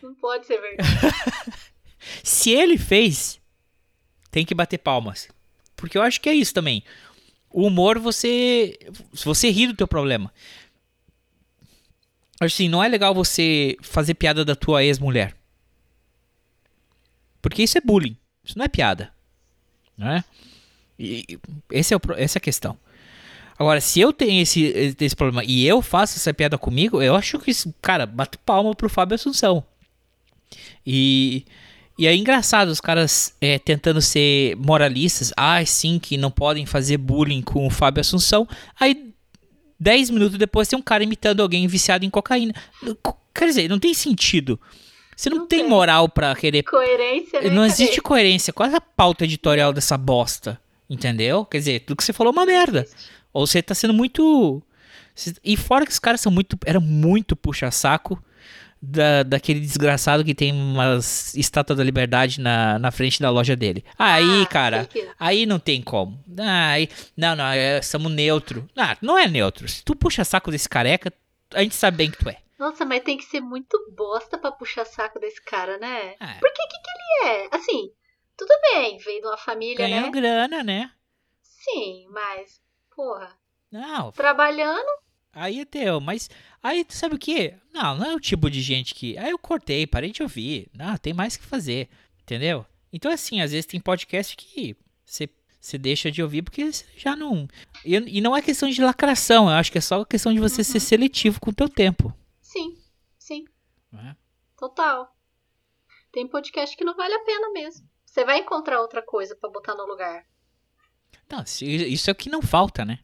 Não 0.02 0.16
pode 0.16 0.46
ser 0.46 0.60
verdade. 0.60 0.90
Se 2.24 2.52
ele 2.52 2.78
fez, 2.78 3.40
tem 4.32 4.46
que 4.46 4.56
bater 4.56 4.78
palmas. 4.78 5.30
Porque 5.76 5.98
eu 5.98 6.02
acho 6.02 6.20
que 6.20 6.30
é 6.30 6.34
isso 6.34 6.54
também. 6.54 6.84
O 7.54 7.68
humor, 7.68 8.00
você. 8.00 8.78
Você 9.14 9.50
ri 9.52 9.68
do 9.68 9.76
teu 9.76 9.88
problema. 9.88 10.34
Assim, 12.42 12.68
não 12.68 12.84
é 12.84 12.88
legal 12.88 13.14
você 13.14 13.78
fazer 13.82 14.16
piada 14.16 14.44
da 14.44 14.56
tua 14.56 14.84
ex-mulher. 14.84 15.36
Porque 17.42 17.64
isso 17.64 17.78
é 17.78 17.82
bullying. 17.82 18.18
Isso 18.44 18.58
não 18.58 18.66
é 18.66 18.68
piada. 18.68 19.14
Né? 19.98 20.24
E, 20.98 21.40
esse 21.72 21.94
é 21.94 21.98
o, 21.98 22.02
essa 22.18 22.38
é 22.38 22.40
a 22.40 22.42
questão. 22.42 22.78
Agora, 23.58 23.80
se 23.80 24.00
eu 24.00 24.12
tenho 24.12 24.42
esse, 24.42 24.96
esse 25.00 25.16
problema 25.16 25.44
e 25.46 25.66
eu 25.66 25.82
faço 25.82 26.18
essa 26.18 26.34
piada 26.34 26.58
comigo, 26.58 27.02
eu 27.02 27.16
acho 27.16 27.38
que, 27.40 27.52
cara, 27.82 28.06
bato 28.06 28.40
palma 28.40 28.74
pro 28.74 28.90
Fábio 28.90 29.16
Assunção. 29.16 29.64
E, 30.86 31.46
e 31.98 32.08
é 32.08 32.16
engraçado 32.16 32.70
os 32.70 32.82
caras 32.82 33.36
é, 33.40 33.60
tentando 33.60 34.02
ser 34.02 34.56
moralistas. 34.58 35.32
Ah, 35.38 35.64
sim, 35.66 36.00
que 36.00 36.18
não 36.18 36.32
podem 36.32 36.66
fazer 36.66 36.98
bullying 36.98 37.42
com 37.42 37.66
o 37.68 37.70
Fábio 37.70 38.02
Assunção. 38.02 38.48
Aí, 38.80 39.14
10 39.80 40.10
minutos 40.10 40.38
depois, 40.38 40.68
tem 40.68 40.78
um 40.78 40.82
cara 40.82 41.04
imitando 41.04 41.42
alguém 41.42 41.68
viciado 41.68 42.06
em 42.06 42.10
cocaína. 42.10 42.54
Co- 43.02 43.18
Quer 43.36 43.46
dizer, 43.48 43.68
não 43.70 43.80
tem 43.80 43.94
sentido. 43.94 44.60
Você 45.16 45.30
não, 45.30 45.40
Não 45.40 45.48
tem 45.48 45.60
tem. 45.62 45.70
moral 45.70 46.08
pra 46.10 46.36
querer. 46.36 46.64
Coerência, 46.64 47.42
né? 47.42 47.50
Não 47.50 47.66
existe 47.66 48.00
coerência. 48.02 48.52
Qual 48.54 48.68
é 48.70 48.76
a 48.76 48.82
pauta 48.82 49.24
editorial 49.26 49.72
dessa 49.74 49.98
bosta? 49.98 50.60
Entendeu? 50.90 51.46
Quer 51.46 51.58
dizer, 51.60 51.80
tudo 51.82 51.98
que 51.98 52.04
você 52.04 52.14
falou 52.14 52.32
é 52.32 52.36
uma 52.38 52.46
merda. 52.46 52.88
Ou 53.32 53.46
você 53.48 53.62
tá 53.62 53.74
sendo 53.76 53.94
muito. 53.94 54.62
E 55.44 55.56
fora 55.58 55.86
que 55.86 55.92
os 55.92 56.00
caras 56.00 56.22
são 56.22 56.32
muito. 56.32 56.58
Era 56.66 56.80
muito 56.80 57.36
puxa-saco 57.36 58.24
da, 58.86 59.24
daquele 59.24 59.62
desgraçado 59.62 60.26
que 60.26 60.36
tem 60.36 60.52
umas 60.52 61.34
estátuas 61.36 61.78
da 61.78 61.84
liberdade 61.86 62.42
na, 62.42 62.78
na 62.78 62.92
frente 62.92 63.22
da 63.22 63.30
loja 63.30 63.56
dele. 63.56 63.86
Aí, 63.98 64.42
Ah, 64.44 64.46
cara, 64.48 64.86
que- 64.86 65.10
aí 65.18 65.46
não 65.46 65.58
tem 65.58 65.82
como. 65.82 66.22
Aí, 66.38 66.90
não, 67.16 67.34
não, 67.36 67.46
é, 67.46 67.82
somos 67.82 68.12
neutro. 68.12 68.70
Ah, 68.76 68.98
não 69.02 69.18
é 69.18 69.26
neutro. 69.28 69.68
Se 69.70 69.84
tu 69.84 69.96
puxa 69.96 70.26
saco 70.26 70.52
desse 70.52 70.68
careca, 70.68 71.14
a 71.54 71.62
gente 71.64 71.76
sabe 71.76 71.96
bem 71.98 72.12
que 72.12 72.18
tu 72.18 72.28
é. 72.30 72.38
Nossa, 72.60 72.84
mas 72.86 73.04
tem 73.04 73.18
que 73.18 73.24
ser 73.24 73.40
muito 73.40 73.78
bosta 73.96 74.38
pra 74.38 74.52
puxar 74.52 74.86
saco 74.86 75.20
desse 75.20 75.42
cara, 75.42 75.78
né? 75.78 76.16
Ah, 76.20 76.36
Porque 76.40 76.62
que 76.68 76.78
que 76.80 76.90
ele 76.90 77.32
é? 77.32 77.50
Assim, 77.56 77.90
Tudo 78.38 78.52
bem, 78.74 78.98
veio 78.98 79.22
de 79.22 79.28
uma 79.28 79.38
família, 79.38 79.78
Ganhando 79.78 80.06
né? 80.08 80.12
grana, 80.12 80.64
né? 80.64 80.92
Sim, 81.42 82.06
mas, 82.12 82.60
porra, 82.96 83.32
Não, 83.72 84.12
trabalhando, 84.12 84.88
aí 85.34 85.62
é 85.62 85.66
teu, 85.66 86.00
mas 86.02 86.30
aí 86.64 86.84
tu 86.84 86.94
sabe 86.94 87.16
o 87.16 87.20
que? 87.20 87.54
Não, 87.74 87.98
não 87.98 88.06
é 88.06 88.16
o 88.16 88.20
tipo 88.20 88.50
de 88.50 88.62
gente 88.62 88.96
que. 88.96 89.18
Aí 89.18 89.30
eu 89.30 89.38
cortei, 89.38 89.86
parei 89.86 90.12
de 90.12 90.24
ouvir. 90.24 90.70
Não, 90.74 90.98
tem 90.98 91.14
mais 91.14 91.38
que 91.38 91.44
fazer, 91.44 91.90
entendeu? 92.22 92.66
Então, 92.92 93.12
assim, 93.12 93.42
às 93.42 93.52
vezes 93.52 93.66
tem 93.66 93.80
podcast 93.80 94.36
que 94.38 94.76
você 95.06 95.30
você 95.64 95.78
deixa 95.78 96.12
de 96.12 96.22
ouvir 96.22 96.42
porque 96.42 96.70
você 96.70 96.86
já 96.98 97.16
não. 97.16 97.48
E, 97.86 98.20
não 98.20 98.36
é 98.36 98.42
questão 98.42 98.70
de 98.70 98.82
lacração, 98.82 99.46
eu 99.46 99.56
acho 99.56 99.72
que 99.72 99.78
é 99.78 99.82
só 99.82 100.04
questão 100.04 100.34
de 100.34 100.40
você 100.40 100.62
ser 100.62 100.82
seletivo 100.82 101.40
com 101.40 101.52
o 101.52 101.56
teu 101.56 101.70
tempo. 101.70 102.14
sim, 102.42 102.78
sim, 103.18 103.46
né? 103.90 104.18
total. 104.58 105.16
Tem 106.12 106.28
podcast 106.28 106.76
que 106.76 106.84
não 106.84 106.96
vale 106.96 107.14
a 107.14 107.24
pena 107.24 107.50
mesmo. 107.52 107.90
Você 108.06 108.26
vai 108.26 108.40
encontrar 108.40 108.82
outra 108.82 109.02
coisa 109.02 109.36
pra 109.38 109.50
botar 109.50 109.74
no 109.74 109.86
lugar. 109.86 110.26
Não, 111.32 111.44
isso 111.44 112.10
é 112.10 112.14
o 112.14 112.16
que 112.16 112.30
não 112.30 112.42
falta, 112.42 112.84
né? 112.84 113.00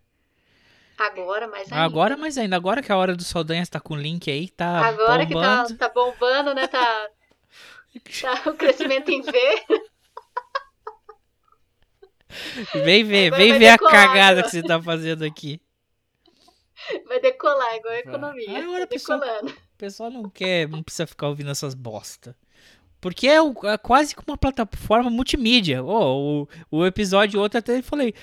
Agora, 1.00 1.48
mas 1.48 1.72
ainda. 1.72 1.84
Agora, 1.86 2.18
mas 2.18 2.38
ainda 2.38 2.56
agora 2.56 2.82
que 2.84 2.92
a 2.92 2.98
hora 2.98 3.16
do 3.16 3.24
Saldanhas 3.24 3.70
tá 3.70 3.80
com 3.80 3.94
o 3.94 3.98
link 3.98 4.30
aí, 4.30 4.50
tá 4.50 4.86
Agora 4.86 5.26
que 5.26 5.34
tá, 5.34 5.40
bombando. 5.64 5.78
tá 5.78 5.90
bombando, 5.90 6.54
né? 6.54 6.68
Tá, 6.68 7.10
tá 8.44 8.50
o 8.50 8.54
crescimento 8.54 9.10
em 9.10 9.22
V. 9.22 9.32
Vem 12.84 13.04
ver, 13.04 13.28
Agora 13.28 13.42
vem 13.44 13.58
ver 13.60 13.68
a 13.70 13.72
decolar, 13.74 13.92
cagada 13.94 14.30
agora. 14.32 14.44
que 14.44 14.50
você 14.52 14.62
tá 14.64 14.82
fazendo 14.82 15.24
aqui. 15.26 15.60
Vai 17.08 17.20
decolar 17.20 17.76
igual 17.76 17.94
a 17.94 18.00
economia. 18.00 18.50
Agora 18.60 18.72
Vai 18.72 18.82
a 18.84 18.88
pessoa- 18.88 19.20
decolando. 19.20 19.52
O 19.52 19.78
pessoal 19.78 20.12
não 20.12 20.30
quer, 20.30 20.68
não 20.68 20.84
precisa 20.84 21.08
ficar 21.08 21.28
ouvindo 21.28 21.50
essas 21.50 21.74
bosta. 21.74 22.36
Porque 23.02 23.28
é, 23.28 23.42
o- 23.42 23.54
é 23.64 23.78
quase 23.78 24.14
que 24.16 24.22
uma 24.28 24.38
plataforma 24.38 25.10
multimídia. 25.10 25.84
Ô, 25.84 26.44
o, 26.44 26.48
o 26.70 26.86
episódio 26.86 27.40
outro 27.40 27.58
até 27.60 27.78
eu 27.78 27.84
falei. 27.84 28.14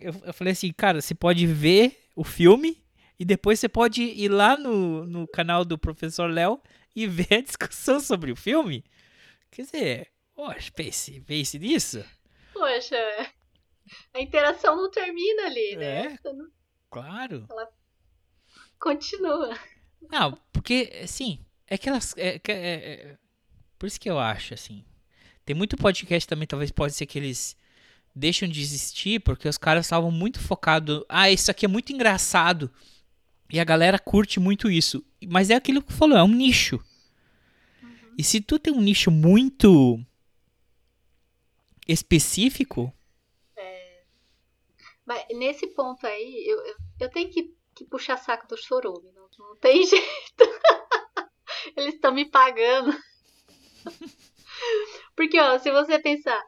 Eu, 0.00 0.12
eu 0.26 0.34
falei 0.34 0.52
assim, 0.52 0.72
cara, 0.72 1.00
você 1.00 1.14
pode 1.14 1.46
ver 1.46 2.03
o 2.14 2.24
filme 2.24 2.82
e 3.18 3.24
depois 3.24 3.58
você 3.60 3.68
pode 3.68 4.02
ir 4.02 4.28
lá 4.28 4.56
no, 4.56 5.04
no 5.06 5.26
canal 5.28 5.64
do 5.64 5.78
professor 5.78 6.30
Léo 6.30 6.60
e 6.94 7.06
ver 7.08 7.34
a 7.34 7.40
discussão 7.40 8.00
sobre 8.00 8.30
o 8.32 8.36
filme. 8.36 8.84
Quer 9.50 9.62
dizer, 9.62 10.12
poxa, 10.34 10.70
pense, 10.74 11.20
pense 11.22 11.58
nisso. 11.58 12.04
Poxa, 12.52 12.96
a 14.12 14.20
interação 14.20 14.76
não 14.76 14.90
termina 14.90 15.44
ali, 15.46 15.76
né? 15.76 16.18
É. 16.24 16.32
Não- 16.32 16.48
Claro. 16.90 17.46
Continua. 18.78 19.58
Não, 20.10 20.38
porque, 20.52 20.92
assim, 21.02 21.38
é 21.66 21.76
que 21.78 21.88
elas. 21.88 22.14
É, 22.16 22.36
é- 22.36 22.52
é- 22.52 23.18
por 23.78 23.86
isso 23.86 24.00
que 24.00 24.08
eu 24.10 24.18
acho, 24.18 24.54
assim. 24.54 24.84
Tem 25.44 25.56
muito 25.56 25.76
podcast 25.76 26.28
também, 26.28 26.46
talvez 26.46 26.70
pode 26.70 26.94
ser 26.94 27.06
que 27.06 27.18
eles 27.18 27.56
deixam 28.14 28.48
de 28.48 28.60
existir, 28.60 29.20
porque 29.20 29.48
os 29.48 29.58
caras 29.58 29.86
estavam 29.86 30.10
muito 30.10 30.38
focados. 30.40 31.04
Ah, 31.08 31.30
isso 31.30 31.50
aqui 31.50 31.64
é 31.64 31.68
muito 31.68 31.92
engraçado. 31.92 32.70
E 33.50 33.58
a 33.58 33.64
galera 33.64 33.98
curte 33.98 34.38
muito 34.38 34.70
isso. 34.70 35.04
Mas 35.26 35.50
é 35.50 35.54
aquilo 35.54 35.82
que 35.82 35.92
falou, 35.92 36.16
é 36.16 36.22
um 36.22 36.28
nicho. 36.28 36.82
E 38.16 38.22
se 38.22 38.40
tu 38.40 38.58
tem 38.58 38.72
um 38.72 38.80
nicho 38.80 39.10
muito 39.10 39.98
específico, 41.86 42.92
Mas 45.04 45.22
nesse 45.32 45.66
ponto 45.68 46.06
aí, 46.06 46.44
eu, 46.46 46.58
eu, 46.64 46.76
eu 47.00 47.10
tenho 47.10 47.28
que, 47.30 47.54
que 47.74 47.84
puxar 47.84 48.16
saco 48.16 48.46
do 48.48 48.56
chorume. 48.56 49.12
Não, 49.12 49.28
não 49.38 49.56
tem 49.56 49.84
jeito. 49.86 50.44
Eles 51.76 51.94
estão 51.94 52.12
me 52.12 52.24
pagando. 52.24 52.96
Porque, 55.14 55.38
ó, 55.38 55.58
se 55.58 55.70
você 55.70 55.98
pensar, 55.98 56.42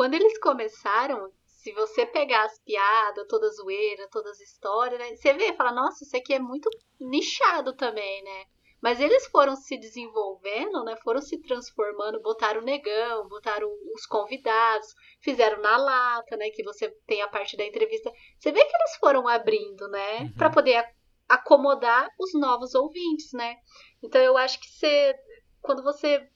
quando 0.00 0.14
eles 0.14 0.38
começaram, 0.38 1.30
se 1.44 1.72
você 1.72 2.06
pegar 2.06 2.46
as 2.46 2.58
piadas, 2.60 3.26
toda 3.28 3.46
a 3.46 3.50
zoeira, 3.50 4.08
todas 4.10 4.32
as 4.32 4.40
histórias, 4.40 4.98
né? 4.98 5.14
Você 5.14 5.34
vê 5.34 5.48
e 5.48 5.54
fala, 5.54 5.72
nossa, 5.72 6.02
isso 6.02 6.16
aqui 6.16 6.32
é 6.32 6.38
muito 6.38 6.70
nichado 6.98 7.76
também, 7.76 8.24
né? 8.24 8.44
Mas 8.80 8.98
eles 8.98 9.26
foram 9.26 9.54
se 9.54 9.76
desenvolvendo, 9.76 10.82
né? 10.84 10.96
Foram 11.04 11.20
se 11.20 11.36
transformando, 11.42 12.22
botaram 12.22 12.62
o 12.62 12.64
negão, 12.64 13.28
botaram 13.28 13.68
os 13.94 14.06
convidados, 14.06 14.86
fizeram 15.20 15.60
na 15.60 15.76
lata, 15.76 16.34
né? 16.38 16.48
Que 16.48 16.64
você 16.64 16.88
tem 17.06 17.20
a 17.20 17.28
parte 17.28 17.54
da 17.54 17.66
entrevista. 17.66 18.10
Você 18.38 18.50
vê 18.52 18.64
que 18.64 18.74
eles 18.74 18.96
foram 18.96 19.28
abrindo, 19.28 19.86
né? 19.88 20.20
Uhum. 20.20 20.32
Pra 20.32 20.48
poder 20.48 20.82
acomodar 21.28 22.08
os 22.18 22.32
novos 22.32 22.74
ouvintes, 22.74 23.34
né? 23.34 23.56
Então 24.02 24.18
eu 24.22 24.38
acho 24.38 24.58
que 24.60 24.66
você, 24.66 25.14
quando 25.60 25.82
você 25.82 26.26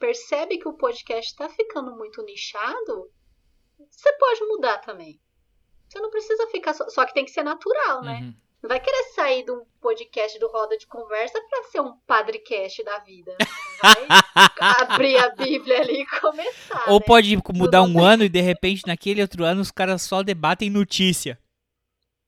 percebe 0.00 0.58
que 0.58 0.66
o 0.66 0.72
podcast 0.72 1.36
tá 1.36 1.48
ficando 1.50 1.94
muito 1.94 2.22
nichado, 2.24 3.10
você 3.88 4.12
pode 4.14 4.40
mudar 4.46 4.78
também. 4.78 5.20
Você 5.88 6.00
não 6.00 6.10
precisa 6.10 6.46
ficar 6.48 6.72
só, 6.74 6.88
só 6.88 7.04
que 7.04 7.14
tem 7.14 7.24
que 7.24 7.30
ser 7.30 7.42
natural, 7.42 8.02
né? 8.02 8.20
uhum, 8.22 8.34
Não 8.62 8.68
vai 8.68 8.80
querer 8.80 9.04
sair 9.14 9.44
de 9.44 9.50
um 9.52 9.64
podcast 9.80 10.38
do 10.38 10.48
Roda 10.48 10.76
de 10.78 10.86
Conversa 10.86 11.40
pra 11.48 11.62
ser 11.64 11.80
um 11.80 11.96
padrecast 12.06 12.82
da 12.82 12.98
vida. 13.00 13.36
Vai 13.82 14.06
abrir 14.80 15.18
a 15.18 15.30
Bíblia 15.30 15.80
ali 15.80 16.02
e 16.02 16.06
começar. 16.20 16.84
ou 16.88 16.98
né? 17.00 17.06
pode 17.06 17.36
mudar 17.54 17.82
um 17.82 18.02
ano 18.02 18.24
e 18.24 18.28
de 18.28 18.40
repente 18.40 18.86
naquele 18.86 19.20
outro 19.20 19.44
ano 19.44 19.60
os 19.60 19.70
caras 19.70 20.02
só 20.02 20.22
debatem 20.22 20.70
notícia. 20.70 21.38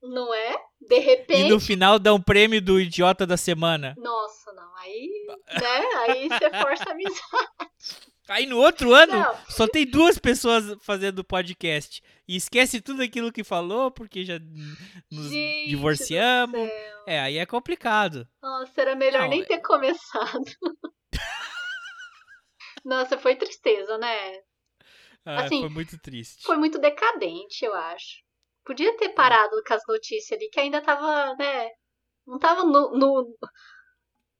Não 0.02 0.34
é? 0.34 0.56
De 0.94 1.00
E 1.00 1.04
repente. 1.04 1.48
no 1.50 1.58
final 1.60 1.98
dá 1.98 2.12
um 2.12 2.20
prêmio 2.20 2.60
do 2.60 2.80
idiota 2.80 3.26
da 3.26 3.36
semana. 3.36 3.94
Nossa, 3.98 4.52
não. 4.52 4.76
Aí, 4.76 5.26
né? 5.60 5.80
Aí 6.08 6.28
você 6.28 6.50
força 6.60 6.84
a 6.88 6.92
amizade. 6.92 7.22
Aí 8.28 8.46
no 8.46 8.58
outro 8.58 8.94
ano 8.94 9.12
Não. 9.12 9.36
só 9.48 9.66
tem 9.66 9.84
duas 9.84 10.16
pessoas 10.18 10.76
fazendo 10.82 11.24
podcast. 11.24 12.02
E 12.26 12.36
esquece 12.36 12.80
tudo 12.80 13.02
aquilo 13.02 13.32
que 13.32 13.42
falou 13.44 13.90
porque 13.90 14.24
já 14.24 14.38
nos 15.10 15.26
Gente 15.28 15.68
divorciamos. 15.68 16.68
É, 17.06 17.20
aí 17.20 17.36
é 17.38 17.44
complicado. 17.44 18.26
Nossa, 18.40 18.80
era 18.80 18.94
melhor 18.94 19.22
Não, 19.22 19.28
nem 19.28 19.42
é- 19.42 19.44
ter 19.44 19.58
começado. 19.60 20.44
Nossa, 22.84 23.18
foi 23.18 23.36
tristeza, 23.36 23.96
né? 23.98 24.16
Ah, 25.24 25.44
Assim, 25.44 25.60
foi 25.60 25.68
muito 25.68 25.98
triste. 25.98 26.42
Foi 26.42 26.56
muito 26.56 26.78
decadente, 26.78 27.64
eu 27.64 27.74
acho. 27.74 28.22
Podia 28.64 28.96
ter 28.96 29.10
parado 29.10 29.62
com 29.66 29.74
as 29.74 29.82
notícias 29.88 30.38
ali, 30.38 30.48
que 30.48 30.60
ainda 30.60 30.80
tava, 30.80 31.34
né? 31.36 31.68
Não 32.26 32.38
tava 32.38 32.64
no, 32.64 32.96
no- 32.96 33.36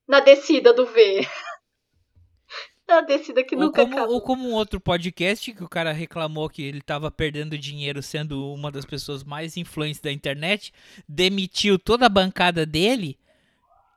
na 0.07 0.21
descida 0.21 0.73
do 0.73 0.87
V. 0.87 1.27
na 2.87 3.01
descida 3.01 3.43
que 3.43 3.55
Ou 3.55 3.63
nunca 3.63 3.83
como, 3.83 3.95
acabou. 3.97 4.15
ou 4.15 4.21
como 4.21 4.49
um 4.49 4.53
outro 4.55 4.81
podcast 4.81 5.53
que 5.53 5.65
o 5.65 5.69
cara 5.69 5.93
reclamou 5.93 6.49
que 6.49 6.63
ele 6.63 6.81
tava 6.83 7.11
perdendo 7.11 7.57
dinheiro 7.57 8.03
sendo 8.03 8.53
uma 8.53 8.71
das 8.71 8.85
pessoas 8.85 9.25
mais 9.25 9.57
influentes 9.57 10.01
da 10.01 10.13
internet, 10.13 10.73
demitiu 11.09 11.79
toda 11.79 12.07
a 12.07 12.11
bancada 12.11 12.67
dele 12.67 13.19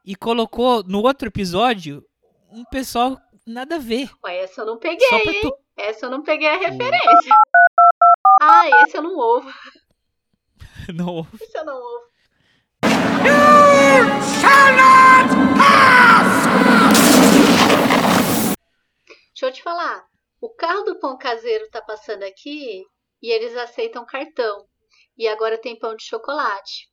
e 0.05 0.15
colocou 0.15 0.81
no 0.83 1.01
outro 1.03 1.27
episódio 1.27 2.05
um 2.49 2.63
pessoal 2.65 3.19
nada 3.45 3.75
a 3.75 3.79
ver. 3.79 4.09
Ué, 4.23 4.37
essa 4.43 4.61
eu 4.61 4.65
não 4.65 4.77
peguei, 4.79 5.41
tu. 5.41 5.55
Essa 5.75 6.05
eu 6.05 6.09
não 6.09 6.23
peguei 6.23 6.47
a 6.47 6.57
referência. 6.57 7.35
Ah, 8.41 8.83
esse 8.83 8.95
eu 8.97 9.01
não 9.01 9.15
ouvo. 9.17 9.51
Não, 10.93 11.25
Esse 11.41 11.57
eu 11.57 11.65
não 11.65 11.77
ouvo. 11.77 12.05
Deixa 19.29 19.47
eu 19.47 19.51
te 19.51 19.63
falar. 19.63 20.05
O 20.39 20.49
carro 20.49 20.83
do 20.83 20.99
pão 20.99 21.17
caseiro 21.17 21.67
tá 21.71 21.81
passando 21.81 22.23
aqui 22.23 22.83
e 23.21 23.31
eles 23.31 23.55
aceitam 23.57 24.05
cartão. 24.05 24.65
E 25.17 25.27
agora 25.27 25.57
tem 25.57 25.77
pão 25.77 25.95
de 25.95 26.03
chocolate. 26.03 26.87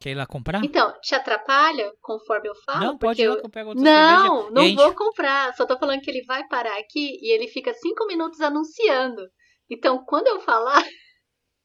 quer 0.00 0.10
ir 0.10 0.14
lá 0.14 0.26
comprar? 0.26 0.62
Então, 0.64 0.92
te 1.00 1.14
atrapalha 1.14 1.92
conforme 2.00 2.48
eu 2.48 2.54
falo? 2.66 2.84
não, 2.84 2.98
pode 2.98 3.22
ir 3.22 3.28
lá 3.28 3.36
que 3.36 3.46
eu 3.46 3.50
pego 3.50 3.70
outra 3.70 3.82
Não, 3.82 4.50
não 4.50 4.74
vou 4.74 4.94
comprar. 4.94 5.54
Só 5.54 5.64
tô 5.64 5.78
falando 5.78 6.00
que 6.00 6.10
ele 6.10 6.24
vai 6.24 6.46
parar 6.46 6.78
aqui 6.78 7.18
e 7.22 7.32
ele 7.32 7.48
fica 7.48 7.72
cinco 7.72 8.06
minutos 8.06 8.40
anunciando. 8.40 9.22
Então, 9.70 10.04
quando 10.04 10.26
eu 10.26 10.40
falar, 10.40 10.84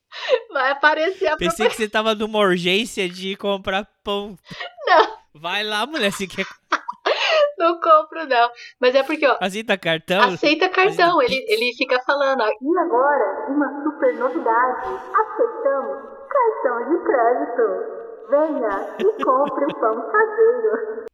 vai 0.51 0.71
aparecer 0.71 1.27
a 1.27 1.37
Pensei 1.37 1.67
que 1.69 1.75
você 1.75 1.89
tava 1.89 2.15
numa 2.15 2.39
urgência 2.39 3.07
de 3.09 3.35
comprar 3.35 3.87
pão. 4.03 4.37
Não. 4.85 5.17
Vai 5.35 5.63
lá, 5.63 5.85
mulher, 5.85 6.11
se 6.11 6.27
quer. 6.27 6.45
Não 7.57 7.79
compro, 7.79 8.25
não. 8.27 8.51
Mas 8.79 8.93
é 8.93 9.01
porque, 9.01 9.25
ó, 9.25 9.35
Aceita 9.41 9.75
cartão? 9.77 10.21
aceita 10.21 10.69
cartão. 10.69 11.13
do 11.15 11.21
Ele, 11.23 11.43
ele 11.47 11.73
fica 11.75 11.99
falando, 12.05 12.41
ó. 12.41 12.47
E 12.47 12.77
agora, 12.77 13.47
uma 13.49 13.83
super 13.83 14.13
novidade. 14.15 14.87
Aceitamos 14.87 16.03
cartão 16.29 16.89
de 16.89 17.03
crédito. 17.03 17.97
Venha 18.29 18.95
e 18.99 19.23
compre 19.23 19.65
o 19.65 19.79
pão 19.79 20.11
caseiro. 20.11 21.05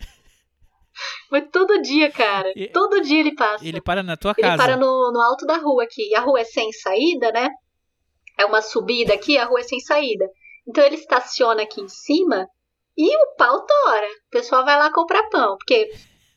Mas 1.30 1.44
todo 1.50 1.80
dia, 1.82 2.10
cara. 2.12 2.52
E- 2.54 2.68
Todo 2.68 3.00
dia 3.00 3.20
ele 3.20 3.34
passa. 3.34 3.66
Ele 3.66 3.80
para 3.80 4.02
na 4.02 4.16
tua 4.16 4.34
Ele 4.36 4.46
casa. 4.46 4.62
para 4.62 4.76
no, 4.76 5.10
no 5.12 5.20
alto 5.20 5.46
da 5.46 5.56
rua 5.56 5.84
aqui. 5.84 6.10
E 6.10 6.14
a 6.14 6.20
rua 6.20 6.40
é 6.40 6.44
sem 6.44 6.70
saída, 6.72 7.32
né? 7.32 7.48
É 8.38 8.44
uma 8.44 8.62
subida 8.62 9.14
aqui, 9.14 9.38
a 9.38 9.44
rua 9.44 9.60
é 9.60 9.64
sem 9.64 9.80
saída. 9.80 10.28
Então 10.66 10.84
ele 10.84 10.96
estaciona 10.96 11.62
aqui 11.62 11.80
em 11.80 11.88
cima 11.88 12.48
e 12.96 13.16
o 13.16 13.34
pau 13.36 13.64
tora. 13.64 14.06
O 14.06 14.30
pessoal 14.30 14.64
vai 14.64 14.76
lá 14.76 14.92
comprar 14.92 15.28
pão. 15.28 15.56
Porque 15.56 15.90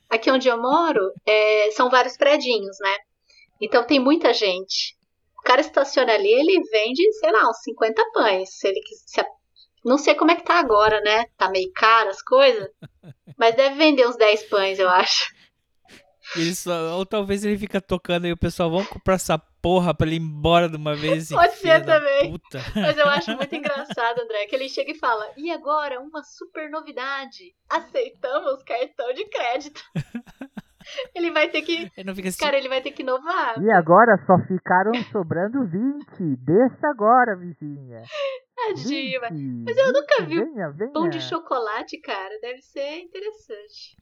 aqui 0.10 0.30
onde 0.30 0.48
eu 0.48 0.62
moro 0.62 1.12
é, 1.26 1.72
são 1.72 1.90
vários 1.90 2.18
predinhos, 2.18 2.78
né? 2.82 2.96
Então 3.62 3.86
tem 3.86 4.00
muita 4.00 4.34
gente. 4.34 4.96
O 5.40 5.42
cara 5.44 5.62
estaciona 5.62 6.14
ali, 6.14 6.32
ele 6.32 6.62
vende, 6.70 7.12
sei 7.14 7.32
lá, 7.32 7.50
uns 7.50 7.62
50 7.64 8.04
pães. 8.14 8.50
Se 8.58 8.68
ele 8.68 8.82
se 9.06 9.26
Não 9.84 9.98
sei 9.98 10.14
como 10.16 10.32
é 10.32 10.36
que 10.36 10.44
tá 10.44 10.60
agora, 10.60 11.00
né? 11.02 11.26
Tá 11.38 11.50
meio 11.50 11.72
caro 11.74 12.10
as 12.10 12.22
coisas. 12.22 12.68
Mas 13.38 13.56
deve 13.56 13.76
vender 13.76 14.08
uns 14.08 14.18
10 14.18 14.50
pães, 14.50 14.80
eu 14.80 14.90
acho. 14.90 15.37
Ele 16.36 16.54
só- 16.54 16.98
ou 16.98 17.06
talvez 17.06 17.44
ele 17.46 17.58
fica 17.58 17.80
tocando 17.80 18.28
e 18.28 18.32
o 18.34 18.38
pessoal, 18.38 18.70
vamos 18.70 18.88
comprar 18.88 19.16
essa 19.16 19.38
porra 19.62 19.94
pra 19.94 20.06
ele 20.08 20.18
ir 20.18 20.20
embora 20.22 20.68
de 20.70 20.76
uma 20.76 20.96
vez. 20.96 21.30
Pode 21.30 21.56
ser 21.56 21.86
também. 21.86 22.32
Puta. 22.32 22.60
Mas 22.76 22.98
eu 22.98 23.08
acho 23.08 23.36
muito 23.36 23.56
engraçado, 23.56 24.20
André, 24.22 24.46
que 24.48 24.56
ele 24.56 24.68
chega 24.70 24.92
e 24.92 24.98
fala: 25.00 25.26
E 25.38 25.50
agora, 25.52 26.00
uma 26.00 26.22
super 26.24 26.70
novidade. 26.70 27.54
Aceitamos 27.70 28.62
cartão 28.64 29.14
de 29.14 29.26
crédito. 29.30 29.82
Ele 31.14 31.32
vai 31.32 31.50
ter 31.50 31.64
que. 31.64 31.92
Assim. 31.98 32.38
Cara, 32.40 32.58
ele 32.58 32.70
vai 32.70 32.82
ter 32.82 32.92
que 32.92 33.02
inovar. 33.02 33.62
E 33.62 33.70
agora 33.72 34.18
só 34.26 34.38
ficaram 34.48 34.94
sobrando 35.12 35.66
20. 35.68 36.38
Desça 36.38 36.88
agora, 36.88 37.36
vizinha. 37.36 38.04
Tadinho, 38.56 39.20
20, 39.30 39.66
mas- 39.66 39.78
eu 39.78 39.92
nunca 39.92 40.24
20, 40.24 40.28
vi 40.30 40.46
Venha, 40.46 40.70
venha. 40.72 40.92
pão 40.94 41.10
de 41.10 41.20
chocolate, 41.22 42.00
cara. 42.00 42.40
Deve 42.42 42.62
ser 42.62 43.00
interessante. 43.00 43.98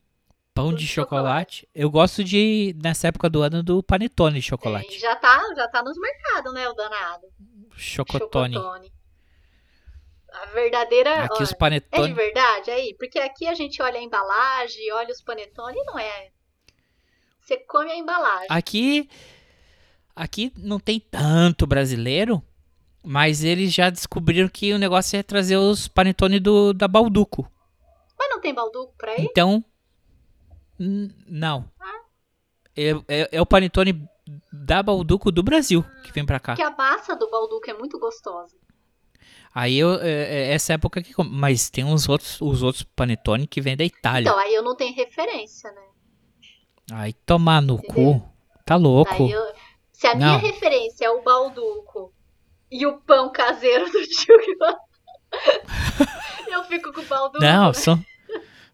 Pão 0.56 0.72
de 0.72 0.86
chocolate. 0.86 1.68
Eu 1.74 1.90
gosto 1.90 2.24
de, 2.24 2.74
nessa 2.82 3.08
época 3.08 3.28
do 3.28 3.42
ano, 3.42 3.62
do 3.62 3.82
panetone 3.82 4.40
de 4.40 4.46
É, 4.46 4.48
chocolate. 4.48 4.98
já, 4.98 5.14
tá, 5.14 5.38
já 5.54 5.68
tá 5.68 5.82
nos 5.82 5.98
mercados, 5.98 6.52
né, 6.54 6.66
o 6.68 6.72
danado. 6.72 7.26
Chocotone. 7.76 8.54
Chocotone. 8.54 8.92
A 10.32 10.46
verdadeira. 10.46 11.24
Aqui 11.24 11.40
ó, 11.40 11.42
os 11.42 11.50
É 11.50 11.52
de 11.52 11.58
panetone. 11.58 12.12
verdade 12.14 12.70
aí? 12.70 12.94
Porque 12.98 13.18
aqui 13.18 13.46
a 13.46 13.52
gente 13.54 13.82
olha 13.82 13.98
a 13.98 14.02
embalagem, 14.02 14.90
olha 14.92 15.12
os 15.12 15.20
panetone 15.22 15.78
e 15.78 15.84
não 15.84 15.98
é. 15.98 16.30
Você 17.40 17.58
come 17.58 17.90
a 17.90 17.96
embalagem. 17.96 18.46
Aqui, 18.48 19.08
aqui 20.14 20.52
não 20.56 20.80
tem 20.80 20.98
tanto 20.98 21.66
brasileiro, 21.66 22.42
mas 23.02 23.44
eles 23.44 23.72
já 23.74 23.88
descobriram 23.90 24.48
que 24.48 24.72
o 24.72 24.78
negócio 24.78 25.18
é 25.18 25.22
trazer 25.22 25.56
os 25.58 25.86
panetone 25.86 26.40
do, 26.40 26.72
da 26.72 26.88
Balduco. 26.88 27.46
Mas 28.18 28.30
não 28.30 28.40
tem 28.40 28.54
balduco 28.54 28.94
pra 28.96 29.14
ir? 29.16 29.20
Então, 29.22 29.62
não. 30.78 31.68
É, 32.76 32.90
é, 33.08 33.28
é 33.32 33.40
o 33.40 33.46
panetone 33.46 34.06
da 34.52 34.82
Balduco 34.82 35.30
do 35.32 35.42
Brasil 35.42 35.84
que 36.04 36.12
vem 36.12 36.26
pra 36.26 36.38
cá. 36.40 36.54
Porque 36.54 36.62
a 36.62 36.76
massa 36.76 37.16
do 37.16 37.30
balduco 37.30 37.70
é 37.70 37.74
muito 37.74 37.98
gostosa. 37.98 38.54
Aí 39.54 39.78
eu, 39.78 39.94
é, 40.02 40.10
é 40.10 40.52
essa 40.52 40.74
época 40.74 41.02
que. 41.02 41.14
Mas 41.24 41.70
tem 41.70 41.84
uns 41.84 42.08
outros, 42.08 42.38
os 42.42 42.62
outros 42.62 42.82
panetone 42.82 43.46
que 43.46 43.60
vêm 43.60 43.76
da 43.76 43.84
Itália. 43.84 44.28
Então, 44.28 44.38
aí 44.38 44.52
eu 44.54 44.62
não 44.62 44.76
tenho 44.76 44.94
referência, 44.94 45.72
né? 45.72 45.82
Aí 46.92 47.12
tomar 47.14 47.62
no 47.62 47.74
Entendeu? 47.76 47.94
cu. 48.20 48.28
Tá 48.66 48.76
louco. 48.76 49.26
Eu- 49.28 49.54
se 49.92 50.06
a 50.06 50.14
minha 50.14 50.32
Não. 50.32 50.38
referência 50.38 51.06
é 51.06 51.10
o 51.10 51.22
balduco 51.22 52.12
e 52.70 52.84
o 52.86 52.98
pão 53.00 53.32
caseiro 53.32 53.90
do 53.90 54.02
tio 54.02 54.36
eu 56.52 56.64
fico 56.64 56.92
com 56.92 57.00
o 57.00 57.04
balduco. 57.06 57.42
Não, 57.42 57.68
né? 57.68 57.72
são. 57.72 58.04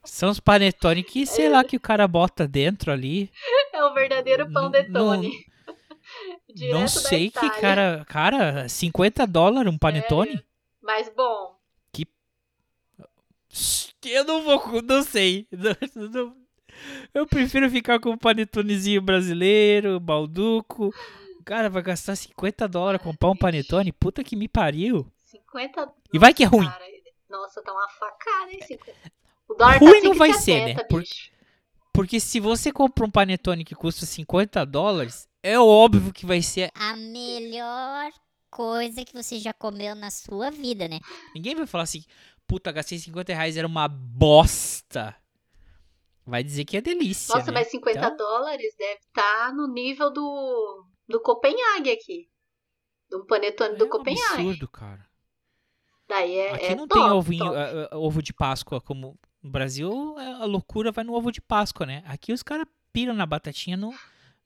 São 0.04 0.30
os 0.30 0.40
panetone 0.40 1.02
que, 1.02 1.24
sei 1.26 1.48
lá, 1.48 1.62
que 1.62 1.76
o 1.76 1.80
cara 1.80 2.08
bota 2.08 2.46
dentro 2.46 2.90
ali. 2.92 3.30
É 3.72 3.84
o 3.84 3.94
verdadeiro 3.94 4.50
pão 4.52 4.64
Não- 4.64 4.70
detone. 4.70 5.32
Direto 6.54 6.78
não 6.78 6.88
sei 6.88 7.30
que 7.30 7.50
cara. 7.60 8.04
Cara, 8.08 8.68
50 8.68 9.26
dólares 9.26 9.72
um 9.72 9.78
panetone? 9.78 10.44
Mas 10.82 11.08
bom, 11.14 11.56
Eu 14.04 14.24
não 14.24 14.42
vou. 14.42 14.82
Não 14.82 15.02
sei. 15.02 15.46
Não- 15.52 16.08
não- 16.08 16.36
eu 17.14 17.26
prefiro 17.26 17.70
ficar 17.70 18.00
com 18.00 18.10
o 18.10 18.18
panetonezinho 18.18 19.00
brasileiro, 19.00 20.00
balduco. 20.00 20.92
Cara 21.44 21.68
vai 21.68 21.82
gastar 21.82 22.16
50 22.16 22.66
dólares 22.68 23.02
comprar 23.02 23.30
um 23.30 23.36
panetone? 23.36 23.92
Puta 23.92 24.24
que 24.24 24.34
me 24.36 24.48
pariu. 24.48 25.06
50. 25.24 25.92
E 26.12 26.18
vai 26.18 26.32
que 26.32 26.42
é 26.44 26.46
ruim. 26.46 26.66
Cara, 26.66 26.84
nossa, 27.28 27.62
tá 27.62 27.72
uma 27.72 27.88
facada, 27.88 28.50
hein? 28.52 28.60
50. 28.62 29.12
O 29.52 29.54
dólar 29.54 29.78
Ruim 29.78 30.00
tá 30.00 30.08
não 30.08 30.14
vai 30.14 30.30
5,70, 30.30 30.40
ser, 30.40 30.74
né? 30.74 30.84
Por-. 30.84 31.04
Porque 31.92 32.18
se 32.18 32.40
você 32.40 32.72
compra 32.72 33.04
um 33.04 33.10
panetone 33.10 33.64
que 33.64 33.74
custa 33.74 34.06
50 34.06 34.64
dólares, 34.64 35.28
é 35.42 35.58
óbvio 35.58 36.12
que 36.12 36.24
vai 36.24 36.40
ser. 36.40 36.70
A 36.74 36.96
melhor 36.96 38.10
coisa 38.50 39.04
que 39.04 39.12
você 39.12 39.38
já 39.38 39.52
comeu 39.52 39.94
na 39.94 40.10
sua 40.10 40.50
vida, 40.50 40.88
né? 40.88 41.00
Ninguém 41.34 41.54
vai 41.54 41.66
falar 41.66 41.84
assim, 41.84 42.02
puta, 42.46 42.72
gastei 42.72 42.98
50 42.98 43.34
reais, 43.34 43.56
era 43.56 43.66
uma 43.66 43.88
bosta. 43.88 45.14
Vai 46.24 46.42
dizer 46.42 46.64
que 46.64 46.76
é 46.76 46.80
delícia. 46.80 47.34
Nossa, 47.34 47.50
né? 47.50 47.60
mas 47.60 47.70
50 47.70 47.98
Então, 47.98 48.16
dólares 48.16 48.74
deve 48.78 49.00
estar 49.00 49.52
no 49.52 49.66
nível 49.66 50.10
do, 50.10 50.86
do 51.08 51.20
Copenhague 51.20 51.90
aqui. 51.90 52.28
Do 53.10 53.26
panetone 53.26 53.76
do 53.76 53.84
é 53.84 53.86
um 53.86 53.90
Copenhague. 53.90 54.34
absurdo, 54.34 54.68
cara. 54.68 55.06
Daí 56.08 56.36
é, 56.36 56.54
Aqui 56.54 56.64
é 56.66 56.74
não 56.74 56.86
top, 56.86 57.00
tem 57.00 57.10
ovinho, 57.10 57.54
ah, 57.54 57.88
ah, 57.90 57.98
ovo 57.98 58.22
de 58.22 58.32
Páscoa 58.32 58.80
como 58.80 59.18
no 59.42 59.50
Brasil. 59.50 60.16
A 60.18 60.44
loucura 60.44 60.92
vai 60.92 61.04
no 61.04 61.14
ovo 61.14 61.30
de 61.32 61.40
Páscoa, 61.40 61.84
né? 61.86 62.02
Aqui 62.06 62.32
os 62.32 62.42
caras 62.42 62.66
piram 62.92 63.14
na 63.14 63.26
batatinha 63.26 63.76
no, 63.76 63.92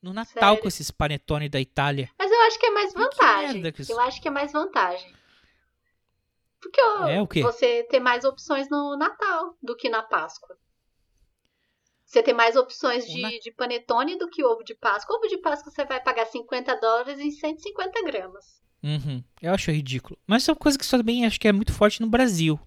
no 0.00 0.12
Natal 0.12 0.34
Sério? 0.50 0.62
com 0.62 0.68
esses 0.68 0.90
panetone 0.90 1.48
da 1.48 1.60
Itália. 1.60 2.10
Mas 2.18 2.30
eu 2.30 2.40
acho 2.42 2.58
que 2.58 2.66
é 2.66 2.70
mais 2.70 2.92
que 2.92 2.98
vantagem. 2.98 3.52
merda 3.54 3.72
que 3.72 3.82
isso- 3.82 3.92
Eu 3.92 4.00
acho 4.00 4.20
que 4.22 4.28
é 4.28 4.30
mais 4.30 4.52
vantagem. 4.52 5.14
Porque 6.60 6.80
É 6.80 7.20
o 7.20 7.26
quê? 7.28 7.42
você 7.42 7.84
tem 7.84 8.00
mais 8.00 8.24
opções 8.24 8.68
no 8.68 8.96
Natal 8.96 9.56
do 9.62 9.76
que 9.76 9.88
na 9.88 10.02
Páscoa. 10.02 10.56
Você 12.04 12.22
tem 12.22 12.32
mais 12.34 12.56
opções 12.56 13.04
de, 13.06 13.20
na- 13.20 13.28
de 13.30 13.52
panetone 13.52 14.16
do 14.16 14.28
que 14.28 14.44
ovo 14.44 14.62
de 14.62 14.74
Páscoa. 14.74 15.16
Ovo 15.16 15.28
de 15.28 15.38
Páscoa 15.38 15.70
você 15.72 15.84
vai 15.84 16.00
pagar 16.02 16.26
50 16.26 16.74
dólares 16.76 17.18
em 17.18 17.30
150 17.30 18.02
gramas. 18.04 18.62
Uhum, 18.82 19.22
eu 19.42 19.52
acho 19.52 19.70
ridículo. 19.72 20.16
Mas 20.26 20.48
é 20.48 20.52
uma 20.52 20.56
coisa 20.56 20.78
que 20.78 20.88
também 20.88 21.26
acho 21.26 21.40
que 21.40 21.48
é 21.48 21.52
muito 21.52 21.72
forte 21.72 22.00
no 22.00 22.08
Brasil. 22.08 22.58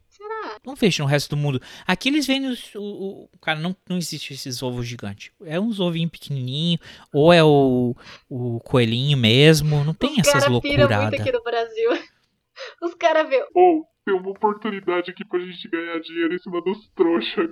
Não 0.65 0.75
vejo 0.75 1.03
no 1.03 1.09
resto 1.09 1.29
do 1.35 1.37
mundo. 1.37 1.61
Aqui 1.87 2.09
eles 2.09 2.25
vendem 2.27 2.49
os, 2.49 2.73
o, 2.75 2.81
o- 2.81 3.29
Cara, 3.41 3.59
não, 3.59 3.75
não 3.89 3.97
existe 3.97 4.33
esses 4.33 4.61
ovos 4.61 4.85
gigantes. 4.87 5.31
É 5.43 5.59
uns 5.59 5.79
ovinhos 5.79 6.11
pequenininhos, 6.11 6.79
ou 7.13 7.31
é 7.33 7.43
o, 7.43 7.95
o 8.29 8.59
coelhinho 8.61 9.17
mesmo. 9.17 9.83
Não 9.83 9.93
tem 9.93 10.11
Os 10.13 10.19
essas 10.19 10.43
caras 10.43 10.59
piram 10.61 10.77
muito 10.87 10.89
loucuradas. 10.91 11.19
aqui 11.21 11.31
no 11.31 11.43
Brasil. 11.43 11.89
Os 12.83 12.93
caras 12.95 13.29
vê. 13.29 13.41
Ou 13.55 13.85
tem 14.05 14.13
uma 14.13 14.31
oportunidade 14.31 15.09
aqui 15.11 15.23
pra 15.25 15.39
gente 15.39 15.69
ganhar 15.69 15.99
dinheiro 16.01 16.33
em 16.33 16.39
cima 16.39 16.61
dos 16.61 16.89
trouxas. 16.89 17.49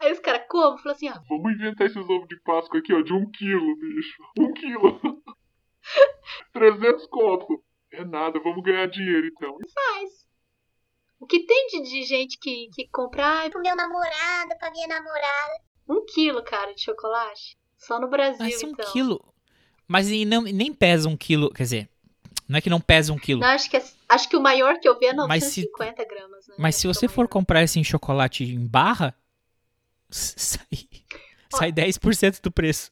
Aí 0.00 0.12
os 0.12 0.20
caras 0.20 0.42
como? 0.48 0.78
Fala 0.78 0.94
assim, 0.94 1.08
ó. 1.08 1.14
Vamos 1.28 1.52
inventar 1.52 1.86
esses 1.86 1.96
ovos 2.08 2.28
de 2.28 2.40
Páscoa 2.42 2.78
aqui, 2.80 2.92
ó, 2.94 3.00
de 3.02 3.12
um 3.12 3.28
quilo, 3.30 3.76
bicho. 3.78 4.22
Um 4.38 4.52
quilo. 4.52 5.00
300 6.52 7.06
conto. 7.08 7.62
É 7.92 8.04
nada, 8.04 8.38
vamos 8.40 8.62
ganhar 8.62 8.86
dinheiro 8.86 9.26
então. 9.26 9.56
Faz. 9.74 10.27
O 11.20 11.26
que 11.26 11.40
tem 11.46 11.66
de, 11.68 11.82
de 11.82 12.02
gente 12.04 12.38
que, 12.38 12.68
que 12.72 12.88
compra 12.88 13.24
ai, 13.26 13.50
Pro 13.50 13.60
meu 13.60 13.74
namorado, 13.74 14.56
pra 14.58 14.70
minha 14.70 14.86
namorada. 14.86 15.60
um 15.88 16.04
quilo, 16.04 16.42
cara, 16.42 16.72
de 16.74 16.82
chocolate? 16.82 17.58
Só 17.76 18.00
no 18.00 18.08
Brasil, 18.08 18.38
Mas 18.40 18.62
um 18.62 18.68
então. 18.70 18.92
quilo. 18.92 19.34
Mas 19.86 20.08
e 20.10 20.24
não, 20.24 20.42
nem 20.42 20.72
pesa 20.72 21.08
um 21.08 21.16
quilo. 21.16 21.50
Quer 21.50 21.62
dizer, 21.62 21.88
não 22.48 22.58
é 22.58 22.60
que 22.60 22.70
não 22.70 22.80
pesa 22.80 23.12
um 23.12 23.18
quilo. 23.18 23.40
Não, 23.40 23.48
acho 23.48 23.68
que, 23.70 23.76
é- 23.76 23.84
acho 24.08 24.28
que 24.28 24.36
o 24.36 24.40
maior 24.40 24.78
que 24.80 24.88
eu 24.88 24.98
vi 24.98 25.06
é 25.06 25.12
Mas 25.14 25.44
se- 25.44 25.62
950 25.62 26.04
gramas, 26.04 26.46
né? 26.48 26.54
Mas 26.58 26.76
se 26.76 26.86
você 26.86 27.06
é 27.06 27.08
o 27.08 27.10
for 27.10 27.22
maior. 27.22 27.28
comprar 27.28 27.62
esse 27.62 27.78
em 27.80 27.84
chocolate 27.84 28.44
em 28.44 28.66
barra, 28.66 29.14
sai, 30.10 30.66
sai 31.50 31.72
10% 31.72 32.40
do 32.42 32.50
preço. 32.52 32.90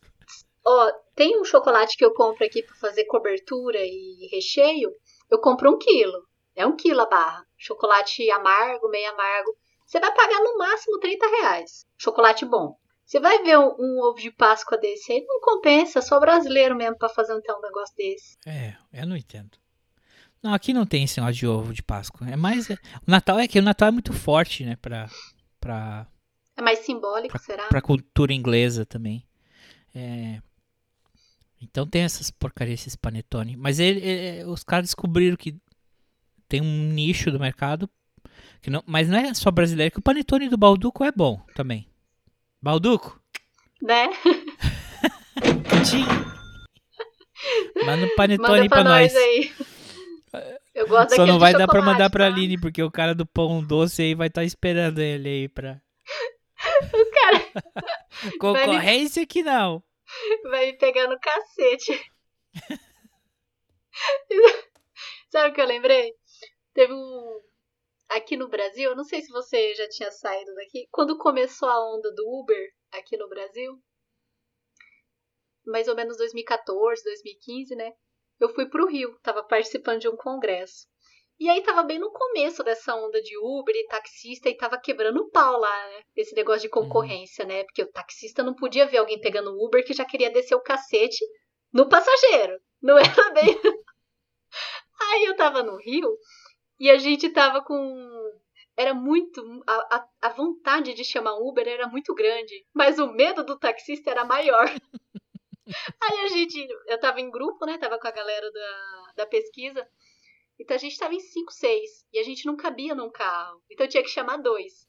Ó, 0.65 0.91
tem 1.15 1.41
um 1.41 1.45
chocolate 1.45 1.97
que 1.97 2.05
eu 2.05 2.13
compro 2.13 2.45
aqui 2.45 2.63
pra 2.63 2.75
fazer 2.77 3.05
cobertura 3.05 3.79
e 3.81 4.29
recheio. 4.33 4.91
Eu 5.31 5.41
compro 5.41 5.71
um 5.71 5.79
quilo. 5.79 6.27
É 6.57 6.67
um 6.67 6.75
quilo 6.75 7.03
a 7.03 7.07
barra. 7.07 7.45
Chocolate 7.57 8.29
amargo, 8.31 8.89
meio 8.89 9.11
amargo. 9.13 9.55
Você 9.87 10.01
vai 10.01 10.13
pagar 10.15 10.41
no 10.43 10.57
máximo 10.59 10.99
30 10.99 11.27
reais. 11.29 11.87
Chocolate 11.99 12.45
bom. 12.45 12.77
Você 13.05 13.21
vai 13.21 13.41
ver 13.45 13.57
um, 13.59 13.73
um 13.79 14.01
ovo 14.03 14.19
de 14.19 14.33
Páscoa 14.33 14.77
desse 14.79 15.13
aí, 15.13 15.25
não 15.29 15.41
compensa. 15.41 16.01
Só 16.03 16.19
brasileiro 16.19 16.75
mesmo 16.75 16.97
pra 16.99 17.09
fazer 17.09 17.35
um 17.35 17.41
negócio 17.63 17.95
desse. 17.97 18.37
É, 18.47 18.75
eu 18.93 19.07
não 19.07 19.17
entendo. 19.17 19.57
Não, 20.43 20.53
aqui 20.55 20.73
não 20.73 20.85
tem 20.87 21.05
esse 21.05 21.21
negócio 21.21 21.39
de 21.39 21.47
ovo 21.47 21.73
de 21.73 21.83
Páscoa. 21.83 22.29
É 22.29 22.37
mais. 22.37 22.69
é- 22.71 22.75
O 23.07 23.11
Natal 23.11 23.39
é 23.39 23.47
que 23.47 23.59
o 23.59 23.63
Natal 23.63 23.89
é 23.89 23.93
muito 23.93 24.13
forte, 24.13 24.65
né? 24.65 24.77
Pra, 24.77 25.09
pra, 25.61 26.07
É 26.57 26.63
mais 26.63 26.81
simbólico, 26.81 27.39
será? 27.39 27.69
pra 27.69 27.81
cultura 27.83 28.33
inglesa 28.33 28.85
também. 28.85 29.25
É, 29.95 30.41
Então 31.63 31.87
tem 31.87 32.03
essas 32.03 32.31
porcarias, 32.31 32.81
esses 32.81 32.97
panetone. 32.97 33.57
Mas 33.57 33.79
ele, 33.79 34.01
ele- 34.01 34.45
os 34.45 34.63
caras 34.63 34.87
descobriram 34.89 35.37
que 35.37 35.57
tem 36.49 36.61
um 36.61 36.93
nicho 36.93 37.31
do 37.31 37.41
mercado. 37.41 37.89
Que 38.63 38.71
não, 38.71 38.83
mas 38.87 39.09
não 39.09 39.19
é 39.19 39.33
só 39.35 39.51
brasileiro, 39.51 39.93
que 39.93 39.99
o 39.99 40.03
panetone 40.03 40.49
do 40.49 40.57
Balduco 40.57 41.05
é 41.05 41.13
bom 41.13 41.41
também. 41.55 41.89
Balduco? 42.61 43.21
Né? 43.83 44.09
Manda 47.77 47.85
um 47.85 47.85
Manda 47.87 48.15
panetone 48.17 48.69
pra 48.69 48.83
pra 48.83 48.91
nós 48.91 49.13
nós. 49.13 49.23
aí. 49.23 49.53
Eu 50.75 50.87
gosto 50.89 51.15
Só 51.15 51.25
não 51.25 51.39
vai 51.39 51.53
dar 51.53 51.67
pra 51.67 51.81
mandar 51.81 52.11
pra 52.11 52.29
tá? 52.29 52.35
Aline, 52.35 52.61
porque 52.61 52.83
o 52.83 52.91
cara 52.91 53.15
do 53.15 53.25
pão 53.25 53.63
doce 53.63 54.03
aí 54.03 54.15
vai 54.15 54.29
estar 54.29 54.45
esperando 54.45 54.99
ele 55.01 55.29
aí 55.29 55.49
pra. 55.49 55.81
O 56.93 57.11
cara 57.11 57.47
Concorrência 58.41 59.27
que 59.27 59.43
não. 59.43 59.83
vai 60.51 60.67
me 60.67 60.73
pegar 60.75 61.07
no 61.09 61.19
cacete. 61.19 62.11
Sabe 65.31 65.51
o 65.51 65.55
que 65.55 65.61
eu 65.61 65.67
lembrei? 65.67 66.13
Teve 66.77 66.93
um. 66.93 67.41
Aqui 68.11 68.37
no 68.37 68.51
Brasil, 68.51 68.91
eu 68.91 68.95
não 68.95 69.03
sei 69.03 69.23
se 69.23 69.33
você 69.33 69.75
já 69.75 69.89
tinha 69.89 70.11
saído 70.11 70.55
daqui. 70.55 70.87
Quando 70.93 71.17
começou 71.17 71.71
a 71.71 71.97
onda 71.97 72.13
do 72.13 72.23
Uber 72.29 72.71
aqui 72.93 73.17
no 73.17 73.27
Brasil, 73.31 73.83
mais 75.65 75.89
ou 75.89 75.97
menos 75.97 76.19
2014, 76.19 77.03
2015, 77.03 77.75
né? 77.75 77.93
Eu 78.39 78.51
fui 78.51 78.69
pro 78.69 78.87
Rio, 78.87 79.19
tava 79.23 79.43
participando 79.43 80.01
de 80.01 80.09
um 80.09 80.17
congresso. 80.17 80.87
E 81.41 81.49
aí 81.49 81.63
tava 81.63 81.83
bem 81.83 81.99
no 81.99 82.13
começo 82.13 82.63
dessa 82.63 82.95
onda 82.95 83.23
de 83.23 83.39
Uber 83.39 83.75
e 83.75 83.87
taxista 83.89 84.51
e 84.51 84.57
tava 84.57 84.79
quebrando 84.79 85.19
o 85.19 85.31
pau 85.31 85.59
lá, 85.59 85.89
né? 85.89 86.03
Esse 86.15 86.35
negócio 86.35 86.61
de 86.61 86.69
concorrência, 86.69 87.47
né? 87.47 87.65
Porque 87.65 87.85
o 87.85 87.91
taxista 87.91 88.43
não 88.43 88.55
podia 88.55 88.87
ver 88.87 88.99
alguém 88.99 89.19
pegando 89.19 89.57
Uber 89.65 89.83
que 89.83 89.95
já 89.95 90.05
queria 90.05 90.31
descer 90.31 90.55
o 90.55 90.63
cacete 90.63 91.25
no 91.73 91.89
passageiro. 91.89 92.61
Não 92.83 92.99
era 92.99 93.31
bem. 93.31 93.47
aí 95.01 95.25
eu 95.25 95.37
tava 95.37 95.63
no 95.63 95.77
Rio 95.77 96.17
e 96.79 96.91
a 96.91 96.99
gente 96.99 97.31
tava 97.31 97.63
com. 97.63 97.77
Era 98.77 98.93
muito. 98.93 99.41
A, 99.67 99.97
a, 99.97 100.09
a 100.23 100.29
vontade 100.31 100.95
de 100.95 101.05
chamar 101.05 101.39
Uber 101.39 101.67
era 101.67 101.89
muito 101.89 102.15
grande, 102.15 102.67
mas 102.75 102.99
o 102.99 103.13
medo 103.13 103.45
do 103.45 103.59
taxista 103.59 104.11
era 104.11 104.25
maior. 104.25 104.67
Aí 106.03 106.21
a 106.21 106.29
gente. 106.29 106.67
Eu 106.87 107.01
tava 107.01 107.21
em 107.21 107.31
grupo, 107.31 107.65
né? 107.65 107.79
Tava 107.79 107.99
com 107.99 108.07
a 108.07 108.13
galera 108.13 108.51
da, 108.53 109.13
da 109.17 109.27
pesquisa. 109.27 109.89
Então 110.59 110.75
a 110.75 110.79
gente 110.79 110.99
tava 110.99 111.15
em 111.15 111.21
5, 111.21 111.53
6. 111.53 112.07
E 112.13 112.19
a 112.19 112.23
gente 112.23 112.47
não 112.47 112.57
cabia 112.57 112.95
num 112.95 113.11
carro. 113.11 113.63
Então 113.71 113.89
tinha 113.89 114.03
que 114.03 114.09
chamar 114.09 114.39
dois. 114.39 114.87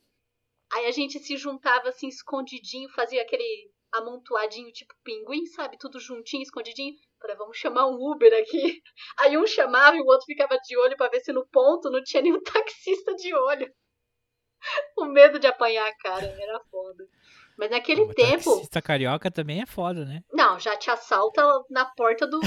Aí 0.74 0.86
a 0.86 0.92
gente 0.92 1.20
se 1.20 1.38
juntava 1.38 1.90
assim, 1.90 2.08
escondidinho, 2.08 2.90
fazia 2.90 3.22
aquele 3.22 3.72
amontoadinho, 3.94 4.72
tipo 4.72 4.94
pinguim, 5.04 5.46
sabe? 5.48 5.78
Tudo 5.78 6.00
juntinho, 6.00 6.44
escondidinho. 6.44 6.94
Falei, 7.20 7.36
vamos 7.36 7.58
chamar 7.58 7.88
um 7.88 7.96
Uber 7.96 8.34
aqui. 8.34 8.82
Aí 9.20 9.38
um 9.38 9.48
chamava 9.48 9.96
e 9.96 10.02
o 10.02 10.06
outro 10.06 10.26
ficava 10.26 10.58
de 10.58 10.78
olho 10.78 10.98
para 10.98 11.10
ver 11.10 11.22
se 11.22 11.32
no 11.32 11.48
ponto 11.48 11.90
não 11.90 12.04
tinha 12.04 12.22
nenhum 12.22 12.42
taxista 12.44 13.16
de 13.16 13.34
olho. 13.34 13.72
O 14.98 15.06
medo 15.06 15.40
de 15.40 15.48
apanhar 15.48 15.88
a 15.88 15.98
cara 15.98 16.26
era 16.26 16.60
foda. 16.72 17.08
Mas 17.58 17.72
naquele 17.72 18.06
Mas 18.06 18.16
tempo. 18.16 18.52
Taxista 18.52 18.82
carioca 18.82 19.32
também 19.32 19.62
é 19.62 19.66
foda, 19.66 20.06
né? 20.06 20.22
Não, 20.32 20.60
já 20.60 20.76
te 20.78 20.92
assalta 20.92 21.42
na 21.70 21.86
porta 21.86 22.28
do, 22.28 22.40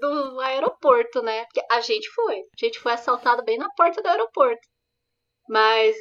do 0.00 0.40
aeroporto, 0.40 1.22
né? 1.22 1.44
Porque 1.44 1.64
a 1.70 1.80
gente 1.80 2.08
foi. 2.10 2.40
A 2.40 2.64
gente 2.64 2.78
foi 2.80 2.92
assaltado 2.92 3.44
bem 3.44 3.56
na 3.56 3.68
porta 3.76 4.02
do 4.02 4.08
aeroporto. 4.08 4.66
Mas 5.48 5.96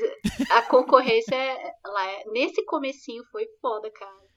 a 0.52 0.61
concorrência 0.64 1.35
é- 1.35 1.73
lá 1.85 2.07
é- 2.07 2.23
nesse 2.27 2.64
comecinho 2.65 3.23
foi 3.31 3.45
foda, 3.60 3.91
cara. 3.91 4.30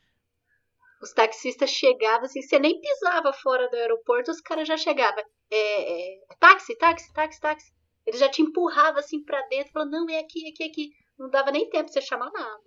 Os 1.03 1.13
taxistas 1.13 1.71
chegavam 1.71 2.25
assim, 2.25 2.41
você 2.41 2.59
nem 2.59 2.81
pisava 2.81 3.33
fora 3.33 3.69
do 3.69 3.77
aeroporto, 3.77 4.31
os 4.31 4.41
caras 4.41 4.67
já 4.67 4.77
chegavam. 4.77 5.23
É, 5.51 6.15
é, 6.15 6.19
táxi, 6.41 6.77
táxi, 6.77 7.13
táxi, 7.13 7.41
táxi. 7.41 7.73
Ele 8.07 8.17
já 8.17 8.29
te 8.29 8.43
empurrava 8.43 9.01
assim 9.01 9.23
pra 9.25 9.41
dentro, 9.49 9.73
falando, 9.73 9.93
não, 9.93 10.09
é 10.09 10.19
aqui, 10.19 10.49
aqui, 10.49 10.65
aqui. 10.65 10.91
Não 11.19 11.29
dava 11.31 11.51
nem 11.51 11.69
tempo 11.69 11.85
pra 11.85 11.93
você 11.93 12.01
chamar 12.01 12.31
nada. 12.33 12.63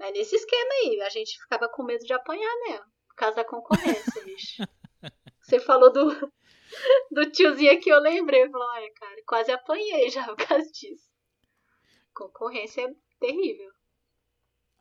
É 0.00 0.12
nesse 0.12 0.34
esquema 0.34 0.72
aí, 0.82 1.00
a 1.02 1.10
gente 1.10 1.38
ficava 1.42 1.68
com 1.68 1.82
medo 1.82 2.04
de 2.04 2.12
apanhar 2.12 2.54
mesmo, 2.66 2.86
por 3.08 3.16
causa 3.16 3.36
da 3.36 3.44
concorrência, 3.44 4.24
bicho. 4.24 4.62
Você 5.42 5.58
falou 5.58 5.92
do, 5.92 6.06
do 7.10 7.30
tiozinho 7.30 7.72
aqui, 7.72 7.90
eu 7.90 7.98
lembrei. 7.98 8.44
Eu 8.44 8.50
falei, 8.50 8.68
olha, 8.68 8.92
cara, 8.94 9.22
quase 9.26 9.50
apanhei 9.50 10.08
já 10.08 10.24
por 10.24 10.36
causa 10.36 10.70
disso. 10.70 11.10
Concorrência 12.14 12.82
é 12.82 12.94
terrível. 13.18 13.72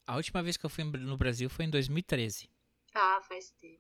A 0.10 0.16
última 0.16 0.42
vez 0.42 0.58
que 0.58 0.66
eu 0.66 0.70
fui 0.70 0.84
no 0.84 1.18
Brasil 1.18 1.50
foi 1.50 1.66
em 1.66 1.70
2013. 1.70 2.50
Ah, 2.96 3.20
faz 3.28 3.54
tempo. 3.62 3.78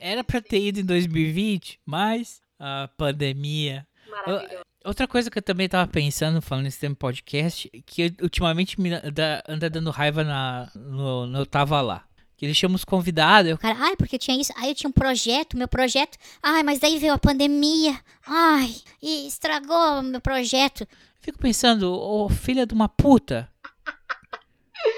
Era 0.00 0.24
pra 0.24 0.40
ter 0.40 0.60
ido 0.60 0.80
em 0.80 0.84
2020, 0.84 1.80
mas 1.84 2.40
a 2.58 2.88
pandemia. 2.96 3.86
Maravilhoso. 4.08 4.62
Outra 4.84 5.06
coisa 5.06 5.30
que 5.30 5.38
eu 5.38 5.42
também 5.42 5.68
tava 5.68 5.90
pensando, 5.90 6.40
falando 6.40 6.64
nesse 6.64 6.78
tempo 6.80 6.96
podcast, 6.96 7.68
que 7.84 8.14
ultimamente 8.22 8.80
me 8.80 8.90
dá- 9.12 9.42
anda 9.46 9.68
dando 9.68 9.90
raiva 9.90 10.24
na, 10.24 10.70
no, 10.74 11.26
no 11.26 11.38
Eu 11.40 11.46
Tava 11.46 11.80
Lá. 11.80 12.04
Que 12.36 12.46
eles 12.46 12.56
chamam 12.56 12.76
os 12.76 12.84
convidados, 12.84 13.50
eu 13.50 13.56
O 13.56 13.58
cara, 13.58 13.76
ai, 13.80 13.96
porque 13.96 14.16
tinha 14.18 14.40
isso. 14.40 14.52
Aí 14.56 14.68
eu 14.70 14.74
tinha 14.74 14.88
um 14.88 14.92
projeto, 14.92 15.56
meu 15.56 15.66
projeto. 15.68 16.16
Ai, 16.42 16.62
mas 16.62 16.78
daí 16.78 16.96
veio 16.98 17.12
a 17.12 17.18
pandemia. 17.18 18.00
Ai, 18.24 18.74
e 19.02 19.26
estragou 19.26 19.98
o 19.98 20.02
meu 20.02 20.20
projeto. 20.20 20.86
fico 21.20 21.38
pensando, 21.38 21.92
ô 21.92 22.28
filha 22.28 22.64
de 22.64 22.72
uma 22.72 22.88
puta, 22.88 23.50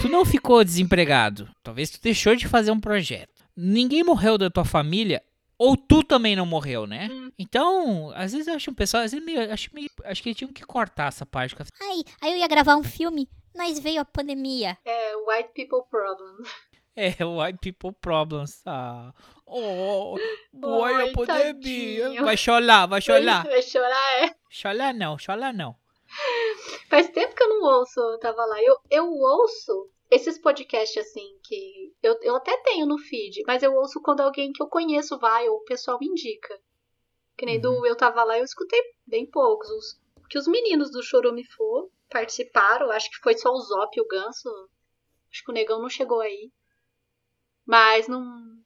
tu 0.01 0.09
não 0.09 0.25
ficou 0.25 0.65
desempregado. 0.65 1.49
Talvez 1.63 1.91
tu 1.91 2.01
deixou 2.01 2.35
de 2.35 2.49
fazer 2.49 2.71
um 2.71 2.81
projeto. 2.81 3.45
Ninguém 3.57 4.03
morreu 4.03 4.39
da 4.39 4.51
tua 4.51 4.65
família, 4.65 5.23
ou 5.59 5.77
tu 5.77 6.03
também 6.03 6.35
não 6.35 6.47
morreu, 6.47 6.87
né? 6.87 7.09
Então, 7.39 8.11
às 8.15 8.33
vezes 8.33 8.47
eu 8.47 8.55
acho 8.55 8.71
um 8.71 8.75
pessoal, 8.75 9.03
às 9.03 9.13
vezes 9.13 9.25
meio, 9.25 9.53
acho, 9.53 9.69
meio, 9.75 9.91
acho 10.05 10.23
que 10.23 10.35
tinham 10.35 10.53
que 10.53 10.65
cortar 10.65 11.09
essa 11.09 11.27
parte. 11.27 11.55
Ai, 11.83 12.03
aí 12.23 12.33
eu 12.33 12.39
ia 12.39 12.49
gravar 12.49 12.77
um 12.77 12.83
filme, 12.83 13.29
mas 13.55 13.79
veio 13.79 14.01
a 14.01 14.05
pandemia. 14.05 14.79
É, 14.85 15.15
white 15.17 15.51
people 15.55 15.83
problem. 15.91 16.37
É, 16.97 17.25
white 17.25 17.59
people 17.61 17.93
problems. 18.01 18.63
Ah. 18.67 19.13
Oh, 19.47 20.17
boy, 20.53 21.11
a 21.11 21.13
pandemia. 21.13 21.27
tadinho. 21.27 22.25
Vai 22.25 22.37
chorar, 22.37 22.87
vai 22.87 23.01
chorar. 23.01 23.45
Vai 23.45 23.63
chorar, 23.63 24.23
é. 24.23 24.35
Chorar 24.49 24.95
não, 24.95 25.19
chorar 25.19 25.53
não. 25.53 25.77
Faz 26.89 27.09
tempo 27.11 27.35
que 27.35 27.43
eu 27.43 27.49
não 27.49 27.63
ouço, 27.79 28.01
eu 28.01 28.19
tava 28.19 28.45
lá. 28.45 28.63
Eu, 28.63 28.77
eu 28.91 29.07
ouço 29.11 29.91
esses 30.11 30.39
podcasts 30.39 31.07
assim, 31.07 31.39
que 31.45 31.95
eu, 32.03 32.19
eu 32.23 32.37
até 32.37 32.57
tenho 32.63 32.87
no 32.87 32.99
feed, 32.99 33.43
mas 33.47 33.63
eu 33.63 33.73
ouço 33.75 34.01
quando 34.03 34.21
alguém 34.21 34.53
que 34.53 34.63
eu 34.63 34.69
conheço 34.69 35.19
vai, 35.19 35.49
ou 35.49 35.59
o 35.59 35.65
pessoal 35.65 35.99
me 36.01 36.09
indica. 36.09 36.61
Que 37.39 37.47
nem 37.47 37.61
do 37.61 37.87
Eu 37.87 37.97
Tava 37.97 38.25
Lá, 38.25 38.39
eu 38.39 38.45
escutei 38.45 38.81
bem 39.07 39.25
poucos. 39.31 39.71
Os, 39.71 40.01
que 40.29 40.39
os 40.39 40.47
meninos 40.47 40.91
do 40.91 41.03
Chorume 41.03 41.45
For 41.45 41.91
participaram, 42.11 42.91
acho 42.91 43.09
que 43.11 43.21
foi 43.23 43.37
só 43.37 43.51
o 43.51 43.61
Zop 43.61 43.97
e 43.97 44.01
o 44.01 44.07
Ganso. 44.07 44.51
Acho 45.31 45.45
que 45.45 45.51
o 45.51 45.55
Negão 45.55 45.81
não 45.81 45.89
chegou 45.89 46.21
aí. 46.21 46.51
Mas 47.65 48.09
não. 48.09 48.61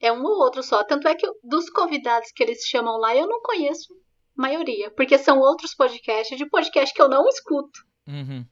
É 0.00 0.10
um 0.10 0.24
ou 0.24 0.38
outro 0.38 0.62
só. 0.62 0.82
Tanto 0.82 1.06
é 1.06 1.14
que 1.14 1.26
eu- 1.26 1.38
dos 1.44 1.68
convidados 1.70 2.32
que 2.32 2.42
eles 2.42 2.64
chamam 2.66 2.96
lá, 2.96 3.14
eu 3.14 3.28
não 3.28 3.40
conheço 3.40 3.94
maioria. 4.36 4.90
Porque 4.90 5.18
são 5.18 5.38
outros 5.38 5.74
podcasts, 5.74 6.36
de 6.36 6.46
podcast 6.46 6.94
que 6.94 7.00
eu 7.02 7.08
não 7.08 7.28
escuto. 7.28 7.86
Uhum. 8.06 8.44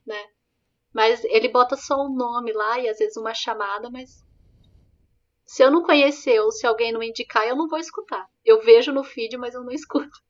Mas 0.93 1.24
ele 1.24 1.48
bota 1.48 1.77
só 1.77 1.97
o 1.97 2.09
nome 2.09 2.52
lá 2.52 2.78
e 2.78 2.89
às 2.89 2.98
vezes 2.98 3.16
uma 3.16 3.35
chamada, 3.35 3.90
mas. 3.90 4.24
Se 5.44 5.65
eu 5.65 5.70
não 5.70 5.82
conhecer 5.82 6.40
ou 6.40 6.52
se 6.52 6.66
alguém 6.66 6.93
não 6.93 7.02
indicar, 7.02 7.47
eu 7.47 7.57
não 7.57 7.69
vou 7.69 7.78
escutar. 7.78 8.28
Eu 8.44 8.62
vejo 8.62 8.93
no 8.93 9.02
feed, 9.02 9.36
mas 9.36 9.55
eu 9.55 9.65
não 9.65 9.73
escuto. 9.73 10.23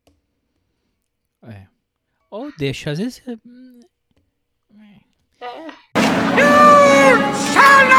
É. 1.43 1.67
Ou 2.31 2.51
deixa, 2.57 2.91
às 2.91 2.99
vezes. 2.99 3.23
É. 3.29 3.37
Let's 6.37 7.39
sing 7.39 7.90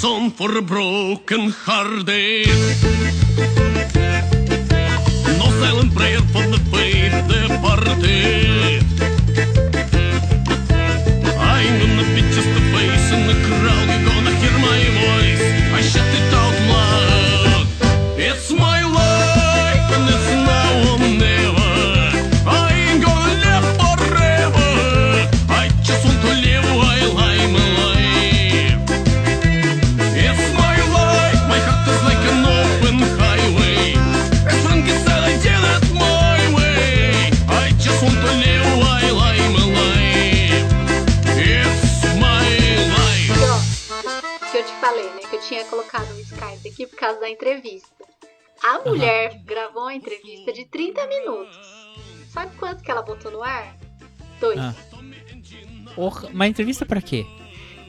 the 0.00 0.06
song 0.06 0.30
for 0.30 0.56
a 0.56 0.62
broken 0.62 1.50
hearted. 1.50 2.46
No 5.38 5.50
silent 5.60 5.94
prayer 5.94 6.20
for 6.32 6.46
the 6.46 6.60
faith 6.70 7.14
departed. 7.28 8.57
Mas 56.38 56.50
entrevista 56.50 56.86
pra 56.86 57.02
quê? 57.02 57.26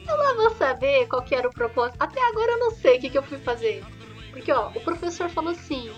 Eu 0.06 0.16
lá 0.16 0.34
vou 0.34 0.50
saber 0.56 1.06
qual 1.06 1.22
que 1.22 1.34
era 1.34 1.48
o 1.48 1.52
propósito. 1.52 1.96
Até 2.00 2.20
agora 2.28 2.52
eu 2.52 2.58
não 2.58 2.70
sei 2.72 2.98
o 2.98 3.00
que, 3.00 3.10
que 3.10 3.16
eu 3.18 3.22
fui 3.22 3.38
fazer. 3.38 3.84
Porque, 4.32 4.50
ó, 4.50 4.68
o 4.74 4.80
professor 4.80 5.30
falou 5.30 5.52
assim: 5.52 5.90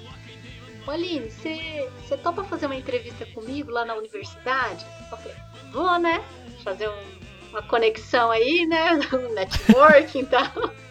Ô 0.87 0.91
Aline, 0.91 1.31
você 1.31 2.17
topa 2.23 2.45
fazer 2.45 2.67
uma 2.67 2.77
entrevista 2.77 3.25
comigo 3.27 3.71
lá 3.71 3.85
na 3.85 3.95
universidade? 3.95 4.85
Eu 5.11 5.17
falei: 5.17 5.37
Vou, 5.73 5.99
né? 5.99 6.23
Fazer 6.63 6.89
um- 6.89 7.23
uma 7.51 7.63
conexão 7.63 8.31
aí, 8.31 8.67
né? 8.67 8.91
Um 9.13 9.33
networking 9.35 10.21
e 10.21 10.27
tal. 10.27 10.43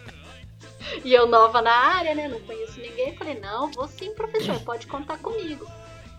E 1.04 1.14
eu 1.14 1.26
nova 1.26 1.62
na 1.62 1.72
área, 1.72 2.14
né? 2.14 2.28
Não 2.28 2.40
conheço 2.40 2.78
ninguém. 2.80 3.16
Falei: 3.16 3.38
Não, 3.40 3.70
vou 3.70 3.86
sim, 3.88 4.12
professor, 4.14 4.60
pode 4.60 4.86
contar 4.88 5.18
comigo. 5.18 5.66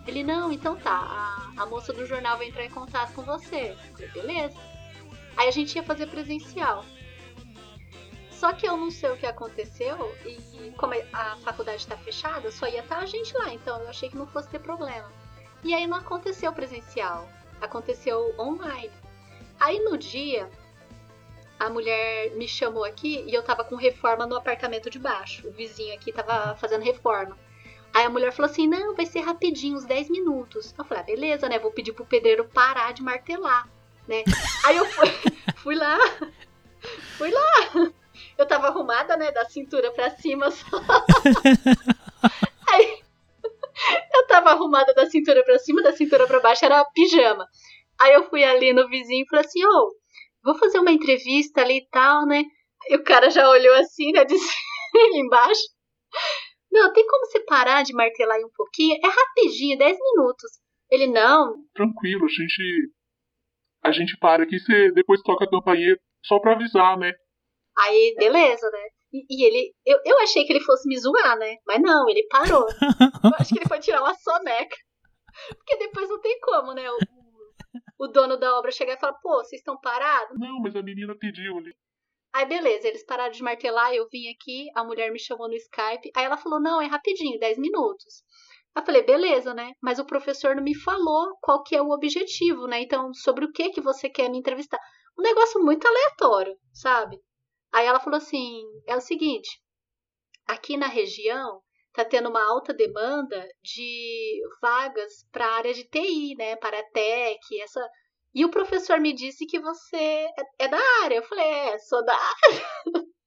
Ele: 0.06 0.22
Não, 0.24 0.50
então 0.52 0.74
tá. 0.76 0.90
A, 1.56 1.62
a 1.62 1.66
moça 1.66 1.92
do 1.92 2.06
jornal 2.06 2.38
vai 2.38 2.48
entrar 2.48 2.64
em 2.64 2.70
contato 2.70 3.12
com 3.12 3.22
você. 3.22 3.76
Falei: 3.92 4.08
Beleza. 4.08 4.73
Aí 5.36 5.48
a 5.48 5.50
gente 5.50 5.74
ia 5.74 5.82
fazer 5.82 6.06
presencial. 6.06 6.84
Só 8.30 8.52
que 8.52 8.66
eu 8.68 8.76
não 8.76 8.90
sei 8.90 9.10
o 9.10 9.16
que 9.16 9.26
aconteceu 9.26 10.14
e 10.24 10.70
como 10.76 10.92
a 11.12 11.36
faculdade 11.36 11.78
está 11.78 11.96
fechada, 11.96 12.50
só 12.50 12.66
ia 12.66 12.80
estar 12.80 12.98
a 12.98 13.06
gente 13.06 13.34
lá, 13.36 13.52
então 13.52 13.80
eu 13.80 13.88
achei 13.88 14.08
que 14.08 14.16
não 14.16 14.26
fosse 14.26 14.48
ter 14.48 14.58
problema. 14.58 15.10
E 15.62 15.72
aí 15.72 15.86
não 15.86 15.96
aconteceu 15.96 16.52
presencial, 16.52 17.28
aconteceu 17.60 18.34
online. 18.38 18.90
Aí 19.58 19.78
no 19.80 19.96
dia, 19.96 20.50
a 21.58 21.70
mulher 21.70 22.32
me 22.32 22.46
chamou 22.46 22.84
aqui 22.84 23.24
e 23.26 23.32
eu 23.32 23.42
tava 23.42 23.64
com 23.64 23.76
reforma 23.76 24.26
no 24.26 24.36
apartamento 24.36 24.90
de 24.90 24.98
baixo. 24.98 25.48
O 25.48 25.52
vizinho 25.52 25.94
aqui 25.94 26.12
tava 26.12 26.54
fazendo 26.56 26.82
reforma. 26.82 27.38
Aí 27.94 28.04
a 28.04 28.10
mulher 28.10 28.32
falou 28.32 28.50
assim: 28.50 28.66
não, 28.66 28.94
vai 28.94 29.06
ser 29.06 29.20
rapidinho, 29.20 29.76
uns 29.76 29.84
10 29.84 30.10
minutos. 30.10 30.74
Eu 30.76 30.84
falei: 30.84 31.02
ah, 31.02 31.06
beleza, 31.06 31.48
né? 31.48 31.58
Vou 31.58 31.70
pedir 31.70 31.92
pro 31.92 32.04
pedreiro 32.04 32.44
parar 32.44 32.92
de 32.92 33.02
martelar, 33.02 33.68
né? 34.08 34.22
Aí 34.64 34.76
eu 34.76 34.84
fui, 34.86 35.08
fui 35.62 35.74
lá, 35.74 35.98
fui 37.18 37.30
lá. 37.30 37.92
Eu 38.36 38.46
tava 38.46 38.68
arrumada, 38.68 39.16
né? 39.16 39.30
Da 39.30 39.44
cintura 39.44 39.92
pra 39.92 40.10
cima 40.10 40.50
só. 40.50 40.80
Aí 42.68 43.02
eu 44.14 44.26
tava 44.26 44.50
arrumada 44.50 44.92
da 44.94 45.06
cintura 45.06 45.44
pra 45.44 45.58
cima, 45.58 45.82
da 45.82 45.92
cintura 45.92 46.26
pra 46.26 46.40
baixo 46.40 46.64
era 46.64 46.84
pijama. 46.86 47.46
Aí 48.00 48.12
eu 48.14 48.28
fui 48.28 48.42
ali 48.42 48.72
no 48.72 48.88
vizinho 48.88 49.24
e 49.24 49.28
falei 49.28 49.44
assim: 49.44 49.64
ô, 49.64 49.90
vou 50.42 50.54
fazer 50.56 50.78
uma 50.78 50.92
entrevista 50.92 51.60
ali 51.60 51.78
e 51.78 51.88
tal, 51.90 52.26
né? 52.26 52.42
E 52.88 52.96
o 52.96 53.04
cara 53.04 53.30
já 53.30 53.48
olhou 53.48 53.74
assim, 53.76 54.12
né? 54.12 54.26
Cima 54.28 54.40
embaixo. 55.16 55.62
Não, 56.70 56.92
tem 56.92 57.06
como 57.06 57.26
você 57.26 57.40
parar 57.40 57.84
de 57.84 57.94
martelar 57.94 58.36
aí 58.36 58.44
um 58.44 58.50
pouquinho? 58.54 58.96
É 58.96 59.08
rapidinho, 59.08 59.78
10 59.78 59.96
minutos. 59.96 60.50
Ele, 60.90 61.06
não, 61.06 61.54
Tranquilo, 61.74 62.24
a 62.24 62.28
gente. 62.28 62.92
A 63.84 63.92
gente 63.92 64.16
para 64.18 64.44
aqui, 64.44 64.58
você 64.58 64.90
depois 64.92 65.20
toca 65.22 65.44
a 65.44 65.50
campainha 65.50 65.96
só 66.24 66.38
pra 66.38 66.52
avisar, 66.52 66.98
né? 66.98 67.12
Aí, 67.76 68.14
beleza, 68.18 68.70
né? 68.70 68.88
E, 69.12 69.26
e 69.28 69.46
ele, 69.46 69.74
eu, 69.84 69.98
eu 70.04 70.18
achei 70.20 70.44
que 70.44 70.52
ele 70.52 70.64
fosse 70.64 70.88
me 70.88 70.98
zoar, 70.98 71.38
né? 71.38 71.56
Mas 71.66 71.80
não, 71.80 72.08
ele 72.08 72.26
parou. 72.28 72.66
Eu 73.24 73.30
acho 73.38 73.52
que 73.52 73.58
ele 73.58 73.68
foi 73.68 73.78
tirar 73.78 74.00
uma 74.00 74.14
soneca. 74.14 74.76
Porque 75.56 75.76
depois 75.76 76.08
não 76.08 76.20
tem 76.20 76.38
como, 76.40 76.72
né? 76.72 76.84
O, 76.90 76.98
o 78.04 78.08
dono 78.08 78.36
da 78.36 78.58
obra 78.58 78.70
chegar 78.70 78.94
e 78.94 79.00
falar, 79.00 79.14
pô, 79.14 79.36
vocês 79.36 79.60
estão 79.60 79.78
parados? 79.80 80.38
Não, 80.38 80.60
mas 80.60 80.74
a 80.76 80.82
menina 80.82 81.14
pediu 81.18 81.58
ali. 81.58 81.74
Aí, 82.34 82.46
beleza, 82.46 82.88
eles 82.88 83.04
pararam 83.04 83.30
de 83.30 83.42
martelar, 83.42 83.94
eu 83.94 84.08
vim 84.10 84.28
aqui, 84.28 84.68
a 84.74 84.82
mulher 84.82 85.12
me 85.12 85.20
chamou 85.20 85.48
no 85.48 85.54
Skype. 85.54 86.10
Aí 86.16 86.24
ela 86.24 86.36
falou, 86.36 86.60
não, 86.60 86.82
é 86.82 86.86
rapidinho, 86.86 87.38
10 87.38 87.58
minutos. 87.58 88.24
Aí 88.74 88.82
eu 88.82 88.86
falei, 88.86 89.02
beleza, 89.02 89.54
né? 89.54 89.72
Mas 89.82 89.98
o 89.98 90.04
professor 90.04 90.54
não 90.56 90.62
me 90.62 90.74
falou 90.74 91.36
qual 91.40 91.62
que 91.62 91.76
é 91.76 91.82
o 91.82 91.90
objetivo, 91.90 92.66
né? 92.66 92.80
Então, 92.82 93.12
sobre 93.14 93.44
o 93.44 93.52
que 93.52 93.70
que 93.70 93.80
você 93.80 94.08
quer 94.08 94.28
me 94.28 94.38
entrevistar. 94.38 94.78
Um 95.18 95.22
negócio 95.22 95.62
muito 95.62 95.86
aleatório, 95.86 96.56
sabe? 96.72 97.18
Aí 97.72 97.86
ela 97.86 98.00
falou 98.00 98.16
assim: 98.16 98.62
é 98.86 98.96
o 98.96 99.00
seguinte, 99.00 99.48
aqui 100.46 100.76
na 100.76 100.88
região 100.88 101.60
tá 101.92 102.04
tendo 102.04 102.28
uma 102.28 102.44
alta 102.44 102.74
demanda 102.74 103.46
de 103.62 104.40
vagas 104.60 105.12
para 105.30 105.46
a 105.46 105.52
área 105.54 105.72
de 105.72 105.84
TI, 105.84 106.34
né? 106.36 106.56
Para 106.56 106.78
a 106.80 106.90
tech, 106.90 107.38
essa. 107.62 107.80
E 108.34 108.44
o 108.44 108.50
professor 108.50 108.98
me 108.98 109.12
disse 109.12 109.46
que 109.46 109.60
você 109.60 110.26
é- 110.58 110.66
da 110.68 110.80
área. 111.04 111.14
Eu 111.16 111.22
falei, 111.22 111.44
é, 111.46 111.78
sou 111.78 112.04
da 112.04 112.14
área. 112.14 112.66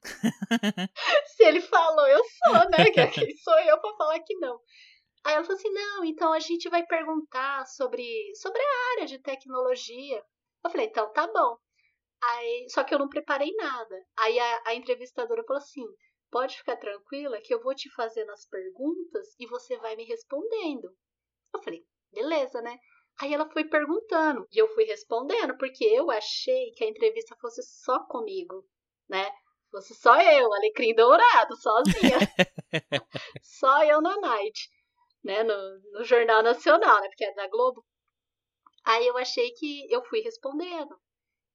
Se 1.36 1.44
ele 1.44 1.62
falou, 1.62 2.06
eu 2.08 2.20
sou, 2.24 2.70
né? 2.72 2.92
Que- 2.92 3.08
Quem 3.08 3.36
sou 3.38 3.58
eu 3.60 3.80
pra 3.80 3.94
falar 3.98 4.20
que 4.20 4.36
não? 4.36 4.60
Aí 5.28 5.34
ela 5.34 5.44
falou 5.44 5.58
assim: 5.58 5.70
não, 5.72 6.06
então 6.06 6.32
a 6.32 6.40
gente 6.40 6.70
vai 6.70 6.86
perguntar 6.86 7.66
sobre, 7.66 8.34
sobre 8.36 8.62
a 8.62 8.92
área 8.94 9.06
de 9.06 9.20
tecnologia. 9.20 10.24
Eu 10.64 10.72
falei, 10.72 10.88
então 10.88 11.12
tá 11.12 11.28
bom. 11.28 11.58
Aí, 12.24 12.66
só 12.70 12.82
que 12.86 12.96
eu 12.96 13.00
não 13.00 13.10
preparei 13.10 13.54
nada. 13.56 13.96
Aí 14.18 14.40
a, 14.40 14.62
a 14.68 14.76
entrevistadora 14.76 15.44
falou 15.44 15.62
assim: 15.62 15.84
pode 16.32 16.58
ficar 16.58 16.78
tranquila 16.78 17.42
que 17.42 17.54
eu 17.54 17.62
vou 17.62 17.76
te 17.76 17.94
fazendo 17.94 18.32
as 18.32 18.48
perguntas 18.48 19.36
e 19.38 19.46
você 19.48 19.78
vai 19.80 19.98
me 19.98 20.06
respondendo. 20.06 20.96
Eu 21.54 21.62
falei, 21.62 21.86
beleza, 22.14 22.62
né? 22.62 22.80
Aí 23.20 23.34
ela 23.34 23.50
foi 23.52 23.66
perguntando 23.66 24.48
e 24.50 24.58
eu 24.58 24.70
fui 24.70 24.86
respondendo, 24.86 25.58
porque 25.58 25.84
eu 25.84 26.10
achei 26.10 26.72
que 26.72 26.86
a 26.86 26.88
entrevista 26.88 27.36
fosse 27.42 27.62
só 27.64 28.00
comigo, 28.06 28.66
né? 29.10 29.30
Fosse 29.70 29.94
só 29.94 30.22
eu, 30.22 30.54
alecrim 30.54 30.96
dourado, 30.96 31.54
sozinha. 31.58 32.18
só 33.44 33.84
eu 33.84 34.02
na 34.02 34.16
night, 34.22 34.70
né? 35.28 35.44
No, 35.44 35.56
no 35.94 36.04
Jornal 36.06 36.44
Nacional, 36.44 37.02
né? 37.02 37.10
Porque 37.10 37.26
é 37.26 37.34
da 37.36 37.48
Globo. 37.50 37.86
Aí 38.86 39.06
eu 39.06 39.18
achei 39.18 39.52
que 39.52 39.86
eu 39.92 40.04
fui 40.06 40.22
respondendo. 40.22 40.98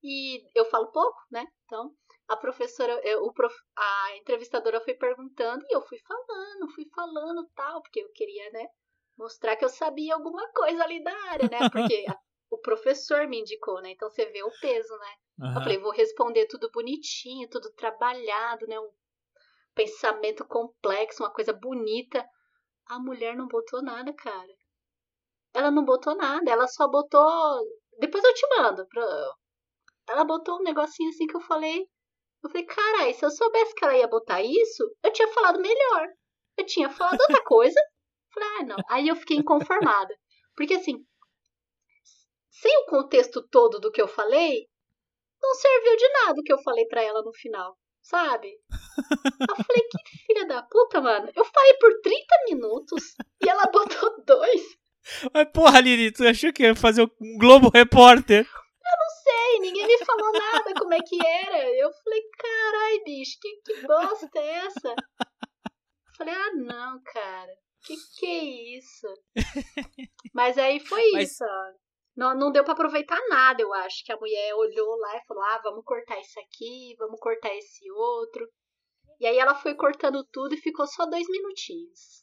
E 0.03 0.45
eu 0.55 0.65
falo 0.67 0.93
pouco, 0.93 1.19
né? 1.31 1.47
Então, 1.65 1.95
a 2.29 2.37
professora, 2.37 3.01
eu- 3.05 3.25
o 3.25 3.33
prof- 3.35 3.63
a 3.77 4.17
entrevistadora 4.19 4.81
foi 4.83 4.95
perguntando 4.95 5.65
e 5.69 5.77
eu 5.77 5.83
fui 5.83 5.99
falando, 6.01 6.71
fui 6.75 6.87
falando 6.95 7.49
tal, 7.57 7.83
porque 7.83 8.01
eu 8.01 8.13
queria, 8.13 8.51
né? 8.53 8.67
Mostrar 9.19 9.57
que 9.57 9.65
eu 9.65 9.71
sabia 9.71 10.15
alguma 10.15 10.49
coisa 10.53 10.85
ali 10.85 11.03
da 11.05 11.15
área, 11.31 11.49
né? 11.49 11.65
Porque 11.67 11.95
a- 12.09 12.19
o 12.51 12.59
professor 12.59 13.27
me 13.29 13.41
indicou, 13.41 13.81
né? 13.83 13.91
Então 13.93 14.11
você 14.11 14.27
vê 14.27 14.43
o 14.45 14.53
peso, 14.61 14.97
né? 14.99 15.15
Eu 15.55 15.55
Aham. 15.55 15.63
falei, 15.63 15.79
vou 15.79 15.93
responder 15.93 16.47
tudo 16.47 16.71
bonitinho, 16.73 17.49
tudo 17.51 17.73
trabalhado, 17.75 18.67
né? 18.69 18.79
Um 18.81 18.91
pensamento 19.75 20.45
complexo, 20.47 21.23
uma 21.23 21.33
coisa 21.33 21.53
bonita. 21.53 22.27
A 22.87 22.99
mulher 22.99 23.37
não 23.37 23.47
botou 23.49 23.83
nada, 23.83 24.13
cara. 24.15 24.55
Ela 25.55 25.71
não 25.71 25.85
botou 25.85 26.15
nada, 26.17 26.51
ela 26.51 26.67
só 26.69 26.89
botou. 26.89 27.61
Depois 27.99 28.23
eu 28.25 28.35
te 28.35 28.47
mando. 28.57 28.87
pra- 28.89 29.33
Ela 30.09 30.25
botou 30.25 30.57
um 30.59 30.63
negocinho 30.63 31.11
assim 31.11 31.27
que 31.27 31.37
eu 31.37 31.41
falei. 31.41 31.87
Eu 32.43 32.51
falei, 32.51 32.67
carai, 32.67 33.15
se 33.15 33.25
eu 33.25 33.31
soubesse 33.31 33.75
que 33.75 33.85
ela 33.85 33.97
ia 33.97 34.09
botar 34.09 34.43
isso, 34.43 34.85
eu 35.03 35.13
tinha 35.13 35.29
falado 35.29 35.61
melhor. 35.61 36.09
Eu 36.57 36.67
tinha 36.67 36.91
falado 36.91 37.21
outra 37.21 37.43
coisa. 37.45 37.81
Falei, 38.35 38.49
ah, 38.61 38.65
não. 38.65 38.77
Aí 38.89 39.09
eu 39.09 39.17
fiquei 39.17 39.37
inconformada. 39.37 40.15
Porque 40.57 40.75
assim, 40.75 41.05
sem 42.51 42.77
o 42.79 42.87
contexto 42.87 43.47
todo 43.49 43.79
do 43.81 43.91
que 43.93 44.01
eu 44.03 44.09
falei, 44.09 44.69
não 45.41 45.55
serviu 45.55 45.97
de 45.97 46.09
nada 46.13 46.41
o 46.41 46.43
que 46.45 46.53
eu 46.53 46.63
falei 46.63 46.87
pra 46.87 47.03
ela 47.03 47.23
no 47.23 47.33
final, 47.33 47.77
sabe? 48.03 48.49
Eu 49.49 49.57
falei, 49.57 49.83
que 49.91 50.19
filha 50.27 50.47
da 50.47 50.63
puta, 50.63 51.01
mano. 51.01 51.31
Eu 51.35 51.45
falei 51.45 51.75
por 51.75 52.01
30 52.03 52.27
minutos 52.51 53.15
e 53.43 53.49
ela 53.49 53.65
botou 53.73 54.23
dois. 54.25 54.63
Mas 55.33 55.49
porra, 55.53 55.81
Lili, 55.81 56.13
tu 56.13 56.27
achou 56.27 56.53
que 56.53 56.63
ia 56.63 56.75
fazer 56.77 57.03
um 57.21 57.39
Globo 57.39 57.69
Repórter? 57.71 58.47
Não 58.85 59.09
sei, 59.25 59.59
ninguém 59.61 59.87
me 59.87 60.05
falou 60.05 60.33
nada 60.33 60.75
como 60.75 60.93
é 60.95 60.99
que 61.01 61.17
era. 61.27 61.69
Eu 61.77 61.91
falei, 61.93 62.23
carai, 62.39 62.99
bicho, 63.05 63.39
que, 63.41 63.57
que 63.65 63.87
bosta 63.87 64.29
é 64.39 64.51
essa? 64.67 64.89
Eu 64.91 66.15
falei, 66.17 66.35
ah, 66.35 66.53
não, 66.55 67.01
cara. 67.05 67.53
Que 67.85 67.97
que 68.19 68.27
é 68.27 68.45
isso? 68.79 69.07
Mas 70.33 70.57
aí 70.59 70.79
foi 70.81 71.11
Mas- 71.13 71.31
isso. 71.33 71.45
ó. 71.45 71.73
Não, 72.17 72.37
não 72.37 72.53
deu 72.53 72.63
pra 72.63 72.75
aproveitar 72.75 73.19
nada, 73.29 73.63
eu 73.63 73.73
acho. 73.73 74.05
Que 74.05 74.13
a 74.13 74.17
mulher 74.17 74.55
olhou 74.55 74.97
lá 74.97 75.17
e 75.17 75.27
falou: 75.27 75.43
ah, 75.43 75.61
vamos 75.63 75.85
cortar 75.85 76.21
isso 76.21 76.39
aqui, 76.41 76.95
vamos 76.99 77.19
cortar 77.21 77.55
esse 77.57 77.91
outro. 77.91 78.49
E 79.19 79.27
aí 79.27 79.39
ela 79.39 79.55
foi 79.55 79.75
cortando 79.75 80.25
tudo 80.33 80.55
e 80.55 80.61
ficou 80.61 80.87
só 80.87 81.07
dois 81.07 81.27
minutinhos. 81.29 82.23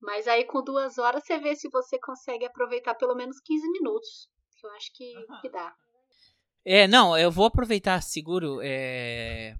Mas 0.00 0.28
aí 0.28 0.44
com 0.44 0.62
duas 0.62 0.98
horas 0.98 1.24
você 1.24 1.38
vê 1.38 1.56
se 1.56 1.68
você 1.70 1.98
consegue 1.98 2.44
aproveitar 2.44 2.94
pelo 2.94 3.14
menos 3.14 3.40
15 3.40 3.70
minutos. 3.72 4.28
Que 4.60 4.66
eu 4.66 4.70
acho 4.72 4.92
que, 4.92 5.14
que 5.40 5.48
dá. 5.48 5.74
É, 6.64 6.86
não, 6.86 7.16
eu 7.16 7.30
vou 7.30 7.46
aproveitar 7.46 8.02
seguro. 8.02 8.60
É... 8.62 9.56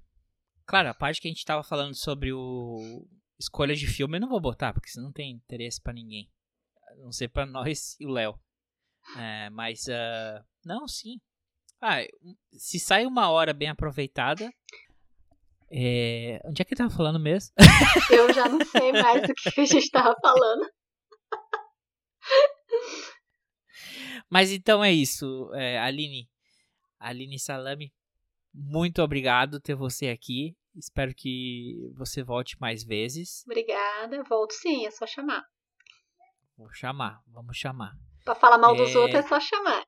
Claro, 0.67 0.91
a 0.91 0.95
parte 0.95 1.21
que 1.21 1.29
a 1.29 1.31
gente 1.31 1.45
tava 1.45 1.63
falando 1.63 1.95
sobre 1.95 2.33
o 2.33 3.07
escolha 3.39 3.75
de 3.75 3.87
filme 3.87 4.17
eu 4.17 4.21
não 4.21 4.29
vou 4.29 4.41
botar, 4.41 4.73
porque 4.73 4.89
isso 4.89 5.01
não 5.01 5.13
tem 5.13 5.33
interesse 5.33 5.81
pra 5.81 5.93
ninguém. 5.93 6.31
A 6.89 6.97
não 6.97 7.13
ser 7.13 7.29
pra 7.29 7.47
nós 7.47 7.99
e 7.99 8.07
o 8.07 8.11
Léo. 8.11 8.39
É, 9.17 9.51
mas, 9.51 9.89
ah, 9.89 10.45
não, 10.65 10.89
sim. 10.89 11.21
Ah, 11.81 11.99
se 12.53 12.79
sai 12.81 13.07
uma 13.07 13.31
hora 13.31 13.53
bem 13.53 13.69
aproveitada. 13.69 14.51
É... 15.71 16.41
Onde 16.45 16.63
é 16.63 16.65
que 16.65 16.73
eu 16.75 16.79
tava 16.79 16.91
falando 16.91 17.19
mesmo? 17.19 17.53
Eu 18.11 18.33
já 18.33 18.49
não 18.49 18.65
sei 18.65 18.93
mais 18.93 19.23
do 19.23 19.35
que 19.35 19.61
a 19.61 19.65
gente 19.65 19.91
tava 19.91 20.15
falando. 20.21 20.71
Mas 24.31 24.51
então 24.51 24.83
é 24.83 24.93
isso, 24.93 25.51
é, 25.55 25.79
Aline. 25.79 26.29
Aline 26.99 27.39
Salame, 27.39 27.93
muito 28.53 29.03
obrigado 29.03 29.61
ter 29.61 29.75
você 29.75 30.09
aqui. 30.09 30.57
Espero 30.75 31.15
que 31.15 31.91
você 31.95 32.23
volte 32.23 32.59
mais 32.61 32.83
vezes. 32.83 33.45
Obrigada. 33.47 34.23
Volto 34.25 34.53
sim, 34.53 34.87
é 34.87 34.91
só 34.91 35.07
chamar. 35.07 35.45
Vou 36.57 36.73
chamar, 36.73 37.21
vamos 37.27 37.57
chamar. 37.57 37.95
Pra 38.25 38.35
falar 38.35 38.59
mal 38.59 38.75
dos 38.75 38.95
É. 38.95 38.99
outros 38.99 39.25
é 39.25 39.29
só 39.29 39.39
chamar. 39.41 39.85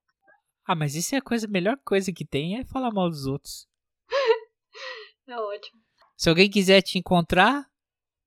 Ah, 0.67 0.75
mas 0.75 0.95
isso 0.95 1.15
é 1.15 1.19
a 1.19 1.23
coisa, 1.23 1.47
a 1.47 1.51
melhor 1.51 1.77
coisa 1.85 2.13
que 2.13 2.27
tem 2.27 2.59
é 2.59 2.65
falar 2.65 2.91
mal 2.93 3.09
dos 3.09 3.27
outros. 3.27 3.67
É 5.29 5.37
ótimo. 5.37 5.81
Se 6.17 6.29
alguém 6.29 6.49
quiser 6.49 6.81
te 6.83 6.99
encontrar, 6.99 7.65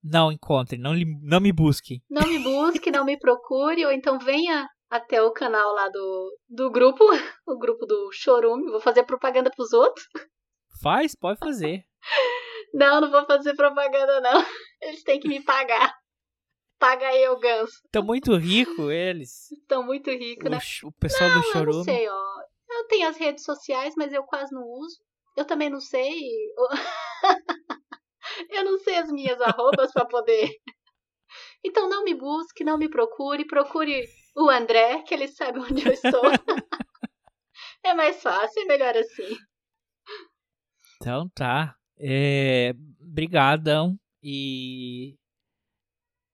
não 0.04 0.32
encontre, 0.34 0.78
não, 0.78 0.94
não 1.22 1.40
me 1.40 1.52
busque. 1.54 2.02
Não 2.10 2.28
me 2.28 2.38
busque, 2.40 2.92
não 2.92 3.06
me 3.06 3.18
procure, 3.18 3.86
ou 3.86 3.92
então 3.92 4.20
venha 4.20 4.68
até 4.90 5.22
o 5.24 5.32
canal 5.32 5.74
lá 5.74 5.88
do, 5.88 6.38
do 6.50 6.70
grupo, 6.70 7.02
o 7.48 7.58
grupo 7.58 7.86
do 7.86 8.10
Chorume. 8.12 8.70
Vou 8.70 8.82
fazer 8.82 9.04
propaganda 9.04 9.50
pros 9.50 9.72
outros. 9.72 10.06
Faz, 10.82 11.16
pode 11.16 11.40
fazer. 11.40 11.86
Não, 12.74 13.02
não 13.02 13.10
vou 13.10 13.26
fazer 13.26 13.56
propaganda, 13.56 14.22
não. 14.22 14.46
Eles 14.80 15.02
têm 15.02 15.20
que 15.20 15.28
me 15.28 15.42
pagar. 15.44 15.92
Paga 16.80 17.14
eu, 17.16 17.38
Ganso. 17.40 17.82
Estão 17.86 18.04
muito 18.04 18.36
rico 18.38 18.90
eles. 18.90 19.52
Estão 19.62 19.84
muito 19.84 20.10
ricos, 20.10 20.50
né? 20.50 20.58
O, 20.58 20.60
ch- 20.62 20.84
o 20.86 20.92
pessoal 20.94 21.30
do 21.30 21.36
Não, 21.36 21.42
eu 21.42 21.44
não 21.44 21.52
Chorume. 21.54 21.84
sei, 21.84 22.08
ó. 22.10 22.40
Eu 22.72 22.88
tenho 22.88 23.10
as 23.10 23.18
redes 23.18 23.44
sociais, 23.44 23.94
mas 23.98 24.14
eu 24.14 24.24
quase 24.24 24.54
não 24.54 24.64
uso. 24.64 24.98
Eu 25.36 25.44
também 25.46 25.70
não 25.70 25.80
sei. 25.82 26.14
eu 28.50 28.64
não 28.64 28.78
sei 28.80 28.96
as 28.98 29.12
minhas 29.12 29.40
arrobas 29.42 29.92
pra 29.92 30.06
poder. 30.06 30.50
Então 31.64 31.88
não 31.90 32.04
me 32.06 32.16
busque, 32.16 32.64
não 32.64 32.78
me 32.78 32.90
procure. 32.90 33.46
Procure 33.46 34.04
o 34.36 34.50
André, 34.50 35.04
que 35.04 35.14
ele 35.14 35.28
sabe 35.28 35.60
onde 35.60 35.86
eu 35.86 35.92
estou. 35.94 36.24
é 37.84 37.94
mais 37.94 38.22
fácil, 38.22 38.62
é 38.64 38.66
melhor 38.66 38.96
assim. 38.98 39.38
Então 40.96 41.30
tá. 41.36 41.76
É, 42.00 42.74
brigadão 43.00 43.96
e 44.24 45.18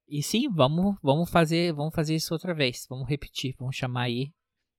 e 0.07 0.21
sim, 0.23 0.49
vamos 0.49 0.95
vamos 1.01 1.29
fazer 1.29 1.73
vamos 1.73 1.93
fazer 1.93 2.15
isso 2.15 2.33
outra 2.33 2.53
vez. 2.53 2.85
Vamos 2.89 3.07
repetir, 3.07 3.55
vamos 3.57 3.75
chamar 3.75 4.03
aí 4.03 4.31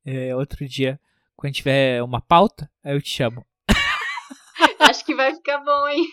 é, 0.04 0.34
outro 0.36 0.66
dia 0.68 1.00
quando 1.36 1.52
tiver 1.54 2.02
uma 2.02 2.20
pauta, 2.20 2.70
aí 2.82 2.94
eu 2.94 3.02
te 3.02 3.10
chamo. 3.10 3.44
Acho 4.80 5.04
que 5.04 5.14
vai 5.14 5.34
ficar 5.34 5.58
bom, 5.58 5.88
hein? 5.88 6.06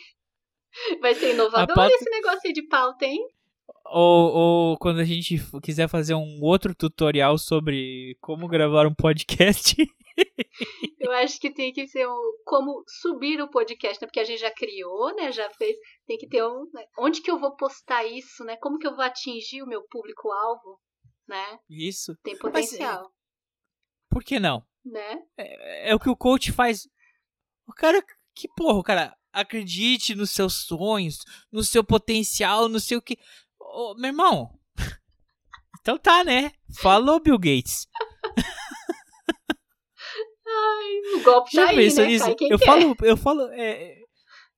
Vai 1.01 1.13
ser 1.15 1.33
inovador 1.33 1.75
pauta- 1.75 1.93
esse 1.95 2.09
negócio 2.09 2.41
aí 2.45 2.53
de 2.53 2.63
pauta, 2.63 3.05
hein? 3.05 3.19
Ou, 3.95 4.33
ou 4.33 4.77
quando 4.79 4.99
a 4.99 5.03
gente 5.03 5.35
quiser 5.61 5.87
fazer 5.87 6.15
um 6.15 6.39
outro 6.41 6.73
tutorial 6.73 7.37
sobre 7.37 8.17
como 8.19 8.47
gravar 8.47 8.87
um 8.87 8.93
podcast. 8.93 9.75
Eu 10.99 11.11
acho 11.11 11.39
que 11.39 11.53
tem 11.53 11.71
que 11.71 11.87
ser 11.87 12.07
um, 12.07 12.33
como 12.43 12.83
subir 12.87 13.39
o 13.39 13.49
podcast, 13.49 14.01
né? 14.01 14.07
Porque 14.07 14.19
a 14.19 14.23
gente 14.23 14.39
já 14.39 14.51
criou, 14.51 15.13
né? 15.15 15.31
Já 15.31 15.47
fez. 15.51 15.77
Tem 16.07 16.17
que 16.17 16.27
ter 16.27 16.43
um. 16.43 16.67
né? 16.73 16.83
Onde 16.97 17.21
que 17.21 17.29
eu 17.29 17.37
vou 17.37 17.55
postar 17.55 18.03
isso, 18.03 18.43
né? 18.43 18.57
Como 18.57 18.79
que 18.79 18.87
eu 18.87 18.95
vou 18.95 19.03
atingir 19.03 19.61
o 19.61 19.67
meu 19.67 19.83
público-alvo, 19.87 20.79
né? 21.27 21.59
Isso. 21.69 22.15
Tem 22.23 22.33
Mas, 22.33 22.41
potencial, 22.41 23.11
Por 24.09 24.23
que 24.23 24.39
não? 24.39 24.65
né? 24.83 25.23
É, 25.37 25.91
é 25.91 25.95
o 25.95 25.99
que 25.99 26.09
o 26.09 26.17
coach 26.17 26.51
faz. 26.51 26.87
O 27.67 27.73
cara, 27.73 28.03
que 28.35 28.47
porra, 28.55 28.81
cara 28.83 29.17
acredite 29.33 30.13
nos 30.13 30.29
seus 30.29 30.53
sonhos, 30.53 31.17
no 31.51 31.63
seu 31.63 31.83
potencial, 31.83 32.69
no 32.69 32.79
seu 32.79 33.01
que. 33.01 33.17
Ô, 33.73 33.95
meu 33.95 34.09
irmão. 34.09 34.49
Então 35.81 35.97
tá, 35.97 36.23
né? 36.23 36.49
Falou, 36.79 37.19
Bill 37.21 37.37
Gates. 37.37 37.87
Ai, 40.45 41.19
o 41.19 41.23
golpe 41.23 41.51
Já 41.53 41.65
tá 41.65 41.69
aí, 41.71 41.93
né? 41.93 42.35
quem 42.35 42.49
Eu 42.49 42.57
quer. 42.59 42.65
falo, 42.65 42.95
eu 43.01 43.17
falo. 43.17 43.41
é, 43.51 43.69
é, 43.91 44.03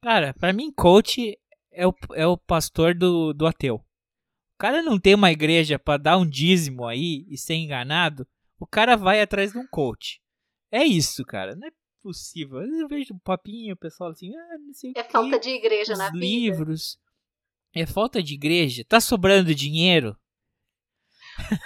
cara, 0.03 0.33
pra 0.35 0.53
mim, 0.53 0.71
coach 0.71 1.35
é 1.71 1.87
o, 1.87 1.93
é 2.13 2.27
o 2.27 2.37
pastor 2.37 2.93
do, 2.93 3.33
do 3.33 3.47
ateu. 3.47 3.75
O 3.75 4.57
cara 4.59 4.81
não 4.83 4.99
tem 4.99 5.15
uma 5.15 5.31
igreja 5.31 5.79
pra 5.79 5.97
dar 5.97 6.17
um 6.17 6.29
dízimo 6.29 6.85
aí 6.85 7.25
e 7.27 7.37
ser 7.37 7.55
enganado. 7.55 8.27
O 8.59 8.67
cara 8.67 8.95
vai 8.95 9.21
atrás 9.21 9.51
de 9.51 9.57
um 9.57 9.67
coach. 9.67 10.21
É 10.71 10.83
isso, 10.83 11.25
cara. 11.25 11.55
Não 11.55 11.67
é 11.67 11.71
possível. 12.01 12.61
Eu 12.61 12.87
vejo 12.87 13.13
um 13.13 13.19
papinho, 13.19 13.73
o 13.73 13.77
pessoal 13.77 14.11
assim, 14.11 14.31
ah, 14.35 14.57
não 14.59 14.73
sei 14.73 14.91
o 14.91 14.93
É 14.95 15.03
falta 15.03 15.39
de 15.39 15.49
igreja 15.49 15.93
os 15.93 15.99
na 15.99 16.05
vida. 16.11 16.19
livros. 16.23 16.97
É 17.75 17.85
falta 17.85 18.23
de 18.23 18.33
igreja. 18.33 18.85
Tá 18.87 19.01
sobrando 19.01 19.53
dinheiro. 19.53 20.17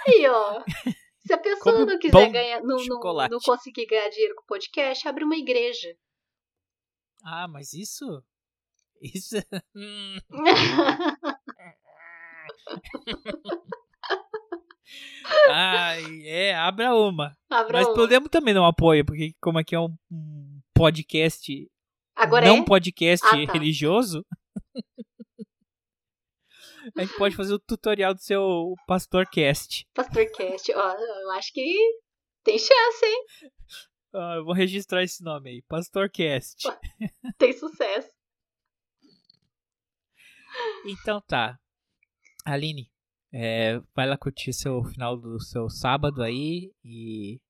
Aí, 0.06 0.26
ó. 0.28 0.62
Se 1.26 1.32
a 1.32 1.38
pessoa 1.38 1.76
Come 1.76 1.92
não 1.92 1.98
quiser 1.98 2.30
ganhar, 2.30 2.60
não, 2.62 2.76
não, 2.76 3.28
não 3.28 3.38
conseguir 3.38 3.86
ganhar 3.86 4.08
dinheiro 4.08 4.34
com 4.34 4.42
o 4.42 4.46
podcast, 4.46 5.06
abre 5.06 5.22
uma 5.22 5.36
igreja. 5.36 5.94
Ah, 7.22 7.46
mas 7.46 7.72
isso. 7.74 8.24
Isso. 9.00 9.36
Ai, 15.48 16.22
é, 16.24 16.54
abra 16.54 16.94
uma. 16.94 17.36
Abra 17.48 17.78
Mas 17.78 17.86
uma. 17.86 17.94
podemos 17.94 18.28
também 18.28 18.54
dar 18.54 18.62
um 18.62 18.66
apoio, 18.66 19.04
porque 19.04 19.34
como 19.40 19.58
aqui 19.58 19.74
é 19.74 19.80
um, 19.80 19.94
podcast, 20.74 21.70
Agora 22.16 22.46
não 22.46 22.56
é? 22.56 22.64
podcast 22.64 23.24
Ah, 23.26 23.46
tá. 23.46 23.52
religioso, 23.52 24.24
a 26.96 27.04
gente 27.04 27.16
pode 27.16 27.36
fazer 27.36 27.54
o 27.54 27.58
tutorial 27.58 28.14
do 28.14 28.20
seu 28.20 28.74
PastorCast. 28.86 29.86
Pastorcast. 29.94 30.72
Ó, 30.74 30.92
eu 30.92 31.30
acho 31.32 31.52
que 31.52 31.76
tem 32.42 32.58
chance, 32.58 33.04
hein? 33.04 33.26
Ah, 34.12 34.34
eu 34.36 34.44
vou 34.44 34.54
registrar 34.54 35.02
esse 35.02 35.22
nome 35.22 35.50
aí, 35.50 35.62
PastorCast. 35.62 36.68
Tem 37.38 37.52
sucesso. 37.52 38.10
Então 40.84 41.20
tá. 41.20 41.58
Aline, 42.44 42.90
é, 43.32 43.78
vai 43.94 44.08
lá 44.08 44.18
curtir 44.18 44.52
seu 44.52 44.82
final 44.84 45.16
do 45.16 45.38
seu 45.40 45.68
sábado 45.68 46.22
aí 46.22 46.72
e 46.84 47.40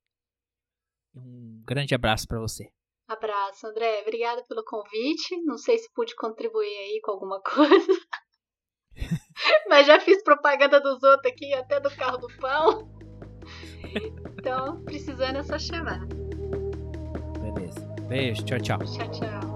um 1.14 1.62
grande 1.64 1.94
abraço 1.94 2.26
pra 2.26 2.38
você. 2.40 2.70
Abraço, 3.08 3.66
André. 3.66 4.02
Obrigada 4.02 4.44
pelo 4.46 4.62
convite. 4.64 5.36
Não 5.42 5.58
sei 5.58 5.78
se 5.78 5.90
pude 5.92 6.14
contribuir 6.14 6.66
aí 6.66 7.00
com 7.02 7.10
alguma 7.10 7.40
coisa. 7.42 7.92
Mas 9.69 9.88
já 9.88 9.99
fiz 9.99 10.23
propaganda 10.23 10.80
dos 10.80 11.02
outros 11.03 11.31
aqui, 11.31 11.53
até 11.53 11.80
do 11.80 11.91
carro 11.91 12.18
do 12.18 12.27
pão. 12.38 12.89
Então, 14.38 14.81
precisando 14.84 15.38
é 15.38 15.43
só 15.43 15.57
chamar. 15.57 16.06
Beleza. 17.39 17.80
Beijo, 18.07 18.43
tchau, 18.43 18.60
tchau. 18.60 18.80
Tchau, 18.80 19.11
tchau. 19.11 19.56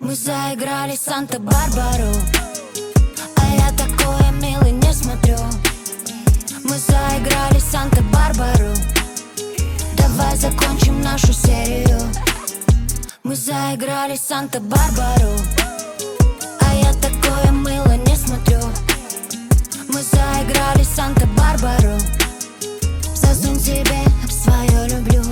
Мы 0.00 0.14
заиграли 0.14 0.96
Санта-Барбару 0.96 2.12
А 3.36 3.54
я 3.54 3.72
такое 3.72 4.30
милый 4.40 4.72
не 4.72 4.92
смотрю 4.92 5.36
Мы 6.64 6.76
заиграли 6.78 7.58
Санта-Барбару 7.58 8.72
Давай 9.96 10.36
закончим 10.36 11.00
нашу 11.02 11.32
серию 11.32 11.98
Мы 13.24 13.34
заиграли 13.34 14.16
Санта-Барбару 14.16 15.36
Санта-Барбару 20.95 21.97
Засунь 23.15 23.59
себе 23.59 24.03
свое 24.29 24.87
люблю. 24.89 25.23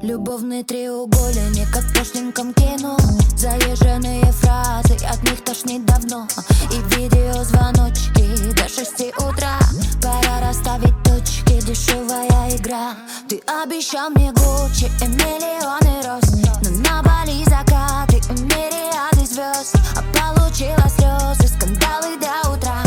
Любовный 0.00 0.62
треугольник, 0.62 1.68
как 1.72 1.82
в 1.82 1.92
пошленьком 1.92 2.54
кино 2.54 2.96
Заезженные 3.36 4.30
фразы, 4.30 4.94
от 5.06 5.22
них 5.24 5.42
тошнит 5.42 5.84
давно. 5.86 6.28
И 6.70 6.76
видеозвоночки 6.94 8.52
до 8.54 8.68
шести 8.68 9.12
утра. 9.18 9.58
Пора 10.00 10.40
расставить 10.40 10.94
точки, 11.02 11.60
дешевая 11.66 12.56
игра. 12.56 12.94
Ты 13.28 13.42
обещал 13.62 14.10
мне 14.10 14.30
Гуччи 14.30 14.86
и 15.02 15.08
миллионы 15.08 16.06
роз. 16.06 16.30
Но 16.62 16.70
на 16.88 17.02
Бали 17.02 17.42
закаты 17.44 18.18
и 18.18 19.26
звезд. 19.26 19.74
А 19.96 20.02
получила 20.16 20.88
слезы, 20.88 21.48
скандалы 21.48 22.16
до 22.20 22.50
утра 22.50 22.85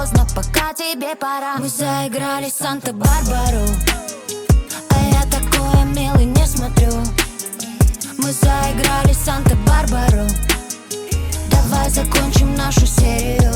поздно, 0.00 0.26
пока 0.34 0.72
тебе 0.72 1.14
пора. 1.14 1.56
Мы 1.58 1.68
заиграли 1.68 2.48
Санта-Барбару. 2.48 3.66
А 4.90 4.98
я 5.12 5.22
такое 5.26 5.84
милый 5.84 6.24
не 6.24 6.46
смотрю. 6.46 6.92
Мы 8.16 8.32
заиграли 8.32 9.12
Санта-Барбару. 9.12 10.26
Давай 11.50 11.90
закончим 11.90 12.54
нашу 12.54 12.86
серию. 12.86 13.52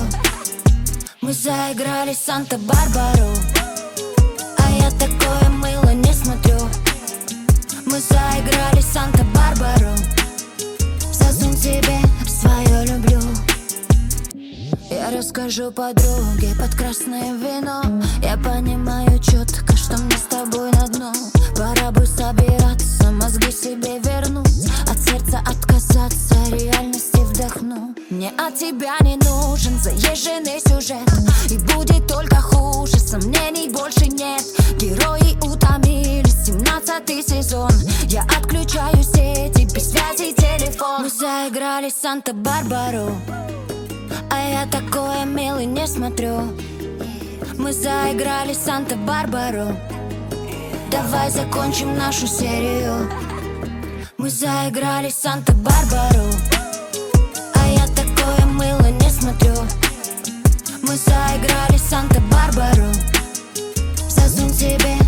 Мы 1.23 1.33
заиграли 1.33 2.13
Санта-Барбару. 2.13 3.31
А 4.59 4.71
я 4.71 4.91
такое 4.91 5.49
мыло 5.49 5.95
не 5.95 6.13
смотрю. 6.13 6.59
Мы 7.87 8.01
заиграли 8.01 8.83
Санта-Барбару. 8.83 9.95
Засунь 11.11 11.57
себе 11.57 12.04
Я 14.95 15.11
расскажу 15.11 15.73
подруге 15.73 16.55
под 16.57 16.73
красное 16.77 17.35
вино. 17.35 17.83
Я 18.23 18.37
понимаю 18.37 19.19
четко, 19.19 19.77
что 19.77 19.99
мне 19.99 20.17
с 20.17 20.23
тобой 20.23 20.71
на 20.71 20.87
дно. 20.87 21.13
Пора 21.57 21.91
бы 21.91 22.07
собираться, 22.07 23.11
мозги 23.11 23.51
себе 23.51 23.99
вернуть. 23.99 24.71
От 24.89 24.99
сердца 25.01 25.41
отказаться, 25.41 26.37
реальности 26.53 27.19
вдохну 27.19 27.93
Мне 28.09 28.31
от 28.39 28.57
тебя 28.57 28.95
не 29.01 29.17
нужен 29.17 29.77
заезженный 29.83 30.61
сюжет. 30.61 31.11
И 31.51 31.59
будет 31.75 32.07
только 32.07 32.41
хуже, 32.41 32.97
сомнений 32.99 33.71
больше 33.71 34.07
нет. 34.07 34.45
Герои 34.79 35.37
утомились, 35.45 36.47
17 36.47 37.29
сезон. 37.29 37.73
Я 38.05 38.23
отключаю 38.23 39.03
сети, 39.03 39.65
без 39.75 39.91
связи 39.91 40.33
телефон. 40.35 41.03
Мы 41.03 41.09
заиграли 41.09 41.91
Санта-Барбару 41.91 43.11
а 44.31 44.49
я 44.49 44.67
такое 44.67 45.25
милый 45.25 45.67
не 45.67 45.87
смотрю. 45.87 46.53
Мы 47.59 47.73
заиграли 47.73 48.53
Санта-Барбару. 48.53 49.77
Давай 50.91 51.31
закончим 51.31 51.97
нашу 51.97 52.27
серию. 52.27 53.11
Мы 54.19 54.31
заиграли 54.31 55.11
Санта-Барбару. 55.11 56.27
А 57.55 57.67
я 57.69 57.87
такое 57.89 58.47
мыло 58.47 58.91
не 59.01 59.11
смотрю. 59.11 59.55
Мы 60.83 60.97
заиграли 60.97 61.77
Санта-Барбару. 61.77 62.93
Засунь 64.09 64.53
себе 64.53 65.04